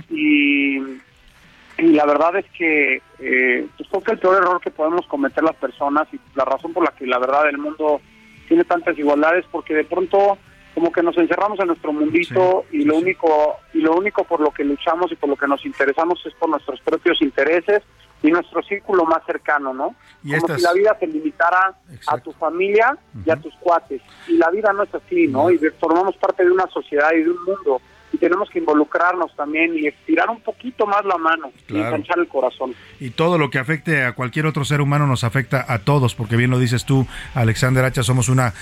Y, 0.10 0.78
y 0.78 1.88
la 1.92 2.06
verdad 2.06 2.38
es 2.38 2.46
que 2.58 3.02
eh, 3.20 3.68
pues 3.78 3.90
creo 3.90 4.02
que 4.02 4.12
el 4.12 4.20
peor 4.20 4.38
error 4.38 4.62
que 4.62 4.72
podemos 4.72 5.06
cometer 5.08 5.44
las 5.44 5.56
personas 5.56 6.08
y 6.14 6.20
la 6.36 6.46
razón 6.46 6.74
por 6.74 6.84
la 6.84 6.92
que 6.92 7.06
la 7.06 7.20
verdad 7.20 7.50
el 7.50 7.58
mundo 7.58 8.02
tiene 8.48 8.64
tantas 8.64 8.98
igualdades 8.98 9.46
porque 9.52 9.74
de 9.74 9.84
pronto 9.84 10.38
como 10.74 10.92
que 10.92 11.04
nos 11.04 11.18
encerramos 11.18 11.60
en 11.60 11.68
nuestro 11.68 11.94
mundito 11.94 12.66
y 12.72 12.84
lo 12.84 12.98
único 12.98 13.58
y 13.74 13.80
lo 13.80 13.96
único 13.96 14.24
por 14.24 14.40
lo 14.40 14.52
que 14.52 14.64
luchamos 14.64 15.12
y 15.12 15.16
por 15.16 15.30
lo 15.30 15.36
que 15.36 15.48
nos 15.48 15.66
interesamos 15.66 16.26
es 16.26 16.34
por 16.34 16.50
nuestros 16.50 16.80
propios 16.82 17.22
intereses 17.22 17.84
y 18.24 18.32
nuestro 18.32 18.64
círculo 18.64 19.06
más 19.06 19.24
cercano, 19.26 19.74
¿no? 19.74 19.96
Como 20.40 20.56
si 20.56 20.62
la 20.62 20.74
vida 20.74 20.98
se 20.98 21.06
limitara 21.08 21.76
a 22.08 22.18
tu 22.18 22.32
familia 22.32 22.98
y 23.26 23.30
a 23.30 23.36
tus 23.36 23.54
cuates. 23.56 24.02
Y 24.28 24.38
la 24.38 24.50
vida 24.50 24.72
no 24.72 24.84
es 24.84 24.96
así, 24.96 25.28
¿no? 25.28 25.52
Y 25.52 25.60
formamos 25.80 26.16
parte 26.16 26.44
de 26.44 26.52
una 26.52 26.66
sociedad 26.68 27.12
y 27.14 27.24
de 27.24 27.30
un 27.30 27.44
mundo 27.44 27.82
y 28.14 28.18
tenemos 28.20 28.50
que 28.50 28.60
involucrarnos 28.60 29.36
también 29.36 29.76
y 29.76 29.88
estirar 29.88 30.30
un 30.30 30.40
poquito 30.40 30.86
más 30.86 31.04
la 31.04 31.18
mano 31.18 31.52
y 31.68 31.78
enganchar 31.78 32.20
el 32.20 32.28
corazón. 32.28 32.76
Y 33.00 33.10
todo 33.10 33.40
lo 33.40 33.50
que 33.50 33.58
afecte 33.58 34.04
a 34.04 34.14
cualquier 34.14 34.46
otro 34.46 34.64
ser 34.64 34.82
humano 34.82 35.08
nos 35.08 35.24
afecta 35.24 35.66
a 35.68 35.80
todos, 35.80 36.14
porque 36.14 36.38
bien 36.38 36.52
lo 36.52 36.60
dices 36.60 36.86
tú, 36.86 37.08
Alexander 37.34 37.84
Hacha, 37.84 38.04
somos 38.04 38.30
una, 38.30 38.54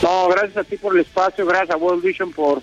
No, 0.02 0.28
gracias 0.28 0.58
a 0.58 0.64
ti 0.64 0.78
por 0.78 0.94
el 0.94 1.02
espacio, 1.02 1.46
gracias 1.46 1.72
a 1.72 1.78
World 1.78 2.04
Vision 2.04 2.32
por, 2.34 2.62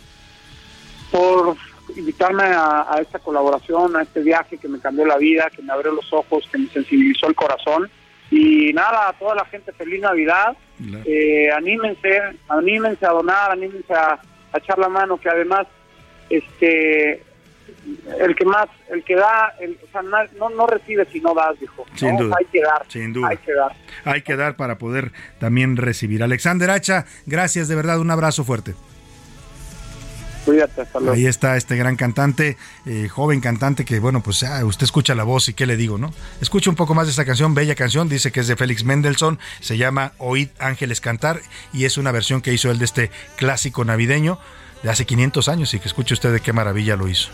por 1.11 1.57
invitarme 1.97 2.44
a, 2.44 2.98
esta 3.01 3.19
colaboración, 3.19 3.97
a 3.97 4.02
este 4.02 4.20
viaje 4.20 4.59
que 4.59 4.69
me 4.69 4.78
cambió 4.78 5.07
la 5.07 5.16
vida, 5.16 5.51
que 5.51 5.62
me 5.62 5.73
abrió 5.73 5.93
los 5.93 6.12
ojos, 6.12 6.47
que 6.52 6.59
me 6.59 6.69
sensibilizó 6.69 7.27
el 7.27 7.35
corazón. 7.35 7.90
Y 8.31 8.73
nada, 8.74 9.09
a 9.09 9.12
toda 9.15 9.35
la 9.35 9.44
gente, 9.47 9.73
feliz 9.73 10.01
Navidad. 10.01 10.57
Eh, 11.05 11.51
anímense, 11.51 12.20
anímense 12.48 13.05
a 13.05 13.11
donar, 13.11 13.51
anímense 13.51 13.93
a, 13.93 14.20
a 14.52 14.59
echar 14.59 14.78
la 14.78 14.89
mano, 14.89 15.19
que 15.19 15.28
además 15.28 15.66
este 16.28 17.24
el 18.19 18.35
que 18.35 18.44
más, 18.44 18.66
el 18.90 19.05
que 19.05 19.16
da, 19.16 19.55
el, 19.61 19.78
o 19.82 19.90
sea, 19.90 20.02
no, 20.02 20.51
no 20.51 20.66
recibe 20.66 21.07
si 21.11 21.20
no 21.20 21.35
das, 21.35 21.59
dijo. 21.59 21.86
Sin 21.94 22.16
duda. 22.16 22.36
Hay 22.39 22.47
que 22.47 22.61
dar. 22.61 22.86
Sin 22.89 23.12
duda. 23.12 23.28
Hay 23.28 23.36
que 23.39 23.52
dar. 23.52 23.73
Hay 24.05 24.23
que 24.23 24.36
dar 24.36 24.57
para 24.57 24.78
poder 24.78 25.12
también 25.39 25.77
recibir. 25.77 26.23
Alexander 26.23 26.70
Hacha, 26.70 27.07
gracias 27.27 27.69
de 27.69 27.77
verdad, 27.77 27.98
un 28.01 28.11
abrazo 28.11 28.44
fuerte. 28.44 28.74
Cuídate, 30.44 30.81
hasta 30.81 30.98
luego. 30.98 31.15
Ahí 31.15 31.27
está 31.27 31.57
este 31.57 31.77
gran 31.77 31.97
cantante, 31.97 32.57
eh, 32.86 33.09
joven 33.09 33.40
cantante 33.40 33.85
que, 33.85 34.01
bueno, 34.01 34.23
pues 34.23 34.43
ah, 34.43 34.65
usted 34.65 34.85
escucha 34.85 35.15
la 35.15 35.24
voz 35.24 35.48
y 35.48 35.55
qué 35.55 35.66
le 35.66 35.77
digo, 35.77 35.98
¿no? 35.98 36.12
Escucha 36.40 36.70
un 36.70 36.77
poco 36.77 36.94
más 36.94 37.07
de 37.07 37.11
esta 37.11 37.27
canción, 37.27 37.55
bella 37.55 37.74
canción, 37.74 38.09
dice 38.09 38.32
que 38.32 38.40
es 38.40 38.48
de 38.48 38.57
Félix 38.57 38.85
Mendelssohn, 38.85 39.39
se 39.61 39.77
llama 39.77 40.12
Oíd 40.19 40.48
Ángeles 40.59 41.01
Cantar 41.01 41.40
y 41.73 41.85
es 41.85 41.98
una 41.98 42.11
versión 42.11 42.40
que 42.40 42.55
hizo 42.55 42.70
él 42.70 42.78
de 42.78 42.86
este 42.86 43.11
clásico 43.36 43.85
navideño 43.85 44.39
de 44.82 44.90
hace 44.90 45.05
500 45.05 45.48
años 45.48 45.74
y 45.74 45.81
que 45.81 45.89
escuche 45.89 46.15
usted 46.15 46.32
de 46.32 46.40
qué 46.40 46.52
maravilla 46.52 46.97
lo 46.97 47.09
hizo. 47.09 47.31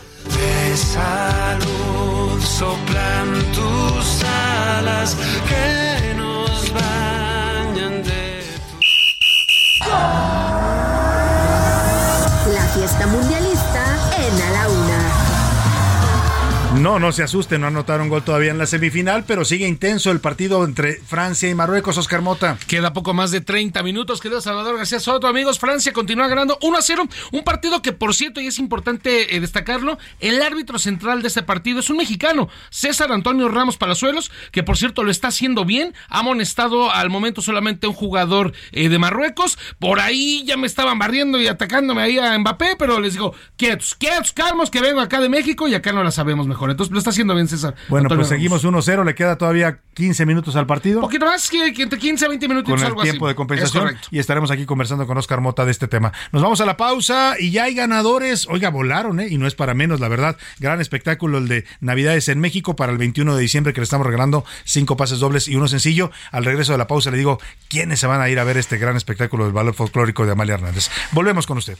No, 16.87 16.99
no 16.99 17.11
se 17.11 17.21
asusten, 17.21 17.59
no 17.59 17.67
anotaron 17.67 18.07
gol 18.07 18.23
todavía 18.23 18.51
en 18.51 18.57
la 18.57 18.65
semifinal, 18.65 19.25
pero 19.25 19.43
sigue 19.43 19.67
intenso 19.67 20.09
el 20.09 20.21
partido 20.21 20.63
entre 20.63 21.01
Francia 21.01 21.49
y 21.49 21.53
Marruecos, 21.53 21.97
Oscar 21.97 22.21
Mota. 22.21 22.57
Queda 22.65 22.93
poco 22.93 23.13
más 23.13 23.29
de 23.29 23.41
30 23.41 23.83
minutos, 23.83 24.21
querido 24.21 24.39
Salvador 24.39 24.77
García 24.77 25.01
Soto. 25.01 25.27
Amigos, 25.27 25.59
Francia 25.59 25.91
continúa 25.91 26.29
ganando 26.29 26.57
1 26.61 26.77
a 26.77 26.81
0. 26.81 27.03
Un 27.33 27.43
partido 27.43 27.81
que, 27.81 27.91
por 27.91 28.15
cierto, 28.15 28.39
y 28.39 28.47
es 28.47 28.57
importante 28.57 29.35
eh, 29.35 29.41
destacarlo, 29.41 29.97
el 30.21 30.41
árbitro 30.41 30.79
central 30.79 31.21
de 31.21 31.27
este 31.27 31.43
partido 31.43 31.81
es 31.81 31.89
un 31.89 31.97
mexicano, 31.97 32.47
César 32.69 33.11
Antonio 33.11 33.49
Ramos 33.49 33.75
Palazuelos, 33.75 34.31
que 34.53 34.63
por 34.63 34.77
cierto 34.77 35.03
lo 35.03 35.11
está 35.11 35.27
haciendo 35.27 35.65
bien. 35.65 35.93
Ha 36.07 36.19
amonestado 36.19 36.89
al 36.89 37.09
momento 37.09 37.41
solamente 37.41 37.87
un 37.87 37.95
jugador 37.95 38.53
eh, 38.71 38.87
de 38.87 38.97
Marruecos. 38.97 39.59
Por 39.77 39.99
ahí 39.99 40.45
ya 40.45 40.55
me 40.55 40.67
estaban 40.67 40.97
barriendo 40.97 41.37
y 41.37 41.47
atacándome 41.47 42.01
ahí 42.01 42.17
a 42.17 42.39
Mbappé, 42.39 42.77
pero 42.79 43.01
les 43.01 43.11
digo, 43.11 43.35
quietos, 43.57 43.93
quietos, 43.93 44.31
calmos, 44.31 44.71
que 44.71 44.79
vengo 44.79 45.01
acá 45.01 45.19
de 45.19 45.27
México 45.27 45.67
y 45.67 45.75
acá 45.75 45.91
no 45.91 46.01
la 46.01 46.11
sabemos 46.11 46.47
mejor. 46.47 46.76
Entonces 46.77 46.93
lo 46.93 46.99
está 46.99 47.09
haciendo 47.09 47.33
bien 47.33 47.47
César. 47.47 47.73
Bueno, 47.89 48.07
pues 48.07 48.27
seguimos 48.27 48.63
1-0, 48.63 49.03
le 49.03 49.15
queda 49.15 49.35
todavía 49.35 49.79
15 49.95 50.27
minutos 50.27 50.55
al 50.55 50.67
partido. 50.67 51.01
Poquito 51.01 51.25
más, 51.25 51.49
que, 51.49 51.73
entre 51.75 51.97
15 51.97 52.25
a 52.25 52.29
20 52.29 52.47
minutos. 52.47 52.69
Con 52.69 52.99
el 52.99 53.01
tiempo 53.01 53.27
de 53.27 53.33
compensación. 53.33 53.97
Y 54.11 54.19
estaremos 54.19 54.51
aquí 54.51 54.67
conversando 54.67 55.07
con 55.07 55.17
Oscar 55.17 55.41
Mota 55.41 55.65
de 55.65 55.71
este 55.71 55.87
tema. 55.87 56.13
Nos 56.31 56.43
vamos 56.43 56.61
a 56.61 56.67
la 56.67 56.77
pausa 56.77 57.33
y 57.39 57.49
ya 57.49 57.63
hay 57.63 57.73
ganadores. 57.73 58.47
Oiga, 58.47 58.69
volaron, 58.69 59.19
¿eh? 59.19 59.27
Y 59.27 59.39
no 59.39 59.47
es 59.47 59.55
para 59.55 59.73
menos, 59.73 59.99
la 59.99 60.07
verdad. 60.07 60.37
Gran 60.59 60.79
espectáculo 60.79 61.39
el 61.39 61.47
de 61.47 61.65
Navidades 61.81 62.29
en 62.29 62.39
México 62.39 62.75
para 62.75 62.91
el 62.91 62.99
21 62.99 63.35
de 63.35 63.41
diciembre 63.41 63.73
que 63.73 63.81
le 63.81 63.85
estamos 63.85 64.05
regalando 64.05 64.45
cinco 64.63 64.97
pases 64.97 65.17
dobles 65.17 65.47
y 65.47 65.55
uno 65.55 65.67
sencillo. 65.67 66.11
Al 66.31 66.45
regreso 66.45 66.73
de 66.73 66.77
la 66.77 66.85
pausa 66.85 67.09
le 67.09 67.17
digo 67.17 67.39
quiénes 67.69 67.99
se 67.99 68.05
van 68.05 68.21
a 68.21 68.29
ir 68.29 68.37
a 68.37 68.43
ver 68.43 68.57
este 68.57 68.77
gran 68.77 68.95
espectáculo 68.95 69.45
del 69.45 69.53
valor 69.53 69.73
folclórico 69.73 70.27
de 70.27 70.33
Amalia 70.33 70.53
Hernández. 70.53 70.91
Volvemos 71.11 71.47
con 71.47 71.57
usted. 71.57 71.79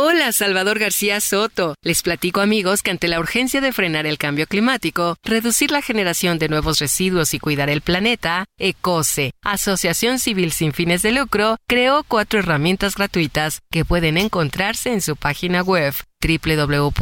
Hola, 0.00 0.30
Salvador 0.30 0.78
García 0.78 1.20
Soto. 1.20 1.74
Les 1.82 2.02
platico 2.02 2.40
amigos 2.40 2.84
que 2.84 2.92
ante 2.92 3.08
la 3.08 3.18
urgencia 3.18 3.60
de 3.60 3.72
frenar 3.72 4.06
el 4.06 4.16
cambio 4.16 4.46
climático, 4.46 5.16
reducir 5.24 5.72
la 5.72 5.82
generación 5.82 6.38
de 6.38 6.48
nuevos 6.48 6.78
residuos 6.78 7.34
y 7.34 7.40
cuidar 7.40 7.68
el 7.68 7.80
planeta, 7.80 8.44
ECOSE, 8.60 9.32
Asociación 9.42 10.20
Civil 10.20 10.52
sin 10.52 10.72
fines 10.72 11.02
de 11.02 11.10
lucro, 11.10 11.56
creó 11.66 12.04
cuatro 12.06 12.38
herramientas 12.38 12.94
gratuitas 12.94 13.58
que 13.72 13.84
pueden 13.84 14.18
encontrarse 14.18 14.92
en 14.92 15.00
su 15.00 15.16
página 15.16 15.62
web 15.62 15.92
www.ecose.mx. 16.22 16.92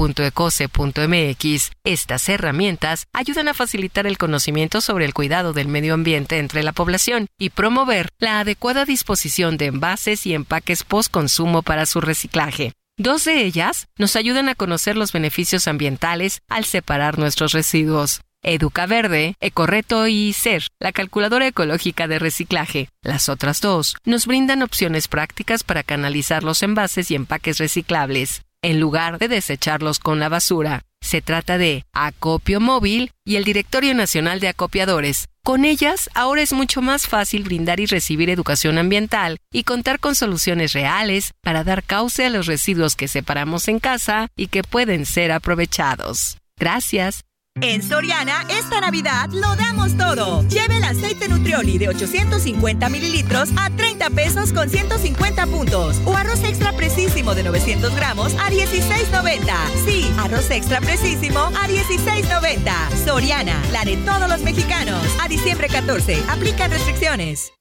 Estas 1.85 2.28
herramientas 2.31 3.05
ayudan 3.12 3.48
a 3.48 3.55
facilitar 3.55 4.06
el 4.06 4.16
conocimiento 4.16 4.81
sobre 4.81 5.05
el 5.05 5.12
cuidado 5.12 5.52
del 5.52 5.68
medio 5.68 5.93
ambiente 5.93 6.39
entre 6.39 6.62
la 6.62 6.73
población 6.73 7.27
y 7.39 7.51
promover 7.51 8.09
la 8.18 8.40
adecuada 8.40 8.86
disposición 8.86 9.59
de 9.59 9.66
envases 9.66 10.24
y 10.24 10.32
empaques 10.32 10.82
post-consumo 10.82 11.60
para 11.60 11.85
su 11.85 12.01
reciclaje. 12.01 12.73
Dos 12.98 13.27
de 13.27 13.44
ellas 13.44 13.89
nos 13.98 14.16
ayudan 14.16 14.48
a 14.48 14.55
conocer 14.55 14.97
los 14.97 15.12
beneficios 15.12 15.68
ambientales 15.68 16.40
al 16.48 16.64
separar 16.64 17.18
nuestros 17.18 17.52
residuos. 17.52 18.23
Educa 18.43 18.86
Verde, 18.86 19.35
Ecorreto 19.40 20.06
y 20.06 20.32
SER, 20.32 20.62
la 20.81 20.93
calculadora 20.93 21.47
ecológica 21.47 22.09
de 22.09 22.18
reciclaje. 22.18 22.89
Las 23.02 23.28
otras 23.28 23.60
dos 23.60 23.97
nos 24.06 24.24
brindan 24.24 24.62
opciones 24.62 25.09
prácticas 25.09 25.62
para 25.62 25.82
canalizar 25.82 26.43
los 26.43 26.62
envases 26.62 27.10
y 27.10 27.16
empaques 27.16 27.59
reciclables, 27.59 28.43
en 28.62 28.81
lugar 28.81 29.18
de 29.18 29.28
desecharlos 29.28 29.98
con 29.98 30.18
la 30.18 30.31
basura. 30.31 30.85
Se 31.02 31.23
trata 31.23 31.59
de 31.59 31.85
Acopio 31.93 32.60
Móvil 32.60 33.12
y 33.24 33.36
el 33.36 33.44
Directorio 33.44 33.94
Nacional 33.94 34.40
de 34.40 34.48
Acopiadores. 34.48 35.28
Con 35.44 35.64
ellas, 35.64 36.10
ahora 36.14 36.43
es 36.43 36.52
mucho 36.52 36.82
más 36.82 37.06
fácil 37.06 37.44
brindar 37.44 37.78
y 37.78 37.86
recibir 37.86 38.31
educación 38.31 38.78
ambiental 38.78 39.39
y 39.52 39.62
contar 39.62 40.01
con 40.01 40.16
soluciones 40.16 40.73
reales 40.73 41.31
para 41.43 41.62
dar 41.62 41.85
cauce 41.85 42.27
a 42.27 42.31
los 42.31 42.47
residuos 42.47 42.97
que 42.97 43.06
separamos 43.06 43.68
en 43.68 43.78
casa 43.78 44.27
y 44.36 44.48
que 44.48 44.64
pueden 44.64 45.06
ser 45.06 45.31
aprovechados. 45.31 46.39
Gracias. 46.59 47.23
En 47.62 47.82
Soriana, 47.82 48.44
esta 48.50 48.82
Navidad 48.82 49.30
lo 49.32 49.56
damos 49.56 49.96
todo. 49.96 50.46
Lleve 50.48 50.76
el 50.76 50.84
aceite 50.84 51.26
Nutrioli 51.26 51.78
de 51.78 51.88
850 51.88 52.88
mililitros 52.90 53.48
a 53.56 53.70
30 53.70 54.10
pesos 54.10 54.52
con 54.52 54.68
150 54.68 55.46
puntos. 55.46 55.96
O 56.04 56.14
arroz 56.14 56.44
extra 56.44 56.72
precisísimo 56.72 57.34
de 57.34 57.44
900 57.44 57.96
gramos 57.96 58.34
a 58.34 58.50
16.90. 58.50 59.40
Sí, 59.86 60.12
arroz 60.18 60.50
extra 60.50 60.80
precisísimo 60.82 61.40
a 61.40 61.66
16.90. 61.66 63.04
Soriana, 63.06 63.62
la 63.72 63.84
de 63.84 63.96
todos 63.98 64.28
los 64.28 64.42
mexicanos. 64.42 65.02
A 65.22 65.28
diciembre 65.28 65.68
14, 65.68 66.22
aplican 66.28 66.70
restricciones. 66.70 67.55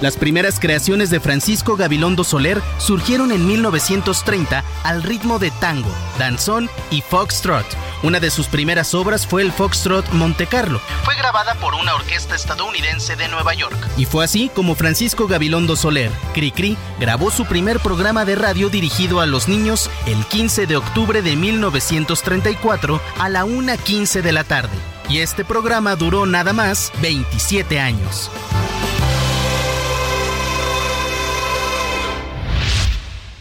Las 0.00 0.16
primeras 0.16 0.60
creaciones 0.60 1.10
de 1.10 1.18
Francisco 1.18 1.76
Gabilondo 1.76 2.22
Soler 2.22 2.62
surgieron 2.78 3.32
en 3.32 3.46
1930 3.46 4.62
al 4.84 5.02
ritmo 5.02 5.40
de 5.40 5.50
tango, 5.50 5.90
danzón 6.18 6.70
y 6.92 7.02
foxtrot. 7.02 7.66
Una 8.04 8.20
de 8.20 8.30
sus 8.30 8.46
primeras 8.46 8.94
obras 8.94 9.26
fue 9.26 9.42
el 9.42 9.50
Foxtrot 9.50 10.08
Monte 10.12 10.46
Carlo. 10.46 10.80
Fue 11.02 11.16
grabada 11.16 11.56
por 11.56 11.74
una 11.74 11.96
orquesta 11.96 12.36
estadounidense 12.36 13.16
de 13.16 13.26
Nueva 13.26 13.54
York. 13.54 13.76
Y 13.96 14.04
fue 14.04 14.24
así 14.24 14.48
como 14.54 14.76
Francisco 14.76 15.26
Gabilondo 15.26 15.74
Soler, 15.74 16.12
Cricri, 16.32 16.76
grabó 17.00 17.32
su 17.32 17.44
primer 17.44 17.80
programa 17.80 18.24
de 18.24 18.36
radio 18.36 18.68
dirigido 18.68 19.20
a 19.20 19.26
los 19.26 19.48
niños 19.48 19.90
el 20.06 20.24
15 20.26 20.68
de 20.68 20.76
octubre 20.76 21.22
de 21.22 21.34
1934 21.34 23.00
a 23.18 23.28
la 23.28 23.44
1.15 23.44 24.22
de 24.22 24.32
la 24.32 24.44
tarde. 24.44 24.76
Y 25.08 25.18
este 25.18 25.44
programa 25.44 25.96
duró 25.96 26.24
nada 26.24 26.52
más 26.52 26.92
27 27.00 27.80
años. 27.80 28.30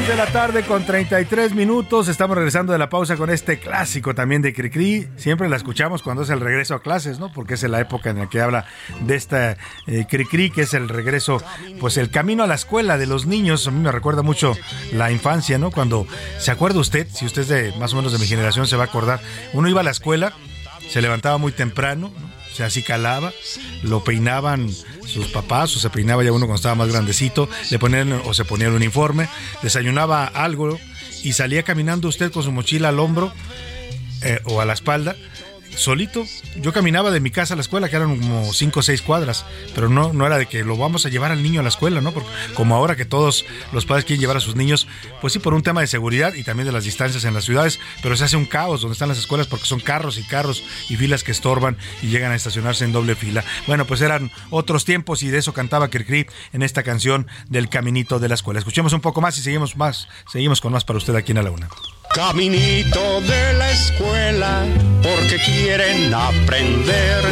Dos 0.00 0.08
de 0.08 0.16
la 0.16 0.32
tarde 0.32 0.62
con 0.62 0.86
33 0.86 1.52
minutos. 1.52 2.08
Estamos 2.08 2.34
regresando 2.34 2.72
de 2.72 2.78
la 2.78 2.88
pausa 2.88 3.18
con 3.18 3.28
este 3.28 3.58
clásico 3.58 4.14
también 4.14 4.40
de 4.40 4.54
Cricri. 4.54 5.06
Siempre 5.16 5.46
la 5.48 5.56
escuchamos 5.56 6.02
cuando 6.02 6.22
es 6.22 6.30
el 6.30 6.40
regreso 6.40 6.74
a 6.74 6.80
clases, 6.80 7.18
¿no? 7.18 7.30
Porque 7.30 7.54
es 7.54 7.62
la 7.64 7.80
época 7.80 8.08
en 8.08 8.18
la 8.18 8.28
que 8.30 8.40
habla 8.40 8.64
de 9.00 9.14
esta 9.14 9.58
eh, 9.86 10.06
Cricri, 10.08 10.50
que 10.50 10.62
es 10.62 10.72
el 10.72 10.88
regreso, 10.88 11.42
pues 11.80 11.98
el 11.98 12.10
camino 12.10 12.44
a 12.44 12.46
la 12.46 12.54
escuela 12.54 12.96
de 12.96 13.06
los 13.06 13.26
niños. 13.26 13.66
A 13.66 13.72
mí 13.72 13.80
me 13.80 13.92
recuerda 13.92 14.22
mucho 14.22 14.54
la 14.92 15.12
infancia, 15.12 15.58
¿no? 15.58 15.70
Cuando, 15.70 16.06
¿se 16.38 16.50
acuerda 16.50 16.80
usted? 16.80 17.06
Si 17.12 17.26
usted 17.26 17.42
es 17.42 17.48
de 17.48 17.72
más 17.78 17.92
o 17.92 17.96
menos 17.96 18.12
de 18.12 18.18
mi 18.18 18.26
generación, 18.26 18.66
se 18.66 18.76
va 18.76 18.84
a 18.84 18.86
acordar. 18.86 19.20
Uno 19.52 19.68
iba 19.68 19.80
a 19.80 19.84
la 19.84 19.90
escuela, 19.90 20.32
se 20.88 21.02
levantaba 21.02 21.36
muy 21.36 21.52
temprano, 21.52 22.10
¿no? 22.18 22.39
Se 22.52 22.64
acicalaba, 22.64 23.32
lo 23.82 24.04
peinaban 24.04 24.70
sus 25.06 25.28
papás, 25.28 25.74
o 25.76 25.80
se 25.80 25.90
peinaba 25.90 26.24
ya 26.24 26.32
uno 26.32 26.46
cuando 26.46 26.56
estaba 26.56 26.74
más 26.74 26.88
grandecito, 26.88 27.48
le 27.70 27.78
ponían 27.78 28.12
o 28.12 28.34
se 28.34 28.44
ponía 28.44 28.68
el 28.68 28.74
uniforme, 28.74 29.28
desayunaba 29.62 30.26
algo 30.26 30.78
y 31.22 31.32
salía 31.32 31.62
caminando 31.62 32.08
usted 32.08 32.32
con 32.32 32.42
su 32.42 32.52
mochila 32.52 32.88
al 32.88 32.98
hombro 32.98 33.32
eh, 34.22 34.40
o 34.44 34.60
a 34.60 34.64
la 34.64 34.72
espalda 34.72 35.16
solito. 35.76 36.24
Yo 36.56 36.72
caminaba 36.72 37.10
de 37.10 37.20
mi 37.20 37.30
casa 37.30 37.54
a 37.54 37.56
la 37.56 37.62
escuela, 37.62 37.88
que 37.88 37.96
eran 37.96 38.18
como 38.18 38.52
cinco 38.52 38.80
o 38.80 38.82
seis 38.82 39.02
cuadras, 39.02 39.44
pero 39.74 39.88
no, 39.88 40.12
no 40.12 40.26
era 40.26 40.38
de 40.38 40.46
que 40.46 40.64
lo 40.64 40.76
vamos 40.76 41.06
a 41.06 41.08
llevar 41.08 41.30
al 41.30 41.42
niño 41.42 41.60
a 41.60 41.62
la 41.62 41.68
escuela, 41.68 42.00
¿no? 42.00 42.12
Porque 42.12 42.28
como 42.54 42.74
ahora 42.74 42.96
que 42.96 43.04
todos 43.04 43.44
los 43.72 43.86
padres 43.86 44.04
quieren 44.04 44.20
llevar 44.20 44.36
a 44.36 44.40
sus 44.40 44.56
niños, 44.56 44.86
pues 45.20 45.32
sí, 45.32 45.38
por 45.38 45.54
un 45.54 45.62
tema 45.62 45.80
de 45.80 45.86
seguridad 45.86 46.34
y 46.34 46.44
también 46.44 46.66
de 46.66 46.72
las 46.72 46.84
distancias 46.84 47.24
en 47.24 47.34
las 47.34 47.44
ciudades, 47.44 47.80
pero 48.02 48.16
se 48.16 48.24
hace 48.24 48.36
un 48.36 48.46
caos 48.46 48.82
donde 48.82 48.92
están 48.94 49.08
las 49.08 49.18
escuelas 49.18 49.46
porque 49.46 49.66
son 49.66 49.80
carros 49.80 50.18
y 50.18 50.24
carros 50.24 50.62
y 50.88 50.96
filas 50.96 51.24
que 51.24 51.32
estorban 51.32 51.76
y 52.02 52.08
llegan 52.08 52.32
a 52.32 52.36
estacionarse 52.36 52.84
en 52.84 52.92
doble 52.92 53.14
fila. 53.14 53.44
Bueno, 53.66 53.86
pues 53.86 54.00
eran 54.00 54.30
otros 54.50 54.84
tiempos 54.84 55.22
y 55.22 55.28
de 55.28 55.38
eso 55.38 55.52
cantaba 55.52 55.90
Kirkri 55.90 56.26
en 56.52 56.62
esta 56.62 56.82
canción 56.82 57.26
del 57.48 57.68
caminito 57.68 58.18
de 58.18 58.28
la 58.28 58.34
escuela. 58.34 58.58
Escuchemos 58.58 58.92
un 58.92 59.00
poco 59.00 59.20
más 59.20 59.38
y 59.38 59.42
seguimos 59.42 59.76
más, 59.76 60.08
seguimos 60.30 60.60
con 60.60 60.72
más 60.72 60.84
para 60.84 60.98
usted 60.98 61.14
aquí 61.14 61.32
en 61.32 61.44
la 61.44 61.50
una. 61.50 61.68
Caminito 62.14 63.20
de 63.20 63.52
la 63.54 63.70
escuela, 63.70 64.66
porque 65.00 65.36
quieren 65.44 66.12
aprender. 66.12 67.22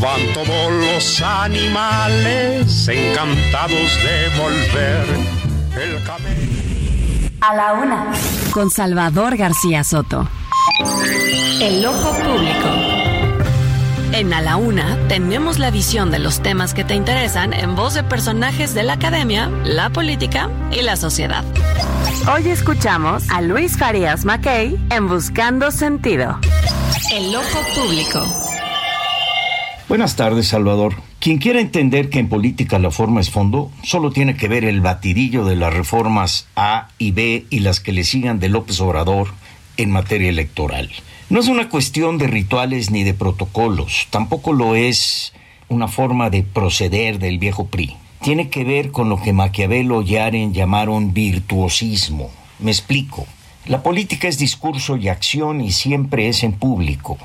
Van 0.00 0.20
todos 0.32 0.72
los 0.72 1.20
animales 1.22 2.86
encantados 2.86 3.90
de 4.02 4.28
volver. 4.40 5.06
El 5.76 6.00
A 7.40 7.54
la 7.54 7.72
una. 7.72 8.12
Con 8.52 8.70
Salvador 8.70 9.36
García 9.36 9.82
Soto. 9.82 10.28
El 11.60 11.84
ojo 11.84 12.12
público. 12.12 13.01
En 14.14 14.34
A 14.34 14.42
la 14.42 14.56
Una 14.56 14.98
tenemos 15.08 15.58
la 15.58 15.70
visión 15.70 16.10
de 16.10 16.18
los 16.18 16.42
temas 16.42 16.74
que 16.74 16.84
te 16.84 16.94
interesan 16.94 17.54
en 17.54 17.74
voz 17.74 17.94
de 17.94 18.04
personajes 18.04 18.74
de 18.74 18.82
la 18.82 18.92
academia, 18.94 19.48
la 19.64 19.88
política 19.88 20.50
y 20.70 20.82
la 20.82 20.96
sociedad. 20.96 21.42
Hoy 22.30 22.50
escuchamos 22.50 23.28
a 23.30 23.40
Luis 23.40 23.78
Farías 23.78 24.26
Mackey 24.26 24.78
en 24.90 25.08
Buscando 25.08 25.70
Sentido. 25.70 26.38
El 27.10 27.34
ojo 27.34 27.60
público. 27.74 28.26
Buenas 29.88 30.14
tardes, 30.14 30.46
Salvador. 30.46 30.94
Quien 31.18 31.38
quiera 31.38 31.60
entender 31.60 32.10
que 32.10 32.18
en 32.18 32.28
política 32.28 32.78
la 32.78 32.90
forma 32.90 33.22
es 33.22 33.30
fondo, 33.30 33.70
solo 33.82 34.10
tiene 34.10 34.36
que 34.36 34.48
ver 34.48 34.66
el 34.66 34.82
batidillo 34.82 35.46
de 35.46 35.56
las 35.56 35.72
reformas 35.72 36.48
A 36.54 36.88
y 36.98 37.12
B 37.12 37.46
y 37.48 37.60
las 37.60 37.80
que 37.80 37.92
le 37.92 38.04
sigan 38.04 38.40
de 38.40 38.50
López 38.50 38.78
Obrador 38.80 39.28
en 39.78 39.90
materia 39.90 40.28
electoral. 40.28 40.90
No 41.32 41.40
es 41.40 41.48
una 41.48 41.70
cuestión 41.70 42.18
de 42.18 42.26
rituales 42.26 42.90
ni 42.90 43.04
de 43.04 43.14
protocolos, 43.14 44.06
tampoco 44.10 44.52
lo 44.52 44.74
es 44.74 45.32
una 45.70 45.88
forma 45.88 46.28
de 46.28 46.42
proceder 46.42 47.18
del 47.18 47.38
viejo 47.38 47.68
PRI. 47.68 47.96
Tiene 48.20 48.50
que 48.50 48.64
ver 48.64 48.90
con 48.90 49.08
lo 49.08 49.18
que 49.18 49.32
Maquiavelo 49.32 50.02
y 50.02 50.18
Aren 50.18 50.52
llamaron 50.52 51.14
virtuosismo. 51.14 52.28
Me 52.58 52.70
explico. 52.70 53.26
La 53.64 53.82
política 53.82 54.28
es 54.28 54.36
discurso 54.36 54.98
y 54.98 55.08
acción 55.08 55.62
y 55.62 55.72
siempre 55.72 56.28
es 56.28 56.42
en 56.42 56.52
público. 56.52 57.16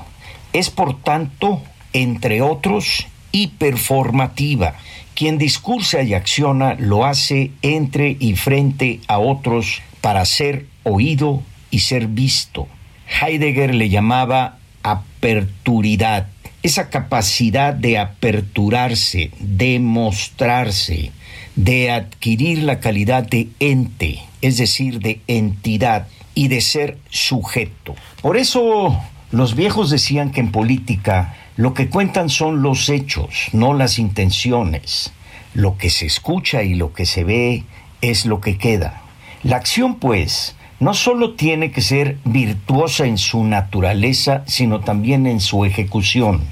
Es 0.54 0.70
por 0.70 0.98
tanto, 1.02 1.60
entre 1.92 2.40
otros, 2.40 3.08
hiperformativa. 3.32 4.76
Quien 5.14 5.36
discursa 5.36 6.00
y 6.02 6.14
acciona 6.14 6.76
lo 6.78 7.04
hace 7.04 7.50
entre 7.60 8.16
y 8.18 8.36
frente 8.36 9.00
a 9.06 9.18
otros 9.18 9.82
para 10.00 10.24
ser 10.24 10.64
oído 10.82 11.42
y 11.70 11.80
ser 11.80 12.06
visto. 12.06 12.68
Heidegger 13.08 13.74
le 13.74 13.88
llamaba 13.88 14.58
aperturidad, 14.82 16.28
esa 16.62 16.90
capacidad 16.90 17.74
de 17.74 17.98
aperturarse, 17.98 19.30
de 19.40 19.78
mostrarse, 19.80 21.12
de 21.56 21.90
adquirir 21.90 22.62
la 22.62 22.80
calidad 22.80 23.24
de 23.24 23.48
ente, 23.60 24.20
es 24.42 24.58
decir, 24.58 25.00
de 25.00 25.20
entidad 25.26 26.08
y 26.34 26.48
de 26.48 26.60
ser 26.60 26.98
sujeto. 27.10 27.96
Por 28.22 28.36
eso 28.36 29.00
los 29.30 29.54
viejos 29.56 29.90
decían 29.90 30.30
que 30.30 30.40
en 30.40 30.52
política 30.52 31.34
lo 31.56 31.74
que 31.74 31.88
cuentan 31.88 32.28
son 32.28 32.62
los 32.62 32.88
hechos, 32.88 33.48
no 33.52 33.74
las 33.74 33.98
intenciones. 33.98 35.12
Lo 35.54 35.76
que 35.76 35.90
se 35.90 36.06
escucha 36.06 36.62
y 36.62 36.74
lo 36.74 36.92
que 36.92 37.04
se 37.04 37.24
ve 37.24 37.64
es 38.00 38.26
lo 38.26 38.40
que 38.40 38.58
queda. 38.58 39.02
La 39.42 39.56
acción, 39.56 39.96
pues, 39.96 40.54
no 40.80 40.94
solo 40.94 41.34
tiene 41.34 41.70
que 41.70 41.80
ser 41.80 42.18
virtuosa 42.24 43.06
en 43.06 43.18
su 43.18 43.44
naturaleza, 43.44 44.42
sino 44.46 44.80
también 44.80 45.26
en 45.26 45.40
su 45.40 45.64
ejecución. 45.64 46.42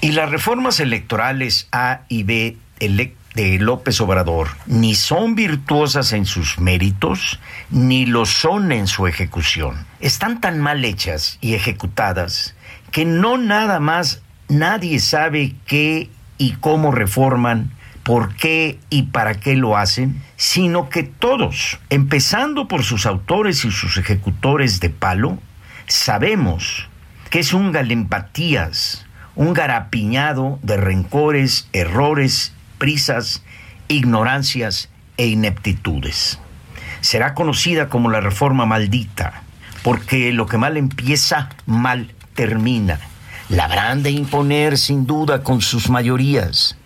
Y 0.00 0.12
las 0.12 0.30
reformas 0.30 0.80
electorales 0.80 1.68
A 1.70 2.02
y 2.08 2.22
B 2.24 2.56
de 3.34 3.58
López 3.58 4.00
Obrador 4.00 4.48
ni 4.66 4.94
son 4.94 5.34
virtuosas 5.34 6.12
en 6.12 6.26
sus 6.26 6.58
méritos, 6.58 7.38
ni 7.70 8.06
lo 8.06 8.26
son 8.26 8.72
en 8.72 8.86
su 8.86 9.06
ejecución. 9.06 9.86
Están 10.00 10.40
tan 10.40 10.60
mal 10.60 10.84
hechas 10.84 11.38
y 11.40 11.54
ejecutadas 11.54 12.54
que 12.90 13.04
no 13.04 13.38
nada 13.38 13.78
más 13.78 14.22
nadie 14.48 14.98
sabe 14.98 15.54
qué 15.66 16.08
y 16.38 16.52
cómo 16.52 16.90
reforman 16.90 17.70
por 18.10 18.34
qué 18.34 18.80
y 18.90 19.04
para 19.04 19.38
qué 19.38 19.54
lo 19.54 19.76
hacen, 19.76 20.20
sino 20.34 20.88
que 20.88 21.04
todos, 21.04 21.78
empezando 21.90 22.66
por 22.66 22.82
sus 22.82 23.06
autores 23.06 23.64
y 23.64 23.70
sus 23.70 23.98
ejecutores 23.98 24.80
de 24.80 24.90
palo, 24.90 25.38
sabemos 25.86 26.88
que 27.30 27.38
es 27.38 27.52
un 27.52 27.70
galempatías, 27.70 29.06
un 29.36 29.54
garapiñado 29.54 30.58
de 30.64 30.76
rencores, 30.76 31.68
errores, 31.72 32.52
prisas, 32.78 33.44
ignorancias 33.86 34.88
e 35.16 35.28
ineptitudes. 35.28 36.40
Será 37.02 37.34
conocida 37.34 37.88
como 37.88 38.10
la 38.10 38.20
reforma 38.20 38.66
maldita, 38.66 39.44
porque 39.84 40.32
lo 40.32 40.46
que 40.46 40.58
mal 40.58 40.76
empieza, 40.76 41.50
mal 41.64 42.12
termina. 42.34 42.98
La 43.48 43.66
habrán 43.66 44.02
de 44.02 44.10
imponer 44.10 44.78
sin 44.78 45.06
duda 45.06 45.44
con 45.44 45.60
sus 45.60 45.88
mayorías 45.90 46.76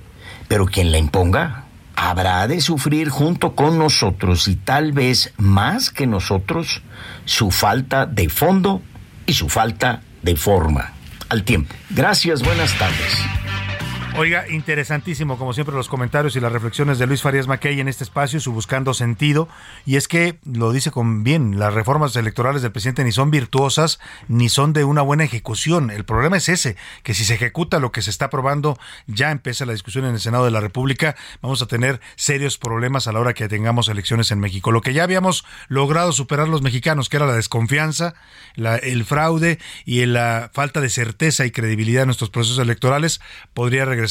pero 0.49 0.67
quien 0.67 0.93
la 0.93 0.99
imponga 0.99 1.65
habrá 1.97 2.47
de 2.49 2.61
sufrir 2.61 3.09
junto 3.09 3.55
con 3.55 3.79
nosotros 3.79 4.49
y 4.49 4.57
tal 4.57 4.93
vez 4.93 5.33
más 5.37 5.91
que 5.91 6.07
nosotros 6.07 6.83
su 7.25 7.51
falta 7.51 8.07
de 8.07 8.29
fondo 8.29 8.83
y 9.27 9.35
su 9.35 9.49
falta 9.49 10.03
de 10.23 10.37
forma. 10.37 10.93
Al 11.29 11.45
tiempo. 11.45 11.75
Gracias, 11.91 12.43
buenas 12.43 12.77
tardes. 12.79 13.44
Oiga, 14.17 14.49
interesantísimo, 14.49 15.37
como 15.39 15.55
siempre, 15.55 15.75
los 15.75 15.89
comentarios 15.89 16.37
y 16.37 16.41
las 16.41 16.53
reflexiones 16.53 17.01
de 17.01 17.07
Luis 17.09 17.21
Farías 17.21 17.49
Mackey 17.49 17.81
en 17.81 17.89
este 17.89 18.05
espacio, 18.05 18.39
su 18.39 18.53
buscando 18.53 18.95
sentido. 18.95 19.49
Y 19.87 19.97
es 19.97 20.07
que 20.07 20.39
lo 20.45 20.71
dice 20.71 20.93
con 20.93 21.25
bien, 21.25 21.59
las 21.59 21.75
reformas 21.75 22.15
electorales 22.15 22.63
del 22.63 22.71
presidente 22.71 23.03
ni 23.03 23.11
son 23.11 23.33
virtuosas 23.33 23.99
ni 24.29 24.49
son 24.49 24.73
de 24.73 24.85
una 24.85 25.03
buena 25.03 25.25
ejecución. 25.25 25.91
El 25.91 26.05
problema 26.05 26.37
es 26.37 26.49
ese, 26.49 26.77
que 27.03 27.13
si 27.13 27.25
se 27.25 27.35
ejecuta 27.35 27.81
lo 27.81 27.91
que 27.91 28.03
se 28.03 28.11
está 28.11 28.27
aprobando, 28.27 28.79
ya 29.09 29.33
empieza 29.33 29.67
la 29.67 29.73
discusión 29.73 30.05
en 30.05 30.15
el 30.15 30.21
Senado 30.21 30.45
de 30.45 30.53
la 30.53 30.61
República, 30.61 31.17
vamos 31.43 31.61
a 31.61 31.67
tener 31.67 32.01
serios 32.15 32.57
problemas 32.57 33.09
a 33.09 33.13
la 33.13 33.19
hora 33.19 33.35
que 33.35 33.49
tengamos 33.49 33.89
elecciones 33.89 34.31
en 34.31 34.39
México. 34.39 34.71
Lo 34.71 34.81
que 34.81 34.95
ya 34.95 35.03
habíamos 35.03 35.45
logrado 35.67 36.13
superar 36.13 36.47
los 36.47 36.63
mexicanos, 36.63 37.09
que 37.09 37.17
era 37.17 37.27
la 37.27 37.35
desconfianza, 37.35 38.15
el 38.55 39.05
fraude 39.05 39.59
y 39.85 40.07
la 40.07 40.51
falta 40.53 40.81
de 40.81 40.89
certeza 40.89 41.47
y 41.47 41.51
credibilidad 41.51 42.03
en 42.03 42.09
nuestros 42.09 42.31
procesos 42.31 42.61
electorales, 42.61 43.21
podría 43.55 43.85
regresar 43.85 44.04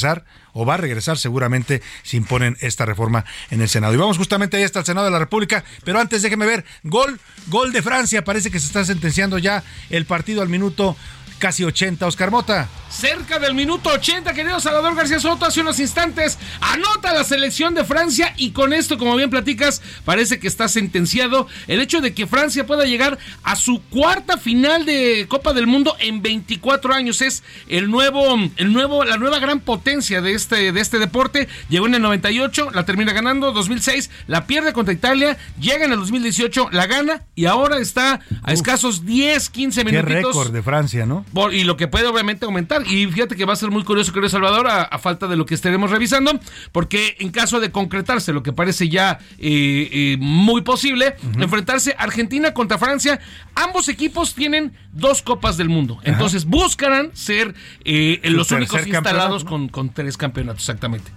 o 0.53 0.65
va 0.65 0.75
a 0.75 0.77
regresar 0.77 1.17
seguramente 1.17 1.81
si 2.03 2.17
imponen 2.17 2.57
esta 2.61 2.85
reforma 2.85 3.25
en 3.49 3.61
el 3.61 3.69
Senado. 3.69 3.93
Y 3.93 3.97
vamos 3.97 4.17
justamente 4.17 4.57
ahí 4.57 4.63
hasta 4.63 4.79
el 4.79 4.85
Senado 4.85 5.05
de 5.05 5.11
la 5.11 5.19
República, 5.19 5.63
pero 5.83 5.99
antes 5.99 6.21
déjeme 6.21 6.45
ver, 6.45 6.65
gol, 6.83 7.19
gol 7.47 7.71
de 7.71 7.81
Francia, 7.81 8.23
parece 8.23 8.51
que 8.51 8.59
se 8.59 8.67
está 8.67 8.85
sentenciando 8.85 9.37
ya 9.37 9.63
el 9.89 10.05
partido 10.05 10.41
al 10.41 10.49
minuto 10.49 10.95
casi 11.39 11.63
80. 11.63 12.05
Oscar 12.05 12.31
Mota. 12.31 12.69
Cerca 12.89 13.39
del 13.39 13.55
minuto 13.55 13.89
80, 13.89 14.33
querido 14.33 14.59
Salvador 14.59 14.95
García 14.95 15.19
Soto, 15.19 15.45
hace 15.45 15.61
unos 15.61 15.79
instantes 15.79 16.37
anota 16.61 17.11
la 17.11 17.23
selección 17.23 17.73
de 17.73 17.83
Francia 17.83 18.35
y 18.37 18.51
con 18.51 18.71
esto, 18.71 18.99
como 18.99 19.15
bien 19.15 19.31
platicas, 19.31 19.81
parece 20.05 20.39
que 20.39 20.47
está 20.47 20.67
sentenciado 20.67 21.47
el 21.67 21.81
hecho 21.81 22.01
de 22.01 22.13
que 22.13 22.27
Francia 22.27 22.67
pueda 22.67 22.85
llegar 22.85 23.17
a 23.43 23.55
su 23.55 23.81
cuarta 23.89 24.37
final 24.37 24.85
de 24.85 25.25
Copa 25.27 25.53
del 25.53 25.65
Mundo 25.65 25.95
en 25.99 26.21
24 26.21 26.93
años. 26.93 27.21
Es 27.23 27.43
el 27.67 27.89
nuevo, 27.89 28.35
el 28.57 28.71
nuevo, 28.71 29.03
la 29.03 29.17
nueva 29.17 29.39
gran 29.39 29.59
potencia 29.59 30.21
de 30.21 30.33
este, 30.33 30.71
de 30.71 30.79
este 30.79 30.99
deporte. 30.99 31.47
Llegó 31.69 31.87
en 31.87 31.95
el 31.95 32.01
98, 32.03 32.69
la 32.73 32.85
termina 32.85 33.11
ganando, 33.11 33.51
2006 33.51 34.11
la 34.27 34.45
pierde 34.47 34.73
contra 34.73 34.93
Italia, 34.93 35.37
llega 35.59 35.85
en 35.85 35.91
el 35.91 35.99
2018, 35.99 36.69
la 36.71 36.87
gana 36.87 37.23
y 37.35 37.45
ahora 37.45 37.77
está 37.77 38.21
a 38.43 38.53
escasos 38.53 39.05
10, 39.05 39.49
15 39.49 39.83
minutitos. 39.83 40.09
Qué 40.09 40.15
récord 40.15 40.51
de 40.51 40.63
Francia, 40.63 41.05
¿no? 41.05 41.22
Y 41.51 41.63
lo 41.63 41.77
que 41.77 41.87
puede 41.87 42.07
obviamente 42.07 42.45
aumentar. 42.45 42.85
Y 42.87 43.07
fíjate 43.07 43.35
que 43.35 43.45
va 43.45 43.53
a 43.53 43.55
ser 43.55 43.71
muy 43.71 43.83
curioso, 43.83 44.11
querido 44.11 44.29
Salvador, 44.29 44.67
a, 44.67 44.97
falta 44.99 45.27
de 45.27 45.35
lo 45.35 45.45
que 45.45 45.55
estaremos 45.55 45.91
revisando, 45.91 46.39
porque 46.71 47.15
en 47.19 47.31
caso 47.31 47.59
de 47.59 47.71
concretarse 47.71 48.33
lo 48.33 48.43
que 48.43 48.53
parece 48.53 48.89
ya 48.89 49.19
eh, 49.37 49.89
eh, 49.91 50.17
muy 50.19 50.61
posible, 50.61 51.15
enfrentarse 51.37 51.95
Argentina 51.97 52.53
contra 52.53 52.77
Francia, 52.77 53.19
ambos 53.55 53.89
equipos 53.89 54.33
tienen 54.35 54.73
dos 54.91 55.21
copas 55.21 55.57
del 55.57 55.69
mundo. 55.69 55.99
Entonces 56.03 56.45
buscarán 56.45 57.11
ser 57.13 57.53
eh, 57.83 58.19
los 58.23 58.51
únicos 58.51 58.85
instalados 58.85 59.43
con, 59.43 59.67
con 59.67 59.93
tres 59.93 60.17
campeonatos, 60.17 60.63
exactamente. 60.63 61.11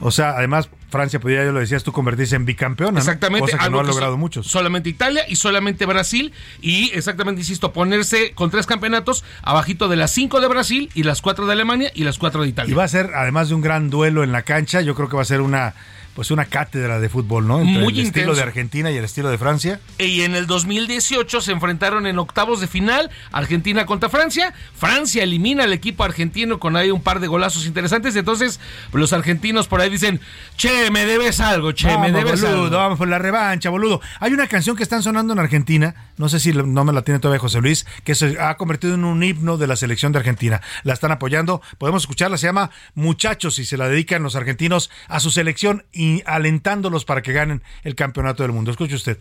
O 0.00 0.10
sea, 0.10 0.30
además 0.30 0.68
Francia 0.90 1.20
podría, 1.20 1.44
ya 1.44 1.52
lo 1.52 1.60
decías 1.60 1.82
tú, 1.82 1.92
convertirse 1.92 2.36
en 2.36 2.44
bicampeona. 2.44 2.98
Exactamente. 2.98 3.52
Cosa 3.52 3.64
que 3.64 3.70
no 3.70 3.80
ha 3.80 3.82
logrado 3.82 4.16
muchos. 4.16 4.46
Solamente 4.46 4.88
Italia 4.88 5.24
y 5.28 5.36
solamente 5.36 5.86
Brasil. 5.86 6.32
Y 6.60 6.90
exactamente, 6.94 7.40
insisto, 7.40 7.72
ponerse 7.72 8.32
con 8.34 8.50
tres 8.50 8.66
campeonatos 8.66 9.24
abajito 9.42 9.88
de 9.88 9.96
las 9.96 10.10
cinco 10.12 10.40
de 10.40 10.48
Brasil 10.48 10.90
y 10.94 11.02
las 11.02 11.22
cuatro 11.22 11.46
de 11.46 11.52
Alemania 11.52 11.90
y 11.94 12.04
las 12.04 12.18
cuatro 12.18 12.42
de 12.42 12.48
Italia. 12.48 12.72
Y 12.72 12.74
va 12.74 12.84
a 12.84 12.88
ser, 12.88 13.10
además 13.14 13.48
de 13.48 13.54
un 13.54 13.62
gran 13.62 13.90
duelo 13.90 14.22
en 14.22 14.32
la 14.32 14.42
cancha, 14.42 14.80
yo 14.80 14.94
creo 14.94 15.08
que 15.08 15.16
va 15.16 15.22
a 15.22 15.26
ser 15.26 15.40
una 15.40 15.74
pues 16.16 16.30
una 16.30 16.46
cátedra 16.46 16.98
de 16.98 17.10
fútbol, 17.10 17.46
¿no? 17.46 17.60
Entre 17.60 17.82
Muy 17.82 18.00
el 18.00 18.06
estilo 18.06 18.34
de 18.34 18.40
Argentina 18.40 18.90
y 18.90 18.96
el 18.96 19.04
estilo 19.04 19.28
de 19.28 19.36
Francia. 19.36 19.80
Y 19.98 20.22
en 20.22 20.34
el 20.34 20.46
2018 20.46 21.42
se 21.42 21.52
enfrentaron 21.52 22.06
en 22.06 22.18
octavos 22.18 22.58
de 22.62 22.66
final 22.66 23.10
Argentina 23.32 23.84
contra 23.84 24.08
Francia. 24.08 24.54
Francia 24.74 25.22
elimina 25.22 25.64
al 25.64 25.74
equipo 25.74 26.04
argentino 26.04 26.58
con 26.58 26.74
ahí 26.74 26.90
un 26.90 27.02
par 27.02 27.20
de 27.20 27.26
golazos 27.26 27.66
interesantes. 27.66 28.16
Entonces, 28.16 28.60
los 28.94 29.12
argentinos 29.12 29.68
por 29.68 29.82
ahí 29.82 29.90
dicen, 29.90 30.18
che, 30.56 30.90
me 30.90 31.04
debes 31.04 31.38
algo, 31.38 31.72
che, 31.72 31.98
me 31.98 32.10
debes 32.10 32.42
algo. 32.44 32.70
Vamos 32.70 32.96
por 32.96 33.08
la 33.08 33.18
revancha, 33.18 33.68
boludo. 33.68 34.00
Hay 34.18 34.32
una 34.32 34.46
canción 34.46 34.74
que 34.74 34.84
están 34.84 35.02
sonando 35.02 35.34
en 35.34 35.38
Argentina, 35.38 36.12
no 36.16 36.30
sé 36.30 36.40
si 36.40 36.50
no 36.54 36.82
me 36.86 36.94
la 36.94 37.02
tiene 37.02 37.20
todavía 37.20 37.40
José 37.40 37.60
Luis, 37.60 37.84
que 38.04 38.14
se 38.14 38.40
ha 38.40 38.56
convertido 38.56 38.94
en 38.94 39.04
un 39.04 39.22
himno 39.22 39.58
de 39.58 39.66
la 39.66 39.76
selección 39.76 40.12
de 40.12 40.20
Argentina. 40.20 40.62
La 40.82 40.94
están 40.94 41.12
apoyando, 41.12 41.60
podemos 41.76 42.04
escucharla, 42.04 42.38
se 42.38 42.46
llama 42.46 42.70
Muchachos 42.94 43.58
y 43.58 43.66
se 43.66 43.76
la 43.76 43.86
dedican 43.86 44.22
los 44.22 44.34
argentinos 44.34 44.90
a 45.08 45.20
su 45.20 45.30
selección 45.30 45.84
y 45.92 46.05
alentándolos 46.26 47.04
para 47.04 47.22
que 47.22 47.32
ganen 47.32 47.62
el 47.84 47.94
campeonato 47.94 48.42
del 48.42 48.52
mundo. 48.52 48.70
Escuche 48.70 48.94
usted. 48.94 49.18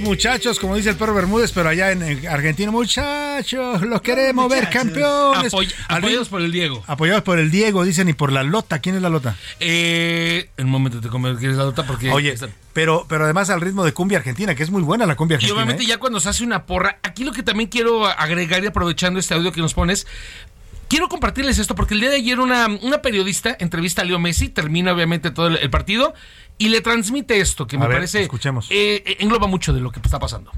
Muchachos, 0.00 0.58
como 0.58 0.76
dice 0.76 0.90
el 0.90 0.96
perro 0.96 1.14
Bermúdez, 1.14 1.52
pero 1.52 1.68
allá 1.68 1.92
en, 1.92 2.02
en 2.02 2.26
Argentina, 2.28 2.70
muchachos, 2.70 3.82
los 3.82 4.00
queremos 4.02 4.48
ver 4.48 4.68
campeones. 4.70 5.52
Apoy- 5.52 5.72
apoyados 5.88 6.28
por 6.28 6.40
el 6.40 6.52
Diego. 6.52 6.82
Apoyados 6.86 7.22
por 7.22 7.38
el 7.38 7.50
Diego, 7.50 7.84
dicen, 7.84 8.08
y 8.08 8.12
por 8.12 8.32
la 8.32 8.42
Lota. 8.42 8.78
¿Quién 8.80 8.96
es 8.96 9.02
la 9.02 9.08
Lota? 9.08 9.36
Eh, 9.60 10.50
en 10.56 10.66
un 10.66 10.70
momento 10.70 11.00
te 11.00 11.08
comer 11.08 11.36
quieres 11.36 11.56
la 11.56 11.64
nota 11.64 11.86
porque 11.86 12.10
Oye, 12.10 12.34
pero, 12.72 13.06
pero 13.08 13.24
además 13.24 13.50
al 13.50 13.60
ritmo 13.60 13.84
de 13.84 13.92
cumbia 13.92 14.18
argentina, 14.18 14.54
que 14.54 14.62
es 14.62 14.70
muy 14.70 14.82
buena 14.82 15.06
la 15.06 15.16
cumbia 15.16 15.34
Y 15.34 15.36
argentina. 15.36 15.54
obviamente 15.56 15.84
¿eh? 15.84 15.86
ya 15.86 15.98
cuando 15.98 16.20
se 16.20 16.28
hace 16.28 16.44
una 16.44 16.66
porra, 16.66 16.98
aquí 17.02 17.24
lo 17.24 17.32
que 17.32 17.42
también 17.42 17.68
quiero 17.68 18.06
agregar 18.06 18.62
y 18.64 18.66
aprovechando 18.66 19.18
este 19.20 19.34
audio 19.34 19.52
que 19.52 19.60
nos 19.60 19.74
pones, 19.74 20.06
quiero 20.94 21.08
compartirles 21.08 21.58
esto 21.58 21.74
porque 21.74 21.94
el 21.94 22.00
día 22.00 22.10
de 22.10 22.16
ayer 22.18 22.38
una, 22.38 22.68
una 22.68 23.02
periodista 23.02 23.56
entrevista 23.58 24.02
a 24.02 24.04
Leo 24.04 24.20
Messi, 24.20 24.48
termina 24.48 24.92
obviamente 24.92 25.32
todo 25.32 25.48
el, 25.48 25.56
el 25.56 25.68
partido 25.68 26.14
y 26.56 26.68
le 26.68 26.80
transmite 26.82 27.40
esto 27.40 27.66
que 27.66 27.74
A 27.74 27.80
me 27.80 27.88
ver, 27.88 27.96
parece 27.96 28.22
escuchemos. 28.22 28.68
eh, 28.70 29.02
eh, 29.04 29.16
engloba 29.18 29.48
mucho 29.48 29.72
de 29.72 29.80
lo 29.80 29.90
que 29.90 29.98
está 29.98 30.20
pasando. 30.20 30.52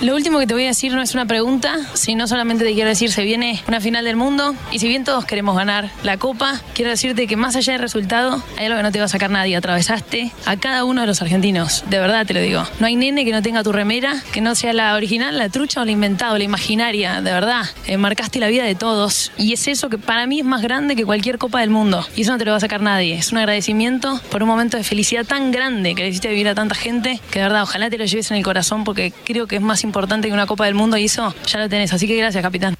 Lo 0.00 0.14
último 0.16 0.40
que 0.40 0.46
te 0.46 0.54
voy 0.54 0.64
a 0.64 0.68
decir 0.68 0.92
no 0.92 1.00
es 1.00 1.14
una 1.14 1.24
pregunta, 1.24 1.76
sino 1.94 2.26
solamente 2.26 2.64
te 2.64 2.74
quiero 2.74 2.88
decir, 2.88 3.12
se 3.12 3.22
viene 3.22 3.62
una 3.68 3.80
final 3.80 4.04
del 4.04 4.16
mundo 4.16 4.54
y 4.72 4.80
si 4.80 4.88
bien 4.88 5.04
todos 5.04 5.24
queremos 5.24 5.56
ganar 5.56 5.88
la 6.02 6.16
copa, 6.16 6.60
quiero 6.74 6.90
decirte 6.90 7.28
que 7.28 7.36
más 7.36 7.54
allá 7.54 7.74
del 7.74 7.82
resultado, 7.82 8.42
hay 8.58 8.66
algo 8.66 8.76
que 8.78 8.82
no 8.82 8.90
te 8.90 8.98
va 8.98 9.04
a 9.04 9.08
sacar 9.08 9.30
nadie. 9.30 9.54
Atravesaste 9.56 10.32
a 10.46 10.56
cada 10.56 10.84
uno 10.84 11.02
de 11.02 11.06
los 11.06 11.22
argentinos, 11.22 11.84
de 11.88 12.00
verdad 12.00 12.26
te 12.26 12.34
lo 12.34 12.40
digo. 12.40 12.64
No 12.80 12.86
hay 12.86 12.96
nene 12.96 13.24
que 13.24 13.30
no 13.30 13.40
tenga 13.40 13.62
tu 13.62 13.70
remera, 13.70 14.20
que 14.32 14.40
no 14.40 14.56
sea 14.56 14.72
la 14.72 14.96
original, 14.96 15.38
la 15.38 15.48
trucha 15.48 15.82
o 15.82 15.84
la 15.84 15.92
inventada, 15.92 16.32
o 16.32 16.38
la 16.38 16.44
imaginaria, 16.44 17.20
de 17.20 17.30
verdad. 17.30 17.64
Eh, 17.86 17.96
marcaste 17.96 18.40
la 18.40 18.48
vida 18.48 18.64
de 18.64 18.74
todos 18.74 19.30
y 19.38 19.52
es 19.52 19.68
eso 19.68 19.88
que 19.90 19.98
para 19.98 20.26
mí 20.26 20.40
es 20.40 20.44
más 20.44 20.60
grande 20.60 20.96
que 20.96 21.04
cualquier 21.04 21.38
copa 21.38 21.60
del 21.60 21.70
mundo 21.70 22.04
y 22.16 22.22
eso 22.22 22.32
no 22.32 22.38
te 22.38 22.44
lo 22.44 22.50
va 22.50 22.56
a 22.56 22.60
sacar 22.60 22.80
nadie. 22.80 23.14
Es 23.14 23.30
un 23.30 23.38
agradecimiento 23.38 24.20
por 24.30 24.42
un 24.42 24.48
momento 24.48 24.76
de 24.76 24.82
felicidad 24.82 25.24
tan 25.24 25.52
grande 25.52 25.94
que 25.94 26.02
le 26.02 26.08
hiciste 26.08 26.28
vivir 26.28 26.48
a 26.48 26.54
tanta 26.56 26.74
gente 26.74 27.20
que 27.30 27.38
de 27.38 27.44
verdad 27.44 27.62
ojalá 27.62 27.90
te 27.90 27.96
lo 27.96 28.04
lleves 28.04 28.30
en 28.32 28.38
el 28.38 28.42
corazón 28.42 28.82
porque 28.82 29.12
creo 29.24 29.46
que 29.46 29.56
es 29.56 29.62
más 29.62 29.83
importante 29.84 30.28
que 30.28 30.34
una 30.34 30.46
Copa 30.46 30.66
del 30.66 30.74
Mundo 30.74 30.96
eso 30.96 31.34
ya 31.46 31.60
lo 31.60 31.68
tenés. 31.68 31.92
Así 31.92 32.06
que 32.06 32.16
gracias, 32.16 32.42
capitán. 32.42 32.76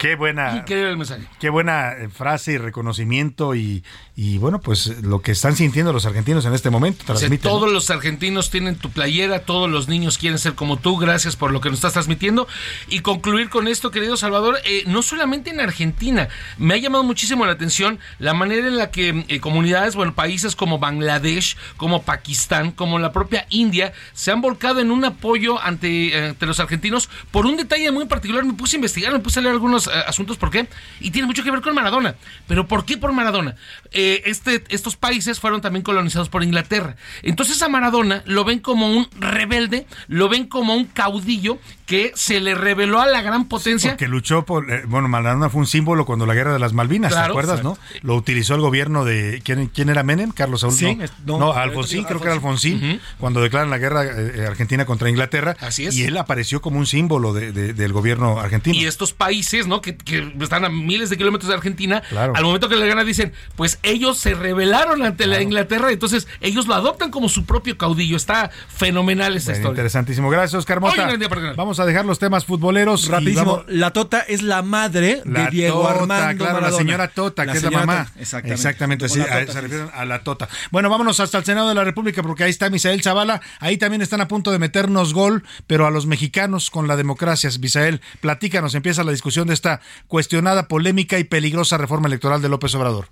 Qué 0.00 0.14
buena. 0.14 0.56
Increíble 0.56 0.92
el 0.92 0.96
mensaje. 0.96 1.26
Qué 1.38 1.50
buena 1.50 1.92
eh, 1.92 2.08
frase 2.08 2.52
y 2.52 2.56
reconocimiento 2.56 3.54
y, 3.54 3.84
y 4.16 4.38
bueno, 4.38 4.58
pues 4.58 5.02
lo 5.02 5.20
que 5.20 5.32
están 5.32 5.56
sintiendo 5.56 5.92
los 5.92 6.06
argentinos 6.06 6.46
en 6.46 6.54
este 6.54 6.70
momento. 6.70 7.02
O 7.02 7.06
sea, 7.06 7.14
transmiten, 7.16 7.50
¿no? 7.50 7.58
todos 7.58 7.70
los 7.70 7.90
argentinos 7.90 8.48
tienen 8.48 8.76
tu 8.76 8.90
playera, 8.90 9.40
todos 9.40 9.68
los 9.68 9.88
niños 9.88 10.16
quieren 10.16 10.38
ser 10.38 10.54
como 10.54 10.78
tú, 10.78 10.96
gracias 10.96 11.36
por 11.36 11.52
lo 11.52 11.60
que 11.60 11.68
nos 11.68 11.80
estás 11.80 11.92
transmitiendo. 11.92 12.48
Y 12.88 13.00
concluir 13.00 13.50
con 13.50 13.68
esto, 13.68 13.90
querido 13.90 14.16
Salvador, 14.16 14.58
eh, 14.64 14.84
no 14.86 15.02
solamente 15.02 15.50
en 15.50 15.60
Argentina, 15.60 16.30
me 16.56 16.72
ha 16.72 16.76
llamado 16.78 17.04
muchísimo 17.04 17.44
la 17.44 17.52
atención 17.52 17.98
la 18.18 18.32
manera 18.32 18.68
en 18.68 18.78
la 18.78 18.90
que 18.90 19.26
eh, 19.28 19.40
comunidades, 19.40 19.96
bueno, 19.96 20.14
países 20.14 20.56
como 20.56 20.78
Bangladesh, 20.78 21.58
como 21.76 22.04
Pakistán, 22.04 22.72
como 22.72 22.98
la 22.98 23.12
propia 23.12 23.46
India, 23.50 23.92
se 24.14 24.30
han 24.30 24.40
volcado 24.40 24.80
en 24.80 24.90
un 24.90 25.04
apoyo 25.04 25.60
ante, 25.60 26.16
eh, 26.16 26.28
ante 26.28 26.46
los 26.46 26.58
argentinos 26.58 27.10
por 27.30 27.44
un 27.44 27.58
detalle 27.58 27.90
muy 27.90 28.06
particular. 28.06 28.46
Me 28.46 28.54
puse 28.54 28.76
a 28.76 28.78
investigar, 28.78 29.12
me 29.12 29.18
puse 29.18 29.40
a 29.40 29.42
leer 29.42 29.52
algunos 29.52 29.89
asuntos, 30.06 30.36
¿por 30.36 30.50
qué? 30.50 30.68
Y 31.00 31.10
tiene 31.10 31.26
mucho 31.26 31.42
que 31.42 31.50
ver 31.50 31.60
con 31.60 31.74
Maradona. 31.74 32.14
Pero 32.46 32.66
¿por 32.66 32.84
qué 32.84 32.96
por 32.96 33.12
Maradona? 33.12 33.56
Eh, 33.92 34.22
este, 34.26 34.64
estos 34.68 34.96
países 34.96 35.40
fueron 35.40 35.60
también 35.60 35.82
colonizados 35.82 36.28
por 36.28 36.42
Inglaterra. 36.42 36.96
Entonces 37.22 37.60
a 37.62 37.68
Maradona 37.68 38.22
lo 38.26 38.44
ven 38.44 38.60
como 38.60 38.90
un 38.90 39.08
rebelde, 39.18 39.86
lo 40.08 40.28
ven 40.28 40.46
como 40.46 40.74
un 40.74 40.86
caudillo 40.86 41.58
que 41.90 42.12
se 42.14 42.38
le 42.38 42.54
reveló 42.54 43.00
a 43.00 43.06
la 43.08 43.20
gran 43.20 43.48
potencia. 43.48 43.96
Que 43.96 44.06
luchó 44.06 44.44
por, 44.44 44.70
eh, 44.70 44.84
bueno, 44.86 45.08
Maradona 45.08 45.50
fue 45.50 45.58
un 45.58 45.66
símbolo 45.66 46.06
cuando 46.06 46.24
la 46.24 46.34
guerra 46.34 46.52
de 46.52 46.60
las 46.60 46.72
Malvinas, 46.72 47.12
¿te 47.12 47.18
acuerdas, 47.18 47.64
no? 47.64 47.76
Lo 48.02 48.14
utilizó 48.14 48.54
el 48.54 48.60
gobierno 48.60 49.04
de, 49.04 49.42
¿quién, 49.44 49.66
quién 49.66 49.88
era 49.88 50.04
Menem? 50.04 50.30
Carlos 50.30 50.60
Saúl. 50.60 50.72
Sí, 50.74 50.96
no, 51.26 51.38
no, 51.40 51.52
Alfonsín, 51.52 52.04
creo 52.04 52.20
que 52.20 52.26
era 52.26 52.34
Alfonsín, 52.34 53.00
cuando 53.18 53.40
declaran 53.42 53.70
la 53.70 53.78
guerra 53.78 54.04
eh, 54.04 54.46
Argentina 54.46 54.84
contra 54.84 55.10
Inglaterra. 55.10 55.56
Así 55.58 55.84
es. 55.84 55.96
Y 55.96 56.04
él 56.04 56.16
apareció 56.16 56.60
como 56.60 56.78
un 56.78 56.86
símbolo 56.86 57.32
de, 57.32 57.50
de, 57.50 57.72
del 57.74 57.92
gobierno 57.92 58.38
argentino. 58.38 58.76
Y 58.76 58.84
estos 58.86 59.12
países, 59.12 59.66
¿no? 59.66 59.80
Que, 59.80 59.96
que, 59.96 60.32
están 60.40 60.64
a 60.64 60.68
miles 60.68 61.10
de 61.10 61.16
kilómetros 61.16 61.48
de 61.48 61.56
Argentina, 61.56 62.02
Claro. 62.08 62.34
al 62.36 62.44
momento 62.44 62.68
que 62.68 62.76
le 62.76 62.86
ganan 62.86 63.04
dicen, 63.04 63.32
pues 63.56 63.80
ellos 63.82 64.16
se 64.16 64.34
rebelaron 64.34 65.02
ante 65.02 65.26
la 65.26 65.42
Inglaterra, 65.42 65.90
entonces 65.90 66.28
ellos 66.40 66.68
lo 66.68 66.74
adoptan 66.74 67.10
como 67.10 67.28
su 67.28 67.44
propio 67.46 67.76
caudillo. 67.76 68.16
Está 68.16 68.48
fenomenal 68.68 69.34
esta 69.36 69.50
Bueno, 69.50 69.58
historia. 69.58 69.70
interesantísimo. 69.72 70.30
Gracias, 70.30 70.54
Oscar 70.56 70.78
Hoy 70.78 70.90
Mota. 70.90 71.02
en 71.02 71.10
el 71.10 71.18
día 71.18 71.28
para 71.28 71.40
ganar. 71.40 71.56
Vamos 71.80 71.88
a 71.88 71.92
dejar 71.94 72.04
los 72.04 72.18
temas 72.18 72.44
futboleros. 72.44 73.08
Rapidísimo, 73.08 73.64
la 73.68 73.90
Tota 73.90 74.20
es 74.20 74.42
la 74.42 74.60
madre 74.60 75.22
La 75.24 75.44
de 75.44 75.50
Diego 75.50 75.80
Tota, 75.80 75.90
Armando 75.94 76.36
claro, 76.44 76.54
Maradona. 76.60 76.70
la 76.70 76.76
señora 76.76 77.08
Tota, 77.08 77.44
La 77.46 77.52
que 77.52 77.58
es 77.58 77.64
la 77.64 77.70
mamá. 77.70 78.04
Tota, 78.04 78.20
exactamente. 78.52 79.08
Sí, 79.08 79.18
a- 79.22 79.24
Tota, 79.24 79.46
se 79.46 79.52
sí. 79.52 79.60
refieren 79.60 79.88
a 79.94 80.04
la 80.04 80.22
Tota. 80.22 80.46
Bueno, 80.70 80.90
vámonos 80.90 81.20
hasta 81.20 81.38
el 81.38 81.44
Senado 81.46 81.70
de 81.70 81.74
la 81.74 81.82
República 81.84 82.22
porque 82.22 82.44
ahí 82.44 82.50
está 82.50 82.68
Misael 82.68 83.02
Zavala. 83.02 83.40
Ahí 83.60 83.78
también 83.78 84.02
están 84.02 84.20
a 84.20 84.28
punto 84.28 84.50
de 84.52 84.58
meternos 84.58 85.14
gol, 85.14 85.42
pero 85.66 85.86
a 85.86 85.90
los 85.90 86.04
mexicanos 86.04 86.70
con 86.70 86.86
la 86.86 86.96
democracia. 86.96 87.48
Misael, 87.58 88.02
platícanos, 88.20 88.74
empieza 88.74 89.02
la 89.04 89.12
discusión 89.12 89.48
de 89.48 89.54
esta 89.54 89.80
cuestionada, 90.06 90.68
polémica 90.68 91.18
y 91.18 91.24
peligrosa 91.24 91.78
reforma 91.78 92.08
electoral 92.08 92.42
de 92.42 92.50
López 92.50 92.74
Obrador. 92.74 93.06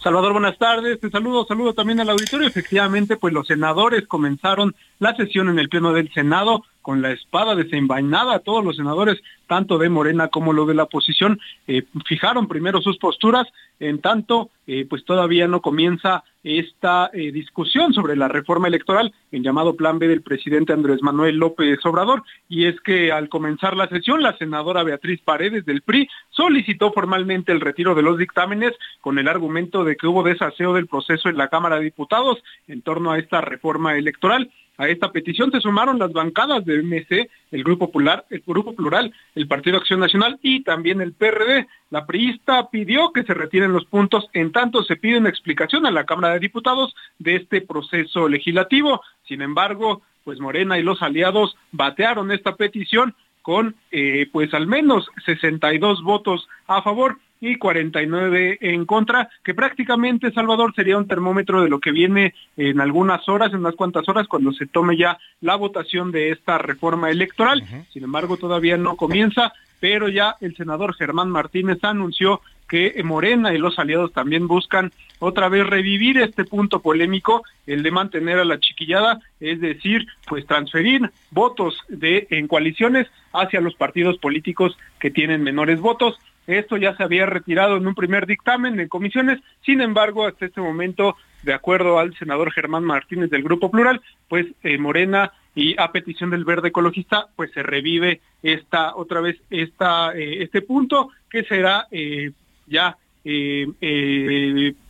Salvador, 0.00 0.32
buenas 0.32 0.58
tardes. 0.58 1.00
Te 1.00 1.10
saludo, 1.10 1.46
saludo 1.46 1.72
también 1.72 1.98
al 1.98 2.10
auditorio. 2.10 2.46
Efectivamente, 2.46 3.16
pues 3.16 3.32
los 3.34 3.46
senadores 3.46 4.06
comenzaron 4.06 4.76
la 4.98 5.16
sesión 5.16 5.48
en 5.48 5.58
el 5.58 5.68
Pleno 5.70 5.92
del 5.92 6.12
Senado 6.12 6.62
con 6.84 7.00
la 7.00 7.12
espada 7.12 7.54
desenvainada. 7.54 8.40
Todos 8.40 8.62
los 8.62 8.76
senadores, 8.76 9.18
tanto 9.46 9.78
de 9.78 9.88
Morena 9.88 10.28
como 10.28 10.52
lo 10.52 10.66
de 10.66 10.74
la 10.74 10.82
oposición, 10.82 11.40
eh, 11.66 11.84
fijaron 12.06 12.46
primero 12.46 12.82
sus 12.82 12.98
posturas. 12.98 13.46
En 13.80 14.02
tanto, 14.02 14.50
eh, 14.66 14.86
pues 14.88 15.04
todavía 15.04 15.48
no 15.48 15.62
comienza 15.62 16.22
esta 16.44 17.10
eh, 17.14 17.32
discusión 17.32 17.94
sobre 17.94 18.16
la 18.16 18.28
reforma 18.28 18.68
electoral, 18.68 19.14
el 19.32 19.42
llamado 19.42 19.76
Plan 19.76 19.98
B 19.98 20.08
del 20.08 20.20
presidente 20.20 20.74
Andrés 20.74 21.02
Manuel 21.02 21.38
López 21.38 21.78
Obrador. 21.86 22.22
Y 22.50 22.66
es 22.66 22.78
que 22.82 23.10
al 23.10 23.30
comenzar 23.30 23.76
la 23.76 23.88
sesión, 23.88 24.22
la 24.22 24.36
senadora 24.36 24.82
Beatriz 24.82 25.22
Paredes 25.22 25.64
del 25.64 25.80
PRI 25.80 26.06
solicitó 26.28 26.92
formalmente 26.92 27.50
el 27.50 27.62
retiro 27.62 27.94
de 27.94 28.02
los 28.02 28.18
dictámenes 28.18 28.72
con 29.00 29.18
el 29.18 29.26
argumento 29.26 29.84
de 29.84 29.96
que 29.96 30.06
hubo 30.06 30.22
desaseo 30.22 30.74
del 30.74 30.86
proceso 30.86 31.30
en 31.30 31.38
la 31.38 31.48
Cámara 31.48 31.76
de 31.76 31.84
Diputados 31.84 32.44
en 32.68 32.82
torno 32.82 33.10
a 33.10 33.18
esta 33.18 33.40
reforma 33.40 33.96
electoral. 33.96 34.50
A 34.76 34.88
esta 34.88 35.12
petición 35.12 35.52
se 35.52 35.60
sumaron 35.60 35.98
las 35.98 36.12
bancadas 36.12 36.64
de 36.64 36.82
MC, 36.82 37.30
el 37.52 37.62
Grupo 37.62 37.92
Plural, 37.92 38.24
el 38.30 38.42
Grupo 38.44 38.74
Plural, 38.74 39.12
el 39.34 39.46
Partido 39.46 39.76
Acción 39.76 40.00
Nacional 40.00 40.38
y 40.42 40.64
también 40.64 41.00
el 41.00 41.12
PRD. 41.12 41.68
La 41.90 42.06
priista 42.06 42.68
pidió 42.70 43.12
que 43.12 43.22
se 43.22 43.34
retiren 43.34 43.72
los 43.72 43.84
puntos, 43.84 44.28
en 44.32 44.50
tanto 44.50 44.82
se 44.82 44.96
pide 44.96 45.18
una 45.18 45.28
explicación 45.28 45.86
a 45.86 45.92
la 45.92 46.04
Cámara 46.04 46.34
de 46.34 46.40
Diputados 46.40 46.94
de 47.18 47.36
este 47.36 47.60
proceso 47.60 48.28
legislativo. 48.28 49.00
Sin 49.28 49.42
embargo, 49.42 50.02
pues 50.24 50.40
Morena 50.40 50.78
y 50.78 50.82
los 50.82 51.02
aliados 51.02 51.56
batearon 51.70 52.32
esta 52.32 52.56
petición 52.56 53.14
con 53.42 53.76
eh, 53.92 54.26
pues 54.32 54.54
al 54.54 54.66
menos 54.66 55.06
62 55.26 56.02
votos 56.02 56.48
a 56.66 56.82
favor 56.82 57.18
y 57.40 57.56
49 57.56 58.58
en 58.60 58.86
contra, 58.86 59.28
que 59.42 59.54
prácticamente, 59.54 60.32
Salvador, 60.32 60.74
sería 60.74 60.96
un 60.96 61.08
termómetro 61.08 61.62
de 61.62 61.68
lo 61.68 61.80
que 61.80 61.92
viene 61.92 62.34
en 62.56 62.80
algunas 62.80 63.28
horas, 63.28 63.52
en 63.52 63.60
unas 63.60 63.74
cuantas 63.74 64.08
horas, 64.08 64.28
cuando 64.28 64.52
se 64.52 64.66
tome 64.66 64.96
ya 64.96 65.18
la 65.40 65.56
votación 65.56 66.10
de 66.10 66.30
esta 66.30 66.58
reforma 66.58 67.10
electoral. 67.10 67.62
Sin 67.92 68.04
embargo, 68.04 68.36
todavía 68.36 68.76
no 68.76 68.96
comienza, 68.96 69.52
pero 69.80 70.08
ya 70.08 70.36
el 70.40 70.56
senador 70.56 70.94
Germán 70.94 71.30
Martínez 71.30 71.78
anunció 71.82 72.40
que 72.68 73.00
Morena 73.04 73.52
y 73.52 73.58
los 73.58 73.78
aliados 73.78 74.12
también 74.12 74.48
buscan 74.48 74.90
otra 75.18 75.48
vez 75.48 75.66
revivir 75.66 76.18
este 76.18 76.44
punto 76.44 76.80
polémico, 76.80 77.42
el 77.66 77.82
de 77.82 77.90
mantener 77.90 78.38
a 78.38 78.44
la 78.44 78.58
chiquillada, 78.58 79.20
es 79.40 79.60
decir, 79.60 80.06
pues 80.26 80.46
transferir 80.46 81.10
votos 81.30 81.78
de 81.88 82.26
en 82.30 82.48
coaliciones 82.48 83.06
hacia 83.32 83.60
los 83.60 83.74
partidos 83.74 84.18
políticos 84.18 84.76
que 84.98 85.10
tienen 85.10 85.42
menores 85.42 85.80
votos. 85.80 86.18
Esto 86.46 86.76
ya 86.76 86.96
se 86.96 87.02
había 87.02 87.26
retirado 87.26 87.76
en 87.76 87.86
un 87.86 87.94
primer 87.94 88.26
dictamen 88.26 88.78
en 88.78 88.88
comisiones, 88.88 89.40
sin 89.64 89.80
embargo, 89.80 90.26
hasta 90.26 90.46
este 90.46 90.60
momento, 90.60 91.16
de 91.42 91.54
acuerdo 91.54 91.98
al 91.98 92.14
senador 92.16 92.52
Germán 92.52 92.84
Martínez 92.84 93.30
del 93.30 93.42
Grupo 93.42 93.70
Plural, 93.70 94.02
pues 94.28 94.46
eh, 94.62 94.76
Morena 94.78 95.32
y 95.54 95.80
a 95.80 95.92
petición 95.92 96.30
del 96.30 96.44
Verde 96.44 96.68
Ecologista, 96.68 97.28
pues 97.36 97.50
se 97.52 97.62
revive 97.62 98.20
esta 98.42 98.94
otra 98.96 99.20
vez 99.20 99.40
esta 99.50 100.12
eh, 100.14 100.42
este 100.42 100.62
punto 100.62 101.10
que 101.30 101.44
será 101.44 101.86
eh, 101.90 102.32
ya 102.66 102.96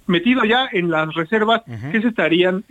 metido 0.06 0.44
ya 0.44 0.68
en 0.72 0.90
las 0.90 1.14
reservas 1.14 1.62
que 1.92 2.02
se 2.02 2.08
estarían 2.08 2.64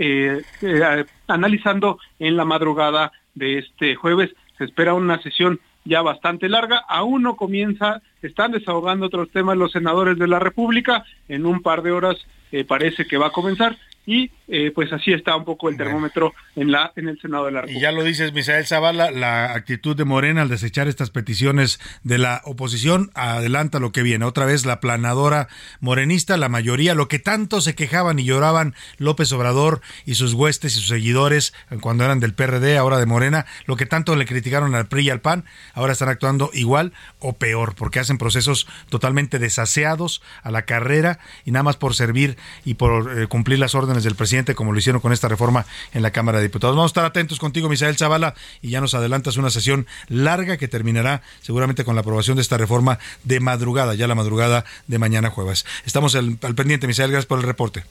analizando 1.27 1.99
en 2.19 2.35
la 2.35 2.43
madrugada 2.43 3.14
de 3.34 3.60
este 3.60 3.95
jueves. 3.95 4.31
Se 4.57 4.65
espera 4.65 4.93
una 4.93 5.22
sesión 5.22 5.61
ya 5.85 6.01
bastante 6.01 6.49
larga, 6.49 6.77
aún 6.88 7.23
no 7.23 7.35
comienza, 7.35 8.01
están 8.22 8.51
desahogando 8.51 9.07
otros 9.07 9.30
temas 9.30 9.57
los 9.57 9.72
senadores 9.72 10.18
de 10.18 10.27
la 10.27 10.39
República, 10.39 11.03
en 11.27 11.45
un 11.45 11.61
par 11.61 11.81
de 11.81 11.91
horas 11.91 12.18
eh, 12.51 12.64
parece 12.64 13.05
que 13.05 13.18
va 13.18 13.27
a 13.27 13.31
comenzar. 13.31 13.77
Y 14.05 14.31
eh, 14.56 14.72
pues 14.74 14.94
así 14.94 15.12
está 15.12 15.36
un 15.36 15.46
poco 15.46 15.68
el 15.68 15.78
termómetro 15.78 16.34
en 16.56 16.72
la 16.72 16.92
en 16.96 17.08
el 17.08 17.20
Senado 17.20 17.46
de 17.46 17.52
la 17.52 17.60
Y 17.60 17.62
República. 17.62 17.82
ya 17.82 17.92
lo 17.92 18.04
dices, 18.04 18.34
Misael 18.34 18.68
Zavala, 18.68 19.10
la 19.10 19.54
actitud 19.54 19.96
de 19.96 20.06
Morena 20.06 20.44
al 20.44 20.50
desechar 20.50 20.88
estas 20.88 21.10
peticiones 21.10 21.80
de 22.04 22.20
la 22.20 22.42
oposición 22.46 23.10
adelanta 23.16 23.80
lo 23.80 23.92
que 23.92 24.04
viene. 24.04 24.26
Otra 24.26 24.46
vez 24.46 24.66
la 24.66 24.80
planadora 24.80 25.48
morenista, 25.80 26.38
la 26.38 26.50
mayoría, 26.50 26.94
lo 26.94 27.08
que 27.08 27.18
tanto 27.18 27.62
se 27.62 27.74
quejaban 27.74 28.20
y 28.20 28.26
lloraban 28.26 28.76
López 29.00 29.32
Obrador 29.32 29.82
y 30.06 30.16
sus 30.16 30.34
huestes 30.34 30.74
y 30.74 30.80
sus 30.80 30.88
seguidores 30.88 31.54
cuando 31.82 32.04
eran 32.06 32.20
del 32.20 32.34
PRD, 32.36 32.78
ahora 32.78 33.00
de 33.00 33.06
Morena, 33.08 33.46
lo 33.66 33.76
que 33.76 33.86
tanto 33.88 34.16
le 34.16 34.26
criticaron 34.26 34.76
al 34.76 34.88
PRI 34.88 35.08
y 35.08 35.10
al 35.10 35.22
PAN, 35.22 35.46
ahora 35.74 35.94
están 35.94 36.10
actuando 36.10 36.52
igual 36.54 36.94
o 37.20 37.34
peor, 37.34 37.74
porque 37.76 38.00
hacen 38.00 38.18
procesos 38.18 38.68
totalmente 38.90 39.40
desaseados 39.40 40.22
a 40.44 40.52
la 40.52 40.64
carrera 40.64 41.20
y 41.46 41.52
nada 41.52 41.64
más 41.64 41.78
por 41.78 41.96
servir 41.96 42.38
y 42.66 42.76
por 42.76 43.20
eh, 43.20 43.28
cumplir 43.28 43.60
las 43.60 43.74
órdenes 43.76 44.04
del 44.04 44.16
presidente, 44.16 44.43
como 44.53 44.74
lo 44.74 44.80
hicieron 44.80 45.02
con 45.02 45.14
esta 45.14 45.30
reforma 45.30 45.65
en 45.94 46.02
la 46.03 46.11
Cámara 46.11 46.40
de 46.40 46.44
Diputados. 46.44 46.76
Vamos 46.76 46.90
a 46.90 46.94
estar 46.94 47.06
atentos 47.06 47.40
contigo, 47.40 47.70
Misael 47.70 47.95
Zavala, 47.95 48.36
y 48.61 48.70
ya 48.70 48.82
nos 48.82 48.94
adelantas 48.94 49.38
una 49.38 49.49
sesión 49.49 49.88
larga 50.10 50.57
que 50.57 50.68
terminará 50.68 51.22
seguramente 51.41 51.86
con 51.86 51.95
la 51.95 52.02
aprobación 52.02 52.36
de 52.36 52.41
esta 52.41 52.57
reforma 52.57 52.99
de 53.24 53.40
madrugada, 53.40 53.95
ya 53.95 54.07
la 54.07 54.15
madrugada 54.15 54.65
de 54.88 54.99
mañana 54.99 55.30
jueves. 55.30 55.65
Estamos 55.86 56.15
al, 56.15 56.38
al 56.41 56.56
pendiente, 56.56 56.88
Misael, 56.88 57.11
gracias 57.11 57.28
por 57.28 57.40
el 57.40 57.45
reporte. 57.45 57.84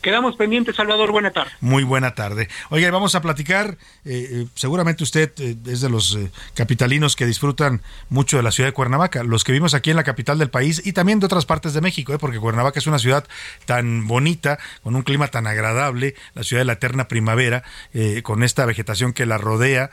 Quedamos 0.00 0.36
pendientes, 0.36 0.76
Salvador, 0.76 1.10
buena 1.10 1.32
tarde. 1.32 1.50
Muy 1.60 1.82
buena 1.82 2.14
tarde. 2.14 2.48
Oiga, 2.70 2.90
vamos 2.90 3.14
a 3.14 3.22
platicar. 3.22 3.76
eh, 4.04 4.28
eh, 4.30 4.46
seguramente 4.54 5.02
usted 5.02 5.32
eh, 5.38 5.56
es 5.66 5.80
de 5.80 5.88
los 5.88 6.16
capitalinos 6.54 7.16
que 7.16 7.26
disfrutan 7.26 7.82
mucho 8.08 8.36
de 8.36 8.44
la 8.44 8.52
ciudad 8.52 8.68
de 8.68 8.72
Cuernavaca, 8.72 9.24
los 9.24 9.42
que 9.42 9.52
vivimos 9.52 9.74
aquí 9.74 9.90
en 9.90 9.96
la 9.96 10.04
capital 10.04 10.38
del 10.38 10.50
país 10.50 10.80
y 10.84 10.92
también 10.92 11.18
de 11.18 11.26
otras 11.26 11.44
partes 11.44 11.74
de 11.74 11.80
México, 11.80 12.16
porque 12.18 12.38
Cuernavaca 12.38 12.78
es 12.78 12.86
una 12.86 12.98
ciudad 12.98 13.26
tan 13.64 14.06
bonita, 14.06 14.58
con 14.82 14.94
un 14.94 15.02
clima 15.02 15.28
tan 15.28 15.46
agradable, 15.46 16.14
la 16.34 16.44
ciudad 16.44 16.60
de 16.60 16.66
la 16.66 16.74
eterna 16.74 17.08
primavera, 17.08 17.64
con 18.22 18.42
esta 18.42 18.64
vegetación 18.64 19.12
que 19.12 19.26
la 19.26 19.38
rodea, 19.38 19.90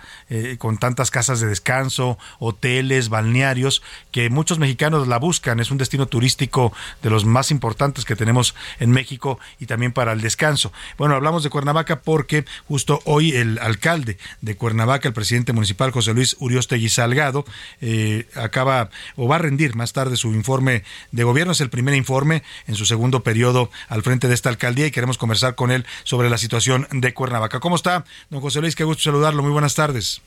con 0.60 0.78
tantas 0.78 1.10
casas 1.10 1.40
de 1.40 1.48
descanso, 1.48 2.18
hoteles, 2.40 3.10
balnearios, 3.10 3.82
que 4.12 4.30
muchos 4.30 4.60
mexicanos 4.60 5.08
la 5.08 5.18
buscan. 5.18 5.60
Es 5.60 5.72
un 5.72 5.78
destino 5.78 6.08
turístico 6.08 6.74
de 7.02 7.10
los 7.10 7.26
más 7.26 7.52
importantes 7.52 8.06
que 8.06 8.16
tenemos 8.16 8.56
en 8.80 8.92
México 8.92 9.40
y 9.60 9.66
también 9.66 9.93
para 9.94 10.14
el 10.14 10.22
descanso. 10.22 10.72
Bueno, 10.98 11.15
hablamos 11.15 11.44
de 11.44 11.49
Cuernavaca 11.49 12.02
porque 12.02 12.45
justo 12.68 13.02
hoy 13.06 13.32
el 13.32 13.60
alcalde 13.60 14.18
de 14.41 14.56
Cuernavaca, 14.56 15.07
el 15.07 15.14
presidente 15.14 15.53
municipal 15.53 15.91
José 15.91 16.14
Luis 16.14 16.36
Uriostegui 16.40 16.90
Salgado, 16.90 17.45
eh, 17.82 18.28
acaba 18.36 18.90
o 19.15 19.28
va 19.28 19.36
a 19.36 19.40
rendir 19.40 19.76
más 19.76 19.94
tarde 19.94 20.18
su 20.18 20.34
informe 20.34 20.84
de 21.11 21.24
gobierno. 21.24 21.53
Es 21.53 21.61
el 21.61 21.70
primer 21.70 21.95
informe 21.95 22.44
en 22.68 22.76
su 22.76 22.86
segundo 22.86 23.24
periodo 23.24 23.70
al 23.88 24.03
frente 24.03 24.28
de 24.28 24.34
esta 24.34 24.49
alcaldía 24.49 24.88
y 24.88 24.91
queremos 24.91 25.18
conversar 25.18 25.56
con 25.56 25.72
él 25.72 25.86
sobre 26.03 26.30
la 26.30 26.38
situación 26.38 26.88
de 26.91 27.14
Cuernavaca. 27.14 27.60
¿Cómo 27.60 27.76
está, 27.76 28.06
don 28.30 28.41
José 28.41 28.61
Luis? 28.61 28.76
Qué 28.76 28.84
gusto 28.84 29.03
saludarlo. 29.03 29.44
Muy 29.44 29.52
buenas 29.52 29.76
tardes. 29.76 30.22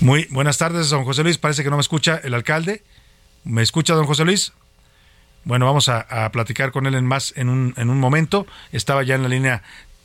Muy 0.00 0.26
buenas 0.30 0.58
tardes, 0.58 0.90
don 0.90 1.04
José 1.04 1.22
Luis. 1.22 1.38
Parece 1.38 1.62
que 1.62 1.70
no 1.70 1.76
me 1.76 1.82
escucha 1.82 2.20
el 2.24 2.34
alcalde. 2.34 2.82
¿Me 3.44 3.62
escucha, 3.62 3.94
don 3.94 4.06
José 4.06 4.24
Luis? 4.24 4.52
Bueno, 5.44 5.66
vamos 5.66 5.88
a, 5.88 6.00
a 6.00 6.30
platicar 6.30 6.70
con 6.70 6.86
él 6.86 6.94
en 6.94 7.06
más 7.06 7.32
en 7.36 7.48
un, 7.48 7.74
en 7.76 7.90
un 7.90 7.98
momento. 7.98 8.46
Estaba 8.70 9.02
ya 9.02 9.14
en 9.14 9.22
la 9.22 9.28
línea 9.28 9.62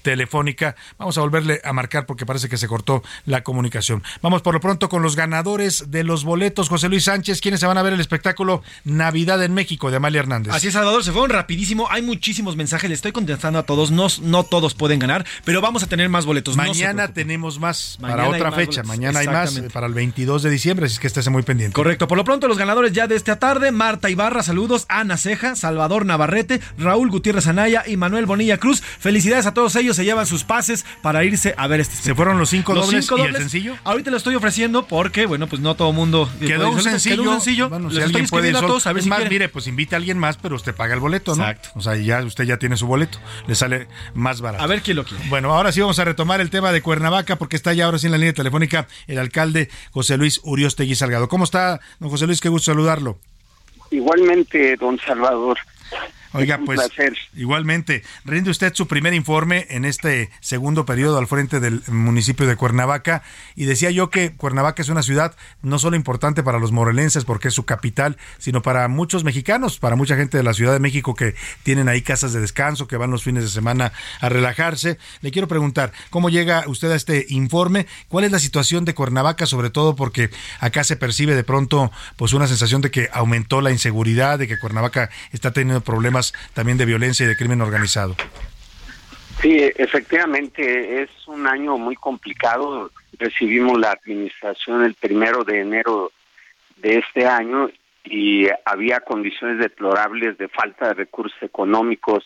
telefónica. 0.07 0.77
Vamos 0.97 1.17
a 1.17 1.21
volverle 1.21 1.59
a 1.65 1.73
marcar 1.73 2.05
porque 2.05 2.25
parece 2.25 2.47
que 2.47 2.55
se 2.55 2.69
cortó 2.69 3.03
la 3.25 3.43
comunicación. 3.43 4.03
Vamos 4.21 4.41
por 4.41 4.53
lo 4.53 4.61
pronto 4.61 4.87
con 4.87 5.01
los 5.01 5.17
ganadores 5.17 5.91
de 5.91 6.05
los 6.05 6.23
boletos. 6.23 6.69
José 6.69 6.87
Luis 6.87 7.03
Sánchez, 7.03 7.41
quienes 7.41 7.59
se 7.59 7.65
van 7.67 7.77
a 7.77 7.81
ver 7.81 7.91
el 7.91 7.99
espectáculo 7.99 8.63
Navidad 8.85 9.43
en 9.43 9.53
México 9.53 9.91
de 9.91 9.97
Amalia 9.97 10.19
Hernández. 10.19 10.53
Así 10.53 10.67
es, 10.67 10.73
Salvador, 10.73 11.03
se 11.03 11.11
fueron 11.11 11.31
rapidísimo. 11.31 11.89
Hay 11.91 12.03
muchísimos 12.03 12.55
mensajes, 12.55 12.89
le 12.89 12.93
estoy 12.93 13.11
contestando 13.11 13.59
a 13.59 13.63
todos. 13.63 13.91
No, 13.91 14.07
no 14.21 14.45
todos 14.45 14.75
pueden 14.75 14.99
ganar, 14.99 15.25
pero 15.43 15.59
vamos 15.59 15.83
a 15.83 15.87
tener 15.87 16.07
más 16.07 16.25
boletos. 16.25 16.55
Mañana 16.55 17.09
tenemos 17.09 17.59
más 17.59 17.97
para 17.99 18.29
otra 18.29 18.53
fecha. 18.53 18.83
Mañana 18.83 19.19
hay 19.19 19.27
más 19.27 19.59
para 19.73 19.87
el 19.87 19.93
22 19.93 20.41
de 20.41 20.49
diciembre, 20.49 20.85
así 20.85 20.99
que 20.99 21.07
estés 21.07 21.27
muy 21.27 21.43
pendiente. 21.43 21.73
Correcto. 21.73 22.07
Por 22.07 22.17
lo 22.17 22.23
pronto, 22.23 22.47
los 22.47 22.57
ganadores 22.57 22.93
ya 22.93 23.07
de 23.07 23.17
esta 23.17 23.39
tarde: 23.39 23.73
Marta 23.73 24.09
Ibarra, 24.09 24.41
saludos. 24.41 24.85
Ana 24.87 25.17
Ceja, 25.17 25.57
Salvador 25.57 26.05
Navarrete, 26.05 26.61
Raúl 26.77 27.09
Gutiérrez 27.09 27.47
Anaya 27.47 27.83
y 27.85 27.97
Manuel 27.97 28.25
Bonilla 28.25 28.57
Cruz. 28.57 28.81
Felicidades 28.81 29.45
a 29.47 29.53
todos 29.53 29.75
ellos. 29.75 29.96
Se 29.97 30.05
llevan 30.05 30.27
sus 30.27 30.43
pases 30.43 30.85
para 31.01 31.23
irse 31.23 31.55
a 31.57 31.65
ver 31.65 31.79
este. 31.79 31.95
Se 31.95 32.13
fueron 32.13 32.37
los 32.37 32.49
cinco 32.49 32.75
dobles 32.75 33.09
y 33.11 33.21
el 33.21 33.35
sencillo. 33.35 33.75
Ahorita 33.83 34.11
lo 34.11 34.17
estoy 34.17 34.35
ofreciendo 34.35 34.85
porque, 34.85 35.25
bueno, 35.25 35.47
pues 35.47 35.59
no 35.59 35.75
todo 35.75 35.91
mundo. 35.91 36.29
Quedó 36.39 36.69
un 36.69 36.81
sencillo. 36.83 37.23
Quedó 37.23 37.31
un 37.31 37.41
sencillo. 37.41 37.69
Bueno, 37.69 37.89
si 37.89 37.99
alguien 37.99 38.27
puede 38.27 38.55
a 38.55 38.61
todos 38.61 38.85
a 38.85 38.93
ver 38.93 39.01
si 39.01 39.09
más, 39.09 39.27
mire, 39.27 39.49
pues 39.49 39.65
invita 39.65 39.95
a 39.95 39.97
alguien 39.97 40.19
más, 40.19 40.37
pero 40.37 40.55
usted 40.55 40.75
paga 40.75 40.93
el 40.93 40.99
boleto, 40.99 41.35
¿no? 41.35 41.41
Exacto. 41.41 41.69
O 41.73 41.81
sea, 41.81 41.95
ya 41.95 42.23
usted 42.23 42.43
ya 42.43 42.57
tiene 42.57 42.77
su 42.77 42.85
boleto. 42.85 43.17
Le 43.47 43.55
sale 43.55 43.87
más 44.13 44.39
barato. 44.39 44.63
A 44.63 44.67
ver 44.67 44.83
quién 44.83 44.97
lo 44.97 45.03
quiere. 45.03 45.23
Bueno, 45.29 45.51
ahora 45.51 45.71
sí 45.71 45.81
vamos 45.81 45.97
a 45.97 46.05
retomar 46.05 46.41
el 46.41 46.51
tema 46.51 46.71
de 46.71 46.83
Cuernavaca 46.83 47.37
porque 47.37 47.55
está 47.55 47.73
ya 47.73 47.85
ahora 47.85 47.97
sí 47.97 48.05
en 48.05 48.11
la 48.11 48.19
línea 48.19 48.33
telefónica 48.33 48.87
el 49.07 49.17
alcalde 49.17 49.69
José 49.91 50.17
Luis 50.17 50.41
Uriostegui 50.43 50.93
Salgado. 50.93 51.27
¿Cómo 51.27 51.43
está, 51.43 51.79
don 51.99 52.11
José 52.11 52.27
Luis? 52.27 52.39
Qué 52.39 52.49
gusto 52.49 52.71
saludarlo. 52.71 53.17
Igualmente, 53.89 54.75
don 54.75 54.99
Salvador. 54.99 55.57
Oiga, 56.37 56.59
pues 56.65 56.79
igualmente, 57.35 58.03
rinde 58.25 58.51
usted 58.51 58.73
su 58.73 58.87
primer 58.87 59.13
informe 59.13 59.67
en 59.69 59.85
este 59.85 60.29
segundo 60.39 60.85
periodo 60.85 61.17
al 61.17 61.27
frente 61.27 61.59
del 61.59 61.81
municipio 61.87 62.45
de 62.45 62.55
Cuernavaca 62.55 63.23
y 63.55 63.65
decía 63.65 63.91
yo 63.91 64.09
que 64.09 64.33
Cuernavaca 64.35 64.81
es 64.81 64.89
una 64.89 65.03
ciudad 65.03 65.35
no 65.61 65.79
solo 65.79 65.95
importante 65.95 66.43
para 66.43 66.59
los 66.59 66.71
morelenses 66.71 67.25
porque 67.25 67.49
es 67.49 67.53
su 67.53 67.65
capital, 67.65 68.17
sino 68.37 68.61
para 68.61 68.87
muchos 68.87 69.23
mexicanos, 69.23 69.79
para 69.79 69.95
mucha 69.95 70.15
gente 70.15 70.37
de 70.37 70.43
la 70.43 70.53
Ciudad 70.53 70.73
de 70.73 70.79
México 70.79 71.15
que 71.15 71.35
tienen 71.63 71.89
ahí 71.89 72.01
casas 72.01 72.33
de 72.33 72.41
descanso, 72.41 72.87
que 72.87 72.97
van 72.97 73.11
los 73.11 73.23
fines 73.23 73.43
de 73.43 73.49
semana 73.49 73.91
a 74.21 74.29
relajarse. 74.29 74.97
Le 75.21 75.31
quiero 75.31 75.47
preguntar, 75.47 75.91
¿cómo 76.09 76.29
llega 76.29 76.63
usted 76.67 76.91
a 76.91 76.95
este 76.95 77.25
informe? 77.29 77.87
¿Cuál 78.07 78.25
es 78.25 78.31
la 78.31 78.39
situación 78.39 78.85
de 78.85 78.93
Cuernavaca, 78.93 79.45
sobre 79.45 79.69
todo 79.69 79.95
porque 79.95 80.29
acá 80.59 80.83
se 80.83 80.95
percibe 80.95 81.35
de 81.35 81.43
pronto 81.43 81.91
pues 82.15 82.33
una 82.33 82.47
sensación 82.47 82.81
de 82.81 82.91
que 82.91 83.09
aumentó 83.11 83.61
la 83.61 83.71
inseguridad, 83.71 84.39
de 84.39 84.47
que 84.47 84.57
Cuernavaca 84.57 85.09
está 85.31 85.51
teniendo 85.51 85.81
problemas 85.81 86.26
también 86.53 86.77
de 86.77 86.85
violencia 86.85 87.25
y 87.25 87.27
de 87.27 87.37
crimen 87.37 87.61
organizado. 87.61 88.15
Sí, 89.41 89.71
efectivamente 89.75 91.03
es 91.03 91.09
un 91.27 91.47
año 91.47 91.77
muy 91.77 91.95
complicado. 91.95 92.91
Recibimos 93.19 93.79
la 93.79 93.91
administración 93.91 94.83
el 94.83 94.95
primero 94.95 95.43
de 95.43 95.59
enero 95.59 96.11
de 96.77 96.97
este 96.97 97.27
año 97.27 97.69
y 98.03 98.47
había 98.65 98.99
condiciones 99.01 99.59
deplorables 99.59 100.37
de 100.37 100.47
falta 100.47 100.87
de 100.87 100.93
recursos 100.95 101.37
económicos, 101.41 102.23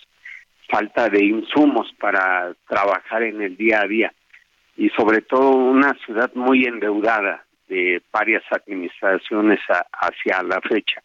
falta 0.70 1.10
de 1.10 1.24
insumos 1.26 1.94
para 2.00 2.54
trabajar 2.68 3.24
en 3.24 3.42
el 3.42 3.58
día 3.58 3.82
a 3.82 3.88
día 3.88 4.14
y 4.78 4.90
sobre 4.92 5.22
todo 5.22 5.50
una 5.50 5.94
ciudad 6.06 6.32
muy 6.34 6.66
endeudada 6.66 7.46
de 7.68 8.02
varias 8.12 8.44
administraciones 8.52 9.60
hacia 9.92 10.44
la 10.44 10.62
fecha 10.62 11.02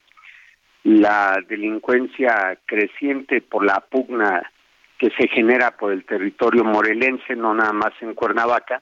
la 0.87 1.43
delincuencia 1.49 2.57
creciente 2.65 3.41
por 3.41 3.65
la 3.65 3.81
pugna 3.81 4.53
que 4.99 5.11
se 5.11 5.27
genera 5.27 5.73
por 5.73 5.93
el 5.93 6.05
territorio 6.05 6.63
morelense, 6.63 7.35
no 7.35 7.53
nada 7.55 7.73
más 7.73 7.93
en 8.01 8.15
Cuernavaca, 8.15 8.81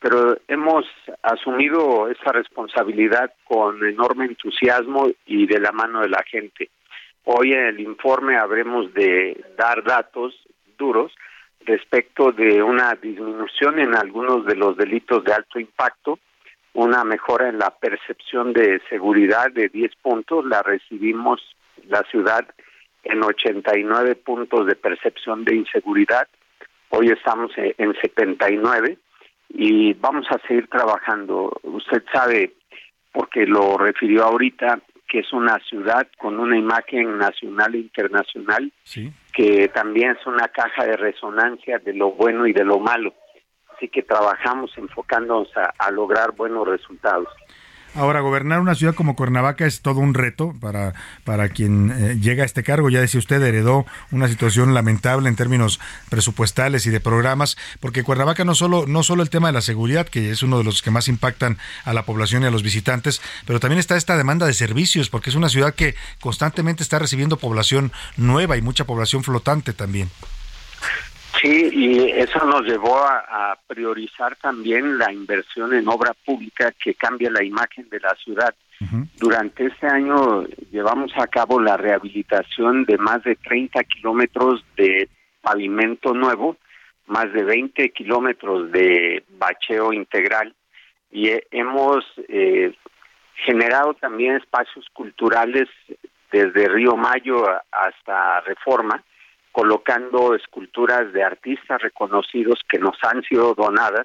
pero 0.00 0.38
hemos 0.48 0.86
asumido 1.22 2.08
esa 2.08 2.32
responsabilidad 2.32 3.30
con 3.44 3.84
enorme 3.84 4.24
entusiasmo 4.24 5.10
y 5.26 5.46
de 5.46 5.60
la 5.60 5.70
mano 5.70 6.00
de 6.00 6.08
la 6.08 6.22
gente. 6.22 6.70
Hoy 7.24 7.52
en 7.52 7.66
el 7.66 7.80
informe 7.80 8.38
habremos 8.38 8.94
de 8.94 9.38
dar 9.58 9.84
datos 9.84 10.34
duros 10.78 11.12
respecto 11.66 12.32
de 12.32 12.62
una 12.62 12.94
disminución 12.94 13.78
en 13.80 13.94
algunos 13.94 14.46
de 14.46 14.56
los 14.56 14.78
delitos 14.78 15.22
de 15.24 15.34
alto 15.34 15.60
impacto, 15.60 16.18
una 16.74 17.04
mejora 17.04 17.48
en 17.48 17.58
la 17.58 17.70
percepción 17.70 18.52
de 18.52 18.80
seguridad 18.90 19.50
de 19.52 19.68
10 19.68 19.92
puntos, 20.02 20.44
la 20.44 20.62
recibimos 20.62 21.40
la 21.88 22.02
ciudad 22.10 22.46
en 23.04 23.22
89 23.22 24.16
puntos 24.16 24.66
de 24.66 24.74
percepción 24.74 25.44
de 25.44 25.56
inseguridad, 25.56 26.26
hoy 26.90 27.08
estamos 27.08 27.52
en 27.56 27.94
79 28.00 28.98
y 29.50 29.92
vamos 29.94 30.26
a 30.30 30.38
seguir 30.46 30.68
trabajando. 30.68 31.52
Usted 31.62 32.02
sabe, 32.12 32.54
porque 33.12 33.46
lo 33.46 33.76
refirió 33.76 34.24
ahorita, 34.24 34.80
que 35.06 35.20
es 35.20 35.32
una 35.32 35.58
ciudad 35.68 36.08
con 36.18 36.40
una 36.40 36.58
imagen 36.58 37.18
nacional 37.18 37.74
e 37.74 37.78
internacional, 37.78 38.72
que 39.32 39.68
también 39.68 40.16
es 40.18 40.26
una 40.26 40.48
caja 40.48 40.84
de 40.84 40.96
resonancia 40.96 41.78
de 41.78 41.94
lo 41.94 42.12
bueno 42.12 42.46
y 42.46 42.52
de 42.52 42.64
lo 42.64 42.80
malo 42.80 43.14
así 43.74 43.88
que 43.88 44.02
trabajamos 44.02 44.70
enfocándonos 44.76 45.48
a, 45.56 45.90
lograr 45.90 46.32
buenos 46.32 46.66
resultados. 46.66 47.28
Ahora, 47.96 48.20
gobernar 48.20 48.60
una 48.60 48.74
ciudad 48.74 48.96
como 48.96 49.14
Cuernavaca 49.14 49.66
es 49.66 49.80
todo 49.80 50.00
un 50.00 50.14
reto 50.14 50.52
para, 50.60 50.94
para 51.22 51.48
quien 51.50 51.92
eh, 51.92 52.18
llega 52.20 52.42
a 52.42 52.46
este 52.46 52.64
cargo. 52.64 52.90
Ya 52.90 53.00
decía 53.00 53.20
usted, 53.20 53.40
heredó 53.40 53.86
una 54.10 54.26
situación 54.26 54.74
lamentable 54.74 55.28
en 55.28 55.36
términos 55.36 55.78
presupuestales 56.10 56.86
y 56.86 56.90
de 56.90 56.98
programas, 56.98 57.56
porque 57.78 58.02
Cuernavaca 58.02 58.44
no 58.44 58.56
solo, 58.56 58.86
no 58.88 59.04
solo 59.04 59.22
el 59.22 59.30
tema 59.30 59.46
de 59.46 59.52
la 59.52 59.60
seguridad, 59.60 60.08
que 60.08 60.32
es 60.32 60.42
uno 60.42 60.58
de 60.58 60.64
los 60.64 60.82
que 60.82 60.90
más 60.90 61.06
impactan 61.06 61.56
a 61.84 61.94
la 61.94 62.02
población 62.02 62.42
y 62.42 62.46
a 62.46 62.50
los 62.50 62.64
visitantes, 62.64 63.22
pero 63.46 63.60
también 63.60 63.78
está 63.78 63.96
esta 63.96 64.16
demanda 64.16 64.46
de 64.46 64.54
servicios, 64.54 65.08
porque 65.08 65.30
es 65.30 65.36
una 65.36 65.48
ciudad 65.48 65.72
que 65.72 65.94
constantemente 66.20 66.82
está 66.82 66.98
recibiendo 66.98 67.36
población 67.36 67.92
nueva 68.16 68.56
y 68.56 68.62
mucha 68.62 68.86
población 68.86 69.22
flotante 69.22 69.72
también. 69.72 70.10
Sí, 71.44 71.68
y 71.74 72.10
eso 72.10 72.42
nos 72.46 72.62
llevó 72.62 72.96
a, 72.96 73.58
priorizar 73.66 74.34
también 74.36 74.96
la 74.96 75.12
inversión 75.12 75.74
en 75.74 75.86
obra 75.88 76.14
pública 76.24 76.72
que 76.72 76.94
cambia 76.94 77.30
la 77.30 77.44
imagen 77.44 77.86
de 77.90 78.00
la 78.00 78.14
ciudad. 78.14 78.54
Durante 79.18 79.66
este 79.66 79.86
año 79.86 80.44
llevamos 80.70 81.12
a 81.16 81.26
cabo 81.26 81.60
la 81.60 81.76
rehabilitación 81.76 82.86
de 82.86 82.96
más 82.96 83.22
de 83.24 83.36
30 83.36 83.84
kilómetros 83.84 84.64
de 84.76 85.10
pavimento 85.42 86.14
nuevo, 86.14 86.56
más 87.06 87.30
de 87.34 87.44
20 87.44 87.90
kilómetros 87.90 88.72
de 88.72 89.22
bacheo 89.36 89.92
integral 89.92 90.54
y 91.10 91.30
hemos 91.50 92.04
eh, 92.28 92.74
generado 93.44 93.92
también 93.94 94.36
espacios 94.36 94.86
culturales 94.94 95.68
desde 96.32 96.68
Río 96.68 96.96
Mayo 96.96 97.44
hasta 97.70 98.40
Reforma 98.40 99.02
colocando 99.54 100.34
esculturas 100.34 101.12
de 101.12 101.22
artistas 101.22 101.80
reconocidos 101.80 102.58
que 102.68 102.80
nos 102.80 102.96
han 103.04 103.22
sido 103.22 103.54
donadas, 103.54 104.04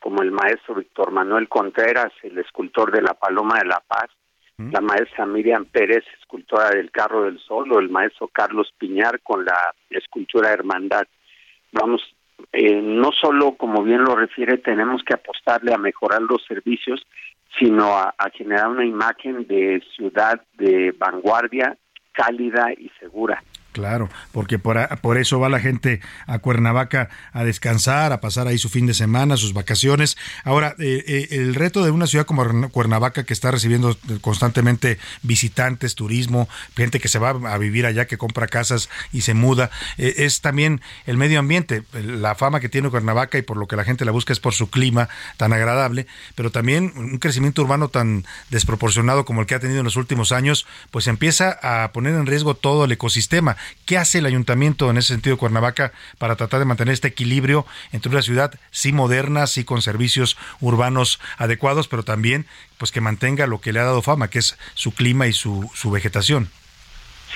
como 0.00 0.22
el 0.22 0.30
maestro 0.30 0.76
Víctor 0.76 1.10
Manuel 1.10 1.50
Contreras, 1.50 2.14
el 2.22 2.38
escultor 2.38 2.90
de 2.90 3.02
la 3.02 3.12
Paloma 3.12 3.58
de 3.58 3.66
la 3.66 3.82
Paz, 3.86 4.08
la 4.56 4.80
maestra 4.80 5.26
Miriam 5.26 5.66
Pérez, 5.66 6.02
escultora 6.18 6.70
del 6.70 6.90
Carro 6.90 7.24
del 7.24 7.38
Sol, 7.40 7.70
o 7.74 7.78
el 7.78 7.90
maestro 7.90 8.28
Carlos 8.28 8.72
Piñar 8.78 9.20
con 9.20 9.44
la 9.44 9.74
escultura 9.90 10.50
Hermandad. 10.50 11.06
Vamos, 11.72 12.00
eh, 12.54 12.80
no 12.80 13.12
solo, 13.12 13.52
como 13.56 13.82
bien 13.82 14.02
lo 14.02 14.16
refiere, 14.16 14.56
tenemos 14.56 15.02
que 15.02 15.12
apostarle 15.12 15.74
a 15.74 15.78
mejorar 15.78 16.22
los 16.22 16.42
servicios, 16.46 17.06
sino 17.58 17.98
a 17.98 18.14
generar 18.32 18.68
una 18.68 18.86
imagen 18.86 19.46
de 19.46 19.84
ciudad 19.94 20.40
de 20.54 20.94
vanguardia, 20.96 21.76
cálida 22.12 22.72
y 22.72 22.90
segura. 22.98 23.42
Claro, 23.76 24.08
porque 24.32 24.58
por, 24.58 24.88
por, 25.00 25.18
eso 25.18 25.38
va 25.38 25.50
la 25.50 25.60
gente 25.60 26.00
a 26.26 26.38
Cuernavaca 26.38 27.10
a 27.34 27.44
descansar, 27.44 28.10
a 28.10 28.22
pasar 28.22 28.48
ahí 28.48 28.56
su 28.56 28.70
fin 28.70 28.86
de 28.86 28.94
semana, 28.94 29.36
sus 29.36 29.52
vacaciones. 29.52 30.16
Ahora, 30.44 30.74
eh, 30.78 31.04
eh, 31.06 31.28
el 31.32 31.54
reto 31.54 31.84
de 31.84 31.90
una 31.90 32.06
ciudad 32.06 32.24
como 32.24 32.70
Cuernavaca 32.70 33.24
que 33.24 33.34
está 33.34 33.50
recibiendo 33.50 33.94
constantemente 34.22 34.96
visitantes, 35.20 35.94
turismo, 35.94 36.48
gente 36.74 37.00
que 37.00 37.08
se 37.08 37.18
va 37.18 37.32
a 37.52 37.58
vivir 37.58 37.84
allá, 37.84 38.06
que 38.06 38.16
compra 38.16 38.46
casas 38.46 38.88
y 39.12 39.20
se 39.20 39.34
muda, 39.34 39.70
eh, 39.98 40.14
es 40.20 40.40
también 40.40 40.80
el 41.04 41.18
medio 41.18 41.38
ambiente. 41.38 41.82
La 41.92 42.34
fama 42.34 42.60
que 42.60 42.70
tiene 42.70 42.88
Cuernavaca 42.88 43.36
y 43.36 43.42
por 43.42 43.58
lo 43.58 43.68
que 43.68 43.76
la 43.76 43.84
gente 43.84 44.06
la 44.06 44.12
busca 44.12 44.32
es 44.32 44.40
por 44.40 44.54
su 44.54 44.70
clima 44.70 45.10
tan 45.36 45.52
agradable, 45.52 46.06
pero 46.34 46.50
también 46.50 46.94
un 46.96 47.18
crecimiento 47.18 47.60
urbano 47.60 47.90
tan 47.90 48.24
desproporcionado 48.48 49.26
como 49.26 49.42
el 49.42 49.46
que 49.46 49.54
ha 49.54 49.60
tenido 49.60 49.80
en 49.80 49.84
los 49.84 49.96
últimos 49.96 50.32
años, 50.32 50.66
pues 50.90 51.08
empieza 51.08 51.58
a 51.62 51.92
poner 51.92 52.14
en 52.14 52.24
riesgo 52.24 52.54
todo 52.54 52.86
el 52.86 52.92
ecosistema. 52.92 53.58
¿Qué 53.84 53.98
hace 53.98 54.18
el 54.18 54.26
ayuntamiento 54.26 54.90
en 54.90 54.96
ese 54.96 55.12
sentido, 55.14 55.36
Cuernavaca, 55.36 55.92
para 56.18 56.36
tratar 56.36 56.58
de 56.60 56.66
mantener 56.66 56.94
este 56.94 57.08
equilibrio 57.08 57.66
entre 57.92 58.10
una 58.10 58.22
ciudad 58.22 58.54
sí 58.70 58.92
moderna, 58.92 59.46
sí 59.46 59.64
con 59.64 59.82
servicios 59.82 60.36
urbanos 60.60 61.20
adecuados, 61.38 61.88
pero 61.88 62.02
también 62.02 62.46
pues 62.78 62.92
que 62.92 63.00
mantenga 63.00 63.46
lo 63.46 63.60
que 63.60 63.72
le 63.72 63.80
ha 63.80 63.84
dado 63.84 64.02
fama, 64.02 64.28
que 64.28 64.40
es 64.40 64.58
su 64.74 64.92
clima 64.92 65.26
y 65.26 65.32
su, 65.32 65.70
su 65.74 65.90
vegetación? 65.90 66.50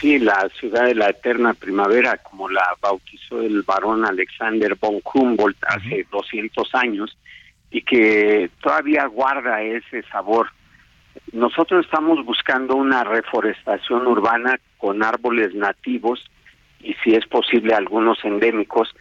Sí, 0.01 0.19
la 0.19 0.49
ciudad 0.59 0.87
de 0.87 0.95
la 0.95 1.11
eterna 1.11 1.53
primavera, 1.53 2.17
como 2.19 2.49
la 2.49 2.75
bautizó 2.81 3.43
el 3.43 3.63
varón 3.63 4.07
Alexander 4.07 4.75
von 4.81 5.01
Humboldt 5.13 5.59
hace 5.67 6.07
200 6.11 6.75
años, 6.75 7.17
y 7.71 7.83
que 7.83 8.51
todavía 8.63 9.07
guarda 9.07 9.63
ese 9.63 10.03
sabor. 10.11 10.51
Nosotros 11.33 11.85
estamos 11.85 12.25
buscando 12.25 12.75
una 12.77 13.05
reforestación 13.05 14.07
urbana 14.07 14.59
con 14.79 15.03
árboles 15.03 15.55
nativos 15.55 16.25
y 16.81 16.95
si 17.05 17.15
es 17.15 17.27
posible 17.27 17.75
algunos 17.75 18.19
endémicos, 18.25 18.95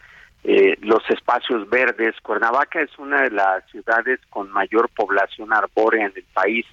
eh, 0.43 0.77
los 0.81 1.01
espacios 1.09 1.69
verdes. 1.69 2.15
Cuernavaca 2.21 2.81
es 2.81 2.97
una 2.97 3.23
de 3.23 3.31
las 3.31 3.65
ciudades 3.71 4.19
con 4.29 4.51
mayor 4.51 4.89
población 4.89 5.53
arbórea 5.53 6.05
en 6.05 6.13
el 6.15 6.25
país, 6.33 6.65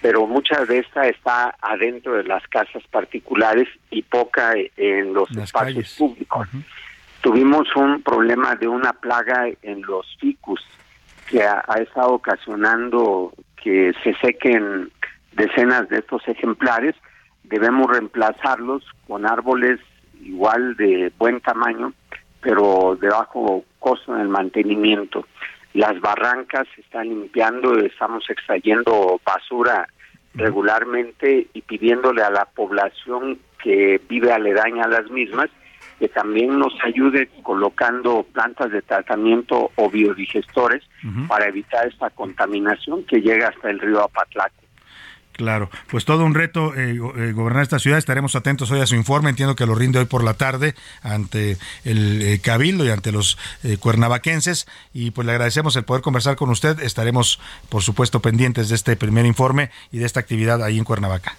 pero 0.00 0.28
mucha 0.28 0.64
de 0.64 0.78
esta 0.78 1.08
está 1.08 1.56
adentro 1.60 2.14
de 2.14 2.22
las 2.22 2.46
casas 2.46 2.84
particulares 2.88 3.66
y 3.90 4.02
poca 4.02 4.54
en 4.76 5.12
los 5.12 5.28
espacios 5.32 5.96
públicos. 5.98 6.48
Tuvimos 7.20 7.74
un 7.74 8.00
problema 8.02 8.54
de 8.54 8.68
una 8.68 8.92
plaga 8.92 9.48
en 9.62 9.82
los 9.82 10.06
ficus 10.20 10.64
que 11.28 11.42
ha, 11.42 11.64
ha 11.66 11.78
estado 11.80 12.12
ocasionando 12.12 13.32
que 13.66 13.92
se 14.04 14.14
sequen 14.18 14.92
decenas 15.32 15.88
de 15.88 15.98
estos 15.98 16.22
ejemplares. 16.28 16.94
Debemos 17.42 17.90
reemplazarlos 17.90 18.84
con 19.08 19.26
árboles 19.26 19.80
igual 20.22 20.76
de 20.76 21.12
buen 21.18 21.40
tamaño, 21.40 21.92
pero 22.40 22.96
de 23.00 23.08
bajo 23.08 23.64
costo 23.80 24.14
en 24.14 24.20
el 24.20 24.28
mantenimiento. 24.28 25.26
Las 25.74 26.00
barrancas 26.00 26.68
se 26.76 26.82
están 26.82 27.08
limpiando, 27.08 27.76
estamos 27.80 28.30
extrayendo 28.30 29.20
basura 29.26 29.88
regularmente 30.34 31.48
y 31.52 31.62
pidiéndole 31.62 32.22
a 32.22 32.30
la 32.30 32.44
población 32.44 33.40
que 33.64 34.00
vive 34.08 34.30
aledaña 34.30 34.84
a 34.84 34.88
las 34.88 35.10
mismas 35.10 35.48
que 35.98 36.08
también 36.08 36.58
nos 36.58 36.74
ayude 36.84 37.28
colocando 37.42 38.24
plantas 38.32 38.70
de 38.70 38.82
tratamiento 38.82 39.70
o 39.76 39.90
biodigestores 39.90 40.82
para 41.28 41.48
evitar 41.48 41.86
esta 41.86 42.10
contaminación 42.10 43.04
que 43.04 43.20
llega 43.20 43.48
hasta 43.48 43.70
el 43.70 43.78
río 43.78 44.02
Apatlaco. 44.02 44.66
Claro, 45.36 45.68
pues 45.88 46.06
todo 46.06 46.24
un 46.24 46.34
reto 46.34 46.74
eh, 46.74 46.92
eh, 46.92 47.32
gobernar 47.32 47.62
esta 47.62 47.78
ciudad. 47.78 47.98
Estaremos 47.98 48.34
atentos 48.36 48.70
hoy 48.70 48.80
a 48.80 48.86
su 48.86 48.94
informe. 48.94 49.28
Entiendo 49.28 49.54
que 49.54 49.66
lo 49.66 49.74
rinde 49.74 49.98
hoy 49.98 50.06
por 50.06 50.24
la 50.24 50.32
tarde 50.32 50.74
ante 51.02 51.58
el 51.84 52.22
eh, 52.22 52.40
Cabildo 52.42 52.86
y 52.86 52.90
ante 52.90 53.12
los 53.12 53.36
cuernavaquenses. 53.80 54.66
Y 54.94 55.10
pues 55.10 55.26
le 55.26 55.32
agradecemos 55.32 55.76
el 55.76 55.84
poder 55.84 56.00
conversar 56.02 56.36
con 56.36 56.48
usted. 56.48 56.80
Estaremos, 56.80 57.38
por 57.68 57.82
supuesto, 57.82 58.20
pendientes 58.20 58.70
de 58.70 58.76
este 58.76 58.96
primer 58.96 59.26
informe 59.26 59.70
y 59.92 59.98
de 59.98 60.06
esta 60.06 60.20
actividad 60.20 60.62
ahí 60.62 60.78
en 60.78 60.84
Cuernavaca. 60.84 61.36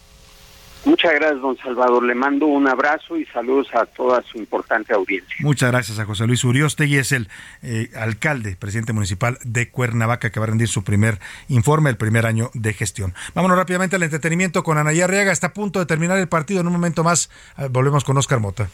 Muchas 0.88 1.14
gracias, 1.16 1.42
don 1.42 1.58
Salvador. 1.58 2.02
Le 2.04 2.16
mando 2.16 2.46
un 2.46 2.66
abrazo 2.66 3.18
y 3.18 3.26
saludos 3.26 3.68
a 3.74 3.86
toda 3.86 4.24
su 4.24 4.38
importante 4.38 4.94
audiencia. 4.94 5.36
Muchas 5.42 5.70
gracias 5.70 6.00
a 6.00 6.06
José 6.06 6.26
Luis 6.26 6.46
Uriostegui, 6.46 6.96
es 6.96 7.12
el 7.12 7.28
eh, 7.62 7.90
alcalde, 7.94 8.56
presidente 8.56 8.94
municipal 8.94 9.38
de 9.44 9.70
Cuernavaca, 9.70 10.30
que 10.30 10.40
va 10.40 10.46
a 10.46 10.48
rendir 10.48 10.70
su 10.70 10.86
primer 10.86 11.20
informe, 11.50 11.90
el 11.90 11.98
primer 11.98 12.26
año 12.26 12.52
de 12.54 12.72
gestión. 12.72 13.14
Vámonos 13.36 13.58
rápidamente 13.58 13.98
al 13.98 14.04
entretenimiento 14.04 14.64
con 14.64 14.78
Anaya 14.78 15.04
Arriaga. 15.04 15.34
Está 15.34 15.48
a 15.48 15.54
punto 15.54 15.80
de 15.80 15.86
terminar 15.86 16.20
el 16.20 16.30
partido. 16.30 16.62
En 16.62 16.68
un 16.68 16.74
momento 16.74 17.04
más 17.04 17.30
eh, 17.58 17.68
volvemos 17.70 18.06
con 18.06 18.18
Oscar 18.18 18.40
Mota. 18.40 18.70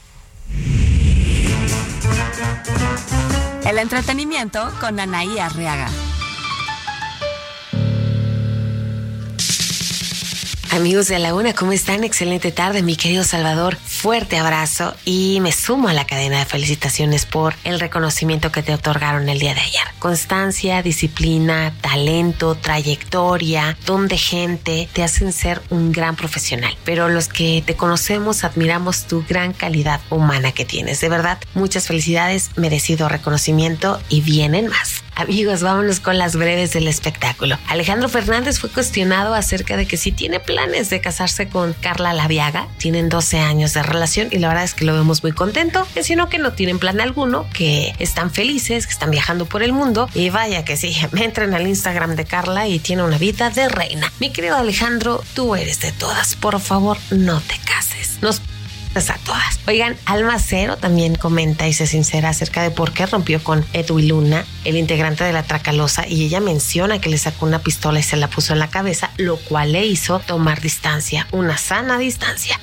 El 3.66 3.80
entretenimiento 3.80 4.72
con 4.80 5.00
Anaí 5.00 5.40
Arriaga. 5.40 5.88
Amigos 10.74 11.08
de 11.08 11.20
la 11.20 11.36
Una, 11.36 11.54
¿cómo 11.54 11.72
están? 11.72 12.04
Excelente 12.04 12.52
tarde, 12.52 12.82
mi 12.82 12.96
querido 12.96 13.24
Salvador. 13.24 13.76
Fuerte 13.76 14.40
abrazo 14.40 14.96
y 15.06 15.38
me 15.40 15.52
sumo 15.52 15.88
a 15.88 15.94
la 15.94 16.08
cadena 16.08 16.40
de 16.40 16.46
felicitaciones 16.46 17.28
por 17.28 17.54
el 17.64 17.80
reconocimiento 17.80 18.52
que 18.52 18.64
te 18.64 18.74
otorgaron 18.74 19.30
el 19.30 19.38
día 19.38 19.54
de 19.54 19.62
ayer. 19.62 19.84
Constancia, 20.00 20.82
disciplina, 20.82 21.76
talento, 21.82 22.56
trayectoria, 22.56 23.78
don 23.86 24.08
de 24.08 24.18
gente 24.18 24.90
te 24.92 25.04
hacen 25.04 25.32
ser 25.32 25.62
un 25.70 25.92
gran 25.92 26.16
profesional. 26.16 26.76
Pero 26.84 27.08
los 27.08 27.28
que 27.28 27.62
te 27.64 27.76
conocemos 27.76 28.44
admiramos 28.44 29.04
tu 29.04 29.24
gran 29.30 29.54
calidad 29.54 30.02
humana 30.10 30.54
que 30.54 30.66
tienes. 30.66 31.00
De 31.02 31.10
verdad, 31.10 31.38
muchas 31.54 31.86
felicidades, 31.86 32.50
merecido 32.56 33.10
reconocimiento 33.10 34.02
y 34.10 34.22
vienen 34.22 34.70
más. 34.70 35.04
Amigos, 35.16 35.62
vámonos 35.62 36.00
con 36.00 36.18
las 36.18 36.36
breves 36.36 36.74
del 36.74 36.88
espectáculo. 36.88 37.58
Alejandro 37.68 38.10
Fernández 38.10 38.60
fue 38.60 38.70
cuestionado 38.70 39.34
acerca 39.36 39.78
de 39.78 39.86
que 39.86 39.98
si 39.98 40.12
tiene 40.12 40.40
planes 40.40 40.90
de 40.90 41.02
casarse 41.02 41.48
con 41.48 41.74
Carla 41.74 42.14
Laviaga. 42.14 42.68
Tienen 42.78 43.10
12 43.10 43.40
años 43.40 43.74
de 43.74 43.84
relación 43.84 44.30
y 44.32 44.40
la 44.40 44.48
verdad 44.48 44.64
es 44.64 44.74
que 44.74 44.86
lo 44.86 44.94
vemos 44.94 45.24
muy 45.24 45.32
contento, 45.32 45.88
sino 46.02 46.30
que 46.30 46.40
no 46.40 46.54
tienen 46.54 46.80
plan 46.80 47.00
alguno, 47.00 47.48
que 47.54 47.94
están 48.00 48.32
felices, 48.32 48.88
que 48.88 48.94
están 48.94 49.12
viajando 49.12 49.46
por 49.46 49.64
el 49.64 49.72
mundo 49.72 50.10
y 50.14 50.30
vaya 50.30 50.66
que 50.66 50.78
sí, 50.78 50.96
me 51.12 51.24
entren 51.26 51.54
al 51.54 51.68
Instagram 51.68 52.16
de 52.16 52.26
Carla 52.26 52.68
y 52.68 52.80
tiene 52.80 53.04
una 53.04 53.18
vida 53.18 53.50
de 53.50 53.70
reina. 53.70 54.12
Mi 54.20 54.32
querido 54.32 54.56
Alejandro, 54.56 55.24
tú 55.36 55.56
eres 55.56 55.80
de 55.82 55.92
todas, 55.92 56.36
por 56.36 56.60
favor 56.60 56.98
no 57.12 57.40
te 57.42 57.58
cases. 57.66 58.18
Nos 58.22 58.42
a 58.96 59.18
todas. 59.26 59.60
Oigan, 59.68 59.98
Alma 60.06 60.38
Cero 60.40 60.78
también 60.78 61.16
comenta 61.16 61.68
y 61.68 61.74
se 61.74 61.88
sincera 61.88 62.30
acerca 62.30 62.62
de 62.62 62.70
por 62.70 62.94
qué 62.94 63.06
rompió 63.08 63.44
con 63.44 63.66
Edwin 63.74 64.10
Luna, 64.10 64.46
el 64.66 64.78
integrante 64.78 65.24
de 65.24 65.34
la 65.34 65.44
Tracalosa, 65.44 66.08
y 66.08 66.24
ella 66.26 66.40
menciona 66.40 67.00
que 67.00 67.10
le 67.10 67.18
sacó 67.18 67.46
una 67.46 67.60
pistola 67.60 68.00
y 68.00 68.04
se 68.04 68.18
la 68.18 68.28
puso 68.28 68.54
en 68.54 68.60
la 68.60 68.70
cabeza, 68.70 69.10
lo 69.18 69.38
cual 69.38 69.72
le 69.72 69.86
hizo 69.86 70.20
tomar 70.20 70.62
distancia, 70.62 71.28
una 71.32 71.58
sana 71.58 71.98
distancia. 71.98 72.60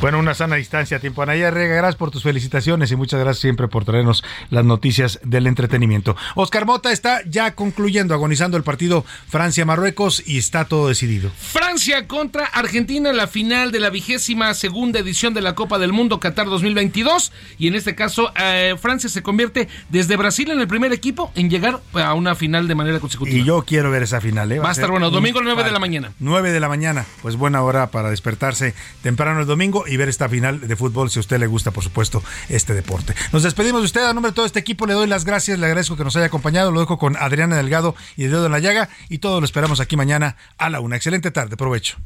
Bueno, 0.00 0.18
una 0.18 0.32
sana 0.32 0.56
distancia. 0.56 0.98
Tiempo, 0.98 1.20
Anaya 1.20 1.50
Rega, 1.50 1.74
gracias 1.74 1.96
por 1.96 2.10
tus 2.10 2.22
felicitaciones 2.22 2.90
y 2.90 2.96
muchas 2.96 3.20
gracias 3.20 3.42
siempre 3.42 3.68
por 3.68 3.84
traernos 3.84 4.24
las 4.48 4.64
noticias 4.64 5.20
del 5.22 5.46
entretenimiento. 5.46 6.16
Oscar 6.36 6.64
Mota 6.64 6.90
está 6.90 7.20
ya 7.26 7.54
concluyendo, 7.54 8.14
agonizando 8.14 8.56
el 8.56 8.62
partido 8.62 9.04
Francia-Marruecos 9.28 10.22
y 10.26 10.38
está 10.38 10.64
todo 10.64 10.88
decidido. 10.88 11.30
Francia 11.36 12.08
contra 12.08 12.46
Argentina 12.46 13.10
en 13.10 13.18
la 13.18 13.26
final 13.26 13.72
de 13.72 13.80
la 13.80 13.90
vigésima 13.90 14.54
segunda 14.54 15.00
edición 15.00 15.34
de 15.34 15.42
la 15.42 15.54
Copa 15.54 15.78
del 15.78 15.92
Mundo 15.92 16.18
Qatar 16.18 16.46
2022 16.46 17.30
y 17.58 17.68
en 17.68 17.74
este 17.74 17.94
caso 17.94 18.32
eh, 18.40 18.76
Francia 18.80 19.10
se 19.10 19.22
convierte 19.22 19.68
desde 19.90 20.16
Brasil 20.16 20.50
en 20.50 20.60
el 20.60 20.66
primer 20.66 20.94
equipo 20.94 21.30
en 21.34 21.50
llegar 21.50 21.78
a 21.92 22.14
una 22.14 22.34
final 22.34 22.68
de 22.68 22.74
manera 22.74 23.00
consecutiva. 23.00 23.36
Y 23.36 23.44
yo 23.44 23.64
quiero 23.66 23.90
ver 23.90 24.04
esa 24.04 24.22
final. 24.22 24.50
¿eh? 24.50 24.60
Va, 24.60 24.70
a 24.70 24.72
estar 24.72 24.90
bueno, 24.90 25.10
domingo 25.10 25.40
a 25.40 25.42
las 25.42 25.54
9 25.54 25.64
de 25.68 25.72
la 25.72 25.78
mañana. 25.78 26.12
9 26.20 26.52
de 26.52 26.60
la 26.60 26.70
mañana, 26.70 27.04
pues 27.20 27.36
buena 27.36 27.62
hora 27.62 27.90
para 27.90 28.08
despertarse 28.08 28.74
temprano 29.02 29.40
el 29.40 29.46
domingo 29.46 29.84
y 29.90 29.96
ver 29.96 30.08
esta 30.08 30.28
final 30.28 30.66
de 30.66 30.76
fútbol 30.76 31.10
si 31.10 31.18
a 31.18 31.20
usted 31.20 31.38
le 31.38 31.46
gusta, 31.46 31.70
por 31.72 31.84
supuesto, 31.84 32.22
este 32.48 32.74
deporte. 32.74 33.14
Nos 33.32 33.42
despedimos 33.42 33.82
de 33.82 33.86
usted. 33.86 34.04
A 34.04 34.14
nombre 34.14 34.30
de 34.30 34.36
todo 34.36 34.46
este 34.46 34.60
equipo 34.60 34.86
le 34.86 34.94
doy 34.94 35.06
las 35.06 35.24
gracias, 35.24 35.58
le 35.58 35.66
agradezco 35.66 35.96
que 35.96 36.04
nos 36.04 36.16
haya 36.16 36.26
acompañado. 36.26 36.70
Lo 36.70 36.80
dejo 36.80 36.98
con 36.98 37.16
Adriana 37.16 37.56
Delgado 37.56 37.94
y 38.16 38.24
de 38.24 38.28
Dedo 38.30 38.46
en 38.46 38.52
la 38.52 38.60
Llaga 38.60 38.88
y 39.08 39.18
todo 39.18 39.40
lo 39.40 39.44
esperamos 39.44 39.80
aquí 39.80 39.96
mañana 39.96 40.36
a 40.56 40.70
la 40.70 40.80
una. 40.80 40.96
Excelente 40.96 41.30
tarde, 41.30 41.56
provecho. 41.56 41.96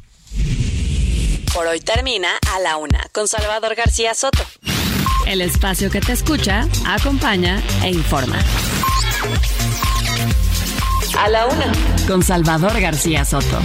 Por 1.54 1.66
hoy 1.66 1.80
termina 1.80 2.30
a 2.52 2.60
la 2.60 2.76
una 2.78 3.06
con 3.12 3.28
Salvador 3.28 3.74
García 3.74 4.14
Soto. 4.14 4.44
El 5.26 5.40
espacio 5.40 5.90
que 5.90 6.00
te 6.00 6.12
escucha, 6.12 6.66
acompaña 6.86 7.62
e 7.82 7.90
informa. 7.90 8.38
A 11.18 11.28
la 11.28 11.46
una. 11.46 11.72
Con 12.08 12.22
Salvador 12.22 12.80
García 12.80 13.24
Soto. 13.24 13.62